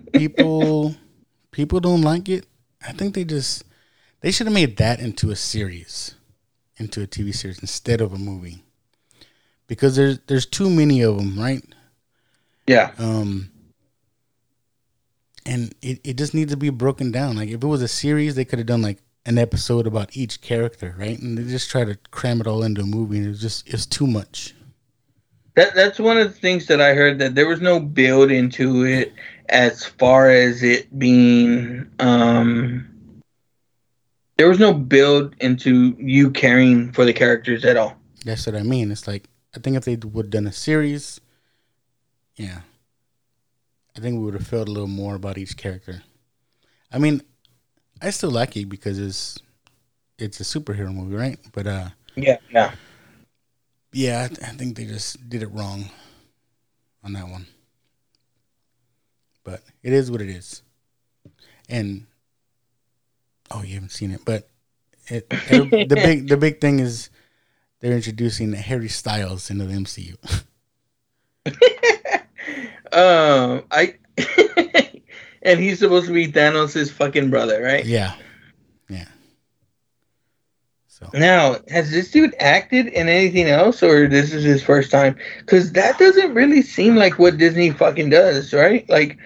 People 0.13 0.95
people 1.51 1.81
don't 1.81 2.03
like 2.03 2.29
it. 2.29 2.47
I 2.87 2.93
think 2.93 3.15
they 3.15 3.25
just 3.25 3.65
they 4.21 4.31
should 4.31 4.47
have 4.47 4.55
made 4.55 4.77
that 4.79 5.01
into 5.01 5.31
a 5.31 5.37
series, 5.37 6.15
into 6.77 7.03
a 7.03 7.07
TV 7.07 7.35
series 7.35 7.59
instead 7.59 8.01
of 8.01 8.13
a 8.13 8.19
movie. 8.19 8.63
Because 9.67 9.97
there's 9.97 10.19
there's 10.27 10.47
too 10.47 10.71
many 10.71 11.03
of 11.03 11.17
them, 11.17 11.39
right? 11.39 11.63
yeah. 12.67 12.93
Um, 12.99 13.51
and 15.47 15.75
it, 15.83 16.01
it 16.05 16.17
just 16.17 16.33
needs 16.33 16.53
to 16.53 16.57
be 16.57 16.71
broken 16.71 17.11
down. 17.11 17.37
Like 17.37 17.49
if 17.49 17.63
it 17.63 17.67
was 17.67 17.83
a 17.83 17.89
series, 17.89 18.35
they 18.35 18.45
could 18.45 18.59
have 18.59 18.67
done 18.67 18.83
like 18.83 18.99
an 19.27 19.37
episode 19.39 19.87
about 19.87 20.17
each 20.17 20.41
character, 20.41 20.95
right? 20.99 21.19
And 21.19 21.37
they 21.37 21.45
just 21.45 21.71
try 21.71 21.85
to 21.85 21.97
cram 22.11 22.41
it 22.41 22.47
all 22.47 22.63
into 22.63 22.83
a 22.83 22.87
movie, 22.87 23.19
and 23.19 23.27
it's 23.29 23.41
just 23.41 23.69
it's 23.69 23.87
too 23.87 24.07
much. 24.07 24.55
That 25.57 25.75
that's 25.75 25.99
one 25.99 26.19
of 26.19 26.33
the 26.33 26.39
things 26.39 26.67
that 26.67 26.81
I 26.81 26.95
heard 26.95 27.19
that 27.21 27.35
there 27.35 27.47
was 27.47 27.61
no 27.61 27.79
build 27.79 28.31
into 28.31 28.85
it 28.85 29.13
as 29.49 29.85
far 29.85 30.29
as 30.31 30.63
it 30.63 30.99
being 30.99 31.89
um 32.01 32.89
there 34.37 34.49
was 34.49 34.59
no 34.59 34.75
build 34.75 35.35
into 35.41 35.97
you 35.99 36.31
caring 36.31 36.93
for 36.93 37.05
the 37.05 37.13
characters 37.13 37.65
at 37.65 37.77
all. 37.77 37.97
That's 38.25 38.47
what 38.47 38.57
I 38.57 38.63
mean. 38.63 38.91
It's 38.91 39.07
like 39.07 39.29
I 39.55 39.61
think 39.61 39.77
if 39.77 39.85
they 39.85 39.97
would 39.97 40.27
have 40.27 40.31
done 40.31 40.47
a 40.49 40.53
series, 40.53 41.21
yeah, 42.37 42.63
I 43.97 44.01
think 44.01 44.19
we 44.19 44.25
would 44.25 44.35
have 44.35 44.47
felt 44.47 44.69
a 44.69 44.73
little 44.73 44.89
more 44.89 45.15
about 45.15 45.39
each 45.39 45.57
character. 45.57 46.03
I 46.93 46.99
mean, 46.99 47.23
I 48.03 48.11
still 48.11 48.31
like 48.31 48.57
it 48.57 48.69
because 48.69 48.99
it's 48.99 49.39
it's 50.19 50.41
a 50.41 50.45
superhero 50.45 50.93
movie, 50.93 51.15
right? 51.15 51.39
But 51.53 51.67
uh, 51.67 51.89
Yeah, 52.17 52.39
yeah. 52.51 52.73
Yeah, 53.95 54.25
I, 54.25 54.29
th- 54.29 54.41
I 54.43 54.53
think 54.53 54.77
they 54.77 54.85
just 54.85 55.29
did 55.29 55.43
it 55.43 55.49
wrong 55.49 55.91
on 57.03 57.13
that 57.15 57.29
one. 57.29 57.47
But 59.45 59.63
it 59.83 59.93
is 59.93 60.11
what 60.11 60.21
it 60.23 60.29
is, 60.29 60.63
and 61.69 62.07
oh, 63.51 63.63
you 63.63 63.75
haven't 63.75 63.91
seen 63.91 64.11
it, 64.11 64.21
but 64.25 64.49
it, 65.09 65.27
every- 65.49 65.85
the 65.89 65.97
big 65.97 66.29
the 66.29 66.37
big 66.37 66.61
thing 66.61 66.81
is 66.81 67.11
they're 67.81 67.93
introducing 67.93 68.53
Harry 68.55 68.89
Styles 68.89 69.51
into 69.51 69.65
the 69.67 69.75
MCU. 69.75 70.17
Um 72.93 73.65
I 73.73 73.97
and 75.43 75.59
he's 75.59 75.81
supposed 75.81 76.07
to 76.07 76.13
be 76.13 76.31
Thanos' 76.31 76.93
fucking 76.93 77.29
brother, 77.29 77.61
right? 77.61 77.85
Yeah. 77.85 78.15
So 80.95 81.11
Now, 81.13 81.57
has 81.71 81.91
this 81.91 82.13
dude 82.13 82.37
acted 82.39 82.87
in 82.87 83.09
anything 83.09 83.49
else, 83.49 83.83
or 83.83 84.07
this 84.07 84.33
is 84.33 84.45
his 84.45 84.63
first 84.63 84.93
time? 84.93 85.17
Because 85.41 85.73
that 85.73 85.99
doesn't 85.99 86.35
really 86.35 86.63
seem 86.63 86.95
like 86.95 87.19
what 87.19 87.37
Disney 87.37 87.71
fucking 87.71 88.11
does, 88.11 88.55
right? 88.55 88.89
Like, 88.89 89.19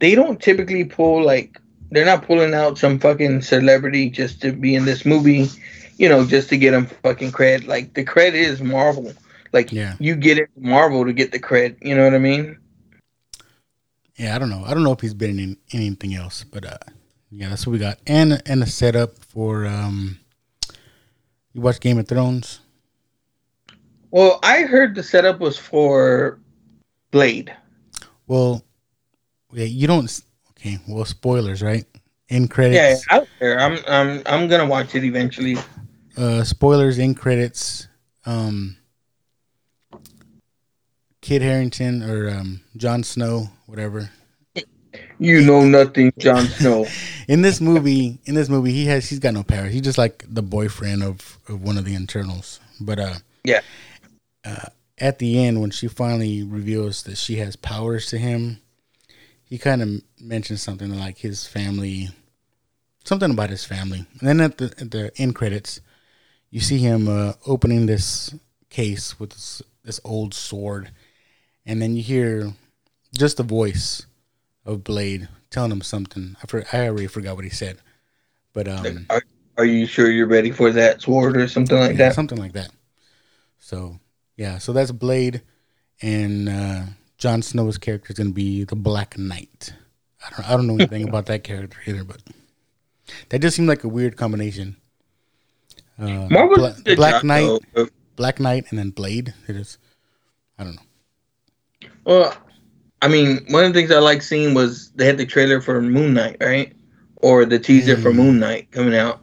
they 0.00 0.14
don't 0.14 0.38
typically 0.38 0.84
pull 0.84 1.24
like 1.24 1.58
they're 1.90 2.04
not 2.04 2.26
pulling 2.26 2.52
out 2.52 2.76
some 2.76 2.98
fucking 2.98 3.40
celebrity 3.40 4.10
just 4.10 4.42
to 4.42 4.52
be 4.52 4.74
in 4.74 4.84
this 4.84 5.06
movie, 5.06 5.48
you 5.96 6.10
know, 6.10 6.26
just 6.26 6.50
to 6.50 6.58
get 6.58 6.72
them 6.72 6.84
fucking 6.84 7.32
cred. 7.32 7.66
Like 7.66 7.94
the 7.94 8.04
cred 8.04 8.34
is 8.34 8.60
Marvel. 8.60 9.10
Like 9.54 9.72
Yeah. 9.72 9.94
you 9.98 10.16
get 10.16 10.36
it 10.36 10.50
Marvel 10.58 11.06
to 11.06 11.14
get 11.14 11.32
the 11.32 11.40
cred. 11.40 11.76
You 11.80 11.94
know 11.94 12.04
what 12.04 12.12
I 12.14 12.18
mean? 12.18 12.58
yeah, 14.16 14.34
I 14.34 14.38
don't 14.38 14.50
know. 14.50 14.62
I 14.66 14.74
don't 14.74 14.82
know 14.82 14.92
if 14.92 15.00
he's 15.00 15.14
been 15.14 15.38
in 15.38 15.56
anything 15.72 16.14
else, 16.14 16.44
but 16.44 16.66
uh, 16.66 16.76
yeah, 17.30 17.48
that's 17.48 17.66
what 17.66 17.72
we 17.72 17.78
got. 17.78 17.98
And 18.06 18.42
and 18.44 18.62
a 18.62 18.66
setup 18.66 19.24
for 19.24 19.64
um. 19.64 20.18
You 21.54 21.60
watch 21.60 21.78
Game 21.80 21.98
of 21.98 22.08
Thrones? 22.08 22.60
Well, 24.10 24.40
I 24.42 24.62
heard 24.62 24.94
the 24.94 25.02
setup 25.02 25.38
was 25.40 25.56
for 25.56 26.38
Blade. 27.12 27.54
Well, 28.26 28.64
yeah, 29.52 29.64
you 29.64 29.86
don't. 29.86 30.20
Okay, 30.50 30.78
well, 30.88 31.04
spoilers, 31.04 31.62
right? 31.62 31.84
In 32.28 32.48
credits. 32.48 33.04
Yeah, 33.08 33.16
out 33.16 33.28
there. 33.38 33.60
I'm 33.60 33.78
I'm 33.86 34.22
I'm 34.26 34.48
gonna 34.48 34.66
watch 34.66 34.94
it 34.94 35.04
eventually. 35.04 35.56
uh, 36.16 36.42
spoilers 36.42 36.98
in 36.98 37.14
credits. 37.14 37.86
Um, 38.26 38.76
Kit 41.20 41.42
Harington 41.42 42.02
or 42.02 42.30
um, 42.30 42.60
Jon 42.76 43.02
Snow, 43.02 43.48
whatever. 43.66 44.10
You 45.18 45.42
know 45.42 45.64
nothing, 45.64 46.12
Jon 46.18 46.46
Snow. 46.46 46.86
In 47.28 47.42
this 47.42 47.60
movie, 47.60 48.18
in 48.26 48.34
this 48.34 48.50
movie, 48.50 48.72
he 48.72 48.84
has 48.86 49.08
he's 49.08 49.18
got 49.18 49.32
no 49.32 49.42
powers. 49.42 49.72
He's 49.72 49.82
just 49.82 49.96
like 49.96 50.24
the 50.28 50.42
boyfriend 50.42 51.02
of, 51.02 51.38
of 51.48 51.62
one 51.62 51.78
of 51.78 51.86
the 51.86 51.94
Eternals. 51.94 52.60
But 52.78 52.98
uh, 52.98 53.14
Yeah. 53.44 53.60
Uh, 54.44 54.66
at 54.98 55.18
the 55.18 55.42
end, 55.42 55.60
when 55.60 55.70
she 55.70 55.88
finally 55.88 56.42
reveals 56.42 57.02
that 57.04 57.16
she 57.16 57.36
has 57.36 57.56
powers 57.56 58.06
to 58.08 58.18
him, 58.18 58.60
he 59.44 59.56
kind 59.56 59.82
of 59.82 60.02
mentions 60.20 60.62
something 60.62 60.98
like 60.98 61.18
his 61.18 61.46
family, 61.46 62.10
something 63.04 63.30
about 63.30 63.50
his 63.50 63.64
family. 63.64 64.04
And 64.20 64.28
then 64.28 64.40
at 64.40 64.58
the 64.58 64.74
at 64.78 64.90
the 64.90 65.10
end 65.16 65.34
credits, 65.34 65.80
you 66.50 66.60
see 66.60 66.78
him 66.78 67.08
uh, 67.08 67.32
opening 67.46 67.86
this 67.86 68.34
case 68.68 69.18
with 69.18 69.30
this, 69.30 69.62
this 69.82 70.00
old 70.04 70.34
sword, 70.34 70.90
and 71.64 71.80
then 71.80 71.96
you 71.96 72.02
hear 72.02 72.52
just 73.16 73.40
a 73.40 73.44
voice 73.44 74.04
of 74.64 74.84
Blade 74.84 75.28
telling 75.50 75.72
him 75.72 75.82
something. 75.82 76.36
I 76.42 76.46
for, 76.46 76.64
I 76.72 76.88
already 76.88 77.06
forgot 77.06 77.36
what 77.36 77.44
he 77.44 77.50
said, 77.50 77.78
but 78.52 78.68
um, 78.68 79.06
Are, 79.10 79.22
are 79.56 79.64
you 79.64 79.86
sure 79.86 80.10
you're 80.10 80.26
ready 80.26 80.50
for 80.50 80.70
that 80.72 81.02
sword 81.02 81.36
or 81.36 81.46
something 81.48 81.78
like 81.78 81.92
yeah, 81.92 82.08
that? 82.08 82.14
something 82.14 82.38
like 82.38 82.52
that. 82.52 82.70
So 83.58 83.98
yeah, 84.36 84.58
so 84.58 84.72
that's 84.72 84.90
Blade, 84.92 85.42
and 86.02 86.48
uh, 86.48 86.82
Jon 87.18 87.42
Snow's 87.42 87.78
character 87.78 88.12
is 88.12 88.18
going 88.18 88.30
to 88.30 88.34
be 88.34 88.64
the 88.64 88.76
Black 88.76 89.16
Knight. 89.16 89.72
I 90.24 90.30
don't 90.30 90.48
I 90.50 90.56
don't 90.56 90.66
know 90.66 90.74
anything 90.74 91.08
about 91.08 91.26
that 91.26 91.44
character 91.44 91.78
either, 91.86 92.04
but 92.04 92.20
that 93.28 93.40
just 93.40 93.56
seemed 93.56 93.68
like 93.68 93.84
a 93.84 93.88
weird 93.88 94.16
combination. 94.16 94.76
Uh, 95.98 96.26
Bla- 96.26 96.48
did 96.48 96.58
a 96.58 96.82
good 96.82 96.96
Black 96.96 97.14
job, 97.14 97.24
Knight, 97.24 97.60
Black 98.16 98.40
Knight, 98.40 98.66
and 98.70 98.78
then 98.78 98.90
Blade. 98.90 99.32
It 99.46 99.56
is, 99.56 99.78
I 100.58 100.64
don't 100.64 100.74
know. 100.74 101.88
Well, 102.04 102.36
I 103.04 103.08
mean, 103.08 103.44
one 103.50 103.64
of 103.66 103.74
the 103.74 103.78
things 103.78 103.90
I 103.90 103.98
like 103.98 104.22
seeing 104.22 104.54
was 104.54 104.90
they 104.92 105.04
had 105.04 105.18
the 105.18 105.26
trailer 105.26 105.60
for 105.60 105.82
Moon 105.82 106.14
Knight, 106.14 106.38
right? 106.40 106.72
Or 107.16 107.44
the 107.44 107.58
teaser 107.58 107.98
for 107.98 108.10
Mm. 108.10 108.16
Moon 108.16 108.38
Knight 108.38 108.70
coming 108.70 108.94
out. 108.96 109.20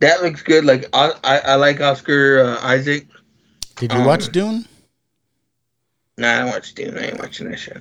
That 0.00 0.20
looks 0.20 0.42
good. 0.42 0.64
Like 0.64 0.86
I, 0.92 1.12
I, 1.22 1.38
I 1.38 1.54
like 1.54 1.80
Oscar 1.80 2.40
uh, 2.40 2.58
Isaac. 2.66 3.06
Did 3.76 3.92
you 3.92 4.00
Um, 4.00 4.06
watch 4.06 4.32
Dune? 4.32 4.64
Nah, 6.18 6.32
I 6.34 6.38
don't 6.40 6.48
watch 6.50 6.74
Dune. 6.74 6.98
I 6.98 7.06
ain't 7.06 7.20
watching 7.20 7.48
that 7.50 7.58
shit. 7.60 7.78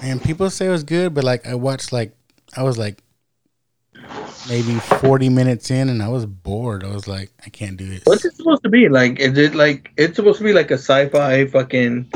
And 0.00 0.22
people 0.22 0.48
say 0.48 0.66
it 0.66 0.70
was 0.70 0.84
good, 0.84 1.12
but 1.12 1.24
like 1.24 1.44
I 1.44 1.56
watched 1.56 1.92
like 1.92 2.12
I 2.56 2.62
was 2.62 2.78
like 2.78 3.02
maybe 4.48 4.78
forty 4.78 5.28
minutes 5.28 5.72
in, 5.72 5.88
and 5.88 6.04
I 6.04 6.08
was 6.08 6.24
bored. 6.24 6.84
I 6.84 6.94
was 6.94 7.08
like, 7.08 7.32
I 7.44 7.50
can't 7.50 7.76
do 7.76 7.88
this. 7.88 8.02
What's 8.04 8.24
it 8.24 8.34
supposed 8.36 8.62
to 8.62 8.68
be? 8.68 8.88
Like, 8.88 9.18
is 9.18 9.36
it 9.38 9.56
like 9.56 9.90
it's 9.96 10.14
supposed 10.14 10.38
to 10.38 10.44
be 10.44 10.52
like 10.52 10.70
a 10.70 10.78
sci-fi 10.78 11.46
fucking 11.46 12.12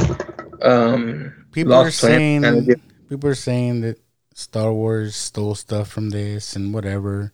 um 0.63 1.35
people 1.65 1.75
are 1.75 1.91
saying 1.91 2.81
people 3.09 3.31
are 3.31 3.35
saying 3.35 3.81
that 3.83 3.99
Star 4.35 4.73
Wars 4.73 5.17
stole 5.17 5.55
stuff 5.55 5.89
from 5.89 6.11
this 6.11 6.57
and 6.57 6.73
whatever. 6.73 7.33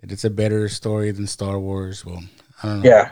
That 0.00 0.12
it's 0.12 0.24
a 0.24 0.30
better 0.30 0.68
story 0.68 1.10
than 1.10 1.26
Star 1.26 1.58
Wars. 1.58 2.04
Well, 2.04 2.22
I 2.62 2.68
don't 2.68 2.80
know. 2.80 2.88
Yeah. 2.88 3.10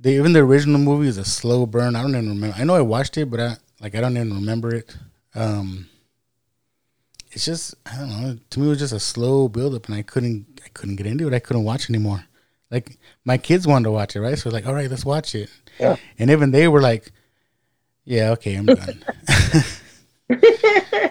The, 0.00 0.10
even 0.10 0.32
the 0.32 0.40
original 0.40 0.78
movie 0.78 1.08
is 1.08 1.18
a 1.18 1.24
slow 1.24 1.66
burn. 1.66 1.96
I 1.96 2.02
don't 2.02 2.10
even 2.10 2.28
remember. 2.28 2.56
I 2.56 2.64
know 2.64 2.74
I 2.74 2.82
watched 2.82 3.16
it, 3.16 3.30
but 3.30 3.40
I 3.40 3.56
like 3.80 3.94
I 3.94 4.00
don't 4.00 4.16
even 4.16 4.34
remember 4.34 4.74
it. 4.74 4.96
Um, 5.34 5.88
it's 7.32 7.44
just 7.44 7.74
I 7.84 7.96
don't 7.96 8.08
know. 8.08 8.38
To 8.50 8.60
me, 8.60 8.66
it 8.66 8.70
was 8.70 8.78
just 8.78 8.92
a 8.92 9.00
slow 9.00 9.48
buildup, 9.48 9.86
and 9.86 9.94
I 9.94 10.02
couldn't 10.02 10.60
I 10.64 10.68
couldn't 10.68 10.96
get 10.96 11.06
into 11.06 11.26
it. 11.26 11.34
I 11.34 11.40
couldn't 11.40 11.64
watch 11.64 11.90
anymore. 11.90 12.24
Like 12.70 12.98
my 13.24 13.38
kids 13.38 13.66
wanted 13.66 13.84
to 13.84 13.92
watch 13.92 14.16
it, 14.16 14.20
right? 14.20 14.38
So 14.38 14.50
like, 14.50 14.66
all 14.66 14.74
right, 14.74 14.90
let's 14.90 15.04
watch 15.04 15.34
it. 15.34 15.50
Yeah. 15.78 15.96
And 16.18 16.30
even 16.30 16.50
they 16.50 16.68
were 16.68 16.80
like, 16.80 17.12
"Yeah, 18.04 18.30
okay, 18.32 18.54
I'm 18.54 18.66
done." 18.66 19.04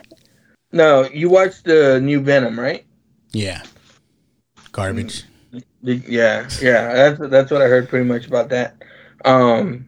No, 0.74 1.08
you 1.14 1.30
watched 1.30 1.66
the 1.66 2.02
new 2.02 2.20
Venom, 2.20 2.60
right? 2.60 2.84
yeah, 3.32 3.62
garbage. 4.72 5.24
Yeah, 5.84 6.50
yeah. 6.60 6.94
That's 6.94 7.20
that's 7.30 7.52
what 7.52 7.62
I 7.62 7.68
heard 7.68 7.88
pretty 7.90 8.06
much 8.06 8.26
about 8.26 8.50
that. 8.50 8.82
Um, 9.24 9.88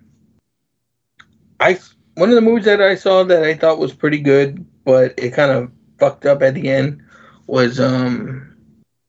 I 1.60 1.80
one 2.14 2.30
of 2.30 2.36
the 2.36 2.41
movies 2.41 2.65
that 2.65 2.82
I 2.82 2.94
saw 2.94 3.23
that 3.23 3.44
I 3.44 3.56
thought 3.56 3.80
was 3.80 3.94
pretty 3.94 4.19
good, 4.19 4.64
but 4.86 5.15
it 5.18 5.32
kind 5.32 5.52
of 5.52 5.72
fucked 5.98 6.27
up 6.27 6.44
at 6.44 6.53
the 6.53 6.69
end 6.69 7.02
was 7.48 7.80
um 7.80 8.56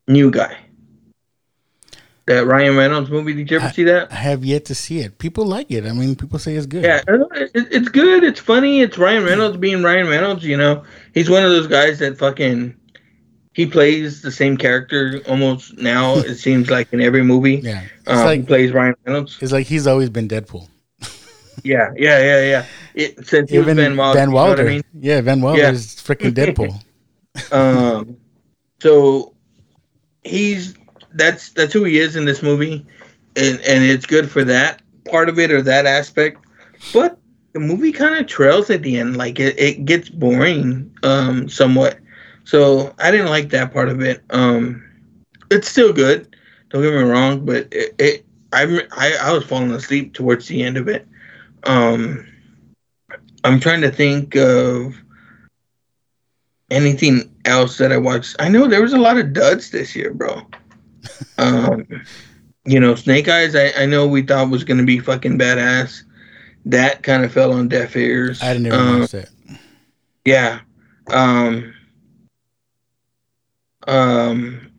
New 0.08 0.30
Guy. 0.30 0.56
That 2.26 2.44
Ryan 2.44 2.76
Reynolds 2.76 3.08
movie. 3.08 3.34
Did 3.34 3.50
you 3.50 3.58
ever 3.58 3.66
I- 3.66 3.70
see 3.70 3.84
that? 3.84 4.10
I 4.12 4.16
have 4.16 4.44
yet 4.44 4.64
to 4.66 4.74
see 4.74 4.98
it. 4.98 5.18
People 5.18 5.46
like 5.46 5.70
it. 5.70 5.86
I 5.86 5.92
mean, 5.92 6.16
people 6.16 6.38
say 6.40 6.56
it's 6.56 6.66
good. 6.66 6.82
Yeah, 6.82 7.00
it, 7.06 7.50
it's 7.54 7.88
good. 7.88 8.24
It's 8.24 8.40
funny. 8.40 8.80
It's 8.80 8.98
Ryan 8.98 9.24
Reynolds 9.24 9.56
being 9.58 9.82
Ryan 9.84 10.08
Reynolds. 10.08 10.42
You 10.44 10.56
know, 10.56 10.82
he's 11.14 11.30
one 11.30 11.44
of 11.44 11.50
those 11.50 11.68
guys 11.68 12.00
that 12.00 12.18
fucking 12.18 12.74
he 13.54 13.64
plays 13.66 14.22
the 14.22 14.32
same 14.32 14.56
character 14.56 15.20
almost 15.28 15.78
now. 15.78 16.14
it 16.16 16.34
seems 16.34 16.68
like 16.68 16.92
in 16.92 17.00
every 17.00 17.22
movie. 17.22 17.60
Yeah. 17.62 17.82
It's 18.00 18.08
Um, 18.08 18.18
he 18.18 18.24
like 18.24 18.46
plays 18.48 18.72
Ryan 18.72 18.94
Reynolds. 19.06 19.38
it's 19.40 19.52
like 19.52 19.66
he's 19.66 19.86
always 19.86 20.10
been 20.10 20.26
Deadpool. 20.28 20.68
Yeah, 21.64 21.90
yeah, 21.96 22.20
yeah, 22.22 22.40
yeah. 22.42 22.66
It, 22.94 23.26
since 23.26 23.50
he 23.50 23.56
Even 23.56 23.76
was 23.78 23.86
Van 23.86 23.96
Wilder. 23.96 24.18
Van 24.18 24.28
you 24.28 24.34
know. 24.34 24.62
I 24.62 24.74
mean? 24.74 24.82
Yeah, 25.00 25.20
Van 25.22 25.40
Wilder 25.40 25.60
Yeah. 25.62 25.70
is 25.70 25.94
freaking 25.96 26.32
Deadpool. 26.32 26.74
Um, 27.52 28.16
so 28.80 29.34
he's 30.22 30.74
that's 31.16 31.50
that's 31.50 31.72
who 31.72 31.84
he 31.84 31.98
is 31.98 32.16
in 32.16 32.24
this 32.24 32.42
movie, 32.42 32.84
and 33.36 33.60
and 33.60 33.84
it's 33.84 34.06
good 34.06 34.30
for 34.30 34.44
that 34.44 34.82
part 35.10 35.28
of 35.28 35.38
it 35.38 35.50
or 35.50 35.62
that 35.62 35.86
aspect. 35.86 36.44
But 36.92 37.18
the 37.52 37.60
movie 37.60 37.92
kind 37.92 38.14
of 38.14 38.26
trails 38.26 38.70
at 38.70 38.82
the 38.82 38.98
end, 38.98 39.16
like 39.16 39.40
it, 39.40 39.58
it 39.58 39.84
gets 39.84 40.08
boring, 40.08 40.94
um, 41.02 41.48
somewhat. 41.48 41.98
So 42.44 42.94
I 42.98 43.10
didn't 43.10 43.30
like 43.30 43.50
that 43.50 43.72
part 43.72 43.88
of 43.88 44.00
it. 44.00 44.22
Um, 44.30 44.84
it's 45.50 45.68
still 45.68 45.92
good. 45.92 46.36
Don't 46.70 46.82
get 46.82 46.92
me 46.92 47.02
wrong, 47.02 47.44
but 47.44 47.68
it, 47.72 47.94
it 47.98 48.26
I, 48.52 48.82
I 48.92 49.16
I 49.20 49.32
was 49.32 49.44
falling 49.44 49.72
asleep 49.72 50.14
towards 50.14 50.46
the 50.48 50.62
end 50.62 50.76
of 50.76 50.88
it. 50.88 51.06
Um, 51.64 52.26
I'm 53.44 53.60
trying 53.60 53.80
to 53.82 53.90
think 53.90 54.36
of 54.36 54.94
anything 56.70 57.30
else 57.44 57.78
that 57.78 57.92
I 57.92 57.96
watched. 57.96 58.36
I 58.38 58.48
know 58.48 58.66
there 58.66 58.82
was 58.82 58.92
a 58.92 58.98
lot 58.98 59.18
of 59.18 59.32
duds 59.32 59.70
this 59.70 59.94
year, 59.94 60.12
bro. 60.12 60.42
Um, 61.38 61.86
you 62.64 62.80
know, 62.80 62.94
Snake 62.94 63.28
Eyes. 63.28 63.54
I, 63.54 63.72
I 63.76 63.86
know 63.86 64.06
we 64.06 64.22
thought 64.22 64.50
was 64.50 64.64
gonna 64.64 64.84
be 64.84 64.98
fucking 64.98 65.38
badass. 65.38 66.02
That 66.64 67.02
kind 67.02 67.24
of 67.24 67.32
fell 67.32 67.52
on 67.52 67.68
deaf 67.68 67.94
ears. 67.96 68.42
I 68.42 68.52
didn't 68.52 68.66
even 68.68 68.80
Um, 68.80 69.00
watch 69.00 69.10
that. 69.12 69.28
yeah. 70.24 70.60
Um. 71.08 71.74
Um. 73.86 74.70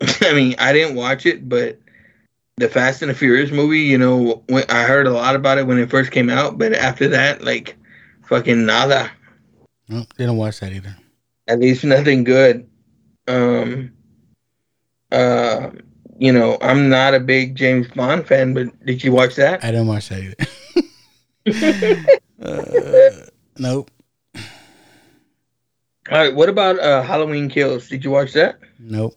I 0.22 0.32
mean, 0.34 0.54
I 0.58 0.72
didn't 0.72 0.94
watch 0.96 1.26
it, 1.26 1.48
but 1.48 1.78
the 2.56 2.68
Fast 2.68 3.02
and 3.02 3.10
the 3.10 3.14
Furious 3.14 3.50
movie, 3.50 3.80
you 3.80 3.98
know, 3.98 4.42
when, 4.48 4.64
I 4.70 4.84
heard 4.84 5.06
a 5.06 5.12
lot 5.12 5.34
about 5.36 5.58
it 5.58 5.66
when 5.66 5.78
it 5.78 5.90
first 5.90 6.10
came 6.10 6.30
out, 6.30 6.56
but 6.58 6.72
after 6.72 7.08
that, 7.08 7.42
like, 7.44 7.76
fucking 8.26 8.64
nada. 8.64 9.10
No, 9.88 10.04
didn't 10.16 10.36
watch 10.36 10.60
that 10.60 10.72
either. 10.72 10.96
At 11.48 11.60
least 11.60 11.84
nothing 11.84 12.24
good. 12.24 12.66
Um. 13.28 13.92
Uh. 15.12 15.70
You 16.18 16.32
know, 16.32 16.56
I'm 16.62 16.88
not 16.88 17.12
a 17.12 17.20
big 17.20 17.56
James 17.56 17.88
Bond 17.88 18.26
fan, 18.26 18.54
but 18.54 18.68
did 18.86 19.04
you 19.04 19.12
watch 19.12 19.34
that? 19.34 19.62
I 19.62 19.70
didn't 19.70 19.86
watch 19.86 20.08
that 20.08 20.34
either. 21.46 22.10
uh, 22.42 23.26
nope. 23.58 23.90
All 24.34 24.40
right. 26.18 26.34
What 26.34 26.48
about 26.48 26.78
uh, 26.78 27.02
Halloween 27.02 27.50
Kills? 27.50 27.88
Did 27.90 28.02
you 28.02 28.10
watch 28.10 28.32
that? 28.32 28.58
Nope. 28.78 29.14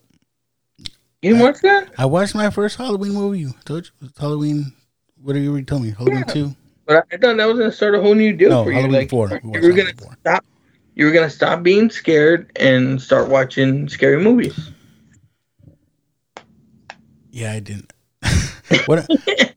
You 1.21 1.31
didn't 1.33 1.39
watch 1.39 1.61
that? 1.61 1.91
I 1.97 2.05
watched 2.05 2.35
my 2.35 2.49
first 2.49 2.75
Halloween 2.75 3.13
movie. 3.13 3.45
I 3.47 3.51
told 3.63 3.89
you. 4.01 4.09
Halloween. 4.19 4.73
What 5.21 5.37
are 5.37 5.39
you 5.39 5.51
already 5.51 5.65
tell 5.65 5.79
me? 5.79 5.91
Halloween 5.91 6.25
Yeah. 6.27 6.33
2? 6.33 6.55
But 6.85 7.05
I 7.13 7.17
thought 7.17 7.37
that 7.37 7.45
was 7.45 7.59
gonna 7.59 7.71
start 7.71 7.95
a 7.95 8.01
whole 8.01 8.15
new 8.15 8.33
deal 8.33 8.49
No, 8.49 8.63
for 8.65 8.71
you. 8.71 8.75
Halloween 8.75 8.99
Like 8.99 9.09
4. 9.09 9.39
We 9.43 9.61
you 9.61 9.67
were 9.67 9.73
gonna 9.73 9.93
4. 9.97 10.17
stop. 10.19 10.45
You 10.95 11.05
were 11.05 11.11
gonna 11.11 11.29
stop 11.29 11.63
being 11.63 11.89
scared 11.89 12.51
and 12.57 13.01
start 13.01 13.29
watching 13.29 13.87
scary 13.87 14.21
movies. 14.21 14.71
Yeah, 17.31 17.51
I 17.53 17.59
didn't. 17.59 17.93
what 18.85 19.07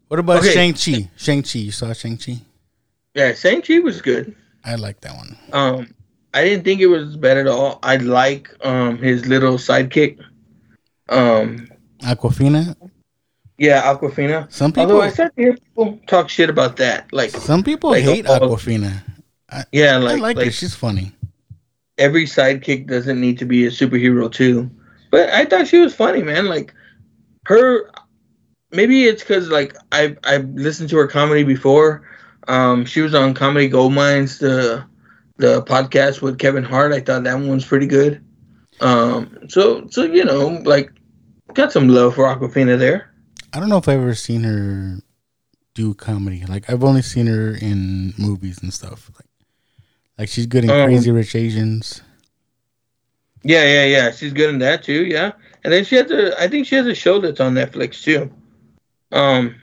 What 0.09 0.21
about 0.21 0.39
Okay. 0.39 0.53
Shang-Chi? 0.53 1.11
Shang-Chi. 1.17 1.59
You 1.59 1.73
saw 1.73 1.93
Shang-Chi? 1.93 2.37
Yeah, 3.15 3.35
Shang 3.35 3.63
Chi 3.63 3.79
was 3.79 4.01
good. 4.03 4.35
I 4.65 4.75
like 4.77 5.01
that 5.03 5.15
one. 5.17 5.37
Um, 5.53 5.95
I 6.35 6.45
didn't 6.45 6.65
think 6.65 6.81
it 6.81 6.87
was 6.87 7.17
bad 7.17 7.37
at 7.37 7.47
all. 7.47 7.79
I 7.83 7.97
like 7.97 8.55
um 8.65 8.99
his 8.99 9.27
little 9.27 9.55
sidekick. 9.57 10.19
Um, 11.09 11.69
Awkwafina. 12.01 12.75
yeah, 13.59 13.83
Awkwafina. 13.83 14.51
Some 14.51 14.73
people 14.73 14.83
Although 14.93 15.03
I 15.03 15.11
started 15.11 15.37
to 15.37 15.43
hear 15.43 15.53
people 15.55 16.01
talk 16.07 16.31
shit 16.31 16.49
about 16.49 16.77
that, 16.79 17.13
like 17.13 17.31
some 17.31 17.63
people 17.63 17.91
like, 17.91 18.05
hate 18.05 18.25
oh, 18.29 18.39
Awkwafina. 18.39 19.03
yeah, 19.73 19.95
I 19.95 19.97
like 19.99 20.21
like, 20.21 20.37
like 20.37 20.47
her. 20.47 20.53
She's 20.53 20.75
funny. 20.75 21.13
every 21.99 22.25
sidekick 22.25 22.87
doesn't 22.87 23.21
need 23.21 23.39
to 23.39 23.45
be 23.45 23.67
a 23.67 23.71
superhero 23.71 24.33
too. 24.33 24.71
But 25.11 25.29
I 25.31 25.45
thought 25.45 25.69
she 25.69 25.79
was 25.81 25.95
funny, 25.95 26.23
man. 26.23 26.47
Like 26.47 26.73
her, 27.47 27.91
maybe 28.71 29.05
it's 29.05 29.23
because 29.23 29.49
like 29.51 29.77
I've 29.93 30.19
I've 30.25 30.49
listened 30.51 30.89
to 30.91 30.97
her 30.97 31.07
comedy 31.07 31.45
before. 31.45 32.09
Um, 32.49 32.85
she 32.85 33.01
was 33.01 33.15
on 33.15 33.35
Comedy 33.35 33.69
Gold 33.69 33.93
Minds, 33.93 34.39
the 34.39 34.85
the 35.37 35.63
podcast 35.63 36.23
with 36.23 36.39
Kevin 36.39 36.65
Hart. 36.65 36.93
I 36.93 37.01
thought 37.01 37.25
that 37.25 37.35
one 37.35 37.49
was 37.49 37.65
pretty 37.65 37.87
good. 37.87 38.25
Um, 38.81 39.39
so 39.49 39.87
so 39.91 40.05
you 40.05 40.25
know, 40.25 40.61
like 40.65 40.91
got 41.55 41.73
some 41.73 41.89
love 41.89 42.15
for 42.15 42.25
Awkwafina 42.25 42.79
there. 42.79 43.13
I 43.53 43.61
don't 43.61 43.69
know 43.69 43.79
if 43.79 43.89
I've 43.89 44.01
ever 44.01 44.15
seen 44.15 44.43
her 44.45 44.99
do 45.75 45.95
comedy. 45.95 46.45
Like 46.47 46.71
I've 46.71 46.85
only 46.85 47.03
seen 47.03 47.27
her 47.27 47.55
in 47.55 48.15
movies 48.19 48.63
and 48.63 48.73
stuff. 48.73 49.11
Like, 49.15 49.29
like 50.19 50.29
she's 50.29 50.47
good 50.47 50.65
in 50.65 50.71
Um, 50.71 50.87
Crazy 50.87 51.11
Rich 51.11 51.35
Asians. 51.35 52.03
Yeah, 53.45 53.65
yeah, 53.65 53.85
yeah. 53.85 54.11
She's 54.13 54.33
good 54.33 54.51
in 54.51 54.59
that 54.61 54.83
too. 54.83 55.05
Yeah, 55.05 55.33
and 55.65 55.73
then 55.73 55.85
she 55.85 55.97
has 55.97 56.11
a. 56.11 56.41
I 56.41 56.49
think 56.49 56.67
she 56.67 56.75
has 56.77 56.87
a 56.87 56.95
show 56.95 57.21
that's 57.21 57.41
on 57.41 57.55
Netflix 57.55 58.03
too. 58.03 58.31
Um, 59.13 59.55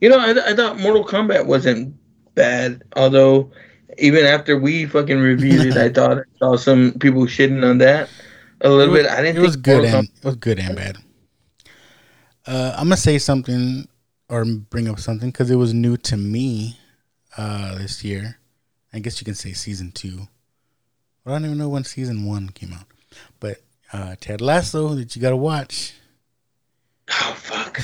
you 0.00 0.08
know, 0.08 0.18
I, 0.18 0.50
I 0.50 0.54
thought 0.54 0.78
Mortal 0.78 1.04
Kombat 1.04 1.46
wasn't 1.46 1.94
bad, 2.34 2.82
although 2.96 3.50
even 3.98 4.24
after 4.24 4.58
we 4.58 4.86
fucking 4.86 5.18
reviewed 5.18 5.66
it, 5.66 5.76
I 5.76 5.88
thought 5.92 6.18
I 6.18 6.22
saw 6.38 6.56
some 6.56 6.92
people 7.00 7.22
shitting 7.22 7.68
on 7.68 7.78
that 7.78 8.08
a 8.60 8.68
little 8.68 8.92
was- 8.92 9.02
bit. 9.02 9.10
I 9.10 9.22
didn't. 9.22 9.38
It 9.38 9.42
was 9.42 9.56
good 9.56 9.82
Mortal 9.82 9.98
and 10.00 10.08
it 10.08 10.24
was 10.24 10.36
good 10.36 10.58
and 10.58 10.76
bad. 10.76 10.98
Uh, 12.46 12.72
I'm 12.76 12.86
gonna 12.86 12.96
say 12.96 13.18
something 13.18 13.86
or 14.28 14.44
bring 14.44 14.88
up 14.88 14.98
something 15.00 15.30
because 15.30 15.50
it 15.50 15.56
was 15.56 15.74
new 15.74 15.96
to 15.96 16.16
me 16.16 16.78
uh, 17.36 17.76
this 17.76 18.02
year. 18.04 18.38
I 18.92 19.00
guess 19.00 19.20
you 19.20 19.24
can 19.24 19.34
say 19.34 19.52
season 19.52 19.92
two. 19.92 20.28
I 21.26 21.32
don't 21.32 21.44
even 21.44 21.58
know 21.58 21.68
when 21.68 21.84
season 21.84 22.24
one 22.24 22.48
came 22.48 22.72
out, 22.72 22.86
uh, 23.92 24.16
Ted 24.20 24.40
Lasso 24.40 24.94
that 24.94 25.14
you 25.16 25.22
gotta 25.22 25.36
watch. 25.36 25.94
Oh 27.10 27.34
fuck. 27.36 27.80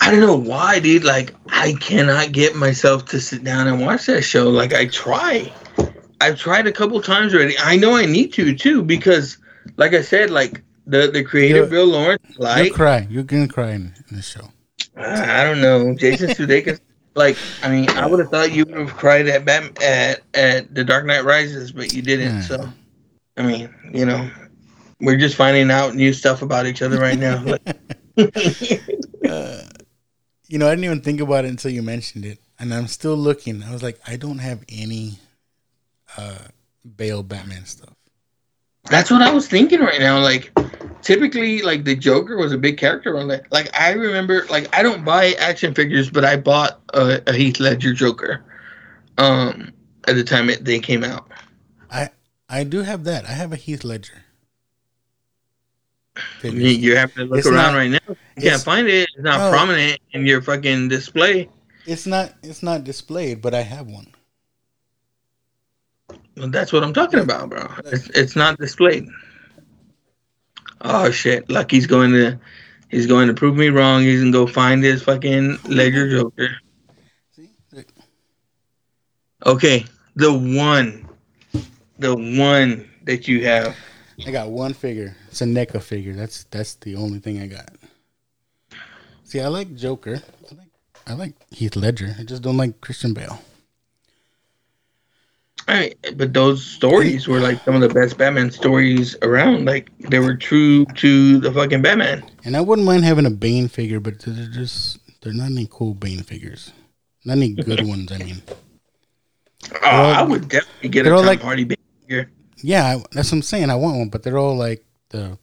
I 0.00 0.10
don't 0.10 0.20
know 0.20 0.36
why, 0.36 0.80
dude. 0.80 1.02
Like, 1.04 1.34
I 1.48 1.72
cannot 1.80 2.32
get 2.32 2.54
myself 2.54 3.06
to 3.06 3.20
sit 3.20 3.42
down 3.42 3.66
and 3.68 3.80
watch 3.80 4.06
that 4.06 4.22
show. 4.22 4.50
Like, 4.50 4.74
I 4.74 4.86
try. 4.86 5.50
I've 6.20 6.38
tried 6.38 6.66
a 6.66 6.72
couple 6.72 7.00
times 7.00 7.34
already. 7.34 7.56
I 7.58 7.76
know 7.76 7.96
I 7.96 8.04
need 8.06 8.32
to 8.34 8.54
too 8.54 8.82
because, 8.82 9.38
like 9.76 9.94
I 9.94 10.02
said, 10.02 10.30
like 10.30 10.62
the 10.86 11.08
the 11.10 11.24
creator 11.24 11.56
You're- 11.58 11.70
Bill 11.70 11.86
Lawrence, 11.86 12.22
like 12.38 12.66
You'll 12.66 12.74
cry. 12.76 13.06
You're 13.10 13.22
gonna 13.24 13.48
cry 13.48 13.70
in, 13.70 13.94
in 14.10 14.16
the 14.16 14.22
show. 14.22 14.50
I 14.96 15.42
don't 15.42 15.60
know, 15.60 15.94
Jason 15.94 16.30
Sudeikis. 16.30 16.78
like, 17.14 17.36
I 17.62 17.68
mean, 17.68 17.88
I 17.90 18.06
would 18.06 18.20
have 18.20 18.28
thought 18.28 18.52
you 18.52 18.64
would 18.64 18.76
have 18.76 18.94
cried 18.94 19.26
at 19.26 19.44
Batman, 19.44 19.72
at 19.82 20.20
at 20.34 20.74
The 20.74 20.84
Dark 20.84 21.06
Knight 21.06 21.24
Rises, 21.24 21.72
but 21.72 21.92
you 21.92 22.02
didn't. 22.02 22.34
Yeah. 22.36 22.40
So, 22.42 22.68
I 23.36 23.42
mean, 23.42 23.74
you 23.92 24.06
know, 24.06 24.30
we're 25.00 25.16
just 25.16 25.36
finding 25.36 25.70
out 25.70 25.94
new 25.94 26.12
stuff 26.12 26.42
about 26.42 26.66
each 26.66 26.82
other 26.82 26.98
right 26.98 27.18
now. 27.18 27.44
Uh, 29.24 29.62
you 30.48 30.58
know, 30.58 30.66
I 30.66 30.70
didn't 30.70 30.84
even 30.84 31.00
think 31.00 31.20
about 31.20 31.46
it 31.46 31.48
until 31.48 31.70
you 31.70 31.82
mentioned 31.82 32.26
it, 32.26 32.38
and 32.58 32.74
I'm 32.74 32.86
still 32.86 33.16
looking. 33.16 33.62
I 33.62 33.72
was 33.72 33.82
like, 33.82 33.98
I 34.06 34.16
don't 34.16 34.38
have 34.38 34.62
any 34.68 35.18
uh, 36.18 36.38
Bale 36.96 37.22
Batman 37.22 37.64
stuff. 37.64 37.94
That's 38.90 39.10
what 39.10 39.22
I 39.22 39.32
was 39.32 39.48
thinking 39.48 39.80
right 39.80 39.98
now. 39.98 40.20
Like, 40.20 40.52
typically, 41.00 41.62
like 41.62 41.84
the 41.84 41.96
Joker 41.96 42.36
was 42.36 42.52
a 42.52 42.58
big 42.58 42.76
character 42.76 43.16
on 43.16 43.28
that. 43.28 43.50
Like, 43.50 43.74
I 43.78 43.92
remember, 43.92 44.44
like, 44.50 44.68
I 44.76 44.82
don't 44.82 45.04
buy 45.04 45.32
action 45.38 45.74
figures, 45.74 46.10
but 46.10 46.24
I 46.24 46.36
bought 46.36 46.80
a, 46.92 47.22
a 47.26 47.32
Heath 47.32 47.58
Ledger 47.60 47.94
Joker, 47.94 48.44
um, 49.16 49.72
at 50.06 50.16
the 50.16 50.24
time 50.24 50.50
it, 50.50 50.64
they 50.64 50.80
came 50.80 51.02
out. 51.02 51.28
I 51.90 52.10
I 52.54 52.62
do 52.62 52.82
have 52.82 53.02
that. 53.04 53.24
I 53.24 53.32
have 53.32 53.52
a 53.52 53.56
Heath 53.56 53.82
Ledger. 53.82 54.22
You, 56.44 56.50
you 56.52 56.94
have 56.96 57.12
to 57.14 57.24
look 57.24 57.38
It's 57.38 57.48
around 57.48 57.72
not- 57.72 57.78
right 57.78 57.90
now. 57.90 58.16
You 58.36 58.50
can't 58.50 58.62
find 58.62 58.86
it. 58.86 59.08
It's 59.14 59.24
not 59.24 59.38
No. 59.38 59.50
prominent 59.50 59.98
in 60.12 60.24
your 60.24 60.40
fucking 60.40 60.88
display. 60.88 61.48
It's 61.86 62.06
not 62.06 62.32
it's 62.44 62.62
not 62.62 62.84
displayed, 62.84 63.42
but 63.42 63.54
I 63.54 63.62
have 63.62 63.88
one. 63.88 64.06
Well, 66.36 66.48
that's 66.48 66.72
what 66.72 66.84
I'm 66.84 66.94
talking 66.94 67.18
about, 67.20 67.50
bro. 67.50 67.66
It's, 67.86 68.08
it's 68.10 68.36
not 68.36 68.58
displayed. 68.58 69.06
Oh 70.82 71.10
shit! 71.10 71.50
Lucky's 71.50 71.86
going 71.86 72.12
to, 72.12 72.38
he's 72.88 73.06
going 73.06 73.26
to 73.28 73.34
prove 73.34 73.56
me 73.56 73.68
wrong. 73.68 74.02
He's 74.02 74.20
gonna 74.20 74.32
go 74.32 74.46
find 74.46 74.82
his 74.84 75.02
fucking 75.02 75.58
Ledger 75.66 76.08
Joker. 76.10 76.50
See, 77.34 77.50
Okay, 79.46 79.84
the 80.16 80.32
one, 80.32 81.03
the 81.98 82.14
one 82.14 82.88
that 83.04 83.28
you 83.28 83.44
have. 83.44 83.76
I 84.26 84.30
got 84.30 84.50
one 84.50 84.74
figure. 84.74 85.16
It's 85.28 85.40
a 85.40 85.44
NECA 85.44 85.82
figure. 85.82 86.14
That's 86.14 86.44
that's 86.44 86.74
the 86.76 86.96
only 86.96 87.18
thing 87.18 87.40
I 87.40 87.46
got. 87.46 87.70
See, 89.24 89.40
I 89.40 89.48
like 89.48 89.74
Joker. 89.74 90.22
I 90.50 90.54
like 90.54 90.68
I 91.06 91.12
like 91.14 91.34
Heath 91.50 91.76
Ledger. 91.76 92.14
I 92.18 92.22
just 92.24 92.42
don't 92.42 92.56
like 92.56 92.80
Christian 92.80 93.12
Bale. 93.14 93.40
All 95.66 95.74
right, 95.74 95.96
but 96.16 96.34
those 96.34 96.62
stories 96.62 97.26
were 97.26 97.40
like 97.40 97.62
some 97.64 97.74
of 97.74 97.80
the 97.80 97.88
best 97.88 98.18
Batman 98.18 98.50
stories 98.50 99.16
around. 99.22 99.64
Like 99.64 99.90
they 99.98 100.18
were 100.18 100.36
true 100.36 100.84
to 100.84 101.38
the 101.40 101.50
fucking 101.50 101.80
Batman. 101.80 102.22
And 102.44 102.54
I 102.56 102.60
wouldn't 102.60 102.86
mind 102.86 103.04
having 103.04 103.24
a 103.24 103.30
Bane 103.30 103.68
figure, 103.68 103.98
but 103.98 104.18
they're 104.20 104.46
just 104.48 104.98
they're 105.22 105.32
not 105.32 105.46
any 105.50 105.66
cool 105.70 105.94
Bane 105.94 106.22
figures. 106.22 106.70
Not 107.24 107.38
any 107.38 107.54
good 107.54 107.80
ones. 107.88 108.12
I 108.12 108.18
mean, 108.18 108.42
Oh, 109.82 109.88
I 110.10 110.22
would 110.22 110.48
definitely 110.50 110.90
get 110.90 111.06
a 111.06 111.10
Tom 111.10 111.24
like- 111.24 111.40
Hardy 111.40 111.64
figure. 112.06 112.30
yeah, 112.62 112.84
I, 112.84 113.04
that's 113.12 113.30
what 113.30 113.38
I'm 113.38 113.42
saying. 113.42 113.70
I 113.70 113.74
want 113.74 113.98
one, 113.98 114.08
but 114.08 114.22
they're 114.22 114.38
all 114.38 114.56
like 114.56 114.84
the 115.10 115.38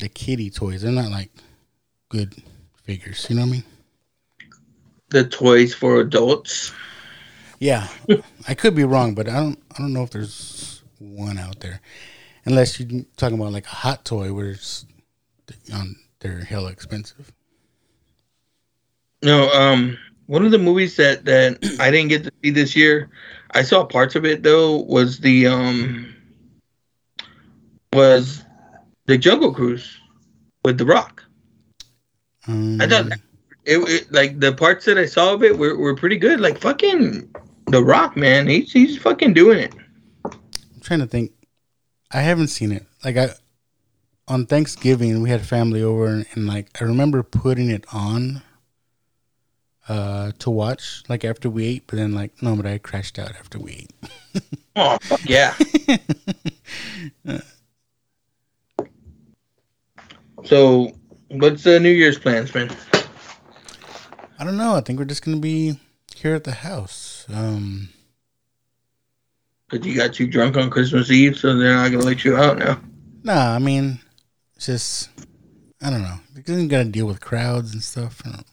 the 0.00 0.08
kitty 0.08 0.50
toys. 0.50 0.82
They're 0.82 0.92
not 0.92 1.10
like 1.10 1.30
good 2.08 2.34
figures. 2.84 3.26
You 3.28 3.36
know 3.36 3.42
what 3.42 3.48
I 3.48 3.52
mean? 3.52 3.64
The 5.10 5.24
toys 5.24 5.74
for 5.74 6.00
adults. 6.00 6.72
Yeah, 7.58 7.88
I 8.48 8.54
could 8.54 8.74
be 8.74 8.84
wrong, 8.84 9.14
but 9.14 9.28
I 9.28 9.34
don't. 9.34 9.58
I 9.72 9.78
don't 9.78 9.92
know 9.92 10.02
if 10.02 10.10
there's 10.10 10.82
one 10.98 11.38
out 11.38 11.60
there, 11.60 11.80
unless 12.44 12.78
you're 12.78 13.04
talking 13.16 13.38
about 13.38 13.52
like 13.52 13.66
a 13.66 13.76
hot 13.76 14.04
toy 14.04 14.32
where 14.32 14.50
it's 14.50 14.86
on 15.72 15.96
they're 16.20 16.44
hella 16.44 16.70
expensive. 16.70 17.32
No, 19.22 19.48
um, 19.50 19.98
one 20.26 20.44
of 20.44 20.50
the 20.50 20.58
movies 20.58 20.96
that 20.96 21.24
that 21.26 21.58
I 21.78 21.90
didn't 21.90 22.08
get 22.08 22.24
to 22.24 22.32
see 22.42 22.50
this 22.50 22.74
year, 22.74 23.10
I 23.54 23.62
saw 23.62 23.84
parts 23.84 24.14
of 24.14 24.24
it 24.24 24.42
though. 24.42 24.78
Was 24.78 25.18
the 25.18 25.46
um, 25.46 26.14
was 27.92 28.44
the 29.06 29.18
Jungle 29.18 29.52
Cruise 29.52 29.98
with 30.64 30.78
The 30.78 30.86
Rock. 30.86 31.22
Um, 32.46 32.80
I 32.80 32.86
thought 32.86 33.06
it, 33.64 33.78
it 33.78 34.12
like 34.12 34.40
the 34.40 34.52
parts 34.52 34.84
that 34.86 34.98
I 34.98 35.06
saw 35.06 35.34
of 35.34 35.42
it 35.42 35.56
were, 35.56 35.76
were 35.76 35.94
pretty 35.94 36.16
good. 36.16 36.40
Like 36.40 36.58
fucking 36.58 37.32
The 37.66 37.82
Rock, 37.82 38.16
man, 38.16 38.46
he's 38.48 38.72
he's 38.72 38.98
fucking 38.98 39.34
doing 39.34 39.58
it. 39.58 39.74
I'm 40.24 40.80
trying 40.80 41.00
to 41.00 41.06
think. 41.06 41.32
I 42.10 42.20
haven't 42.20 42.48
seen 42.48 42.72
it. 42.72 42.86
Like 43.04 43.16
I 43.16 43.30
on 44.28 44.46
Thanksgiving 44.46 45.22
we 45.22 45.30
had 45.30 45.44
family 45.44 45.82
over 45.82 46.06
and, 46.06 46.26
and 46.34 46.46
like 46.46 46.68
I 46.80 46.84
remember 46.84 47.22
putting 47.22 47.70
it 47.70 47.84
on 47.92 48.42
uh 49.88 50.32
to 50.38 50.50
watch 50.50 51.02
like 51.08 51.24
after 51.24 51.48
we 51.50 51.66
ate, 51.66 51.84
but 51.86 51.96
then 51.96 52.12
like 52.14 52.42
no, 52.42 52.56
but 52.56 52.66
I 52.66 52.78
crashed 52.78 53.18
out 53.18 53.30
after 53.30 53.58
we 53.58 53.72
ate. 53.72 53.90
Oh 54.74 54.96
yeah! 55.26 55.54
so, 60.44 60.92
what's 61.28 61.62
the 61.62 61.78
New 61.78 61.90
Year's 61.90 62.18
plans, 62.18 62.54
man? 62.54 62.74
I 64.38 64.44
don't 64.44 64.56
know. 64.56 64.74
I 64.74 64.80
think 64.80 64.98
we're 64.98 65.04
just 65.04 65.22
gonna 65.22 65.36
be 65.36 65.78
here 66.16 66.34
at 66.34 66.44
the 66.44 66.52
house. 66.52 67.26
Um 67.30 67.90
Because 69.68 69.86
you 69.86 69.94
got 69.94 70.14
too 70.14 70.26
drunk 70.26 70.56
on 70.56 70.70
Christmas 70.70 71.10
Eve, 71.10 71.36
so 71.36 71.54
they're 71.54 71.74
not 71.74 71.90
gonna 71.90 72.04
let 72.04 72.24
you 72.24 72.38
out 72.38 72.56
now. 72.56 72.80
Nah, 73.24 73.54
I 73.54 73.58
mean, 73.58 74.00
it's 74.56 74.64
just 74.64 75.10
I 75.82 75.90
don't 75.90 76.02
know. 76.02 76.18
Because 76.34 76.62
you 76.62 76.68
got 76.68 76.84
to 76.84 76.88
deal 76.88 77.06
with 77.06 77.20
crowds 77.20 77.72
and 77.72 77.82
stuff. 77.82 78.22
I 78.24 78.30
don't, 78.30 78.46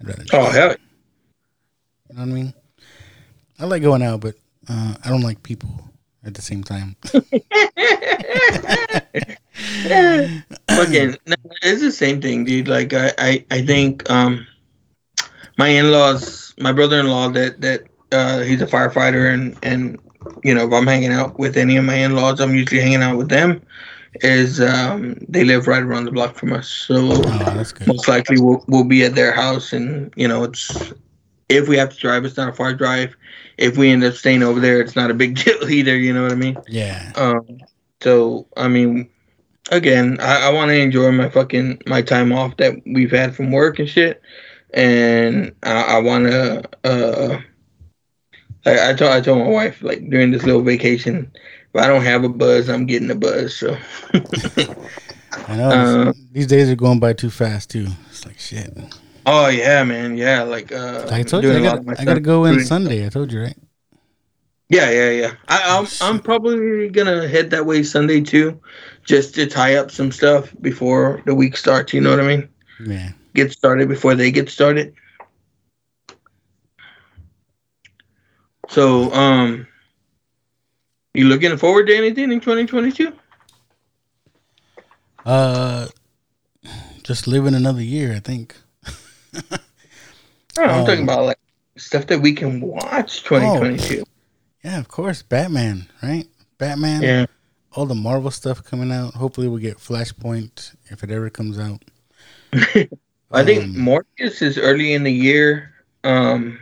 I'd 0.00 0.06
rather. 0.06 0.24
Oh 0.32 0.50
hell, 0.50 0.70
You 2.08 2.16
know 2.16 2.22
what 2.22 2.28
I 2.28 2.32
mean? 2.32 2.54
I 3.58 3.64
like 3.66 3.82
going 3.82 4.02
out, 4.02 4.20
but 4.20 4.34
uh, 4.68 4.94
I 5.04 5.08
don't 5.08 5.22
like 5.22 5.42
people 5.42 5.68
at 6.24 6.34
the 6.34 6.42
same 6.42 6.64
time. 6.64 6.96
fucking, 10.68 11.16
no, 11.26 11.36
it's 11.62 11.82
the 11.82 11.92
same 11.92 12.20
thing, 12.20 12.44
dude. 12.44 12.68
Like 12.68 12.92
I, 12.94 13.12
I, 13.18 13.44
I 13.50 13.62
think 13.62 14.08
um, 14.10 14.46
my 15.58 15.68
in-laws, 15.68 16.54
my 16.58 16.72
brother-in-law, 16.72 17.30
that 17.30 17.60
that 17.60 17.82
uh, 18.12 18.40
he's 18.40 18.62
a 18.62 18.66
firefighter, 18.66 19.32
and 19.32 19.56
and 19.62 19.98
you 20.42 20.54
know, 20.54 20.66
if 20.66 20.72
I'm 20.72 20.86
hanging 20.86 21.12
out 21.12 21.38
with 21.38 21.56
any 21.56 21.76
of 21.76 21.84
my 21.84 21.96
in-laws, 21.96 22.40
I'm 22.40 22.54
usually 22.54 22.80
hanging 22.80 23.02
out 23.02 23.16
with 23.16 23.28
them. 23.28 23.62
Is 24.14 24.60
um, 24.60 25.14
they 25.28 25.44
live 25.44 25.68
right 25.68 25.82
around 25.82 26.04
the 26.04 26.10
block 26.10 26.34
from 26.34 26.52
us, 26.52 26.68
so 26.68 26.96
oh, 26.96 27.64
most 27.86 28.08
likely 28.08 28.40
we'll, 28.40 28.64
we'll 28.66 28.84
be 28.84 29.04
at 29.04 29.14
their 29.14 29.32
house 29.32 29.72
and 29.72 30.12
you 30.16 30.26
know 30.26 30.42
it's 30.42 30.92
if 31.48 31.68
we 31.68 31.76
have 31.76 31.90
to 31.90 31.96
drive 31.96 32.24
it's 32.24 32.36
not 32.36 32.48
a 32.48 32.52
far 32.52 32.74
drive. 32.74 33.14
If 33.56 33.76
we 33.76 33.90
end 33.90 34.02
up 34.02 34.14
staying 34.14 34.42
over 34.42 34.58
there 34.58 34.80
it's 34.80 34.96
not 34.96 35.12
a 35.12 35.14
big 35.14 35.36
deal 35.44 35.70
either 35.70 35.96
you 35.96 36.12
know 36.12 36.24
what 36.24 36.32
i 36.32 36.34
mean? 36.34 36.56
Yeah. 36.66 37.12
um 37.14 37.60
so 38.00 38.46
i 38.56 38.66
mean 38.66 39.08
again 39.70 40.18
i, 40.20 40.48
I 40.48 40.52
want 40.52 40.70
to 40.70 40.80
enjoy 40.80 41.12
my 41.12 41.28
fucking 41.28 41.82
my 41.86 42.02
time 42.02 42.32
off 42.32 42.56
that 42.56 42.74
we've 42.86 43.12
had 43.12 43.36
from 43.36 43.52
work 43.52 43.78
and 43.78 43.88
shit. 43.88 44.20
And 44.74 45.54
i, 45.62 45.82
I 45.82 45.98
want 46.00 46.26
to 46.26 46.68
uh 46.82 47.40
I, 48.66 48.90
I 48.90 48.94
told 48.94 49.12
I 49.12 49.20
told 49.20 49.38
my 49.38 49.48
wife 49.48 49.82
like 49.82 50.08
during 50.10 50.32
this 50.32 50.42
little 50.42 50.62
vacation, 50.62 51.30
if 51.72 51.80
I 51.80 51.86
don't 51.86 52.04
have 52.04 52.24
a 52.24 52.28
buzz, 52.28 52.68
I'm 52.68 52.86
getting 52.86 53.10
a 53.10 53.14
buzz. 53.14 53.56
So 53.56 53.76
I 55.48 55.56
know. 55.56 55.70
Uh, 55.70 56.12
these 56.32 56.46
days 56.46 56.70
are 56.70 56.76
going 56.76 57.00
by 57.00 57.12
too 57.12 57.30
fast, 57.30 57.70
too. 57.70 57.88
It's 58.08 58.26
like 58.26 58.38
shit. 58.38 58.76
Oh 59.26 59.48
yeah, 59.48 59.84
man. 59.84 60.16
Yeah, 60.16 60.42
like 60.42 60.72
uh, 60.72 61.08
I 61.10 61.22
told 61.22 61.44
you, 61.44 61.50
I 61.50 61.52
doing 61.54 61.66
a 61.66 61.68
lot 61.68 61.74
got, 61.74 61.78
of 61.78 61.86
my 61.86 61.94
I 61.98 62.04
got 62.04 62.14
to 62.14 62.20
go 62.20 62.44
in 62.46 62.64
Sunday. 62.64 63.06
I 63.06 63.08
told 63.08 63.32
you, 63.32 63.42
right? 63.42 63.56
Yeah, 64.68 64.90
yeah, 64.90 65.10
yeah. 65.10 65.32
I, 65.48 65.78
I'm 65.78 65.84
Oh, 65.84 65.96
I'm 66.00 66.20
probably 66.20 66.88
gonna 66.88 67.26
head 67.28 67.50
that 67.50 67.66
way 67.66 67.82
Sunday 67.82 68.20
too, 68.20 68.60
just 69.04 69.34
to 69.34 69.46
tie 69.46 69.74
up 69.74 69.90
some 69.90 70.12
stuff 70.12 70.54
before 70.60 71.22
the 71.26 71.34
week 71.34 71.56
starts. 71.56 71.92
You 71.92 72.00
know 72.00 72.10
what 72.10 72.20
I 72.20 72.26
mean? 72.26 72.48
Yeah. 72.84 73.10
Get 73.34 73.52
started 73.52 73.88
before 73.88 74.14
they 74.14 74.30
get 74.30 74.48
started. 74.48 74.94
So, 78.68 79.12
um, 79.12 79.66
you 81.14 81.26
looking 81.26 81.56
forward 81.56 81.86
to 81.88 81.96
anything 81.96 82.32
in 82.32 82.40
2022? 82.40 83.12
Uh, 85.24 85.88
just 87.02 87.26
living 87.26 87.54
another 87.54 87.82
year, 87.82 88.14
I 88.14 88.20
think. 88.20 88.56
Oh, 90.58 90.64
I'm 90.64 90.80
Um, 90.80 90.86
talking 90.86 91.04
about 91.04 91.24
like 91.26 91.38
stuff 91.76 92.06
that 92.08 92.20
we 92.20 92.32
can 92.32 92.60
watch 92.60 93.22
2022. 93.24 94.04
Yeah, 94.64 94.78
of 94.78 94.88
course. 94.88 95.22
Batman, 95.22 95.86
right? 96.02 96.26
Batman. 96.58 97.02
Yeah. 97.02 97.26
All 97.72 97.86
the 97.86 97.94
Marvel 97.94 98.30
stuff 98.32 98.64
coming 98.64 98.90
out. 98.90 99.14
Hopefully, 99.14 99.46
we 99.48 99.60
get 99.60 99.78
Flashpoint 99.78 100.74
if 100.90 101.04
it 101.04 101.10
ever 101.10 101.30
comes 101.30 101.58
out. 101.58 101.82
I 103.32 103.44
think 103.44 103.62
Um, 103.64 103.74
Morbius 103.74 104.42
is 104.42 104.58
early 104.58 104.92
in 104.92 105.04
the 105.04 105.12
year. 105.12 105.72
Um, 106.02 106.58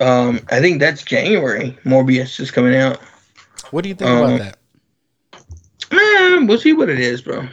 um, 0.00 0.40
I 0.50 0.60
think 0.60 0.80
that's 0.80 1.02
January. 1.02 1.78
Morbius 1.84 2.40
is 2.40 2.50
coming 2.50 2.74
out. 2.74 3.00
What 3.70 3.82
do 3.82 3.88
you 3.88 3.94
think 3.94 4.10
um, 4.10 4.18
about 4.18 4.38
that? 4.38 4.58
Man, 5.92 6.46
we'll 6.46 6.58
see 6.58 6.72
what 6.72 6.88
it 6.88 6.98
is, 6.98 7.22
bro. 7.22 7.46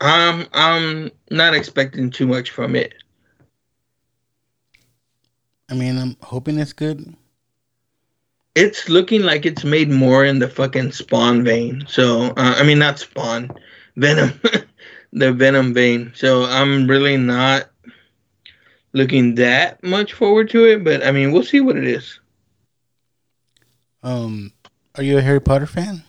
Um, 0.00 0.46
I'm 0.52 1.10
not 1.30 1.54
expecting 1.54 2.10
too 2.10 2.26
much 2.26 2.50
from 2.50 2.74
it. 2.74 2.94
I 5.70 5.74
mean, 5.74 5.98
I'm 5.98 6.16
hoping 6.20 6.58
it's 6.58 6.72
good. 6.72 7.14
It's 8.54 8.88
looking 8.88 9.22
like 9.22 9.46
it's 9.46 9.64
made 9.64 9.90
more 9.90 10.24
in 10.24 10.38
the 10.38 10.48
fucking 10.48 10.92
Spawn 10.92 11.42
vein. 11.44 11.84
So, 11.88 12.26
uh, 12.36 12.54
I 12.58 12.62
mean, 12.64 12.78
not 12.78 12.98
Spawn, 12.98 13.50
Venom, 13.96 14.40
the 15.12 15.32
Venom 15.32 15.74
vein. 15.74 16.12
So, 16.14 16.44
I'm 16.44 16.86
really 16.86 17.16
not 17.16 17.70
looking 18.94 19.34
that 19.34 19.82
much 19.84 20.14
forward 20.14 20.48
to 20.50 20.64
it. 20.64 20.82
But 20.82 21.04
I 21.04 21.12
mean, 21.12 21.32
we'll 21.32 21.42
see 21.42 21.60
what 21.60 21.76
it 21.76 21.84
is. 21.84 22.18
Um, 24.02 24.52
are 24.96 25.02
you 25.02 25.18
a 25.18 25.22
Harry 25.22 25.40
Potter 25.40 25.66
fan? 25.66 26.02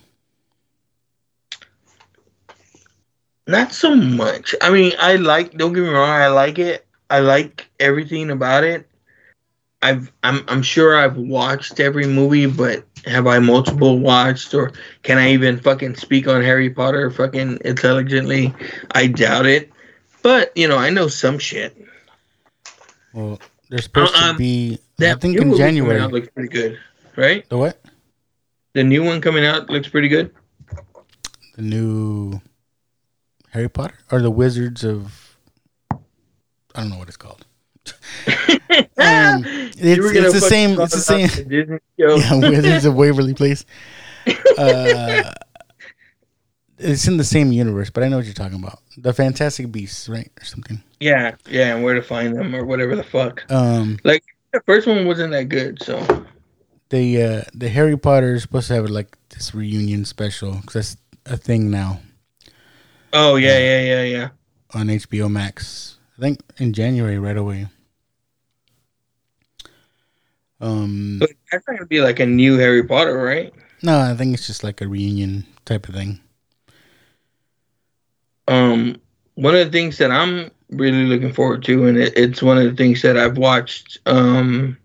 Not 3.48 3.74
so 3.74 3.96
much. 3.96 4.56
I 4.62 4.72
mean, 4.72 4.94
I 5.00 5.18
like. 5.18 5.52
Don't 5.58 5.74
get 5.74 5.84
me 5.84 5.90
wrong. 5.90 6.10
I 6.10 6.28
like 6.28 6.58
it. 6.58 6.86
I 7.10 7.20
like 7.20 7.70
everything 7.80 8.32
about 8.32 8.64
it. 8.64 8.88
I've. 9.82 10.12
I'm. 10.24 10.44
I'm 10.48 10.64
sure 10.64 10.98
I've 10.98 11.18
watched 11.18 11.80
every 11.80 12.08
movie, 12.08 12.48
but 12.48 12.86
have 13.06 13.28
I 13.28 13.38
multiple 13.38 14.00
watched, 14.00 14.54
or 14.56 14.72
can 15.04 15.20
I 15.20 15.32
even 15.32 15.60
fucking 15.60 15.96
speak 15.96 16.28
on 16.28 16.42
Harry 16.42 16.72
Potter 16.72 17.12
fucking 17.12 17.60
intelligently? 17.64 18.54
I 18.92 19.08
doubt 19.08 19.46
it. 19.46 19.72
But 20.24 20.52
you 20.58 20.68
know, 20.68 20.78
I 20.78 20.90
know 20.90 21.08
some 21.08 21.38
shit. 21.38 21.78
Well, 23.16 23.40
they're 23.70 23.82
supposed 23.82 24.14
Um, 24.16 24.36
to 24.36 24.38
be. 24.38 24.78
I 25.00 25.14
think 25.16 25.40
new 25.40 25.54
in 25.54 25.58
January. 25.58 26.00
out 26.00 26.12
looks 26.12 26.28
pretty 26.30 26.50
good, 26.50 26.78
right? 27.16 27.48
The 27.50 27.58
what? 27.58 27.82
The 28.74 28.84
new 28.84 29.04
one 29.04 29.22
coming 29.22 29.46
out 29.46 29.70
looks 29.70 29.88
pretty 29.88 30.10
good. 30.10 30.32
The 31.56 31.62
new 31.62 32.42
Harry 33.52 33.70
Potter 33.70 33.96
or 34.12 34.22
the 34.22 34.30
Wizards 34.30 34.84
of? 34.84 35.38
I 35.92 36.82
don't 36.82 36.90
know 36.90 36.98
what 36.98 37.08
it's 37.08 37.16
called. 37.18 37.46
um, 38.28 39.46
it's, 39.48 39.78
it's 39.80 40.34
the 40.34 40.42
same. 40.42 40.80
It's 40.82 40.94
the 40.94 41.00
same. 41.00 41.28
The 41.48 41.80
yeah, 41.98 42.50
Wizards 42.50 42.86
of 42.86 42.96
Waverly 42.96 43.34
Place. 43.34 43.66
Uh, 44.58 45.32
it's 46.78 47.08
in 47.08 47.18
the 47.18 47.24
same 47.24 47.52
universe, 47.52 47.90
but 47.90 48.04
I 48.04 48.08
know 48.08 48.18
what 48.18 48.26
you're 48.26 48.34
talking 48.34 48.62
about. 48.62 48.80
The 48.98 49.14
Fantastic 49.14 49.72
Beasts, 49.72 50.10
right, 50.10 50.32
or 50.40 50.46
something. 50.46 50.82
Yeah, 51.00 51.36
yeah, 51.50 51.76
and 51.76 51.84
where 51.84 51.94
to 51.94 52.02
find 52.02 52.36
them 52.36 52.56
or 52.56 52.66
whatever 52.66 52.96
the 52.96 53.04
fuck. 53.04 53.50
Um, 53.50 54.00
like 54.04 54.24
the 54.52 54.62
first 54.66 54.88
one 54.88 55.06
wasn't 55.06 55.32
that 55.32 55.46
good, 55.46 55.82
so. 55.82 56.00
The 56.90 57.22
uh, 57.22 57.42
the 57.54 57.70
Harry 57.70 57.98
Potter 57.98 58.36
is 58.36 58.44
supposed 58.44 58.68
to 58.68 58.76
have 58.76 58.90
like 58.90 59.18
this 59.30 59.56
reunion 59.56 60.06
special 60.06 60.54
because 60.54 60.74
that's 60.74 60.98
a 61.26 61.38
thing 61.38 61.72
now. 61.72 62.00
Oh 63.14 63.38
yeah, 63.38 63.58
yeah, 63.58 63.82
yeah, 63.82 64.04
yeah. 64.04 64.30
On 64.74 64.88
HBO 64.88 65.32
Max, 65.32 65.98
I 66.18 66.22
think 66.22 66.40
in 66.58 66.74
January 66.74 67.18
right 67.18 67.38
away. 67.38 67.68
Um, 70.62 71.18
but 71.20 71.32
that's 71.52 71.68
not 71.68 71.78
gonna 71.78 71.88
be 71.88 72.02
like 72.02 72.20
a 72.20 72.26
new 72.26 72.58
Harry 72.58 72.84
Potter, 72.84 73.18
right? 73.18 73.54
No, 73.82 74.00
I 74.00 74.16
think 74.16 74.34
it's 74.34 74.48
just 74.48 74.64
like 74.64 74.82
a 74.82 74.88
reunion 74.88 75.46
type 75.66 75.88
of 75.88 75.96
thing. 75.96 76.20
Um, 78.48 78.98
one 79.36 79.56
of 79.56 79.66
the 79.66 79.72
things 79.72 79.98
that 79.98 80.12
I'm 80.12 80.52
really 80.70 81.06
looking 81.06 81.34
forward 81.34 81.64
to, 81.66 81.88
and 81.88 81.98
it, 81.98 82.14
it's 82.16 82.42
one 82.42 82.58
of 82.58 82.64
the 82.64 82.76
things 82.76 83.02
that 83.02 83.18
I've 83.18 83.38
watched, 83.38 84.00
um, 84.06 84.78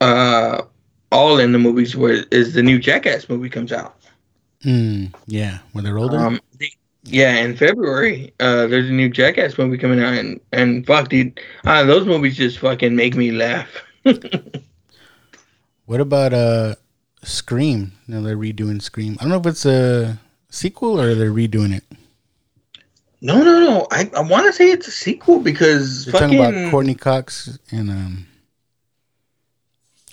uh, 0.00 0.62
all 1.12 1.38
in 1.38 1.52
the 1.52 1.58
movies 1.58 1.96
where 1.96 2.24
is 2.30 2.54
the 2.54 2.62
new 2.62 2.78
Jackass 2.78 3.28
movie 3.28 3.48
comes 3.48 3.72
out. 3.72 3.96
Mm, 4.64 5.14
yeah, 5.26 5.58
when 5.72 5.84
they're 5.84 5.98
older. 5.98 6.18
Um, 6.18 6.40
yeah, 7.04 7.36
in 7.36 7.56
February, 7.56 8.34
uh, 8.40 8.66
there's 8.66 8.88
a 8.88 8.92
new 8.92 9.08
Jackass 9.08 9.56
movie 9.58 9.78
coming 9.78 10.02
out, 10.02 10.14
and 10.14 10.40
and 10.52 10.84
fuck, 10.86 11.08
dude, 11.08 11.40
uh, 11.64 11.84
those 11.84 12.04
movies 12.06 12.36
just 12.36 12.58
fucking 12.58 12.96
make 12.96 13.14
me 13.14 13.30
laugh. 13.30 13.68
what 15.86 16.00
about 16.00 16.32
uh, 16.32 16.74
Scream? 17.22 17.92
Now 18.08 18.22
they're 18.22 18.36
redoing 18.36 18.82
Scream. 18.82 19.16
I 19.20 19.22
don't 19.22 19.30
know 19.30 19.38
if 19.38 19.46
it's 19.46 19.66
a 19.66 20.18
sequel 20.56 21.00
or 21.00 21.14
they're 21.14 21.30
redoing 21.30 21.74
it. 21.76 21.84
No, 23.20 23.42
no, 23.42 23.60
no. 23.60 23.86
I, 23.90 24.10
I 24.16 24.20
want 24.20 24.46
to 24.46 24.52
say 24.52 24.70
it's 24.70 24.88
a 24.88 24.90
sequel 24.90 25.40
because 25.40 26.04
they're 26.04 26.12
fucking... 26.12 26.38
talking 26.38 26.58
about 26.58 26.70
Courteney 26.70 26.94
Cox 26.94 27.58
and 27.70 27.90
um 27.90 28.26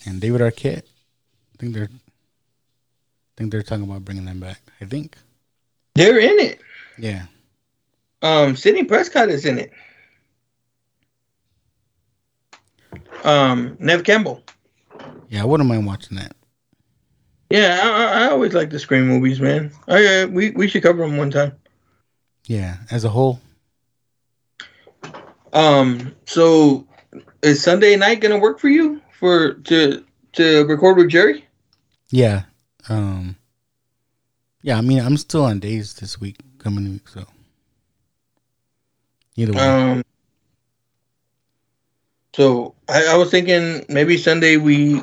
and 0.05 0.21
David 0.21 0.41
Arquette. 0.41 0.83
I 0.83 1.57
think 1.59 1.73
they're 1.73 1.89
I 1.91 3.33
think 3.37 3.51
they're 3.51 3.63
talking 3.63 3.83
about 3.83 4.05
bringing 4.05 4.25
them 4.25 4.39
back. 4.39 4.61
I 4.79 4.85
think 4.85 5.17
they're 5.95 6.19
in 6.19 6.39
it. 6.39 6.59
Yeah. 6.97 7.25
Um, 8.21 8.55
Sidney 8.55 8.83
Prescott 8.83 9.29
is 9.29 9.45
in 9.45 9.59
it. 9.59 9.71
Um, 13.23 13.75
Neve 13.79 14.03
Campbell. 14.03 14.43
Yeah, 15.29 15.41
I 15.41 15.45
wouldn't 15.45 15.67
mind 15.67 15.85
watching 15.85 16.17
that. 16.17 16.35
Yeah, 17.53 17.81
I, 17.83 18.23
I 18.23 18.29
always 18.31 18.55
like 18.55 18.71
the 18.71 18.79
Scream 18.79 19.05
movies, 19.05 19.39
man. 19.39 19.71
I, 19.87 20.23
uh, 20.23 20.27
we 20.27 20.49
we 20.49 20.67
should 20.67 20.81
cover 20.81 21.03
them 21.03 21.17
one 21.17 21.29
time. 21.29 21.55
Yeah, 22.47 22.77
as 22.89 23.05
a 23.05 23.09
whole. 23.09 23.39
Um. 25.53 26.15
So, 26.25 26.87
is 27.43 27.61
Sunday 27.61 27.95
night 27.95 28.21
gonna 28.21 28.39
work 28.39 28.57
for 28.57 28.69
you 28.69 28.99
for 29.19 29.53
to 29.53 30.03
to 30.31 30.65
record 30.65 30.97
with 30.97 31.09
Jerry? 31.09 31.45
Yeah. 32.09 32.45
Um. 32.89 33.35
Yeah, 34.63 34.79
I 34.79 34.81
mean, 34.81 34.99
I'm 34.99 35.17
still 35.17 35.45
on 35.45 35.59
days 35.59 35.93
this 35.93 36.19
week, 36.19 36.37
coming 36.57 36.91
week, 36.91 37.07
so 37.07 37.23
either 39.35 39.53
way. 39.53 39.59
Um. 39.59 40.03
So 42.35 42.73
I, 42.89 43.09
I 43.09 43.15
was 43.17 43.29
thinking 43.29 43.85
maybe 43.89 44.17
Sunday 44.17 44.57
we, 44.57 44.99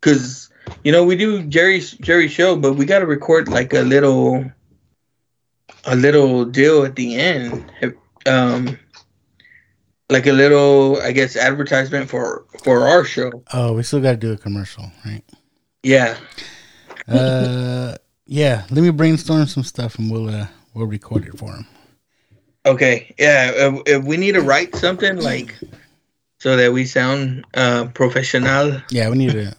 because 0.00 0.47
you 0.88 0.92
know 0.92 1.04
we 1.04 1.16
do 1.16 1.42
Jerry's 1.42 1.90
Jerry's 1.98 2.32
show, 2.32 2.56
but 2.56 2.72
we 2.72 2.86
got 2.86 3.00
to 3.00 3.06
record 3.06 3.46
like 3.46 3.74
a 3.74 3.82
little, 3.82 4.50
a 5.84 5.94
little 5.94 6.46
deal 6.46 6.82
at 6.86 6.96
the 6.96 7.14
end. 7.14 7.70
Um, 8.24 8.78
like 10.08 10.26
a 10.26 10.32
little, 10.32 10.98
I 11.02 11.12
guess, 11.12 11.36
advertisement 11.36 12.08
for 12.08 12.46
for 12.64 12.88
our 12.88 13.04
show. 13.04 13.44
Oh, 13.52 13.74
we 13.74 13.82
still 13.82 14.00
got 14.00 14.12
to 14.12 14.16
do 14.16 14.32
a 14.32 14.38
commercial, 14.38 14.90
right? 15.04 15.22
Yeah. 15.82 16.16
uh, 17.06 17.96
yeah. 18.24 18.64
Let 18.70 18.80
me 18.80 18.88
brainstorm 18.88 19.44
some 19.44 19.64
stuff, 19.64 19.98
and 19.98 20.10
we'll 20.10 20.30
uh 20.30 20.46
we'll 20.72 20.86
record 20.86 21.26
it 21.26 21.36
for 21.36 21.52
him. 21.52 21.66
Okay. 22.64 23.14
Yeah. 23.18 23.50
If, 23.54 23.82
if 23.84 24.04
we 24.04 24.16
need 24.16 24.36
to 24.36 24.40
write 24.40 24.74
something 24.74 25.18
like 25.18 25.54
so 26.40 26.56
that 26.56 26.72
we 26.72 26.86
sound 26.86 27.44
uh 27.52 27.88
professional. 27.92 28.80
Yeah, 28.88 29.10
we 29.10 29.18
need 29.18 29.32
to. 29.32 29.54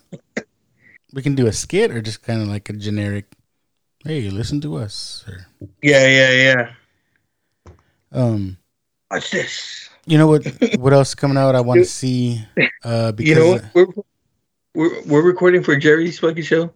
We 1.13 1.21
can 1.21 1.35
do 1.35 1.47
a 1.47 1.53
skit 1.53 1.91
or 1.91 2.01
just 2.01 2.21
kind 2.23 2.41
of 2.41 2.47
like 2.47 2.69
a 2.69 2.73
generic. 2.73 3.25
Hey, 4.03 4.29
listen 4.29 4.61
to 4.61 4.75
us. 4.77 5.25
Or, 5.27 5.45
yeah, 5.81 6.07
yeah, 6.07 6.31
yeah. 6.31 7.73
Um, 8.11 8.57
watch 9.11 9.31
this. 9.31 9.89
You 10.05 10.17
know 10.17 10.27
what? 10.27 10.45
What 10.79 10.93
else 10.93 11.13
coming 11.15 11.37
out? 11.37 11.55
I 11.55 11.61
want 11.61 11.81
to 11.81 11.85
see. 11.85 12.41
Uh, 12.83 13.11
because 13.11 13.29
you 13.29 13.35
know 13.35 13.51
what? 13.51 13.63
We're, 13.73 13.87
we're 14.73 15.03
we're 15.03 15.21
recording 15.21 15.63
for 15.63 15.75
Jerry's 15.75 16.19
fucking 16.19 16.43
show. 16.43 16.71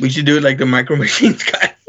We 0.00 0.10
should 0.10 0.26
do 0.26 0.36
it 0.36 0.42
like 0.42 0.58
the 0.58 0.66
Micro 0.66 0.96
Machines 1.04 1.42
guy. 1.42 1.74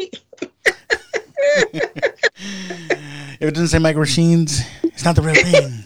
if 3.40 3.42
it 3.42 3.54
doesn't 3.54 3.68
say 3.68 3.80
Micro 3.80 4.02
Machines, 4.02 4.62
it's 4.84 5.04
not 5.04 5.16
the 5.16 5.22
real 5.22 5.36
thing. 5.36 5.84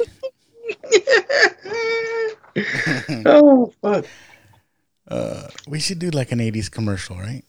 oh 3.26 3.74
fuck. 3.82 4.06
Uh, 5.12 5.48
we 5.68 5.80
should 5.80 6.00
do 6.00 6.10
like 6.10 6.32
an 6.32 6.40
'80s 6.40 6.72
commercial, 6.72 7.18
right? 7.18 7.44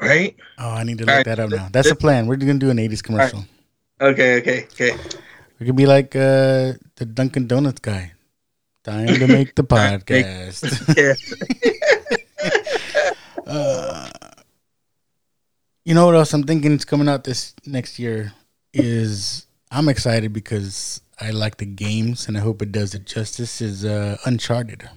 Right. 0.00 0.34
Oh, 0.58 0.70
I 0.70 0.84
need 0.84 0.98
to 0.98 1.04
look 1.04 1.14
right. 1.14 1.24
that 1.26 1.38
up 1.38 1.50
now. 1.50 1.68
That's 1.70 1.90
the 1.90 1.94
plan. 1.94 2.26
We're 2.26 2.36
gonna 2.36 2.54
do 2.54 2.70
an 2.70 2.78
'80s 2.78 3.02
commercial. 3.02 3.44
Right. 4.00 4.12
Okay. 4.12 4.38
Okay. 4.38 4.66
Okay. 4.72 4.96
We 5.58 5.66
could 5.66 5.76
be 5.76 5.84
like 5.84 6.16
uh, 6.16 6.72
the 6.96 7.04
Dunkin' 7.04 7.46
Donuts 7.46 7.80
guy. 7.80 8.12
Time 8.82 9.08
to 9.08 9.26
make 9.26 9.54
the 9.54 9.64
podcast. 9.76 10.64
uh, 13.46 14.10
you 15.84 15.94
know 15.94 16.06
what 16.06 16.14
else 16.14 16.32
I'm 16.32 16.44
thinking 16.44 16.72
is 16.72 16.86
coming 16.86 17.10
out 17.10 17.24
this 17.24 17.54
next 17.66 17.98
year 17.98 18.32
is 18.72 19.46
I'm 19.70 19.90
excited 19.90 20.32
because 20.32 21.02
I 21.20 21.30
like 21.30 21.58
the 21.58 21.66
games 21.66 22.26
and 22.26 22.38
I 22.38 22.40
hope 22.40 22.62
it 22.62 22.72
does 22.72 22.94
it 22.94 23.04
justice 23.04 23.60
is 23.60 23.84
uh, 23.84 24.16
Uncharted. 24.24 24.88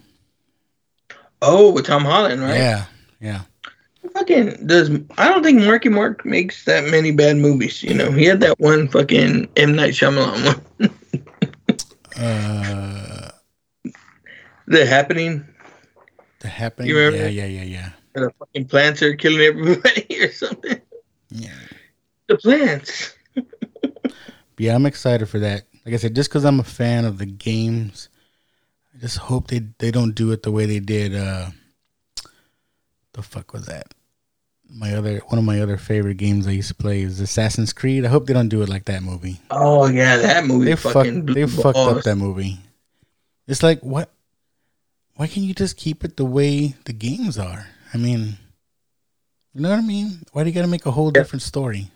Oh, 1.44 1.70
with 1.72 1.86
Tom 1.86 2.04
Holland, 2.04 2.40
right? 2.40 2.56
Yeah, 2.56 2.84
yeah 3.20 3.40
fucking 4.14 4.66
does. 4.66 4.90
I 5.18 5.28
don't 5.28 5.42
think 5.42 5.62
Marky 5.62 5.88
Mark 5.88 6.24
makes 6.24 6.64
that 6.64 6.90
many 6.90 7.10
bad 7.10 7.36
movies. 7.36 7.82
You 7.82 7.94
know, 7.94 8.10
he 8.10 8.24
had 8.24 8.40
that 8.40 8.58
one 8.58 8.88
fucking 8.88 9.48
M 9.56 9.74
Night 9.74 9.94
Shyamalan 9.94 10.64
one. 10.78 10.90
uh, 12.16 13.30
the 14.66 14.86
Happening. 14.86 15.44
The 16.40 16.48
Happening. 16.48 16.88
You 16.88 16.96
remember? 16.96 17.28
Yeah, 17.28 17.46
yeah, 17.46 17.62
yeah, 17.62 17.62
yeah. 17.62 17.90
the 18.14 18.32
fucking 18.38 18.66
plants 18.66 19.02
are 19.02 19.14
killing 19.14 19.40
everybody 19.40 20.06
or 20.20 20.32
something. 20.32 20.80
Yeah. 21.30 21.50
The 22.28 22.38
plants. 22.38 23.14
yeah, 24.58 24.74
I'm 24.74 24.86
excited 24.86 25.28
for 25.28 25.40
that. 25.40 25.64
Like 25.84 25.94
I 25.94 25.98
said, 25.98 26.14
just 26.14 26.30
because 26.30 26.44
I'm 26.44 26.60
a 26.60 26.64
fan 26.64 27.04
of 27.04 27.18
the 27.18 27.26
games, 27.26 28.08
I 28.94 28.98
just 29.00 29.18
hope 29.18 29.48
they 29.48 29.60
they 29.78 29.90
don't 29.90 30.14
do 30.14 30.32
it 30.32 30.42
the 30.42 30.52
way 30.52 30.66
they 30.66 30.80
did. 30.80 31.14
uh 31.14 31.50
the 33.12 33.22
fuck 33.22 33.52
was 33.52 33.66
that? 33.66 33.94
My 34.68 34.94
other 34.94 35.18
one 35.28 35.38
of 35.38 35.44
my 35.44 35.60
other 35.60 35.76
favorite 35.76 36.16
games 36.16 36.46
I 36.46 36.52
used 36.52 36.68
to 36.68 36.74
play 36.74 37.02
is 37.02 37.20
Assassin's 37.20 37.72
Creed. 37.72 38.04
I 38.04 38.08
hope 38.08 38.26
they 38.26 38.34
don't 38.34 38.48
do 38.48 38.62
it 38.62 38.68
like 38.68 38.86
that 38.86 39.02
movie. 39.02 39.40
Oh 39.50 39.86
yeah, 39.88 40.16
that 40.16 40.46
movie. 40.46 40.66
They 40.66 40.76
fucked. 40.76 41.26
They 41.26 41.46
fucked 41.46 41.78
up 41.78 42.02
that 42.02 42.16
movie. 42.16 42.58
It's 43.46 43.62
like 43.62 43.80
what? 43.80 44.10
Why 45.16 45.26
can't 45.28 45.46
you 45.46 45.54
just 45.54 45.76
keep 45.76 46.04
it 46.04 46.16
the 46.16 46.24
way 46.24 46.74
the 46.86 46.92
games 46.92 47.38
are? 47.38 47.68
I 47.92 47.98
mean, 47.98 48.36
you 49.52 49.60
know 49.60 49.70
what 49.70 49.78
I 49.78 49.82
mean? 49.82 50.22
Why 50.32 50.42
do 50.42 50.50
you 50.50 50.54
got 50.54 50.62
to 50.62 50.68
make 50.68 50.86
a 50.86 50.90
whole 50.90 51.08
yeah. 51.14 51.20
different 51.20 51.42
story? 51.42 51.90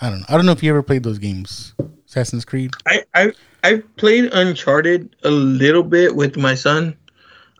I 0.00 0.10
don't 0.10 0.20
know. 0.20 0.26
I 0.28 0.36
don't 0.36 0.46
know 0.46 0.52
if 0.52 0.62
you 0.62 0.70
ever 0.70 0.82
played 0.82 1.02
those 1.02 1.18
games, 1.18 1.74
Assassin's 2.06 2.44
Creed. 2.44 2.72
I 2.86 3.02
I 3.14 3.32
I 3.64 3.82
played 3.96 4.32
Uncharted 4.32 5.16
a 5.24 5.30
little 5.30 5.82
bit 5.82 6.14
with 6.14 6.36
my 6.36 6.54
son. 6.54 6.96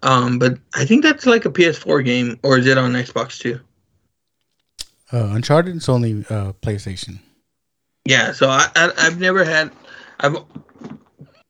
Um, 0.03 0.39
but 0.39 0.59
I 0.75 0.85
think 0.85 1.03
that's 1.03 1.25
like 1.25 1.47
a 1.47 1.51
PS4 1.51 2.05
game, 2.05 2.39
or 2.43 2.59
is 2.59 2.67
it 2.67 2.77
on 2.77 2.93
Xbox 2.93 3.39
too? 3.39 3.59
Uh, 5.11 5.31
Uncharted 5.33 5.77
is 5.77 5.89
only 5.89 6.27
uh, 6.29 6.53
PlayStation. 6.61 7.21
Yeah, 8.05 8.33
so 8.33 8.51
I, 8.51 8.69
I 8.77 8.93
have 8.99 9.19
never 9.19 9.45
had 9.45 9.73
I've 10.21 10.37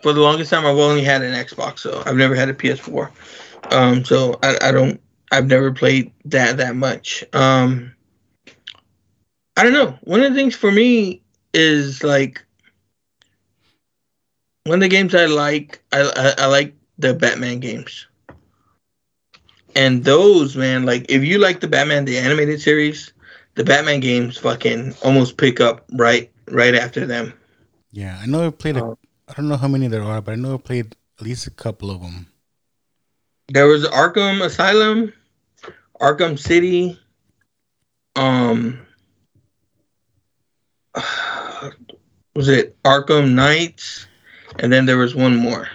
for 0.02 0.12
the 0.12 0.20
longest 0.20 0.51
time 0.51 0.64
I've 0.64 0.76
only 0.76 1.02
had 1.02 1.22
an 1.22 1.35
Xbox, 1.35 1.81
so 1.81 2.02
I've 2.06 2.16
never 2.16 2.36
had 2.36 2.48
a 2.48 2.55
PS4. 2.55 3.10
Um, 3.72 4.05
so 4.05 4.39
I, 4.44 4.56
I 4.62 4.70
don't 4.70 5.01
I've 5.32 5.47
never 5.47 5.72
played 5.72 6.12
that 6.26 6.59
that 6.59 6.76
much. 6.76 7.24
Um, 7.32 7.93
I 9.56 9.64
don't 9.64 9.72
know. 9.72 9.98
One 10.02 10.22
of 10.22 10.32
the 10.32 10.39
things 10.39 10.55
for 10.55 10.70
me 10.70 11.22
is 11.52 12.05
like 12.05 12.44
one 14.65 14.77
of 14.77 14.81
the 14.81 14.89
games 14.89 15.15
I 15.15 15.27
like, 15.27 15.81
I, 15.93 16.01
I, 16.03 16.45
I 16.45 16.47
like 16.47 16.74
the 16.99 17.15
Batman 17.15 17.61
games. 17.61 18.07
And 19.77 20.05
those, 20.05 20.57
man, 20.57 20.85
like 20.86 21.07
if 21.09 21.24
you 21.24 21.39
like 21.39 21.61
the 21.61 21.69
Batman 21.69 22.05
the 22.05 22.19
animated 22.19 22.61
series, 22.61 23.12
the 23.57 23.65
Batman 23.65 24.01
games 24.01 24.39
fucking 24.39 24.95
almost 25.03 25.36
pick 25.36 25.61
up 25.61 25.85
right 25.93 26.31
right 26.49 26.74
after 26.74 27.07
them. 27.07 27.32
Yeah, 27.93 28.19
I 28.20 28.27
know 28.27 28.47
I 28.47 28.51
played. 28.51 28.77
A, 28.77 28.85
Oh. 28.85 28.99
I 29.27 29.32
don't 29.32 29.49
know 29.49 29.57
how 29.57 29.69
many 29.69 29.89
there 29.89 30.03
are, 30.03 30.20
but 30.20 30.32
I 30.32 30.35
know 30.35 30.55
I 30.55 30.59
played 30.59 30.97
at 31.19 31.24
least 31.24 31.47
a 31.47 31.51
couple 31.51 31.91
of 31.91 32.03
them. 32.03 32.27
There 33.49 33.66
was 33.66 33.85
Arkham 33.86 34.45
Asylum, 34.45 35.15
Arkham 35.99 36.39
City, 36.39 36.99
um 38.16 38.78
was 42.35 42.49
it 42.49 42.81
Arkham 42.82 43.32
Knights? 43.32 44.07
And 44.65 44.73
then 44.73 44.86
there 44.86 44.97
was 44.97 45.15
one 45.15 45.36
more. 45.36 45.69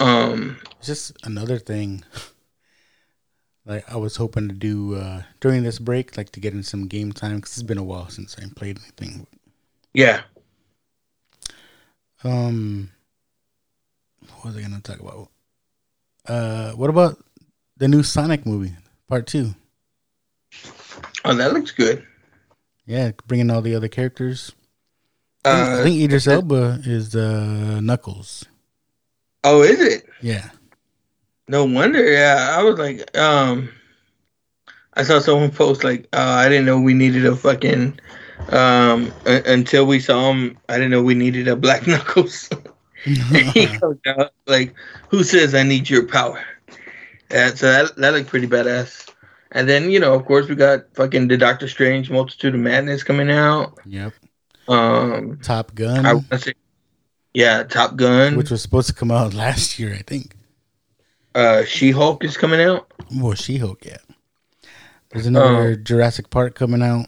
Um 0.00 0.58
just 0.82 1.16
another 1.22 1.58
thing. 1.60 2.02
Like 3.64 3.84
I 3.92 3.96
was 3.98 4.16
hoping 4.16 4.48
to 4.48 4.54
do 4.54 4.94
uh, 4.94 5.24
during 5.40 5.62
this 5.62 5.78
break, 5.78 6.16
like 6.16 6.30
to 6.30 6.40
get 6.40 6.54
in 6.54 6.62
some 6.62 6.86
game 6.86 7.12
time 7.12 7.36
because 7.36 7.52
it's 7.52 7.62
been 7.62 7.76
a 7.76 7.84
while 7.84 8.08
since 8.08 8.34
I 8.38 8.48
played 8.56 8.78
anything. 8.78 9.26
yeah. 9.92 10.22
Um, 12.24 12.90
what 14.36 14.46
was 14.46 14.56
I 14.56 14.62
gonna 14.62 14.80
talk 14.80 15.00
about? 15.00 15.28
Uh, 16.26 16.72
what 16.72 16.88
about 16.88 17.22
the 17.76 17.88
new 17.88 18.02
Sonic 18.02 18.46
movie, 18.46 18.74
Part 19.06 19.26
Two? 19.26 19.54
Oh, 21.26 21.34
that 21.34 21.52
looks 21.52 21.70
good. 21.70 22.06
Yeah, 22.86 23.10
bringing 23.26 23.50
all 23.50 23.60
the 23.60 23.74
other 23.74 23.88
characters. 23.88 24.52
I 25.44 25.50
think- 25.54 25.68
I 25.68 25.72
Uh, 25.80 25.82
think 25.84 26.00
Idris 26.02 26.26
Elba 26.26 26.80
is 26.84 27.14
uh, 27.16 27.80
Knuckles. 27.80 28.44
oh, 29.44 29.62
is 29.62 29.80
it? 29.80 30.06
Yeah, 30.20 30.50
No 31.48 31.64
wonder. 31.64 32.02
Yeah, 32.04 32.54
I 32.58 32.62
was 32.62 32.78
like, 32.78 33.16
um, 33.16 33.70
I 34.94 35.02
saw 35.04 35.18
someone 35.20 35.50
post 35.50 35.84
like, 35.84 36.06
uh, 36.12 36.36
I 36.44 36.48
didn't 36.48 36.66
know 36.66 36.78
we 36.80 36.92
needed 36.92 37.24
a 37.24 37.34
fucking, 37.36 37.98
um, 38.50 39.12
until 39.24 39.86
we 39.86 40.00
saw 40.00 40.30
him, 40.30 40.58
I 40.68 40.74
didn't 40.74 40.90
know 40.90 41.02
we 41.02 41.14
needed 41.14 41.48
a 41.48 41.56
Black 41.56 41.86
Knuckles. 41.86 42.50
he 43.04 43.66
comes 43.78 44.00
out 44.06 44.32
like, 44.46 44.74
who 45.08 45.22
says 45.22 45.54
I 45.54 45.62
need 45.62 45.88
your 45.88 46.04
power? 46.06 46.42
Yeah, 47.30 47.54
so 47.54 47.70
that 47.70 47.96
that 47.96 48.12
looked 48.14 48.28
pretty 48.28 48.46
badass. 48.48 49.08
And 49.52 49.68
then 49.68 49.90
you 49.90 50.00
know, 50.00 50.14
of 50.14 50.24
course, 50.26 50.48
we 50.48 50.54
got 50.56 50.84
fucking 50.94 51.28
the 51.28 51.36
Doctor 51.36 51.68
Strange 51.68 52.10
Multitude 52.10 52.54
of 52.54 52.60
Madness 52.60 53.02
coming 53.04 53.30
out. 53.30 53.78
yep. 53.86 54.12
Um, 54.68 55.38
Top 55.42 55.74
Gun, 55.74 56.04
I 56.06 56.14
want 56.14 56.30
to 56.30 56.38
say, 56.38 56.54
yeah, 57.34 57.62
Top 57.62 57.96
Gun. 57.96 58.36
which 58.36 58.50
was 58.50 58.60
supposed 58.62 58.88
to 58.88 58.94
come 58.94 59.10
out 59.10 59.34
last 59.44 59.78
year, 59.78 59.94
I 59.94 60.02
think. 60.02 60.34
uh, 61.34 61.64
She 61.64 61.90
Hulk 61.90 62.24
is 62.24 62.36
coming 62.36 62.60
out. 62.60 62.90
Well, 63.14 63.34
She 63.34 63.56
Hulk, 63.58 63.84
yeah. 63.84 63.98
There's 65.10 65.26
another 65.26 65.74
Jurassic 65.74 66.28
Park 66.28 66.54
coming 66.54 66.82
out. 66.82 67.06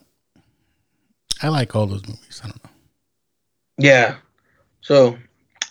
I 1.42 1.48
like 1.48 1.76
all 1.76 1.86
those 1.86 2.06
movies. 2.06 2.40
I 2.42 2.48
don't 2.48 2.64
know. 2.64 2.70
Yeah. 3.78 4.16
So 4.80 5.18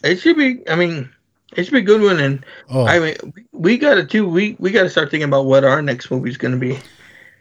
it 0.03 0.17
should 0.17 0.37
be. 0.37 0.67
I 0.69 0.75
mean, 0.75 1.09
it 1.55 1.63
should 1.63 1.73
be 1.73 1.79
a 1.79 1.81
good 1.81 2.01
one. 2.01 2.19
And 2.19 2.45
Oh, 2.69 2.85
I 2.85 2.99
mean, 2.99 3.15
we, 3.51 3.77
gotta 3.79 4.05
too. 4.05 4.27
We 4.27 4.55
we 4.59 4.69
gotta 4.71 4.89
start 4.91 5.09
thinking 5.09 5.27
about 5.27 5.45
what 5.47 5.63
our 5.63 5.81
next 5.81 6.11
movie's 6.11 6.37
gonna 6.37 6.57
be. 6.57 6.73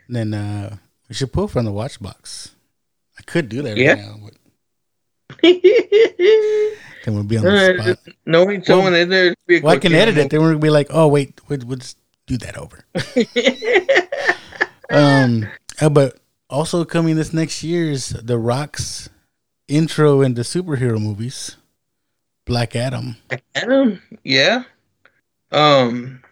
And 0.06 0.16
then 0.16 0.32
uh, 0.34 0.76
we 1.08 1.14
should 1.14 1.32
pull 1.34 1.48
from 1.48 1.66
the 1.66 1.72
watch 1.72 2.00
box. 2.00 2.52
I 3.18 3.22
could 3.22 3.50
do 3.50 3.60
that 3.62 3.70
right 3.70 3.78
Yeah. 3.78 3.94
now, 3.96 4.14
but 4.24 4.34
then 7.04 7.14
we'll 7.14 7.24
be 7.24 7.38
on 7.38 7.44
the 7.44 7.96
spot. 7.96 8.14
Knowing 8.26 8.62
someone 8.64 8.94
in 8.94 9.08
there, 9.08 9.34
be 9.46 9.58
a 9.58 9.60
Well, 9.60 9.74
I 9.74 9.78
can 9.78 9.94
edit 9.94 10.18
it. 10.18 10.30
Then 10.30 10.40
we're 10.40 10.50
gonna 10.50 10.58
be 10.58 10.70
like, 10.70 10.88
oh 10.90 11.08
wait, 11.08 11.40
we'll, 11.48 11.60
we'll 11.66 11.78
just 11.78 11.98
do 12.26 12.36
that 12.38 12.56
over. 12.56 12.84
Um, 14.90 15.48
but 15.92 16.18
also 16.48 16.84
coming 16.84 17.16
this 17.16 17.32
next 17.32 17.62
year 17.62 17.90
is 17.90 18.08
The 18.08 18.38
Rock's 18.38 19.10
intro 19.66 20.22
into 20.22 20.42
superhero 20.42 21.00
movies, 21.00 21.56
Black 22.46 22.74
Adam. 22.74 23.16
Black 23.28 23.44
Adam, 23.54 24.02
yeah. 24.24 24.64
Um. 25.52 26.22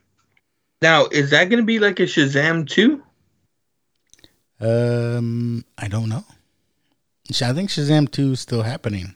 Now, 0.83 1.07
is 1.07 1.31
that 1.31 1.51
gonna 1.51 1.63
be 1.63 1.79
like 1.79 2.01
a 2.01 2.05
Shazam 2.05 2.69
too? 2.69 3.03
Um, 4.61 5.65
I 5.77 5.89
don't 5.89 6.09
know. 6.09 6.25
I 7.31 7.53
think 7.53 7.71
Shazam 7.71 8.11
two 8.11 8.33
is 8.33 8.41
still 8.41 8.63
happening. 8.63 9.15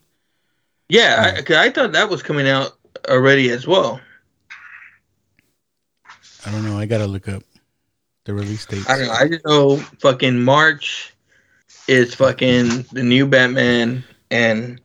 Yeah, 0.89 1.33
I, 1.35 1.39
um, 1.39 1.45
'cause 1.45 1.57
I 1.57 1.71
thought 1.71 1.93
that 1.93 2.09
was 2.11 2.23
coming 2.23 2.49
out 2.49 2.77
already 3.09 3.51
as 3.51 3.67
well. 3.67 4.01
I 6.47 6.51
don't 6.51 6.65
know. 6.65 6.79
I 6.79 6.87
gotta 6.87 7.07
look 7.07 7.29
up 7.29 7.43
the 8.25 8.35
release 8.35 8.67
date. 8.67 8.89
I 8.89 8.97
don't 8.99 9.07
know. 9.07 9.13
I 9.13 9.29
just 9.29 9.45
know 9.45 9.77
fucking 10.01 10.39
March 10.43 11.13
is 11.87 12.15
fucking 12.15 12.83
the 12.93 13.03
new 13.03 13.27
Batman, 13.27 14.03
and 14.31 14.81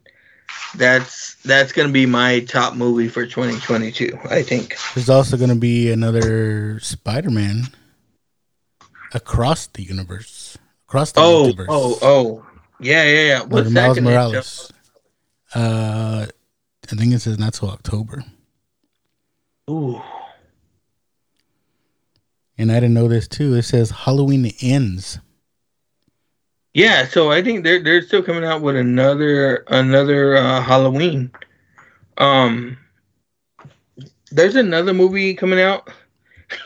that's 0.75 1.35
that's 1.43 1.71
gonna 1.71 1.89
be 1.91 2.05
my 2.05 2.41
top 2.41 2.75
movie 2.75 3.07
for 3.07 3.25
2022. 3.25 4.17
I 4.29 4.43
think. 4.43 4.75
There's 4.93 5.09
also 5.09 5.37
gonna 5.37 5.55
be 5.55 5.89
another 5.91 6.79
Spider-Man 6.81 7.69
across 9.13 9.67
the 9.67 9.81
universe, 9.83 10.57
across 10.87 11.13
the 11.13 11.21
Oh, 11.21 11.51
multiverse. 11.53 11.65
oh, 11.69 11.97
oh, 12.01 12.44
yeah, 12.79 13.03
yeah, 13.03 13.21
yeah. 13.27 13.43
What's 13.43 13.73
that 13.73 13.73
Miles 13.73 13.99
Morales. 14.01 14.71
Uh, 15.53 16.25
I 16.91 16.95
think 16.95 17.13
it 17.13 17.19
says 17.19 17.39
not 17.39 17.53
till 17.53 17.69
October. 17.69 18.23
Ooh, 19.69 20.01
And 22.57 22.71
I 22.71 22.75
didn't 22.75 22.93
know 22.93 23.07
this 23.07 23.27
too. 23.27 23.55
It 23.55 23.63
says 23.63 23.89
Halloween 23.89 24.51
ends. 24.61 25.19
yeah. 26.73 27.05
So 27.07 27.31
I 27.31 27.41
think 27.41 27.63
they're 27.63 27.81
they're 27.81 28.01
still 28.01 28.21
coming 28.23 28.43
out 28.45 28.61
with 28.61 28.75
another 28.75 29.63
another 29.67 30.35
uh, 30.37 30.61
Halloween. 30.61 31.31
Um, 32.17 32.77
there's 34.31 34.55
another 34.55 34.93
movie 34.93 35.33
coming 35.33 35.59
out. 35.59 35.89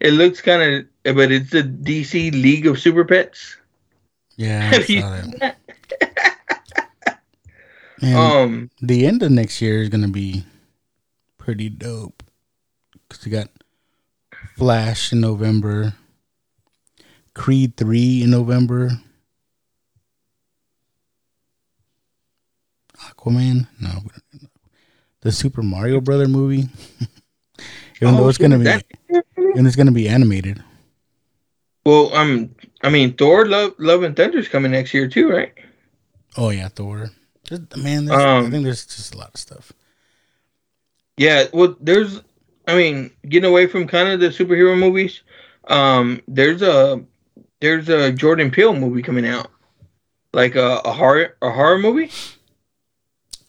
it 0.00 0.14
looks 0.14 0.40
kind 0.40 0.86
of, 1.04 1.14
but 1.16 1.30
it's 1.30 1.50
the 1.50 1.62
DC 1.62 2.32
League 2.32 2.66
of 2.66 2.78
Super 2.80 3.04
Pets. 3.04 3.56
Yeah, 4.36 4.70
I 4.72 4.82
saw 4.82 5.10
that. 5.10 5.38
that? 5.40 5.58
And 8.00 8.16
Um, 8.16 8.70
the 8.80 9.06
end 9.06 9.22
of 9.22 9.30
next 9.30 9.62
year 9.62 9.80
is 9.80 9.88
gonna 9.88 10.08
be 10.08 10.44
pretty 11.38 11.68
dope 11.68 12.22
because 13.08 13.24
you 13.24 13.30
got 13.30 13.48
Flash 14.56 15.12
in 15.12 15.20
November, 15.20 15.94
Creed 17.34 17.76
three 17.76 18.22
in 18.22 18.30
November, 18.30 18.90
Aquaman. 22.98 23.68
No, 23.80 24.02
the 25.20 25.30
Super 25.32 25.62
Mario 25.62 26.00
Brother 26.00 26.26
movie. 26.28 26.68
Even 28.00 28.16
though 28.16 28.24
oh, 28.24 28.28
it's 28.28 28.38
gonna 28.38 28.58
be, 28.58 28.68
and 28.68 29.66
it's 29.66 29.76
gonna 29.76 29.92
be 29.92 30.08
animated. 30.08 30.62
well, 31.84 32.12
um, 32.14 32.54
I 32.82 32.90
mean, 32.90 33.14
Thor: 33.14 33.46
Love, 33.46 33.74
Love 33.78 34.02
and 34.02 34.16
Thunder 34.16 34.38
is 34.38 34.48
coming 34.48 34.72
next 34.72 34.92
year 34.94 35.08
too, 35.08 35.30
right? 35.30 35.52
Oh 36.36 36.50
yeah, 36.50 36.68
Thor. 36.68 37.10
Man, 37.76 38.06
there's, 38.06 38.22
Um, 38.22 38.46
I 38.46 38.50
think 38.50 38.64
there's 38.64 38.86
just 38.86 39.14
a 39.14 39.18
lot 39.18 39.30
of 39.34 39.40
stuff. 39.40 39.72
Yeah, 41.18 41.44
well, 41.52 41.76
there's, 41.80 42.22
I 42.66 42.74
mean, 42.74 43.10
getting 43.28 43.50
away 43.50 43.66
from 43.66 43.86
kind 43.86 44.08
of 44.08 44.20
the 44.20 44.28
superhero 44.28 44.78
movies, 44.78 45.22
um, 45.68 46.22
there's 46.26 46.62
a 46.62 47.02
there's 47.60 47.88
a 47.88 48.10
Jordan 48.12 48.50
Peele 48.50 48.74
movie 48.74 49.02
coming 49.02 49.26
out, 49.26 49.50
like 50.32 50.54
a, 50.56 50.80
a 50.84 50.92
horror 50.92 51.36
a 51.42 51.50
horror 51.50 51.78
movie. 51.78 52.10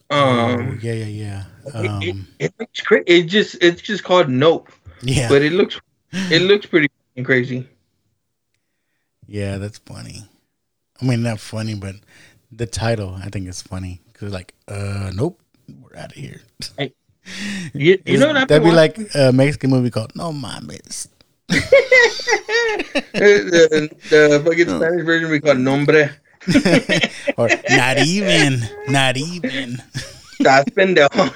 oh, 0.09 0.55
Um, 0.55 0.79
yeah, 0.83 0.93
yeah, 0.93 1.05
yeah. 1.05 1.43
it, 1.65 2.03
it, 2.03 2.11
Um, 2.11 2.27
it 2.39 2.53
looks 2.59 2.81
cra- 2.81 3.03
It 3.07 3.23
just 3.23 3.55
it's 3.61 3.81
just 3.81 4.03
called 4.03 4.29
Nope, 4.29 4.69
yeah, 5.01 5.29
but 5.29 5.41
it 5.41 5.53
looks 5.53 5.79
it 6.11 6.41
looks 6.41 6.65
pretty 6.65 6.89
crazy. 7.23 7.67
Yeah, 9.27 9.57
that's 9.57 9.77
funny. 9.79 10.23
I 11.01 11.05
mean, 11.05 11.23
not 11.23 11.39
funny, 11.39 11.75
but 11.75 11.95
the 12.51 12.65
title 12.65 13.15
I 13.15 13.29
think 13.29 13.47
is 13.47 13.61
funny 13.61 14.01
because 14.11 14.33
like, 14.33 14.53
uh, 14.67 15.11
nope, 15.13 15.41
we're 15.81 15.97
out 15.97 16.11
of 16.11 16.17
here. 16.17 16.41
You, 17.73 18.01
you 18.05 18.17
know 18.17 18.33
what 18.33 18.47
That'd 18.47 18.63
be 18.63 18.71
like 18.71 18.99
a 19.15 19.31
Mexican 19.31 19.69
movie 19.69 19.89
called 19.89 20.15
No 20.15 20.31
Mames. 20.31 21.07
the, 23.13 23.89
the 24.09 24.41
fucking 24.43 24.67
Spanish 24.67 25.05
version 25.05 25.31
we 25.31 25.39
call 25.39 25.55
Nombre. 25.55 26.09
or 27.37 27.49
not 27.69 27.99
even, 27.99 28.61
not 28.89 29.15
even. 29.15 29.77
Estás 30.39 30.65
pendejo. 30.75 31.07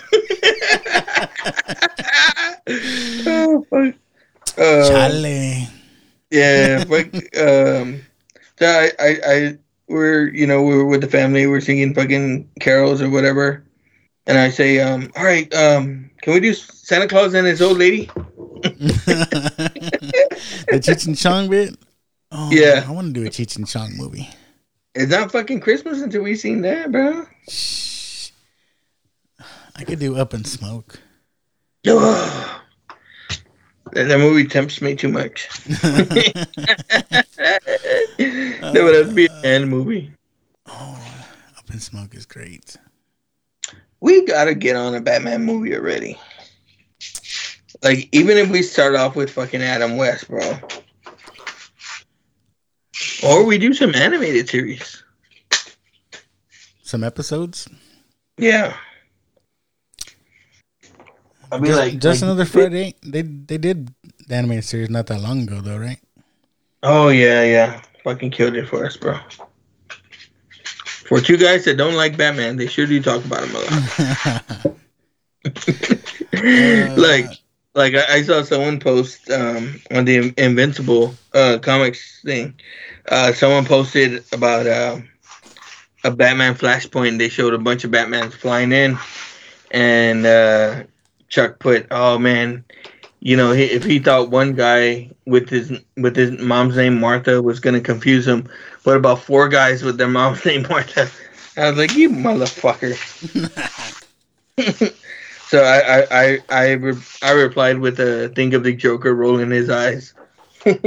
oh, 3.27 3.65
fuck. 3.69 3.95
Uh, 4.57 4.89
Chale. 4.89 5.67
Yeah, 6.31 6.83
fuck. 6.83 7.07
Um, 7.37 8.01
so 8.59 8.65
I, 8.65 8.91
I, 8.99 9.17
I, 9.25 9.57
we're, 9.87 10.29
you 10.29 10.47
know, 10.47 10.63
we 10.63 10.75
were 10.75 10.85
with 10.85 11.01
the 11.01 11.07
family. 11.07 11.47
We're 11.47 11.61
singing 11.61 11.93
fucking 11.93 12.49
carols 12.59 13.01
or 13.01 13.09
whatever, 13.09 13.63
and 14.25 14.37
I 14.37 14.49
say, 14.49 14.79
um, 14.79 15.11
"All 15.15 15.23
right, 15.23 15.51
um, 15.53 16.09
can 16.21 16.33
we 16.33 16.39
do 16.39 16.53
Santa 16.53 17.07
Claus 17.07 17.33
and 17.33 17.47
his 17.47 17.61
old 17.61 17.77
lady?" 17.77 18.05
the 18.63 19.71
Cheech 20.81 21.07
and 21.07 21.17
Chong 21.17 21.49
bit. 21.49 21.75
Oh, 22.31 22.49
Yeah. 22.51 22.83
I 22.87 22.91
want 22.91 23.13
to 23.13 23.21
do 23.21 23.25
a 23.25 23.29
Cheech 23.29 23.55
and 23.55 23.67
Chong 23.67 23.95
movie. 23.95 24.29
It's 24.95 25.11
not 25.11 25.31
fucking 25.31 25.59
Christmas 25.59 26.01
until 26.01 26.23
we 26.23 26.35
seen 26.35 26.61
that, 26.61 26.91
bro. 26.91 27.25
Shh. 27.47 28.31
I 29.75 29.83
could 29.83 29.99
do 29.99 30.15
Up 30.17 30.33
in 30.33 30.43
Smoke. 30.43 30.99
That, 33.97 34.09
that 34.09 34.19
movie 34.19 34.47
tempts 34.47 34.79
me 34.79 34.95
too 34.95 35.07
much. 35.07 35.49
that 35.65 36.47
would 38.75 38.93
have 38.93 39.09
to 39.09 39.13
be 39.15 39.25
an 39.25 39.43
end 39.43 39.69
movie. 39.71 40.11
Oh, 40.67 41.03
Up 41.57 41.67
in 41.73 41.79
Smoke 41.79 42.13
is 42.13 42.27
great. 42.27 42.77
We 43.99 44.23
gotta 44.27 44.53
get 44.53 44.75
on 44.75 44.93
a 44.93 45.01
Batman 45.01 45.45
movie 45.45 45.75
already. 45.75 46.15
Like, 47.81 48.07
even 48.11 48.37
if 48.37 48.51
we 48.51 48.61
start 48.61 48.93
off 48.93 49.15
with 49.15 49.31
fucking 49.31 49.63
Adam 49.63 49.97
West, 49.97 50.27
bro. 50.27 50.59
Or 53.23 53.45
we 53.45 53.57
do 53.57 53.73
some 53.73 53.95
animated 53.95 54.47
series. 54.47 55.01
Some 56.83 57.03
episodes. 57.03 57.67
Yeah. 58.37 58.77
I'll 61.51 61.59
be 61.59 61.67
just, 61.67 61.79
like, 61.79 61.99
just 61.99 62.21
like- 62.21 62.27
another 62.27 62.45
Friday. 62.45 62.95
They 63.03 63.21
they 63.21 63.57
did 63.57 63.93
the 64.27 64.35
animated 64.35 64.65
series 64.65 64.89
not 64.89 65.07
that 65.07 65.21
long 65.21 65.43
ago 65.43 65.61
though, 65.61 65.77
right? 65.77 65.99
Oh 66.83 67.09
yeah, 67.09 67.43
yeah. 67.43 67.81
Fucking 68.03 68.31
killed 68.31 68.55
it 68.55 68.67
for 68.67 68.85
us, 68.85 68.97
bro. 68.97 69.19
For 71.07 71.21
two 71.21 71.37
guys 71.37 71.63
that 71.65 71.77
don't 71.77 71.95
like 71.95 72.17
Batman, 72.17 72.57
they 72.57 72.67
sure 72.67 72.85
do 72.85 73.01
talk 73.01 73.23
about 73.23 73.43
him 73.47 73.55
a 73.55 73.59
lot. 73.59 74.77
like, 76.97 77.29
like 77.75 77.95
I, 77.95 78.15
I 78.15 78.21
saw 78.23 78.41
someone 78.43 78.79
post 78.79 79.29
um, 79.31 79.79
on 79.91 80.05
the 80.05 80.33
Invincible 80.37 81.15
uh, 81.33 81.59
comics 81.61 82.21
thing. 82.23 82.53
Uh, 83.09 83.31
someone 83.31 83.65
posted 83.65 84.23
about 84.33 84.67
uh, 84.67 84.99
a 86.03 86.11
Batman 86.11 86.55
Flashpoint. 86.55 87.17
They 87.17 87.29
showed 87.29 87.53
a 87.53 87.57
bunch 87.57 87.83
of 87.85 87.91
Batmans 87.91 88.33
flying 88.33 88.71
in, 88.73 88.97
and 89.71 90.25
uh, 90.25 90.83
Chuck 91.29 91.59
put, 91.59 91.87
"Oh 91.91 92.17
man, 92.17 92.63
you 93.19 93.35
know, 93.37 93.51
if 93.51 93.83
he 93.83 93.99
thought 93.99 94.31
one 94.31 94.53
guy 94.53 95.11
with 95.25 95.49
his 95.49 95.71
with 95.97 96.15
his 96.15 96.31
mom's 96.39 96.75
name 96.77 96.99
Martha 96.99 97.41
was 97.41 97.59
gonna 97.59 97.81
confuse 97.81 98.27
him, 98.27 98.47
what 98.83 98.97
about 98.97 99.21
four 99.21 99.49
guys 99.49 99.83
with 99.83 99.97
their 99.97 100.07
mom's 100.07 100.43
name 100.45 100.65
Martha?" 100.69 101.09
I 101.57 101.69
was 101.69 101.77
like, 101.77 101.95
"You 101.95 102.09
motherfucker." 102.09 102.95
so 105.47 105.63
I 105.63 105.79
I 105.79 106.05
I 106.11 106.39
I, 106.49 106.71
re- 106.73 106.93
I 107.21 107.31
replied 107.31 107.79
with 107.79 107.99
a 107.99 108.29
think 108.35 108.53
of 108.53 108.63
the 108.63 108.73
Joker 108.73 109.13
rolling 109.13 109.51
his 109.51 109.69
eyes. 109.69 110.13
but 110.65 110.79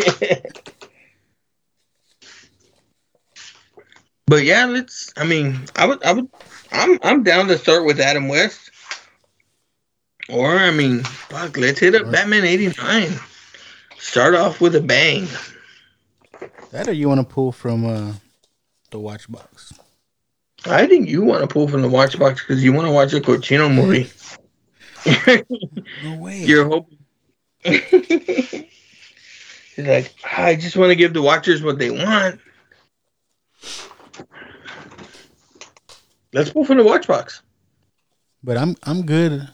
yeah, 4.44 4.64
let's. 4.66 5.12
I 5.16 5.24
mean, 5.24 5.58
I 5.76 5.86
would 5.86 6.02
I 6.04 6.12
would 6.12 6.28
I'm 6.72 6.98
I'm 7.02 7.22
down 7.22 7.48
to 7.48 7.58
start 7.58 7.84
with 7.84 8.00
Adam 8.00 8.28
West. 8.28 8.70
Or 10.32 10.56
I 10.56 10.70
mean, 10.70 11.02
fuck, 11.02 11.56
let's 11.56 11.78
hit 11.80 11.94
up 11.94 12.02
Right. 12.04 12.12
Batman 12.12 12.44
'89. 12.44 13.12
Start 13.98 14.34
off 14.34 14.60
with 14.60 14.74
a 14.76 14.80
bang. 14.80 15.26
that 16.72 16.88
or 16.88 16.92
you 16.92 17.08
want 17.08 17.20
to 17.26 17.34
pull 17.34 17.52
from 17.52 17.84
uh, 17.86 18.12
the 18.90 18.98
Watch 18.98 19.30
Box? 19.30 19.72
I 20.66 20.86
think 20.86 21.08
you 21.08 21.22
want 21.22 21.40
to 21.42 21.46
pull 21.46 21.68
from 21.68 21.80
the 21.82 21.88
watch 21.88 22.18
box 22.18 22.42
because 22.42 22.62
you 22.62 22.72
want 22.74 22.86
to 22.86 22.92
watch 22.92 23.14
a 23.14 23.20
Cochino 23.20 23.74
movie. 23.74 24.10
No 26.04 26.16
way. 26.16 26.38
You're 26.44 26.68
hoping. 26.68 26.98
He's 27.64 28.66
like, 29.78 30.14
I 30.36 30.56
just 30.56 30.76
want 30.76 30.90
to 30.90 30.96
give 30.96 31.14
the 31.14 31.22
watchers 31.22 31.62
what 31.62 31.78
they 31.78 31.90
want. 31.90 32.40
Let's 36.34 36.50
pull 36.50 36.64
from 36.64 36.76
the 36.76 36.84
watch 36.84 37.06
box. 37.06 37.40
but 38.44 38.56
I'm 38.58 38.76
I'm 38.84 39.06
good. 39.06 39.48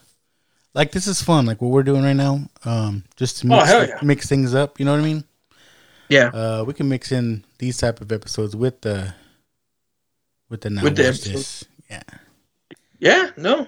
Like 0.77 0.93
this 0.93 1.07
is 1.07 1.23
fun. 1.23 1.47
Like 1.47 1.63
what 1.63 1.71
we're 1.71 1.83
doing 1.83 2.03
right 2.05 2.13
now. 2.13 2.41
Um, 2.67 3.03
just 3.17 3.39
to 3.39 3.47
Oh, 3.47 3.57
mix, 3.57 3.65
hell 3.69 3.89
yeah. 3.89 3.99
mix 4.03 4.29
things 4.29 4.55
up. 4.55 4.79
You 4.79 4.85
know 4.85 4.93
what 4.93 5.01
I 5.01 5.05
mean? 5.05 5.25
Yeah. 6.11 6.29
Uh, 6.29 6.65
we 6.67 6.75
can 6.75 6.87
mix 6.89 7.11
in 7.11 7.45
these 7.59 7.79
type 7.79 8.03
of 8.03 8.13
episodes 8.13 8.55
with 8.55 8.83
the 8.83 9.15
with 10.51 10.61
the 10.61 10.71
now 10.71 10.83
With 10.83 10.97
the 10.97 11.05
this. 11.05 11.65
Yeah. 11.91 12.03
Yeah, 12.99 13.31
no. 13.39 13.67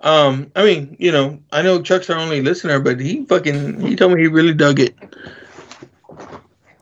Um, 0.00 0.50
I 0.56 0.64
mean, 0.64 0.96
you 0.98 1.12
know, 1.12 1.38
I 1.52 1.60
know 1.62 1.82
Chuck's 1.82 2.08
our 2.10 2.18
only 2.18 2.40
listener, 2.40 2.80
but 2.80 3.00
he 3.00 3.24
fucking 3.26 3.80
he 3.80 3.94
told 3.94 4.12
me 4.12 4.22
he 4.22 4.26
really 4.28 4.54
dug 4.54 4.80
it. 4.80 4.94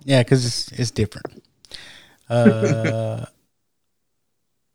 Yeah, 0.04 0.22
because 0.22 0.46
it's 0.46 0.70
it's 0.72 0.90
different. 0.92 1.42
Uh, 2.28 3.26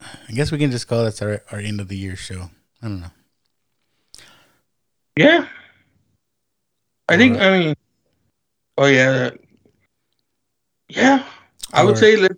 I 0.00 0.32
guess 0.32 0.52
we 0.52 0.58
can 0.58 0.70
just 0.70 0.88
call 0.88 1.04
this 1.04 1.22
our 1.22 1.42
our 1.52 1.58
end 1.58 1.80
of 1.80 1.88
the 1.88 1.96
year 1.96 2.16
show. 2.16 2.50
I 2.82 2.88
don't 2.88 3.00
know. 3.00 3.10
Yeah. 5.20 5.46
I 7.08 7.16
think 7.16 7.34
Alright. 7.36 7.52
I 7.52 7.58
mean 7.58 7.74
oh 8.78 8.86
yeah. 8.86 9.30
Yeah. 10.88 11.24
I 11.72 11.84
would 11.84 11.96
Alright. 11.96 11.98
say 11.98 12.16
let 12.16 12.32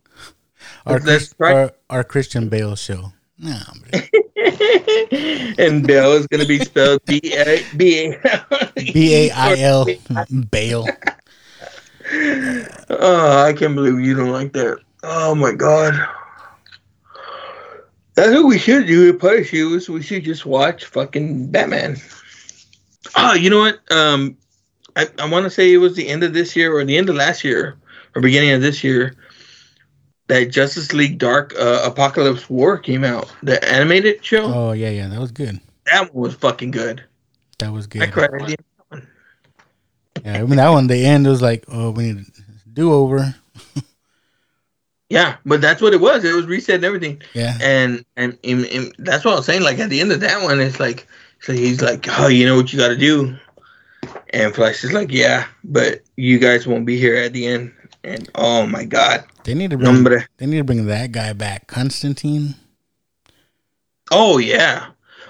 Our 0.86 0.98
Let's 1.00 1.32
try- 1.34 1.52
our, 1.54 1.72
our 1.90 2.04
Christian 2.04 2.48
Bale 2.48 2.74
show. 2.76 3.12
Hombre. 3.42 4.08
and 5.58 5.86
Bale 5.86 6.12
is 6.12 6.26
gonna 6.28 6.46
be 6.46 6.58
spelled 6.60 7.04
B 7.06 7.20
A 7.34 7.64
B 7.76 8.12
A 8.14 8.72
B 8.92 9.14
A 9.14 9.30
I 9.30 9.54
L 9.58 9.86
Bale. 10.50 10.86
Oh, 12.90 13.44
I 13.46 13.52
can't 13.52 13.74
believe 13.74 14.00
you 14.00 14.14
don't 14.16 14.30
like 14.30 14.52
that. 14.52 14.78
Oh 15.02 15.34
my 15.34 15.52
god. 15.52 15.94
That's 18.14 18.32
what 18.32 18.46
we 18.46 18.58
should 18.58 18.86
do 18.86 19.08
at 19.08 19.18
Party 19.18 19.42
Shoes. 19.44 19.88
We 19.88 20.02
should 20.02 20.24
just 20.24 20.44
watch 20.44 20.84
fucking 20.84 21.50
Batman. 21.50 21.96
Oh, 23.16 23.34
you 23.34 23.50
know 23.50 23.58
what? 23.58 23.80
Um, 23.90 24.36
I, 24.96 25.06
I 25.18 25.28
want 25.28 25.44
to 25.44 25.50
say 25.50 25.72
it 25.72 25.78
was 25.78 25.96
the 25.96 26.08
end 26.08 26.22
of 26.22 26.34
this 26.34 26.54
year 26.54 26.74
or 26.76 26.84
the 26.84 26.96
end 26.96 27.08
of 27.08 27.16
last 27.16 27.44
year 27.44 27.76
or 28.14 28.22
beginning 28.22 28.50
of 28.50 28.60
this 28.60 28.84
year 28.84 29.16
that 30.28 30.50
Justice 30.50 30.92
League 30.92 31.18
Dark 31.18 31.54
uh, 31.58 31.90
Apokolips 31.90 32.48
War 32.48 32.78
came 32.78 33.04
out. 33.04 33.32
The 33.42 33.62
animated 33.68 34.24
show. 34.24 34.44
Oh 34.44 34.72
yeah, 34.72 34.90
yeah, 34.90 35.08
that 35.08 35.20
was 35.20 35.32
good. 35.32 35.60
That 35.86 36.14
one 36.14 36.22
was 36.22 36.34
fucking 36.34 36.70
good. 36.70 37.02
That 37.58 37.72
was 37.72 37.86
good. 37.86 38.02
I 38.02 38.06
cried. 38.06 38.30
at 38.34 38.46
the 38.46 38.56
end. 38.92 39.06
Yeah, 40.24 40.34
I 40.34 40.42
mean 40.44 40.56
that 40.56 40.68
one. 40.68 40.86
The 40.86 41.04
end 41.04 41.26
was 41.26 41.42
like, 41.42 41.64
oh, 41.68 41.90
we 41.90 42.12
need 42.12 42.26
do 42.72 42.92
over. 42.92 43.34
Yeah, 45.08 45.36
but 45.44 45.60
that's 45.60 45.82
what 45.82 45.92
it 45.92 46.00
was. 46.00 46.24
It 46.24 46.34
was 46.34 46.46
reset 46.46 46.76
and 46.76 46.84
everything. 46.84 47.20
Yeah, 47.34 47.58
and 47.60 48.02
and, 48.16 48.38
and, 48.44 48.64
and 48.64 48.94
that's 48.98 49.26
what 49.26 49.34
I 49.34 49.36
was 49.36 49.44
saying. 49.44 49.60
Like 49.60 49.78
at 49.78 49.90
the 49.90 50.00
end 50.00 50.10
of 50.10 50.20
that 50.20 50.42
one, 50.42 50.58
it's 50.58 50.80
like 50.80 51.06
so 51.42 51.52
he's 51.52 51.82
like, 51.82 52.06
"Oh, 52.18 52.28
you 52.28 52.46
know 52.46 52.56
what 52.56 52.72
you 52.72 52.78
got 52.78 52.88
to 52.88 52.96
do," 52.96 53.36
and 54.30 54.54
Flash 54.54 54.82
is 54.84 54.92
like, 54.92 55.10
"Yeah, 55.12 55.46
but 55.64 56.00
you 56.16 56.38
guys 56.38 56.66
won't 56.66 56.86
be 56.86 56.98
here 56.98 57.16
at 57.16 57.32
the 57.32 57.46
end." 57.46 57.72
And 58.04 58.28
oh 58.34 58.66
my 58.66 58.84
god, 58.84 59.24
they 59.44 59.54
need 59.54 59.70
to 59.70 59.76
bring. 59.76 59.92
number 59.92 60.26
They 60.38 60.46
need 60.46 60.58
to 60.58 60.64
bring 60.64 60.86
that 60.86 61.12
guy 61.12 61.32
back, 61.34 61.66
Constantine. 61.68 62.54
oh 64.10 64.38
yeah, 64.38 64.86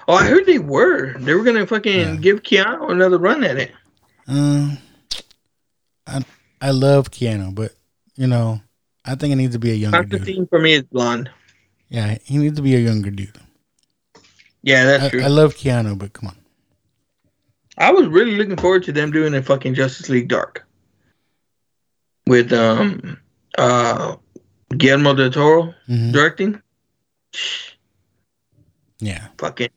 oh 0.09 0.15
I 0.15 0.25
heard 0.25 0.47
they 0.47 0.59
were 0.59 1.19
they 1.19 1.35
were 1.35 1.45
gonna 1.45 1.67
fucking 1.67 1.99
Yeah. 1.99 2.17
give 2.17 2.43
Keanu 2.43 2.91
another 2.91 3.19
run 3.19 3.45
at 3.45 3.59
it. 3.59 3.73
Um, 4.27 4.79
I 6.07 6.25
I 6.63 6.71
love 6.71 7.11
Keanu, 7.11 7.55
but 7.55 7.75
you 8.17 8.27
know, 8.27 8.61
I 9.05 9.17
think 9.17 9.33
it 9.33 9.37
needs 9.37 9.53
to 9.55 9.59
be 9.59 9.73
a 9.73 9.75
younger 9.75 10.03
dude. 10.05 10.11
Constantine 10.21 10.47
for 10.47 10.59
me 10.59 10.73
is 10.75 10.83
blonde. 10.85 11.29
Yeah, 11.91 12.17
he 12.25 12.39
needs 12.39 12.57
to 12.57 12.63
be 12.63 12.75
a 12.75 12.79
younger 12.79 13.11
dude. 13.11 13.37
Yeah, 14.63 14.85
that's 14.85 15.05
I, 15.05 15.09
true. 15.11 15.23
I 15.23 15.27
love 15.29 15.55
Keanu, 15.55 15.99
but 15.99 16.13
come 16.13 16.29
on. 16.29 16.37
I 17.79 17.91
was 17.91 18.07
really 18.07 18.37
looking 18.37 18.57
forward 18.57 18.83
to 18.85 18.93
them 18.93 19.11
doing 19.11 19.35
a 19.35 19.43
fucking 19.43 19.75
Justice 19.75 20.09
League 20.09 20.29
Dark 20.29 20.67
with 22.27 22.53
um 22.53 23.19
uh 23.59 24.17
Guillermo 24.77 25.15
del 25.15 25.31
Toro 25.31 25.75
Mhm. 25.89 26.13
directing. 26.13 26.63
Yeah, 29.01 29.29
fucking 29.39 29.71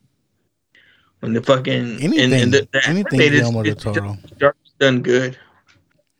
when 1.20 1.32
the 1.32 1.42
fucking 1.42 2.00
anything, 2.00 2.20
and, 2.20 2.32
and 2.34 2.54
the, 2.54 2.68
the 2.72 2.86
anything 2.86 3.20
animated 3.20 3.40
Guillermo 3.40 3.62
del 3.62 3.74
Toro. 3.74 4.18
Dark's 4.38 4.72
done 4.78 5.02
good. 5.02 5.36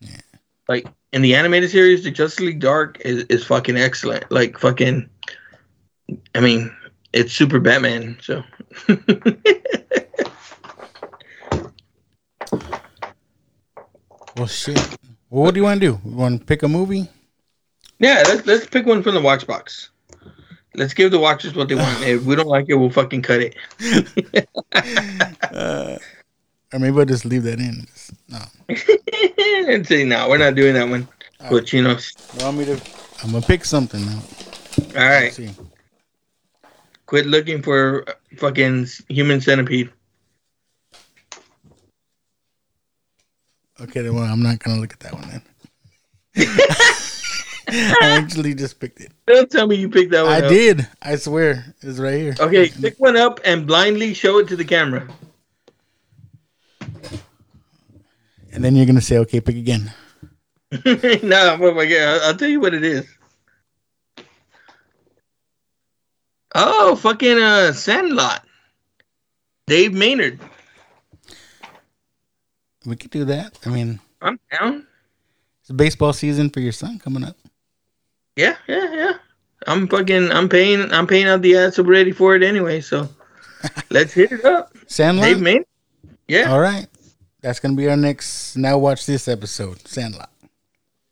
Yeah. 0.01 0.17
Like 0.69 0.87
in 1.13 1.23
the 1.23 1.35
animated 1.35 1.71
series, 1.71 2.03
the 2.03 2.11
Justice 2.11 2.41
League 2.41 2.61
Dark 2.61 3.01
is, 3.01 3.25
is 3.25 3.45
fucking 3.45 3.77
excellent. 3.77 4.31
Like 4.33 4.59
fucking, 4.59 5.09
I 6.35 6.41
mean, 6.41 6.75
it's 7.13 7.33
super 7.33 7.61
Batman. 7.61 8.19
So 8.21 8.43
Well, 14.37 14.47
shit. 14.47 14.77
Well, 15.31 15.45
what 15.45 15.55
do 15.55 15.61
you 15.61 15.65
want 15.65 15.81
to 15.81 15.87
do? 15.93 16.01
You 16.05 16.17
want 16.17 16.41
to 16.41 16.47
pick 16.47 16.63
a 16.63 16.69
movie? 16.69 17.09
yeah, 17.99 18.23
let's 18.27 18.47
let's 18.47 18.67
pick 18.67 18.85
one 18.85 19.03
from 19.03 19.15
the 19.15 19.21
watch 19.21 19.47
box. 19.47 19.89
Let's 20.75 20.93
give 20.93 21.11
the 21.11 21.19
watchers 21.19 21.55
what 21.55 21.69
they 21.69 21.75
want. 21.75 22.03
if 22.03 22.25
we 22.25 22.37
don't 22.37 22.47
like 22.47 22.67
it, 22.69 22.75
we'll 22.75 22.91
fucking 22.91 23.23
cut 23.23 23.41
it. 23.41 23.57
uh, 25.53 25.97
or 26.71 26.79
maybe 26.79 26.99
I'll 26.99 27.07
just 27.07 27.25
leave 27.25 27.45
that 27.45 27.59
in. 27.59 27.87
No. 28.29 28.41
and 29.73 29.87
say 29.87 30.05
no, 30.05 30.29
we're 30.29 30.37
not 30.37 30.55
doing 30.55 30.75
that 30.75 30.89
one. 30.89 31.09
All 31.41 31.51
but 31.51 31.73
you 31.73 31.83
know, 31.83 31.97
want 32.41 32.59
me 32.59 32.67
to? 32.67 32.79
I'm 33.25 33.33
gonna 33.33 33.47
pick 33.47 33.65
something 33.65 34.05
now. 34.05 34.23
All 35.01 35.09
right. 35.09 35.51
Quit 37.07 37.27
looking 37.27 37.63
for 37.63 38.05
fucking 38.37 38.87
human 39.09 39.41
centipede. 39.41 39.91
Okay, 43.81 44.01
then 44.03 44.15
well, 44.15 44.25
I'm 44.25 44.43
not 44.43 44.59
gonna 44.59 44.81
look 44.81 44.93
at 44.93 45.01
that 45.01 45.13
one 45.13 45.29
then. 45.29 45.43
I 47.69 47.97
actually 48.01 48.55
just 48.55 48.81
picked 48.81 49.01
it. 49.01 49.13
Don't 49.27 49.51
tell 49.51 49.67
me 49.67 49.77
you 49.77 49.89
picked 49.89 50.13
that 50.13 50.25
one. 50.25 50.33
I 50.33 50.41
up. 50.41 50.49
did. 50.49 50.89
I 51.03 51.17
swear, 51.17 51.75
it's 51.83 51.99
right 51.99 52.15
here. 52.15 52.35
Okay, 52.39 52.69
pick 52.69 52.99
one 52.99 53.17
up 53.17 53.41
and 53.45 53.67
blindly 53.67 54.15
show 54.15 54.39
it 54.39 54.49
to 54.49 54.57
the 54.57 54.65
camera. 54.65 55.07
And 58.53 58.65
then 58.65 58.75
you're 58.75 58.87
gonna 58.87 59.01
say, 59.01 59.19
"Okay, 59.19 59.41
pick 59.41 59.57
again." 59.57 59.93
no, 61.23 61.59
oh 61.61 61.75
my 61.75 61.87
god! 61.87 62.23
I'll 62.23 62.37
tell 62.37 62.49
you 62.49 62.61
what 62.61 62.75
it 62.75 62.83
is. 62.83 63.07
Oh, 66.59 66.97
fucking 66.97 67.39
uh, 67.39 67.73
Sandlot. 67.73 68.43
Dave 69.67 69.93
Maynard. 69.93 70.41
We 72.87 72.97
could 72.97 73.11
do 73.11 73.27
that. 73.27 73.59
I 73.67 73.69
mean, 73.69 74.01
I'm 74.23 74.41
down. 74.51 74.87
It's 75.61 75.71
baseball 75.71 76.15
season 76.15 76.49
for 76.49 76.61
your 76.61 76.73
son 76.73 76.99
coming 76.99 77.25
up. 77.25 77.37
Yeah, 78.37 78.57
yeah, 78.67 78.95
yeah. 78.95 79.13
I'm 79.67 79.87
fucking. 79.87 80.33
I'm 80.33 80.49
paying. 80.49 80.93
I'm 80.93 81.07
paying 81.07 81.27
out 81.27 81.43
the 81.43 81.57
ads 81.57 81.79
ready 81.79 82.13
for 82.13 82.35
it 82.37 82.43
anyway. 82.43 82.81
So 82.81 83.09
let's 83.91 84.15
hit 84.15 84.33
it 84.33 84.45
up. 84.45 84.73
Sandlot. 84.87 85.27
Dave 85.27 85.41
Maynard. 85.43 85.67
Yeah. 86.27 86.53
All 86.53 86.61
right. 86.61 86.87
That's 87.43 87.61
gonna 87.61 87.75
be 87.75 87.89
our 87.89 87.97
next. 87.97 88.57
Now 88.57 88.79
watch 88.79 89.05
this 89.05 89.29
episode, 89.29 89.87
Sandlot. 89.87 90.31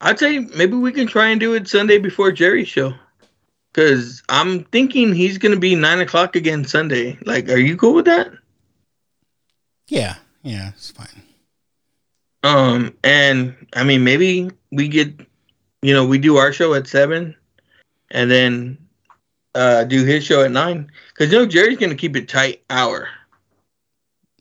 I'd 0.01 0.19
say 0.19 0.39
maybe 0.39 0.77
we 0.77 0.93
can 0.93 1.07
try 1.07 1.29
and 1.29 1.41
do 1.41 1.53
it 1.55 1.69
Sunday 1.69 1.99
before 1.99 2.33
Jerry's 2.33 2.69
show. 2.69 2.95
Cause 3.75 4.23
I'm 4.29 4.63
thinking 4.67 5.13
he's 5.13 5.37
gonna 5.37 5.59
be 5.59 5.75
nine 5.75 6.01
o'clock 6.01 6.37
again 6.37 6.65
Sunday. 6.65 7.19
Like, 7.27 7.49
are 7.49 7.59
you 7.59 7.77
cool 7.77 7.93
with 7.93 8.05
that? 8.05 8.31
Yeah, 9.89 10.15
yeah, 10.43 10.69
it's 10.69 10.93
fine. 10.93 11.23
Um, 12.45 12.97
and 13.03 13.55
I 13.75 13.83
mean, 13.83 14.05
maybe 14.05 14.49
we 14.71 14.87
get, 14.87 15.13
you 15.83 15.93
know, 15.93 16.07
we 16.07 16.19
do 16.19 16.37
our 16.37 16.53
show 16.53 16.75
at 16.75 16.87
seven, 16.87 17.35
and 18.13 18.31
then 18.31 18.79
uh 19.57 19.83
do 19.85 20.05
his 20.05 20.25
show 20.25 20.45
at 20.45 20.53
nine. 20.53 20.89
Cause 21.19 21.33
you 21.33 21.39
know 21.39 21.47
Jerry's 21.47 21.79
gonna 21.79 21.97
keep 21.97 22.15
it 22.15 22.29
tight 22.29 22.63
hour. 22.71 23.09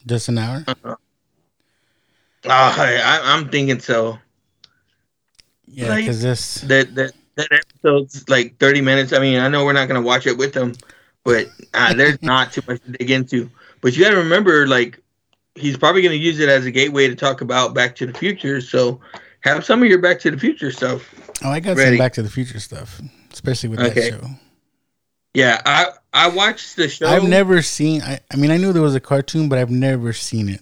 Just 0.05 0.29
an 0.29 0.37
hour. 0.37 0.63
Uh-huh. 0.67 0.95
Uh, 2.45 2.75
I, 2.77 3.19
I'm 3.23 3.49
thinking 3.49 3.79
so. 3.79 4.19
Yeah, 5.65 5.95
because 5.95 6.23
like, 6.23 6.29
this 6.29 6.61
that 6.61 6.95
that 6.95 7.13
that 7.35 7.51
episode's 7.51 8.27
like 8.29 8.57
30 8.57 8.81
minutes. 8.81 9.13
I 9.13 9.19
mean, 9.19 9.39
I 9.39 9.47
know 9.47 9.65
we're 9.65 9.73
not 9.73 9.87
gonna 9.87 10.01
watch 10.01 10.27
it 10.27 10.37
with 10.37 10.53
them, 10.53 10.73
but 11.23 11.47
uh, 11.73 11.93
there's 11.93 12.21
not 12.21 12.53
too 12.53 12.61
much 12.67 12.81
to 12.83 12.91
dig 12.91 13.11
into. 13.11 13.49
But 13.81 13.95
you 13.95 14.03
got 14.03 14.11
to 14.11 14.17
remember, 14.17 14.65
like, 14.67 15.01
he's 15.55 15.77
probably 15.77 16.01
gonna 16.01 16.15
use 16.15 16.39
it 16.39 16.49
as 16.49 16.65
a 16.65 16.71
gateway 16.71 17.07
to 17.07 17.15
talk 17.15 17.41
about 17.41 17.73
Back 17.73 17.95
to 17.97 18.05
the 18.05 18.13
Future. 18.13 18.61
So 18.61 19.01
have 19.41 19.65
some 19.65 19.81
of 19.83 19.89
your 19.89 19.99
Back 19.99 20.19
to 20.21 20.31
the 20.31 20.37
Future 20.37 20.71
stuff. 20.71 21.13
Oh, 21.43 21.49
I 21.49 21.59
got 21.59 21.77
ready. 21.77 21.91
some 21.91 21.97
Back 21.97 22.13
to 22.13 22.23
the 22.23 22.29
Future 22.29 22.59
stuff, 22.59 23.01
especially 23.31 23.69
with 23.69 23.79
okay. 23.79 24.11
that 24.11 24.21
show. 24.21 24.29
Yeah, 25.33 25.61
I 25.65 25.87
I 26.13 26.29
watched 26.29 26.75
the 26.75 26.87
show. 26.87 27.07
I've 27.07 27.27
never 27.27 27.61
seen. 27.61 28.01
I, 28.03 28.19
I 28.31 28.35
mean, 28.35 28.51
I 28.51 28.57
knew 28.57 28.71
there 28.71 28.83
was 28.83 28.95
a 28.95 28.99
cartoon, 28.99 29.49
but 29.49 29.57
I've 29.57 29.71
never 29.71 30.13
seen 30.13 30.47
it. 30.47 30.61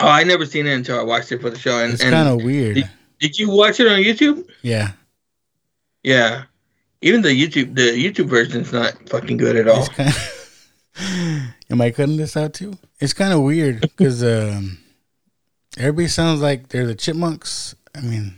Oh, 0.00 0.06
I 0.06 0.22
never 0.22 0.46
seen 0.46 0.66
it 0.66 0.74
until 0.74 0.98
I 0.98 1.02
watched 1.02 1.32
it 1.32 1.40
for 1.40 1.50
the 1.50 1.58
show. 1.58 1.82
And 1.82 1.92
it's 1.92 2.02
kind 2.02 2.28
of 2.28 2.44
weird. 2.44 2.76
Did, 2.76 2.90
did, 3.18 3.38
you 3.38 3.50
watch 3.50 3.80
it 3.80 3.88
on 3.88 3.98
YouTube? 3.98 4.48
Yeah. 4.62 4.92
Yeah. 6.02 6.44
Even 7.00 7.22
the 7.22 7.28
YouTube 7.28 7.74
the 7.74 7.92
YouTube 7.92 8.28
version 8.28 8.62
is 8.62 8.72
not 8.72 9.08
fucking 9.08 9.36
good 9.36 9.56
at 9.56 9.68
all. 9.68 9.86
Kinda, 9.86 10.12
am 11.70 11.80
I 11.80 11.90
cutting 11.90 12.16
this 12.16 12.36
out 12.36 12.54
too? 12.54 12.76
It's 13.00 13.12
kind 13.12 13.32
of 13.32 13.42
weird 13.42 13.80
because 13.80 14.22
um, 14.24 14.78
everybody 15.76 16.08
sounds 16.08 16.40
like 16.40 16.68
they're 16.68 16.86
the 16.86 16.94
chipmunks. 16.94 17.74
I 17.94 18.00
mean, 18.00 18.34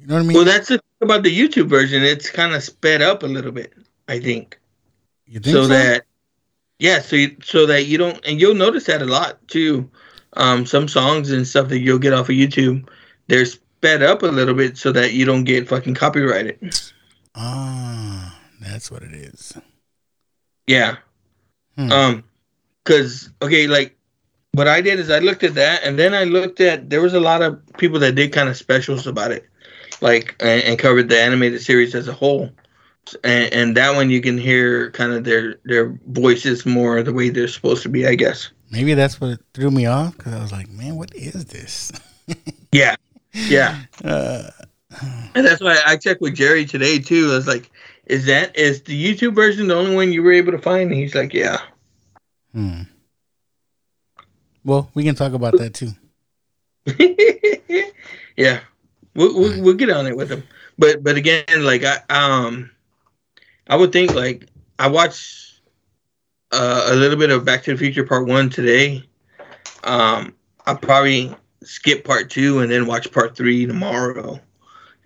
you 0.00 0.06
know 0.08 0.14
what 0.14 0.20
I 0.20 0.26
mean? 0.26 0.36
Well, 0.36 0.44
that's 0.44 0.68
the 0.68 0.78
thing 0.78 1.02
about 1.02 1.22
the 1.22 1.36
YouTube 1.36 1.68
version. 1.68 2.02
It's 2.02 2.30
kind 2.30 2.54
of 2.54 2.62
sped 2.62 3.00
up 3.00 3.22
a 3.22 3.26
little 3.26 3.52
bit. 3.52 3.72
I 4.08 4.18
think. 4.18 4.58
You 5.26 5.38
think 5.38 5.54
so, 5.54 5.62
so? 5.62 5.68
that 5.68 6.04
yeah, 6.80 7.00
so 7.00 7.14
you, 7.14 7.36
so 7.42 7.66
that 7.66 7.84
you 7.86 7.98
don't, 7.98 8.18
and 8.26 8.40
you'll 8.40 8.54
notice 8.54 8.86
that 8.86 9.02
a 9.02 9.06
lot 9.06 9.46
too 9.46 9.88
um, 10.34 10.66
some 10.66 10.88
songs 10.88 11.30
and 11.30 11.46
stuff 11.46 11.68
that 11.68 11.80
you'll 11.80 11.98
get 11.98 12.12
off 12.12 12.28
of 12.28 12.34
YouTube, 12.34 12.88
they're 13.28 13.44
sped 13.44 14.02
up 14.02 14.22
a 14.22 14.26
little 14.26 14.54
bit 14.54 14.76
so 14.78 14.92
that 14.92 15.12
you 15.12 15.24
don't 15.24 15.44
get 15.44 15.68
fucking 15.68 15.94
copyrighted. 15.94 16.58
Ah, 17.34 18.38
that's 18.60 18.90
what 18.90 19.02
it 19.02 19.12
is. 19.12 19.56
Yeah. 20.66 20.96
Hmm. 21.76 21.92
Um, 21.92 22.24
cause 22.84 23.30
okay, 23.42 23.66
like 23.66 23.96
what 24.52 24.68
I 24.68 24.80
did 24.80 24.98
is 24.98 25.10
I 25.10 25.20
looked 25.20 25.44
at 25.44 25.54
that, 25.54 25.82
and 25.84 25.98
then 25.98 26.14
I 26.14 26.24
looked 26.24 26.60
at 26.60 26.90
there 26.90 27.00
was 27.00 27.14
a 27.14 27.20
lot 27.20 27.42
of 27.42 27.60
people 27.78 27.98
that 28.00 28.14
did 28.14 28.32
kind 28.32 28.48
of 28.48 28.56
specials 28.56 29.06
about 29.06 29.30
it, 29.30 29.48
like 30.00 30.36
and, 30.40 30.62
and 30.62 30.78
covered 30.78 31.08
the 31.08 31.20
animated 31.20 31.62
series 31.62 31.94
as 31.94 32.08
a 32.08 32.12
whole. 32.12 32.50
And, 33.24 33.52
and, 33.52 33.76
that 33.76 33.96
one 33.96 34.10
you 34.10 34.20
can 34.20 34.38
hear 34.38 34.90
kind 34.92 35.12
of 35.12 35.24
their 35.24 35.56
their 35.64 35.98
voices 36.08 36.66
more 36.66 37.02
the 37.02 37.12
way 37.12 37.30
they're 37.30 37.48
supposed 37.48 37.82
to 37.82 37.88
be, 37.88 38.06
I 38.06 38.14
guess. 38.14 38.50
Maybe 38.70 38.94
that's 38.94 39.20
what 39.20 39.40
threw 39.52 39.70
me 39.70 39.86
off 39.86 40.16
because 40.16 40.34
I 40.34 40.40
was 40.40 40.52
like, 40.52 40.68
man, 40.68 40.96
what 40.96 41.12
is 41.14 41.46
this? 41.46 41.90
yeah, 42.72 42.94
yeah. 43.32 43.80
Uh, 44.04 44.50
and 45.34 45.46
that's 45.46 45.60
why 45.60 45.80
I 45.86 45.96
checked 45.96 46.20
with 46.20 46.34
Jerry 46.34 46.64
today 46.64 46.98
too. 46.98 47.30
I 47.32 47.36
was 47.36 47.46
like, 47.46 47.70
is 48.06 48.26
that 48.26 48.56
is 48.56 48.82
the 48.82 49.02
YouTube 49.02 49.34
version 49.34 49.68
the 49.68 49.74
only 49.76 49.94
one 49.94 50.12
you 50.12 50.22
were 50.22 50.32
able 50.32 50.52
to 50.52 50.58
find? 50.58 50.90
And 50.90 51.00
he's 51.00 51.14
like, 51.14 51.32
yeah. 51.32 51.60
Hmm. 52.52 52.82
Well, 54.64 54.90
we 54.94 55.04
can 55.04 55.14
talk 55.14 55.32
about 55.32 55.56
that 55.58 55.74
too. 55.74 55.92
yeah, 58.36 58.60
we'll, 59.14 59.38
we'll, 59.38 59.62
we'll 59.62 59.74
get 59.74 59.90
on 59.90 60.06
it 60.06 60.16
with 60.16 60.30
him. 60.30 60.42
But 60.78 61.02
but 61.02 61.16
again, 61.16 61.44
like 61.58 61.84
I 61.84 62.00
um, 62.08 62.70
I 63.68 63.76
would 63.76 63.92
think 63.92 64.14
like 64.14 64.46
I 64.78 64.88
watched 64.88 65.60
uh, 66.52 66.88
a 66.90 66.94
little 66.94 67.18
bit 67.18 67.30
of 67.30 67.44
Back 67.44 67.62
to 67.64 67.72
the 67.72 67.78
Future 67.78 68.04
Part 68.04 68.26
One 68.26 68.50
today. 68.50 69.04
Um, 69.84 70.34
I'll 70.66 70.76
probably 70.76 71.34
skip 71.62 72.04
Part 72.04 72.30
Two 72.30 72.60
and 72.60 72.70
then 72.70 72.86
watch 72.86 73.12
Part 73.12 73.36
Three 73.36 73.66
tomorrow. 73.66 74.40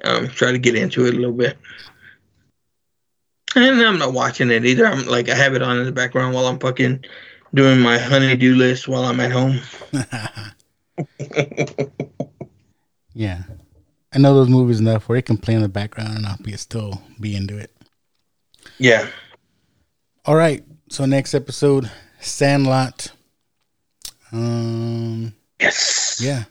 Um, 0.05 0.28
try 0.28 0.52
to 0.52 0.59
get 0.59 0.74
into 0.74 1.06
it 1.06 1.14
a 1.14 1.16
little 1.16 1.32
bit. 1.32 1.56
And 3.56 3.81
I'm 3.82 3.98
not 3.98 4.12
watching 4.12 4.51
it 4.51 4.64
either. 4.64 4.86
I'm 4.86 5.06
like 5.06 5.28
I 5.28 5.35
have 5.35 5.55
it 5.55 5.62
on 5.62 5.78
in 5.78 5.86
the 5.86 5.93
background 5.93 6.35
while 6.35 6.47
I'm 6.47 6.59
fucking 6.59 7.05
doing 7.55 7.81
my 7.81 7.98
honey-do 7.98 8.56
list 8.56 8.89
while 8.89 9.05
I'm 9.05 9.20
at 9.20 9.31
home. 9.31 9.60
yeah, 13.14 13.44
I 14.12 14.18
know 14.18 14.35
those 14.35 14.48
movies 14.48 14.81
enough 14.81 15.09
where 15.09 15.18
it 15.18 15.26
can 15.26 15.39
play 15.39 15.55
in 15.55 15.62
the 15.62 15.68
background 15.68 16.16
and 16.16 16.26
I'll 16.26 16.36
be 16.39 16.56
still 16.56 17.01
be 17.20 17.36
into 17.36 17.56
it. 17.56 17.70
Yeah. 18.78 19.09
All 20.24 20.35
right. 20.35 20.64
So 20.89 21.05
next 21.05 21.35
episode, 21.35 21.90
Sandlot. 22.20 23.12
Um. 24.32 25.35
Yes. 25.60 26.20
Yeah. 26.20 26.44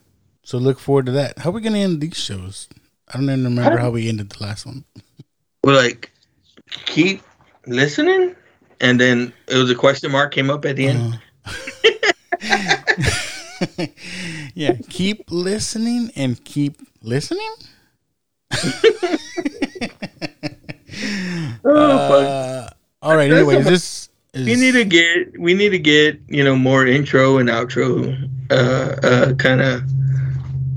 So 0.44 0.58
look 0.58 0.80
forward 0.80 1.08
to 1.08 1.12
that. 1.14 1.40
How 1.40 1.50
are 1.50 1.54
we 1.54 1.62
gonna 1.62 1.80
end 1.80 2.00
these 2.00 2.18
shows? 2.18 2.70
I 3.14 3.18
don't 3.18 3.30
even 3.30 3.44
remember 3.44 3.78
how 3.78 3.92
we 3.92 4.10
ended 4.10 4.32
the 4.32 4.44
last 4.44 4.66
one. 4.66 4.84
We're 5.64 5.76
like 5.76 6.12
keep 6.86 7.22
listening, 7.68 8.36
and 8.82 9.00
then 9.00 9.32
it 9.48 9.56
was 9.56 9.70
a 9.70 9.76
question 9.76 10.12
mark 10.12 10.34
came 10.34 10.50
up 10.50 10.66
at 10.66 10.78
the 10.78 10.88
end. 10.88 11.20
Uh, 11.46 11.54
yeah, 14.56 14.74
keep 14.90 15.26
listening 15.30 16.12
and 16.16 16.44
keep 16.44 16.82
listening. 17.04 17.54
oh, 21.66 21.76
uh, 21.76 22.70
all 23.04 23.16
right. 23.16 23.32
Anyway, 23.32 23.62
this 23.62 24.10
is... 24.34 24.46
we 24.46 24.56
need 24.56 24.72
to 24.72 24.86
get 24.86 25.40
we 25.40 25.54
need 25.54 25.70
to 25.70 25.80
get 25.80 26.20
you 26.28 26.44
know 26.44 26.56
more 26.56 26.88
intro 26.88 27.38
and 27.38 27.50
outro 27.50 28.30
uh 28.50 28.96
uh 29.04 29.34
kind 29.36 29.62
of 29.62 29.84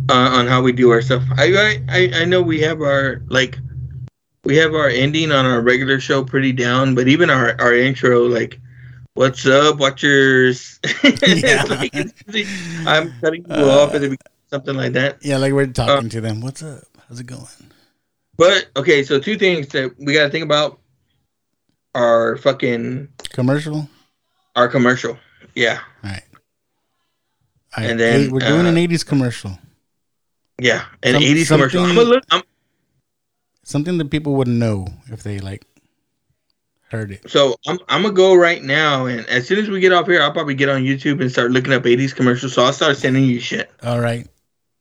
uh, 0.09 0.13
on 0.13 0.47
how 0.47 0.63
we 0.63 0.73
do 0.73 0.91
our 0.91 1.03
stuff 1.03 1.23
I, 1.37 1.81
I 1.89 2.11
i 2.15 2.25
know 2.25 2.43
we 2.43 2.61
have 2.61 2.81
our 2.81 3.23
like 3.29 3.59
we 4.45 4.57
have 4.57 4.75
our 4.75 4.89
ending 4.89 5.33
on 5.33 5.45
our 5.45 5.61
regular 5.61 6.01
show 6.01 6.25
pretty 6.25 6.53
down 6.53 6.95
but 6.95 7.09
even 7.09 7.31
our 7.31 7.61
our 7.61 7.75
intro 7.75 8.27
like 8.27 8.61
what's 9.15 9.47
up 9.47 9.79
watchers 9.79 10.79
yeah. 11.27 11.65
like, 11.69 11.95
i'm 12.87 13.13
cutting 13.21 13.45
you 13.49 13.55
uh, 13.55 13.81
off 13.83 13.95
and 13.95 14.17
something 14.51 14.77
like 14.77 14.93
that 14.93 15.19
yeah 15.25 15.37
like 15.37 15.53
we're 15.53 15.67
talking 15.67 16.07
uh, 16.07 16.11
to 16.11 16.21
them 16.21 16.41
what's 16.41 16.63
up 16.63 16.85
how's 17.09 17.21
it 17.21 17.27
going 17.27 17.47
but 18.37 18.69
okay 18.77 19.03
so 19.03 19.19
two 19.19 19.37
things 19.37 19.69
that 19.69 19.95
we 19.99 20.13
got 20.13 20.25
to 20.25 20.31
think 20.31 20.45
about 20.45 20.79
our 21.97 22.37
fucking 22.37 23.09
Commercial. 23.31 23.89
our 24.55 24.69
commercial. 24.69 25.19
Yeah, 25.55 25.81
All 26.05 26.11
right. 26.11 26.23
All 27.77 27.83
right. 27.83 27.91
And 27.91 27.99
then, 27.99 28.21
hey, 28.21 28.29
we're 28.29 28.41
doing 28.41 28.67
uh, 28.67 28.69
an 28.69 28.77
'80s 28.77 29.05
commercial. 29.05 29.59
Yeah, 30.61 30.85
an 31.03 31.15
Some- 31.15 31.23
'80s 31.23 31.49
commercial. 31.49 31.83
I'm 31.83 31.89
something- 31.95 32.07
look. 32.09 32.25
I'm, 32.31 32.43
Something 33.63 33.99
that 33.99 34.11
people 34.13 34.37
would 34.37 34.47
know 34.47 34.87
if 35.11 35.25
they 35.25 35.41
like 35.41 35.65
heard 36.89 37.11
it. 37.11 37.29
so 37.29 37.57
I'm 37.67 37.79
I'm 37.89 38.03
gonna 38.03 38.15
go 38.15 38.37
right 38.37 38.63
now, 38.63 39.07
and 39.07 39.27
as 39.27 39.45
soon 39.49 39.59
as 39.59 39.69
we 39.69 39.81
get 39.81 39.93
off 39.93 40.07
here, 40.07 40.23
I'll 40.23 40.31
probably 40.33 40.55
get 40.55 40.69
on 40.69 40.83
YouTube 40.83 41.21
and 41.21 41.29
start 41.33 41.51
looking 41.51 41.73
up 41.73 41.83
'80s 41.83 42.15
commercials. 42.15 42.53
So 42.53 42.63
I'll 42.63 42.73
start 42.73 42.97
sending 42.97 43.25
you 43.25 43.41
shit. 43.41 43.69
All 43.83 43.99
right. 44.01 44.29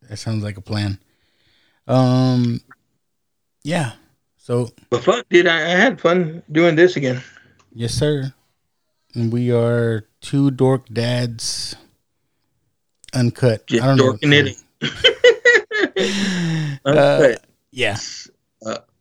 That 0.08 0.18
sounds 0.18 0.44
like 0.44 0.58
a 0.58 0.62
plan. 0.62 1.00
Um. 1.88 2.62
Yeah. 3.64 3.94
So 4.38 4.70
But 4.92 5.04
fuck, 5.04 5.26
dude, 5.32 5.48
I, 5.48 5.58
I 5.58 5.70
had 5.70 6.00
fun 6.00 6.44
doing 6.52 6.76
this 6.76 6.96
again. 6.96 7.24
yes, 7.74 7.92
sir. 7.96 8.32
And 9.16 9.34
we 9.34 9.52
are 9.52 10.06
two 10.22 10.52
dork 10.52 10.88
dads. 10.90 11.76
Uncut. 13.16 13.66
Just 13.66 13.82
I 13.84 13.88
don't 13.88 13.98
know. 13.98 14.12
dorking 14.12 14.54
Uh, 15.98 16.78
Uncut, 16.86 17.46
yeah. 17.72 17.98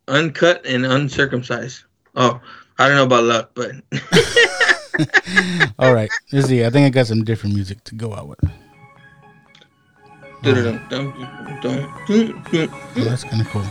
uncut 0.08 0.64
and 0.66 0.86
uncircumcised. 0.86 1.84
Oh, 2.14 2.40
I 2.78 2.88
don't 2.88 2.96
know 2.96 3.04
about 3.04 3.24
luck, 3.24 3.50
but 3.54 3.72
All 5.78 5.92
right. 5.94 6.10
Let's 6.32 6.48
see. 6.48 6.64
I 6.64 6.70
think 6.70 6.86
I 6.86 6.90
got 6.90 7.06
some 7.06 7.24
different 7.24 7.54
music 7.54 7.82
to 7.84 7.94
go 7.94 8.14
out 8.14 8.28
with. 8.28 8.38
Oh, 10.46 10.52
that's 12.96 13.24
kind 13.24 13.40
of 13.40 13.48
cool. 13.48 13.62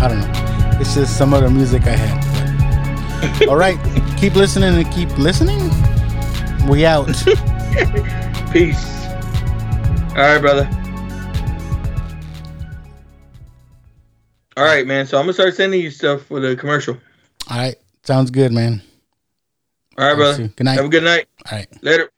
I 0.00 0.08
don't 0.08 0.20
know. 0.20 0.78
It's 0.80 0.94
just 0.94 1.18
some 1.18 1.34
other 1.34 1.50
music 1.50 1.82
I 1.86 1.96
had. 1.96 3.48
All 3.48 3.56
right. 3.56 3.78
Keep 4.18 4.36
listening 4.36 4.74
and 4.74 4.90
keep 4.92 5.16
listening. 5.18 5.70
We 6.68 6.86
out. 6.86 7.10
Peace. 8.52 9.06
All 10.10 10.18
right, 10.18 10.38
brother. 10.38 10.68
All 14.56 14.64
right, 14.64 14.86
man. 14.86 15.06
So 15.06 15.16
I'm 15.18 15.24
gonna 15.24 15.32
start 15.32 15.54
sending 15.54 15.80
you 15.80 15.90
stuff 15.90 16.22
for 16.22 16.38
the 16.38 16.54
commercial. 16.54 16.98
All 17.50 17.56
right. 17.56 17.76
Sounds 18.02 18.30
good, 18.30 18.52
man. 18.52 18.82
All 19.96 20.06
right, 20.06 20.14
brother. 20.14 20.48
Good 20.48 20.64
night. 20.64 20.76
Have 20.76 20.84
a 20.84 20.88
good 20.88 21.04
night. 21.04 21.28
All 21.50 21.58
right. 21.58 21.66
Later. 21.82 22.10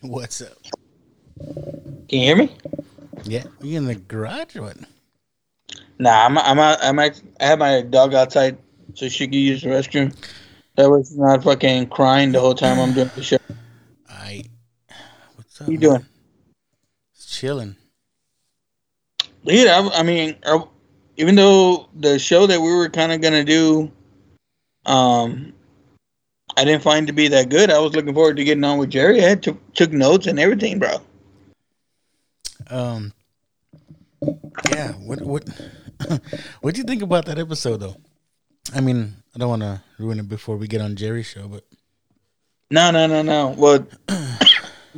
What's 0.00 0.40
up? 0.40 0.58
Can 1.38 2.06
you 2.08 2.20
hear 2.20 2.36
me? 2.36 2.56
Yeah. 3.24 3.44
You 3.60 3.78
in 3.78 3.86
the 3.86 3.96
garage 3.96 4.54
or 4.54 4.62
what? 4.62 4.76
Nah, 5.98 6.24
I'm 6.24 6.38
I'm 6.38 6.58
out, 6.58 6.78
I'm 6.82 6.98
at, 6.98 7.20
I 7.40 7.46
have 7.46 7.58
my 7.58 7.82
dog 7.82 8.14
outside 8.14 8.58
so 8.94 9.08
she 9.08 9.26
can 9.26 9.34
use 9.34 9.62
the 9.62 9.70
restroom. 9.70 10.14
That 10.76 10.88
was 10.88 11.16
not 11.16 11.44
fucking 11.44 11.88
crying 11.88 12.32
the 12.32 12.40
whole 12.40 12.54
time 12.54 12.78
I'm 12.78 12.94
doing 12.94 13.10
the 13.14 13.22
show. 13.22 13.36
I. 14.08 14.44
What's 15.36 15.60
up? 15.60 15.68
What 15.68 15.72
you 15.72 15.78
man? 15.78 15.88
doing? 15.90 16.06
Just 17.14 17.32
chilling. 17.32 17.76
Yeah, 19.42 19.80
I, 19.92 20.00
I 20.00 20.02
mean, 20.02 20.36
even 21.16 21.34
though 21.34 21.88
the 21.94 22.18
show 22.18 22.46
that 22.46 22.60
we 22.60 22.72
were 22.72 22.88
kind 22.88 23.12
of 23.12 23.20
gonna 23.20 23.44
do, 23.44 23.90
um, 24.86 25.52
I 26.56 26.64
didn't 26.64 26.82
find 26.82 27.06
to 27.06 27.12
be 27.12 27.28
that 27.28 27.50
good. 27.50 27.70
I 27.70 27.78
was 27.78 27.94
looking 27.94 28.14
forward 28.14 28.36
to 28.36 28.44
getting 28.44 28.64
on 28.64 28.78
with 28.78 28.90
Jerry. 28.90 29.22
I 29.22 29.28
had 29.28 29.42
took 29.42 29.74
took 29.74 29.92
notes 29.92 30.26
and 30.26 30.38
everything, 30.38 30.78
bro. 30.78 30.98
Um. 32.68 33.12
Yeah. 34.70 34.92
What? 34.92 35.20
What? 35.20 35.48
What 36.62 36.74
do 36.74 36.80
you 36.80 36.84
think 36.84 37.02
about 37.02 37.26
that 37.26 37.38
episode, 37.38 37.76
though? 37.76 37.94
I 38.74 38.80
mean, 38.80 39.21
I 39.34 39.38
don't 39.38 39.48
want 39.48 39.62
to 39.62 39.82
ruin 39.98 40.18
it 40.18 40.28
before 40.28 40.56
we 40.56 40.66
get 40.68 40.80
on 40.80 40.94
Jerry's 40.96 41.26
show, 41.26 41.48
but 41.48 41.64
No, 42.70 42.90
no, 42.90 43.06
no, 43.06 43.22
no. 43.22 43.48
Well, 43.56 43.86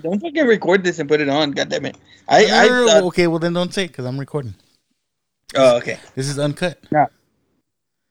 don't 0.02 0.20
fucking 0.20 0.46
record 0.46 0.82
this 0.82 0.98
and 0.98 1.08
put 1.08 1.20
it 1.20 1.28
on. 1.28 1.52
God 1.52 1.68
damn 1.68 1.86
it. 1.86 1.96
I, 2.28 2.44
I 2.46 2.66
No, 2.66 2.86
thought, 2.86 3.02
okay. 3.04 3.26
Well, 3.28 3.38
then 3.38 3.52
don't 3.52 3.72
say 3.72 3.84
it 3.84 3.88
because 3.88 4.06
I'm 4.06 4.18
recording. 4.18 4.54
oh, 5.56 5.76
okay. 5.76 5.98
This 6.14 6.28
is 6.28 6.38
uncut. 6.38 6.78
Yeah. 6.90 7.06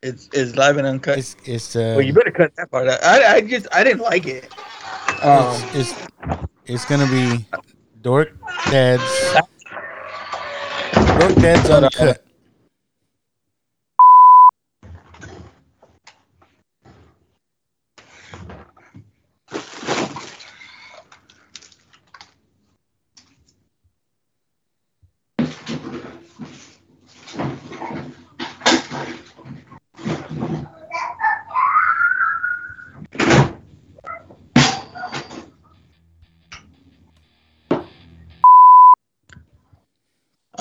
It's 0.02 0.30
it's 0.34 0.56
live 0.58 0.76
and 0.78 0.86
uncut. 0.86 1.18
It's 1.18 1.36
it's 1.46 1.76
uh, 1.78 1.94
well, 1.96 2.02
you 2.06 2.12
better 2.12 2.30
cut 2.32 2.54
that 2.58 2.70
part 2.70 2.90
out. 2.90 3.02
I, 3.04 3.36
I 3.36 3.42
just 3.42 3.68
I 3.72 3.86
didn't 3.86 4.02
like 4.02 4.28
it. 4.28 4.52
Um, 5.24 5.56
it's, 5.74 5.94
it's 5.94 6.44
it's 6.66 6.86
gonna 6.86 7.08
be 7.10 7.46
Dork 8.02 8.34
Dad's 8.70 9.02
Dork 10.94 11.36
Dad's 11.36 11.70
uncut. 11.70 12.26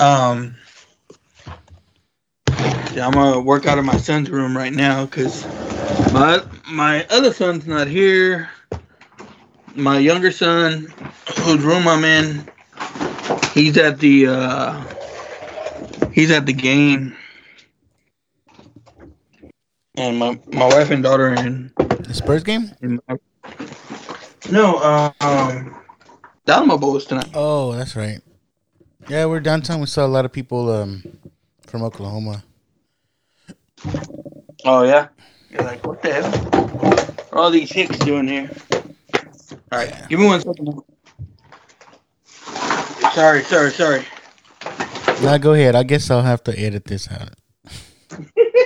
Um, 0.03 0.55
yeah, 2.93 3.07
I'm 3.07 3.13
gonna 3.13 3.39
work 3.39 3.65
out 3.65 3.79
of 3.79 3.85
my 3.85 3.95
son's 3.95 4.29
room 4.29 4.55
right 4.55 4.73
now 4.73 5.05
because 5.05 5.45
my 6.11 6.43
my 6.69 7.05
other 7.05 7.31
son's 7.31 7.65
not 7.65 7.87
here. 7.87 8.49
My 9.75 9.99
younger 9.99 10.29
son, 10.29 10.93
whose 11.43 11.63
room 11.63 11.87
I'm 11.87 12.03
in, 12.03 12.45
he's 13.53 13.77
at 13.77 13.99
the 13.99 14.27
uh, 14.27 14.83
he's 16.11 16.31
at 16.31 16.45
the 16.47 16.53
game, 16.53 17.15
and 19.95 20.19
my 20.19 20.37
my 20.47 20.65
wife 20.65 20.91
and 20.91 21.01
daughter 21.01 21.29
are 21.29 21.35
in. 21.35 21.71
The 21.77 22.13
Spurs 22.13 22.43
game? 22.43 22.71
in 22.81 22.99
my, 23.07 23.17
no, 24.51 25.13
um, 25.21 25.81
the 26.43 26.53
Alamo 26.53 26.77
Bowl 26.77 26.97
is 26.97 27.05
tonight. 27.05 27.29
Oh, 27.33 27.71
that's 27.71 27.95
right. 27.95 28.19
Yeah, 29.09 29.25
we're 29.25 29.39
downtown. 29.39 29.79
We 29.79 29.87
saw 29.87 30.05
a 30.05 30.07
lot 30.07 30.25
of 30.25 30.31
people 30.31 30.71
um 30.71 31.03
from 31.67 31.83
Oklahoma. 31.83 32.43
Oh 34.65 34.83
yeah. 34.83 35.09
You're 35.49 35.63
like, 35.63 35.85
what 35.85 36.01
the 36.01 36.13
hell? 36.13 36.31
What 36.31 37.27
are 37.31 37.37
all 37.39 37.51
these 37.51 37.71
hicks 37.71 37.97
doing 37.99 38.27
here? 38.27 38.49
All 39.71 39.79
right, 39.79 39.93
give 40.09 40.19
me 40.19 40.25
one 40.27 40.41
second. 40.41 40.81
Sorry, 43.13 43.43
sorry, 43.43 43.71
sorry. 43.71 44.05
Now 45.21 45.37
go 45.37 45.53
ahead. 45.53 45.75
I 45.75 45.83
guess 45.83 46.09
I'll 46.09 46.21
have 46.21 46.43
to 46.45 46.57
edit 46.57 46.85
this 46.85 47.09
out. 47.11 47.33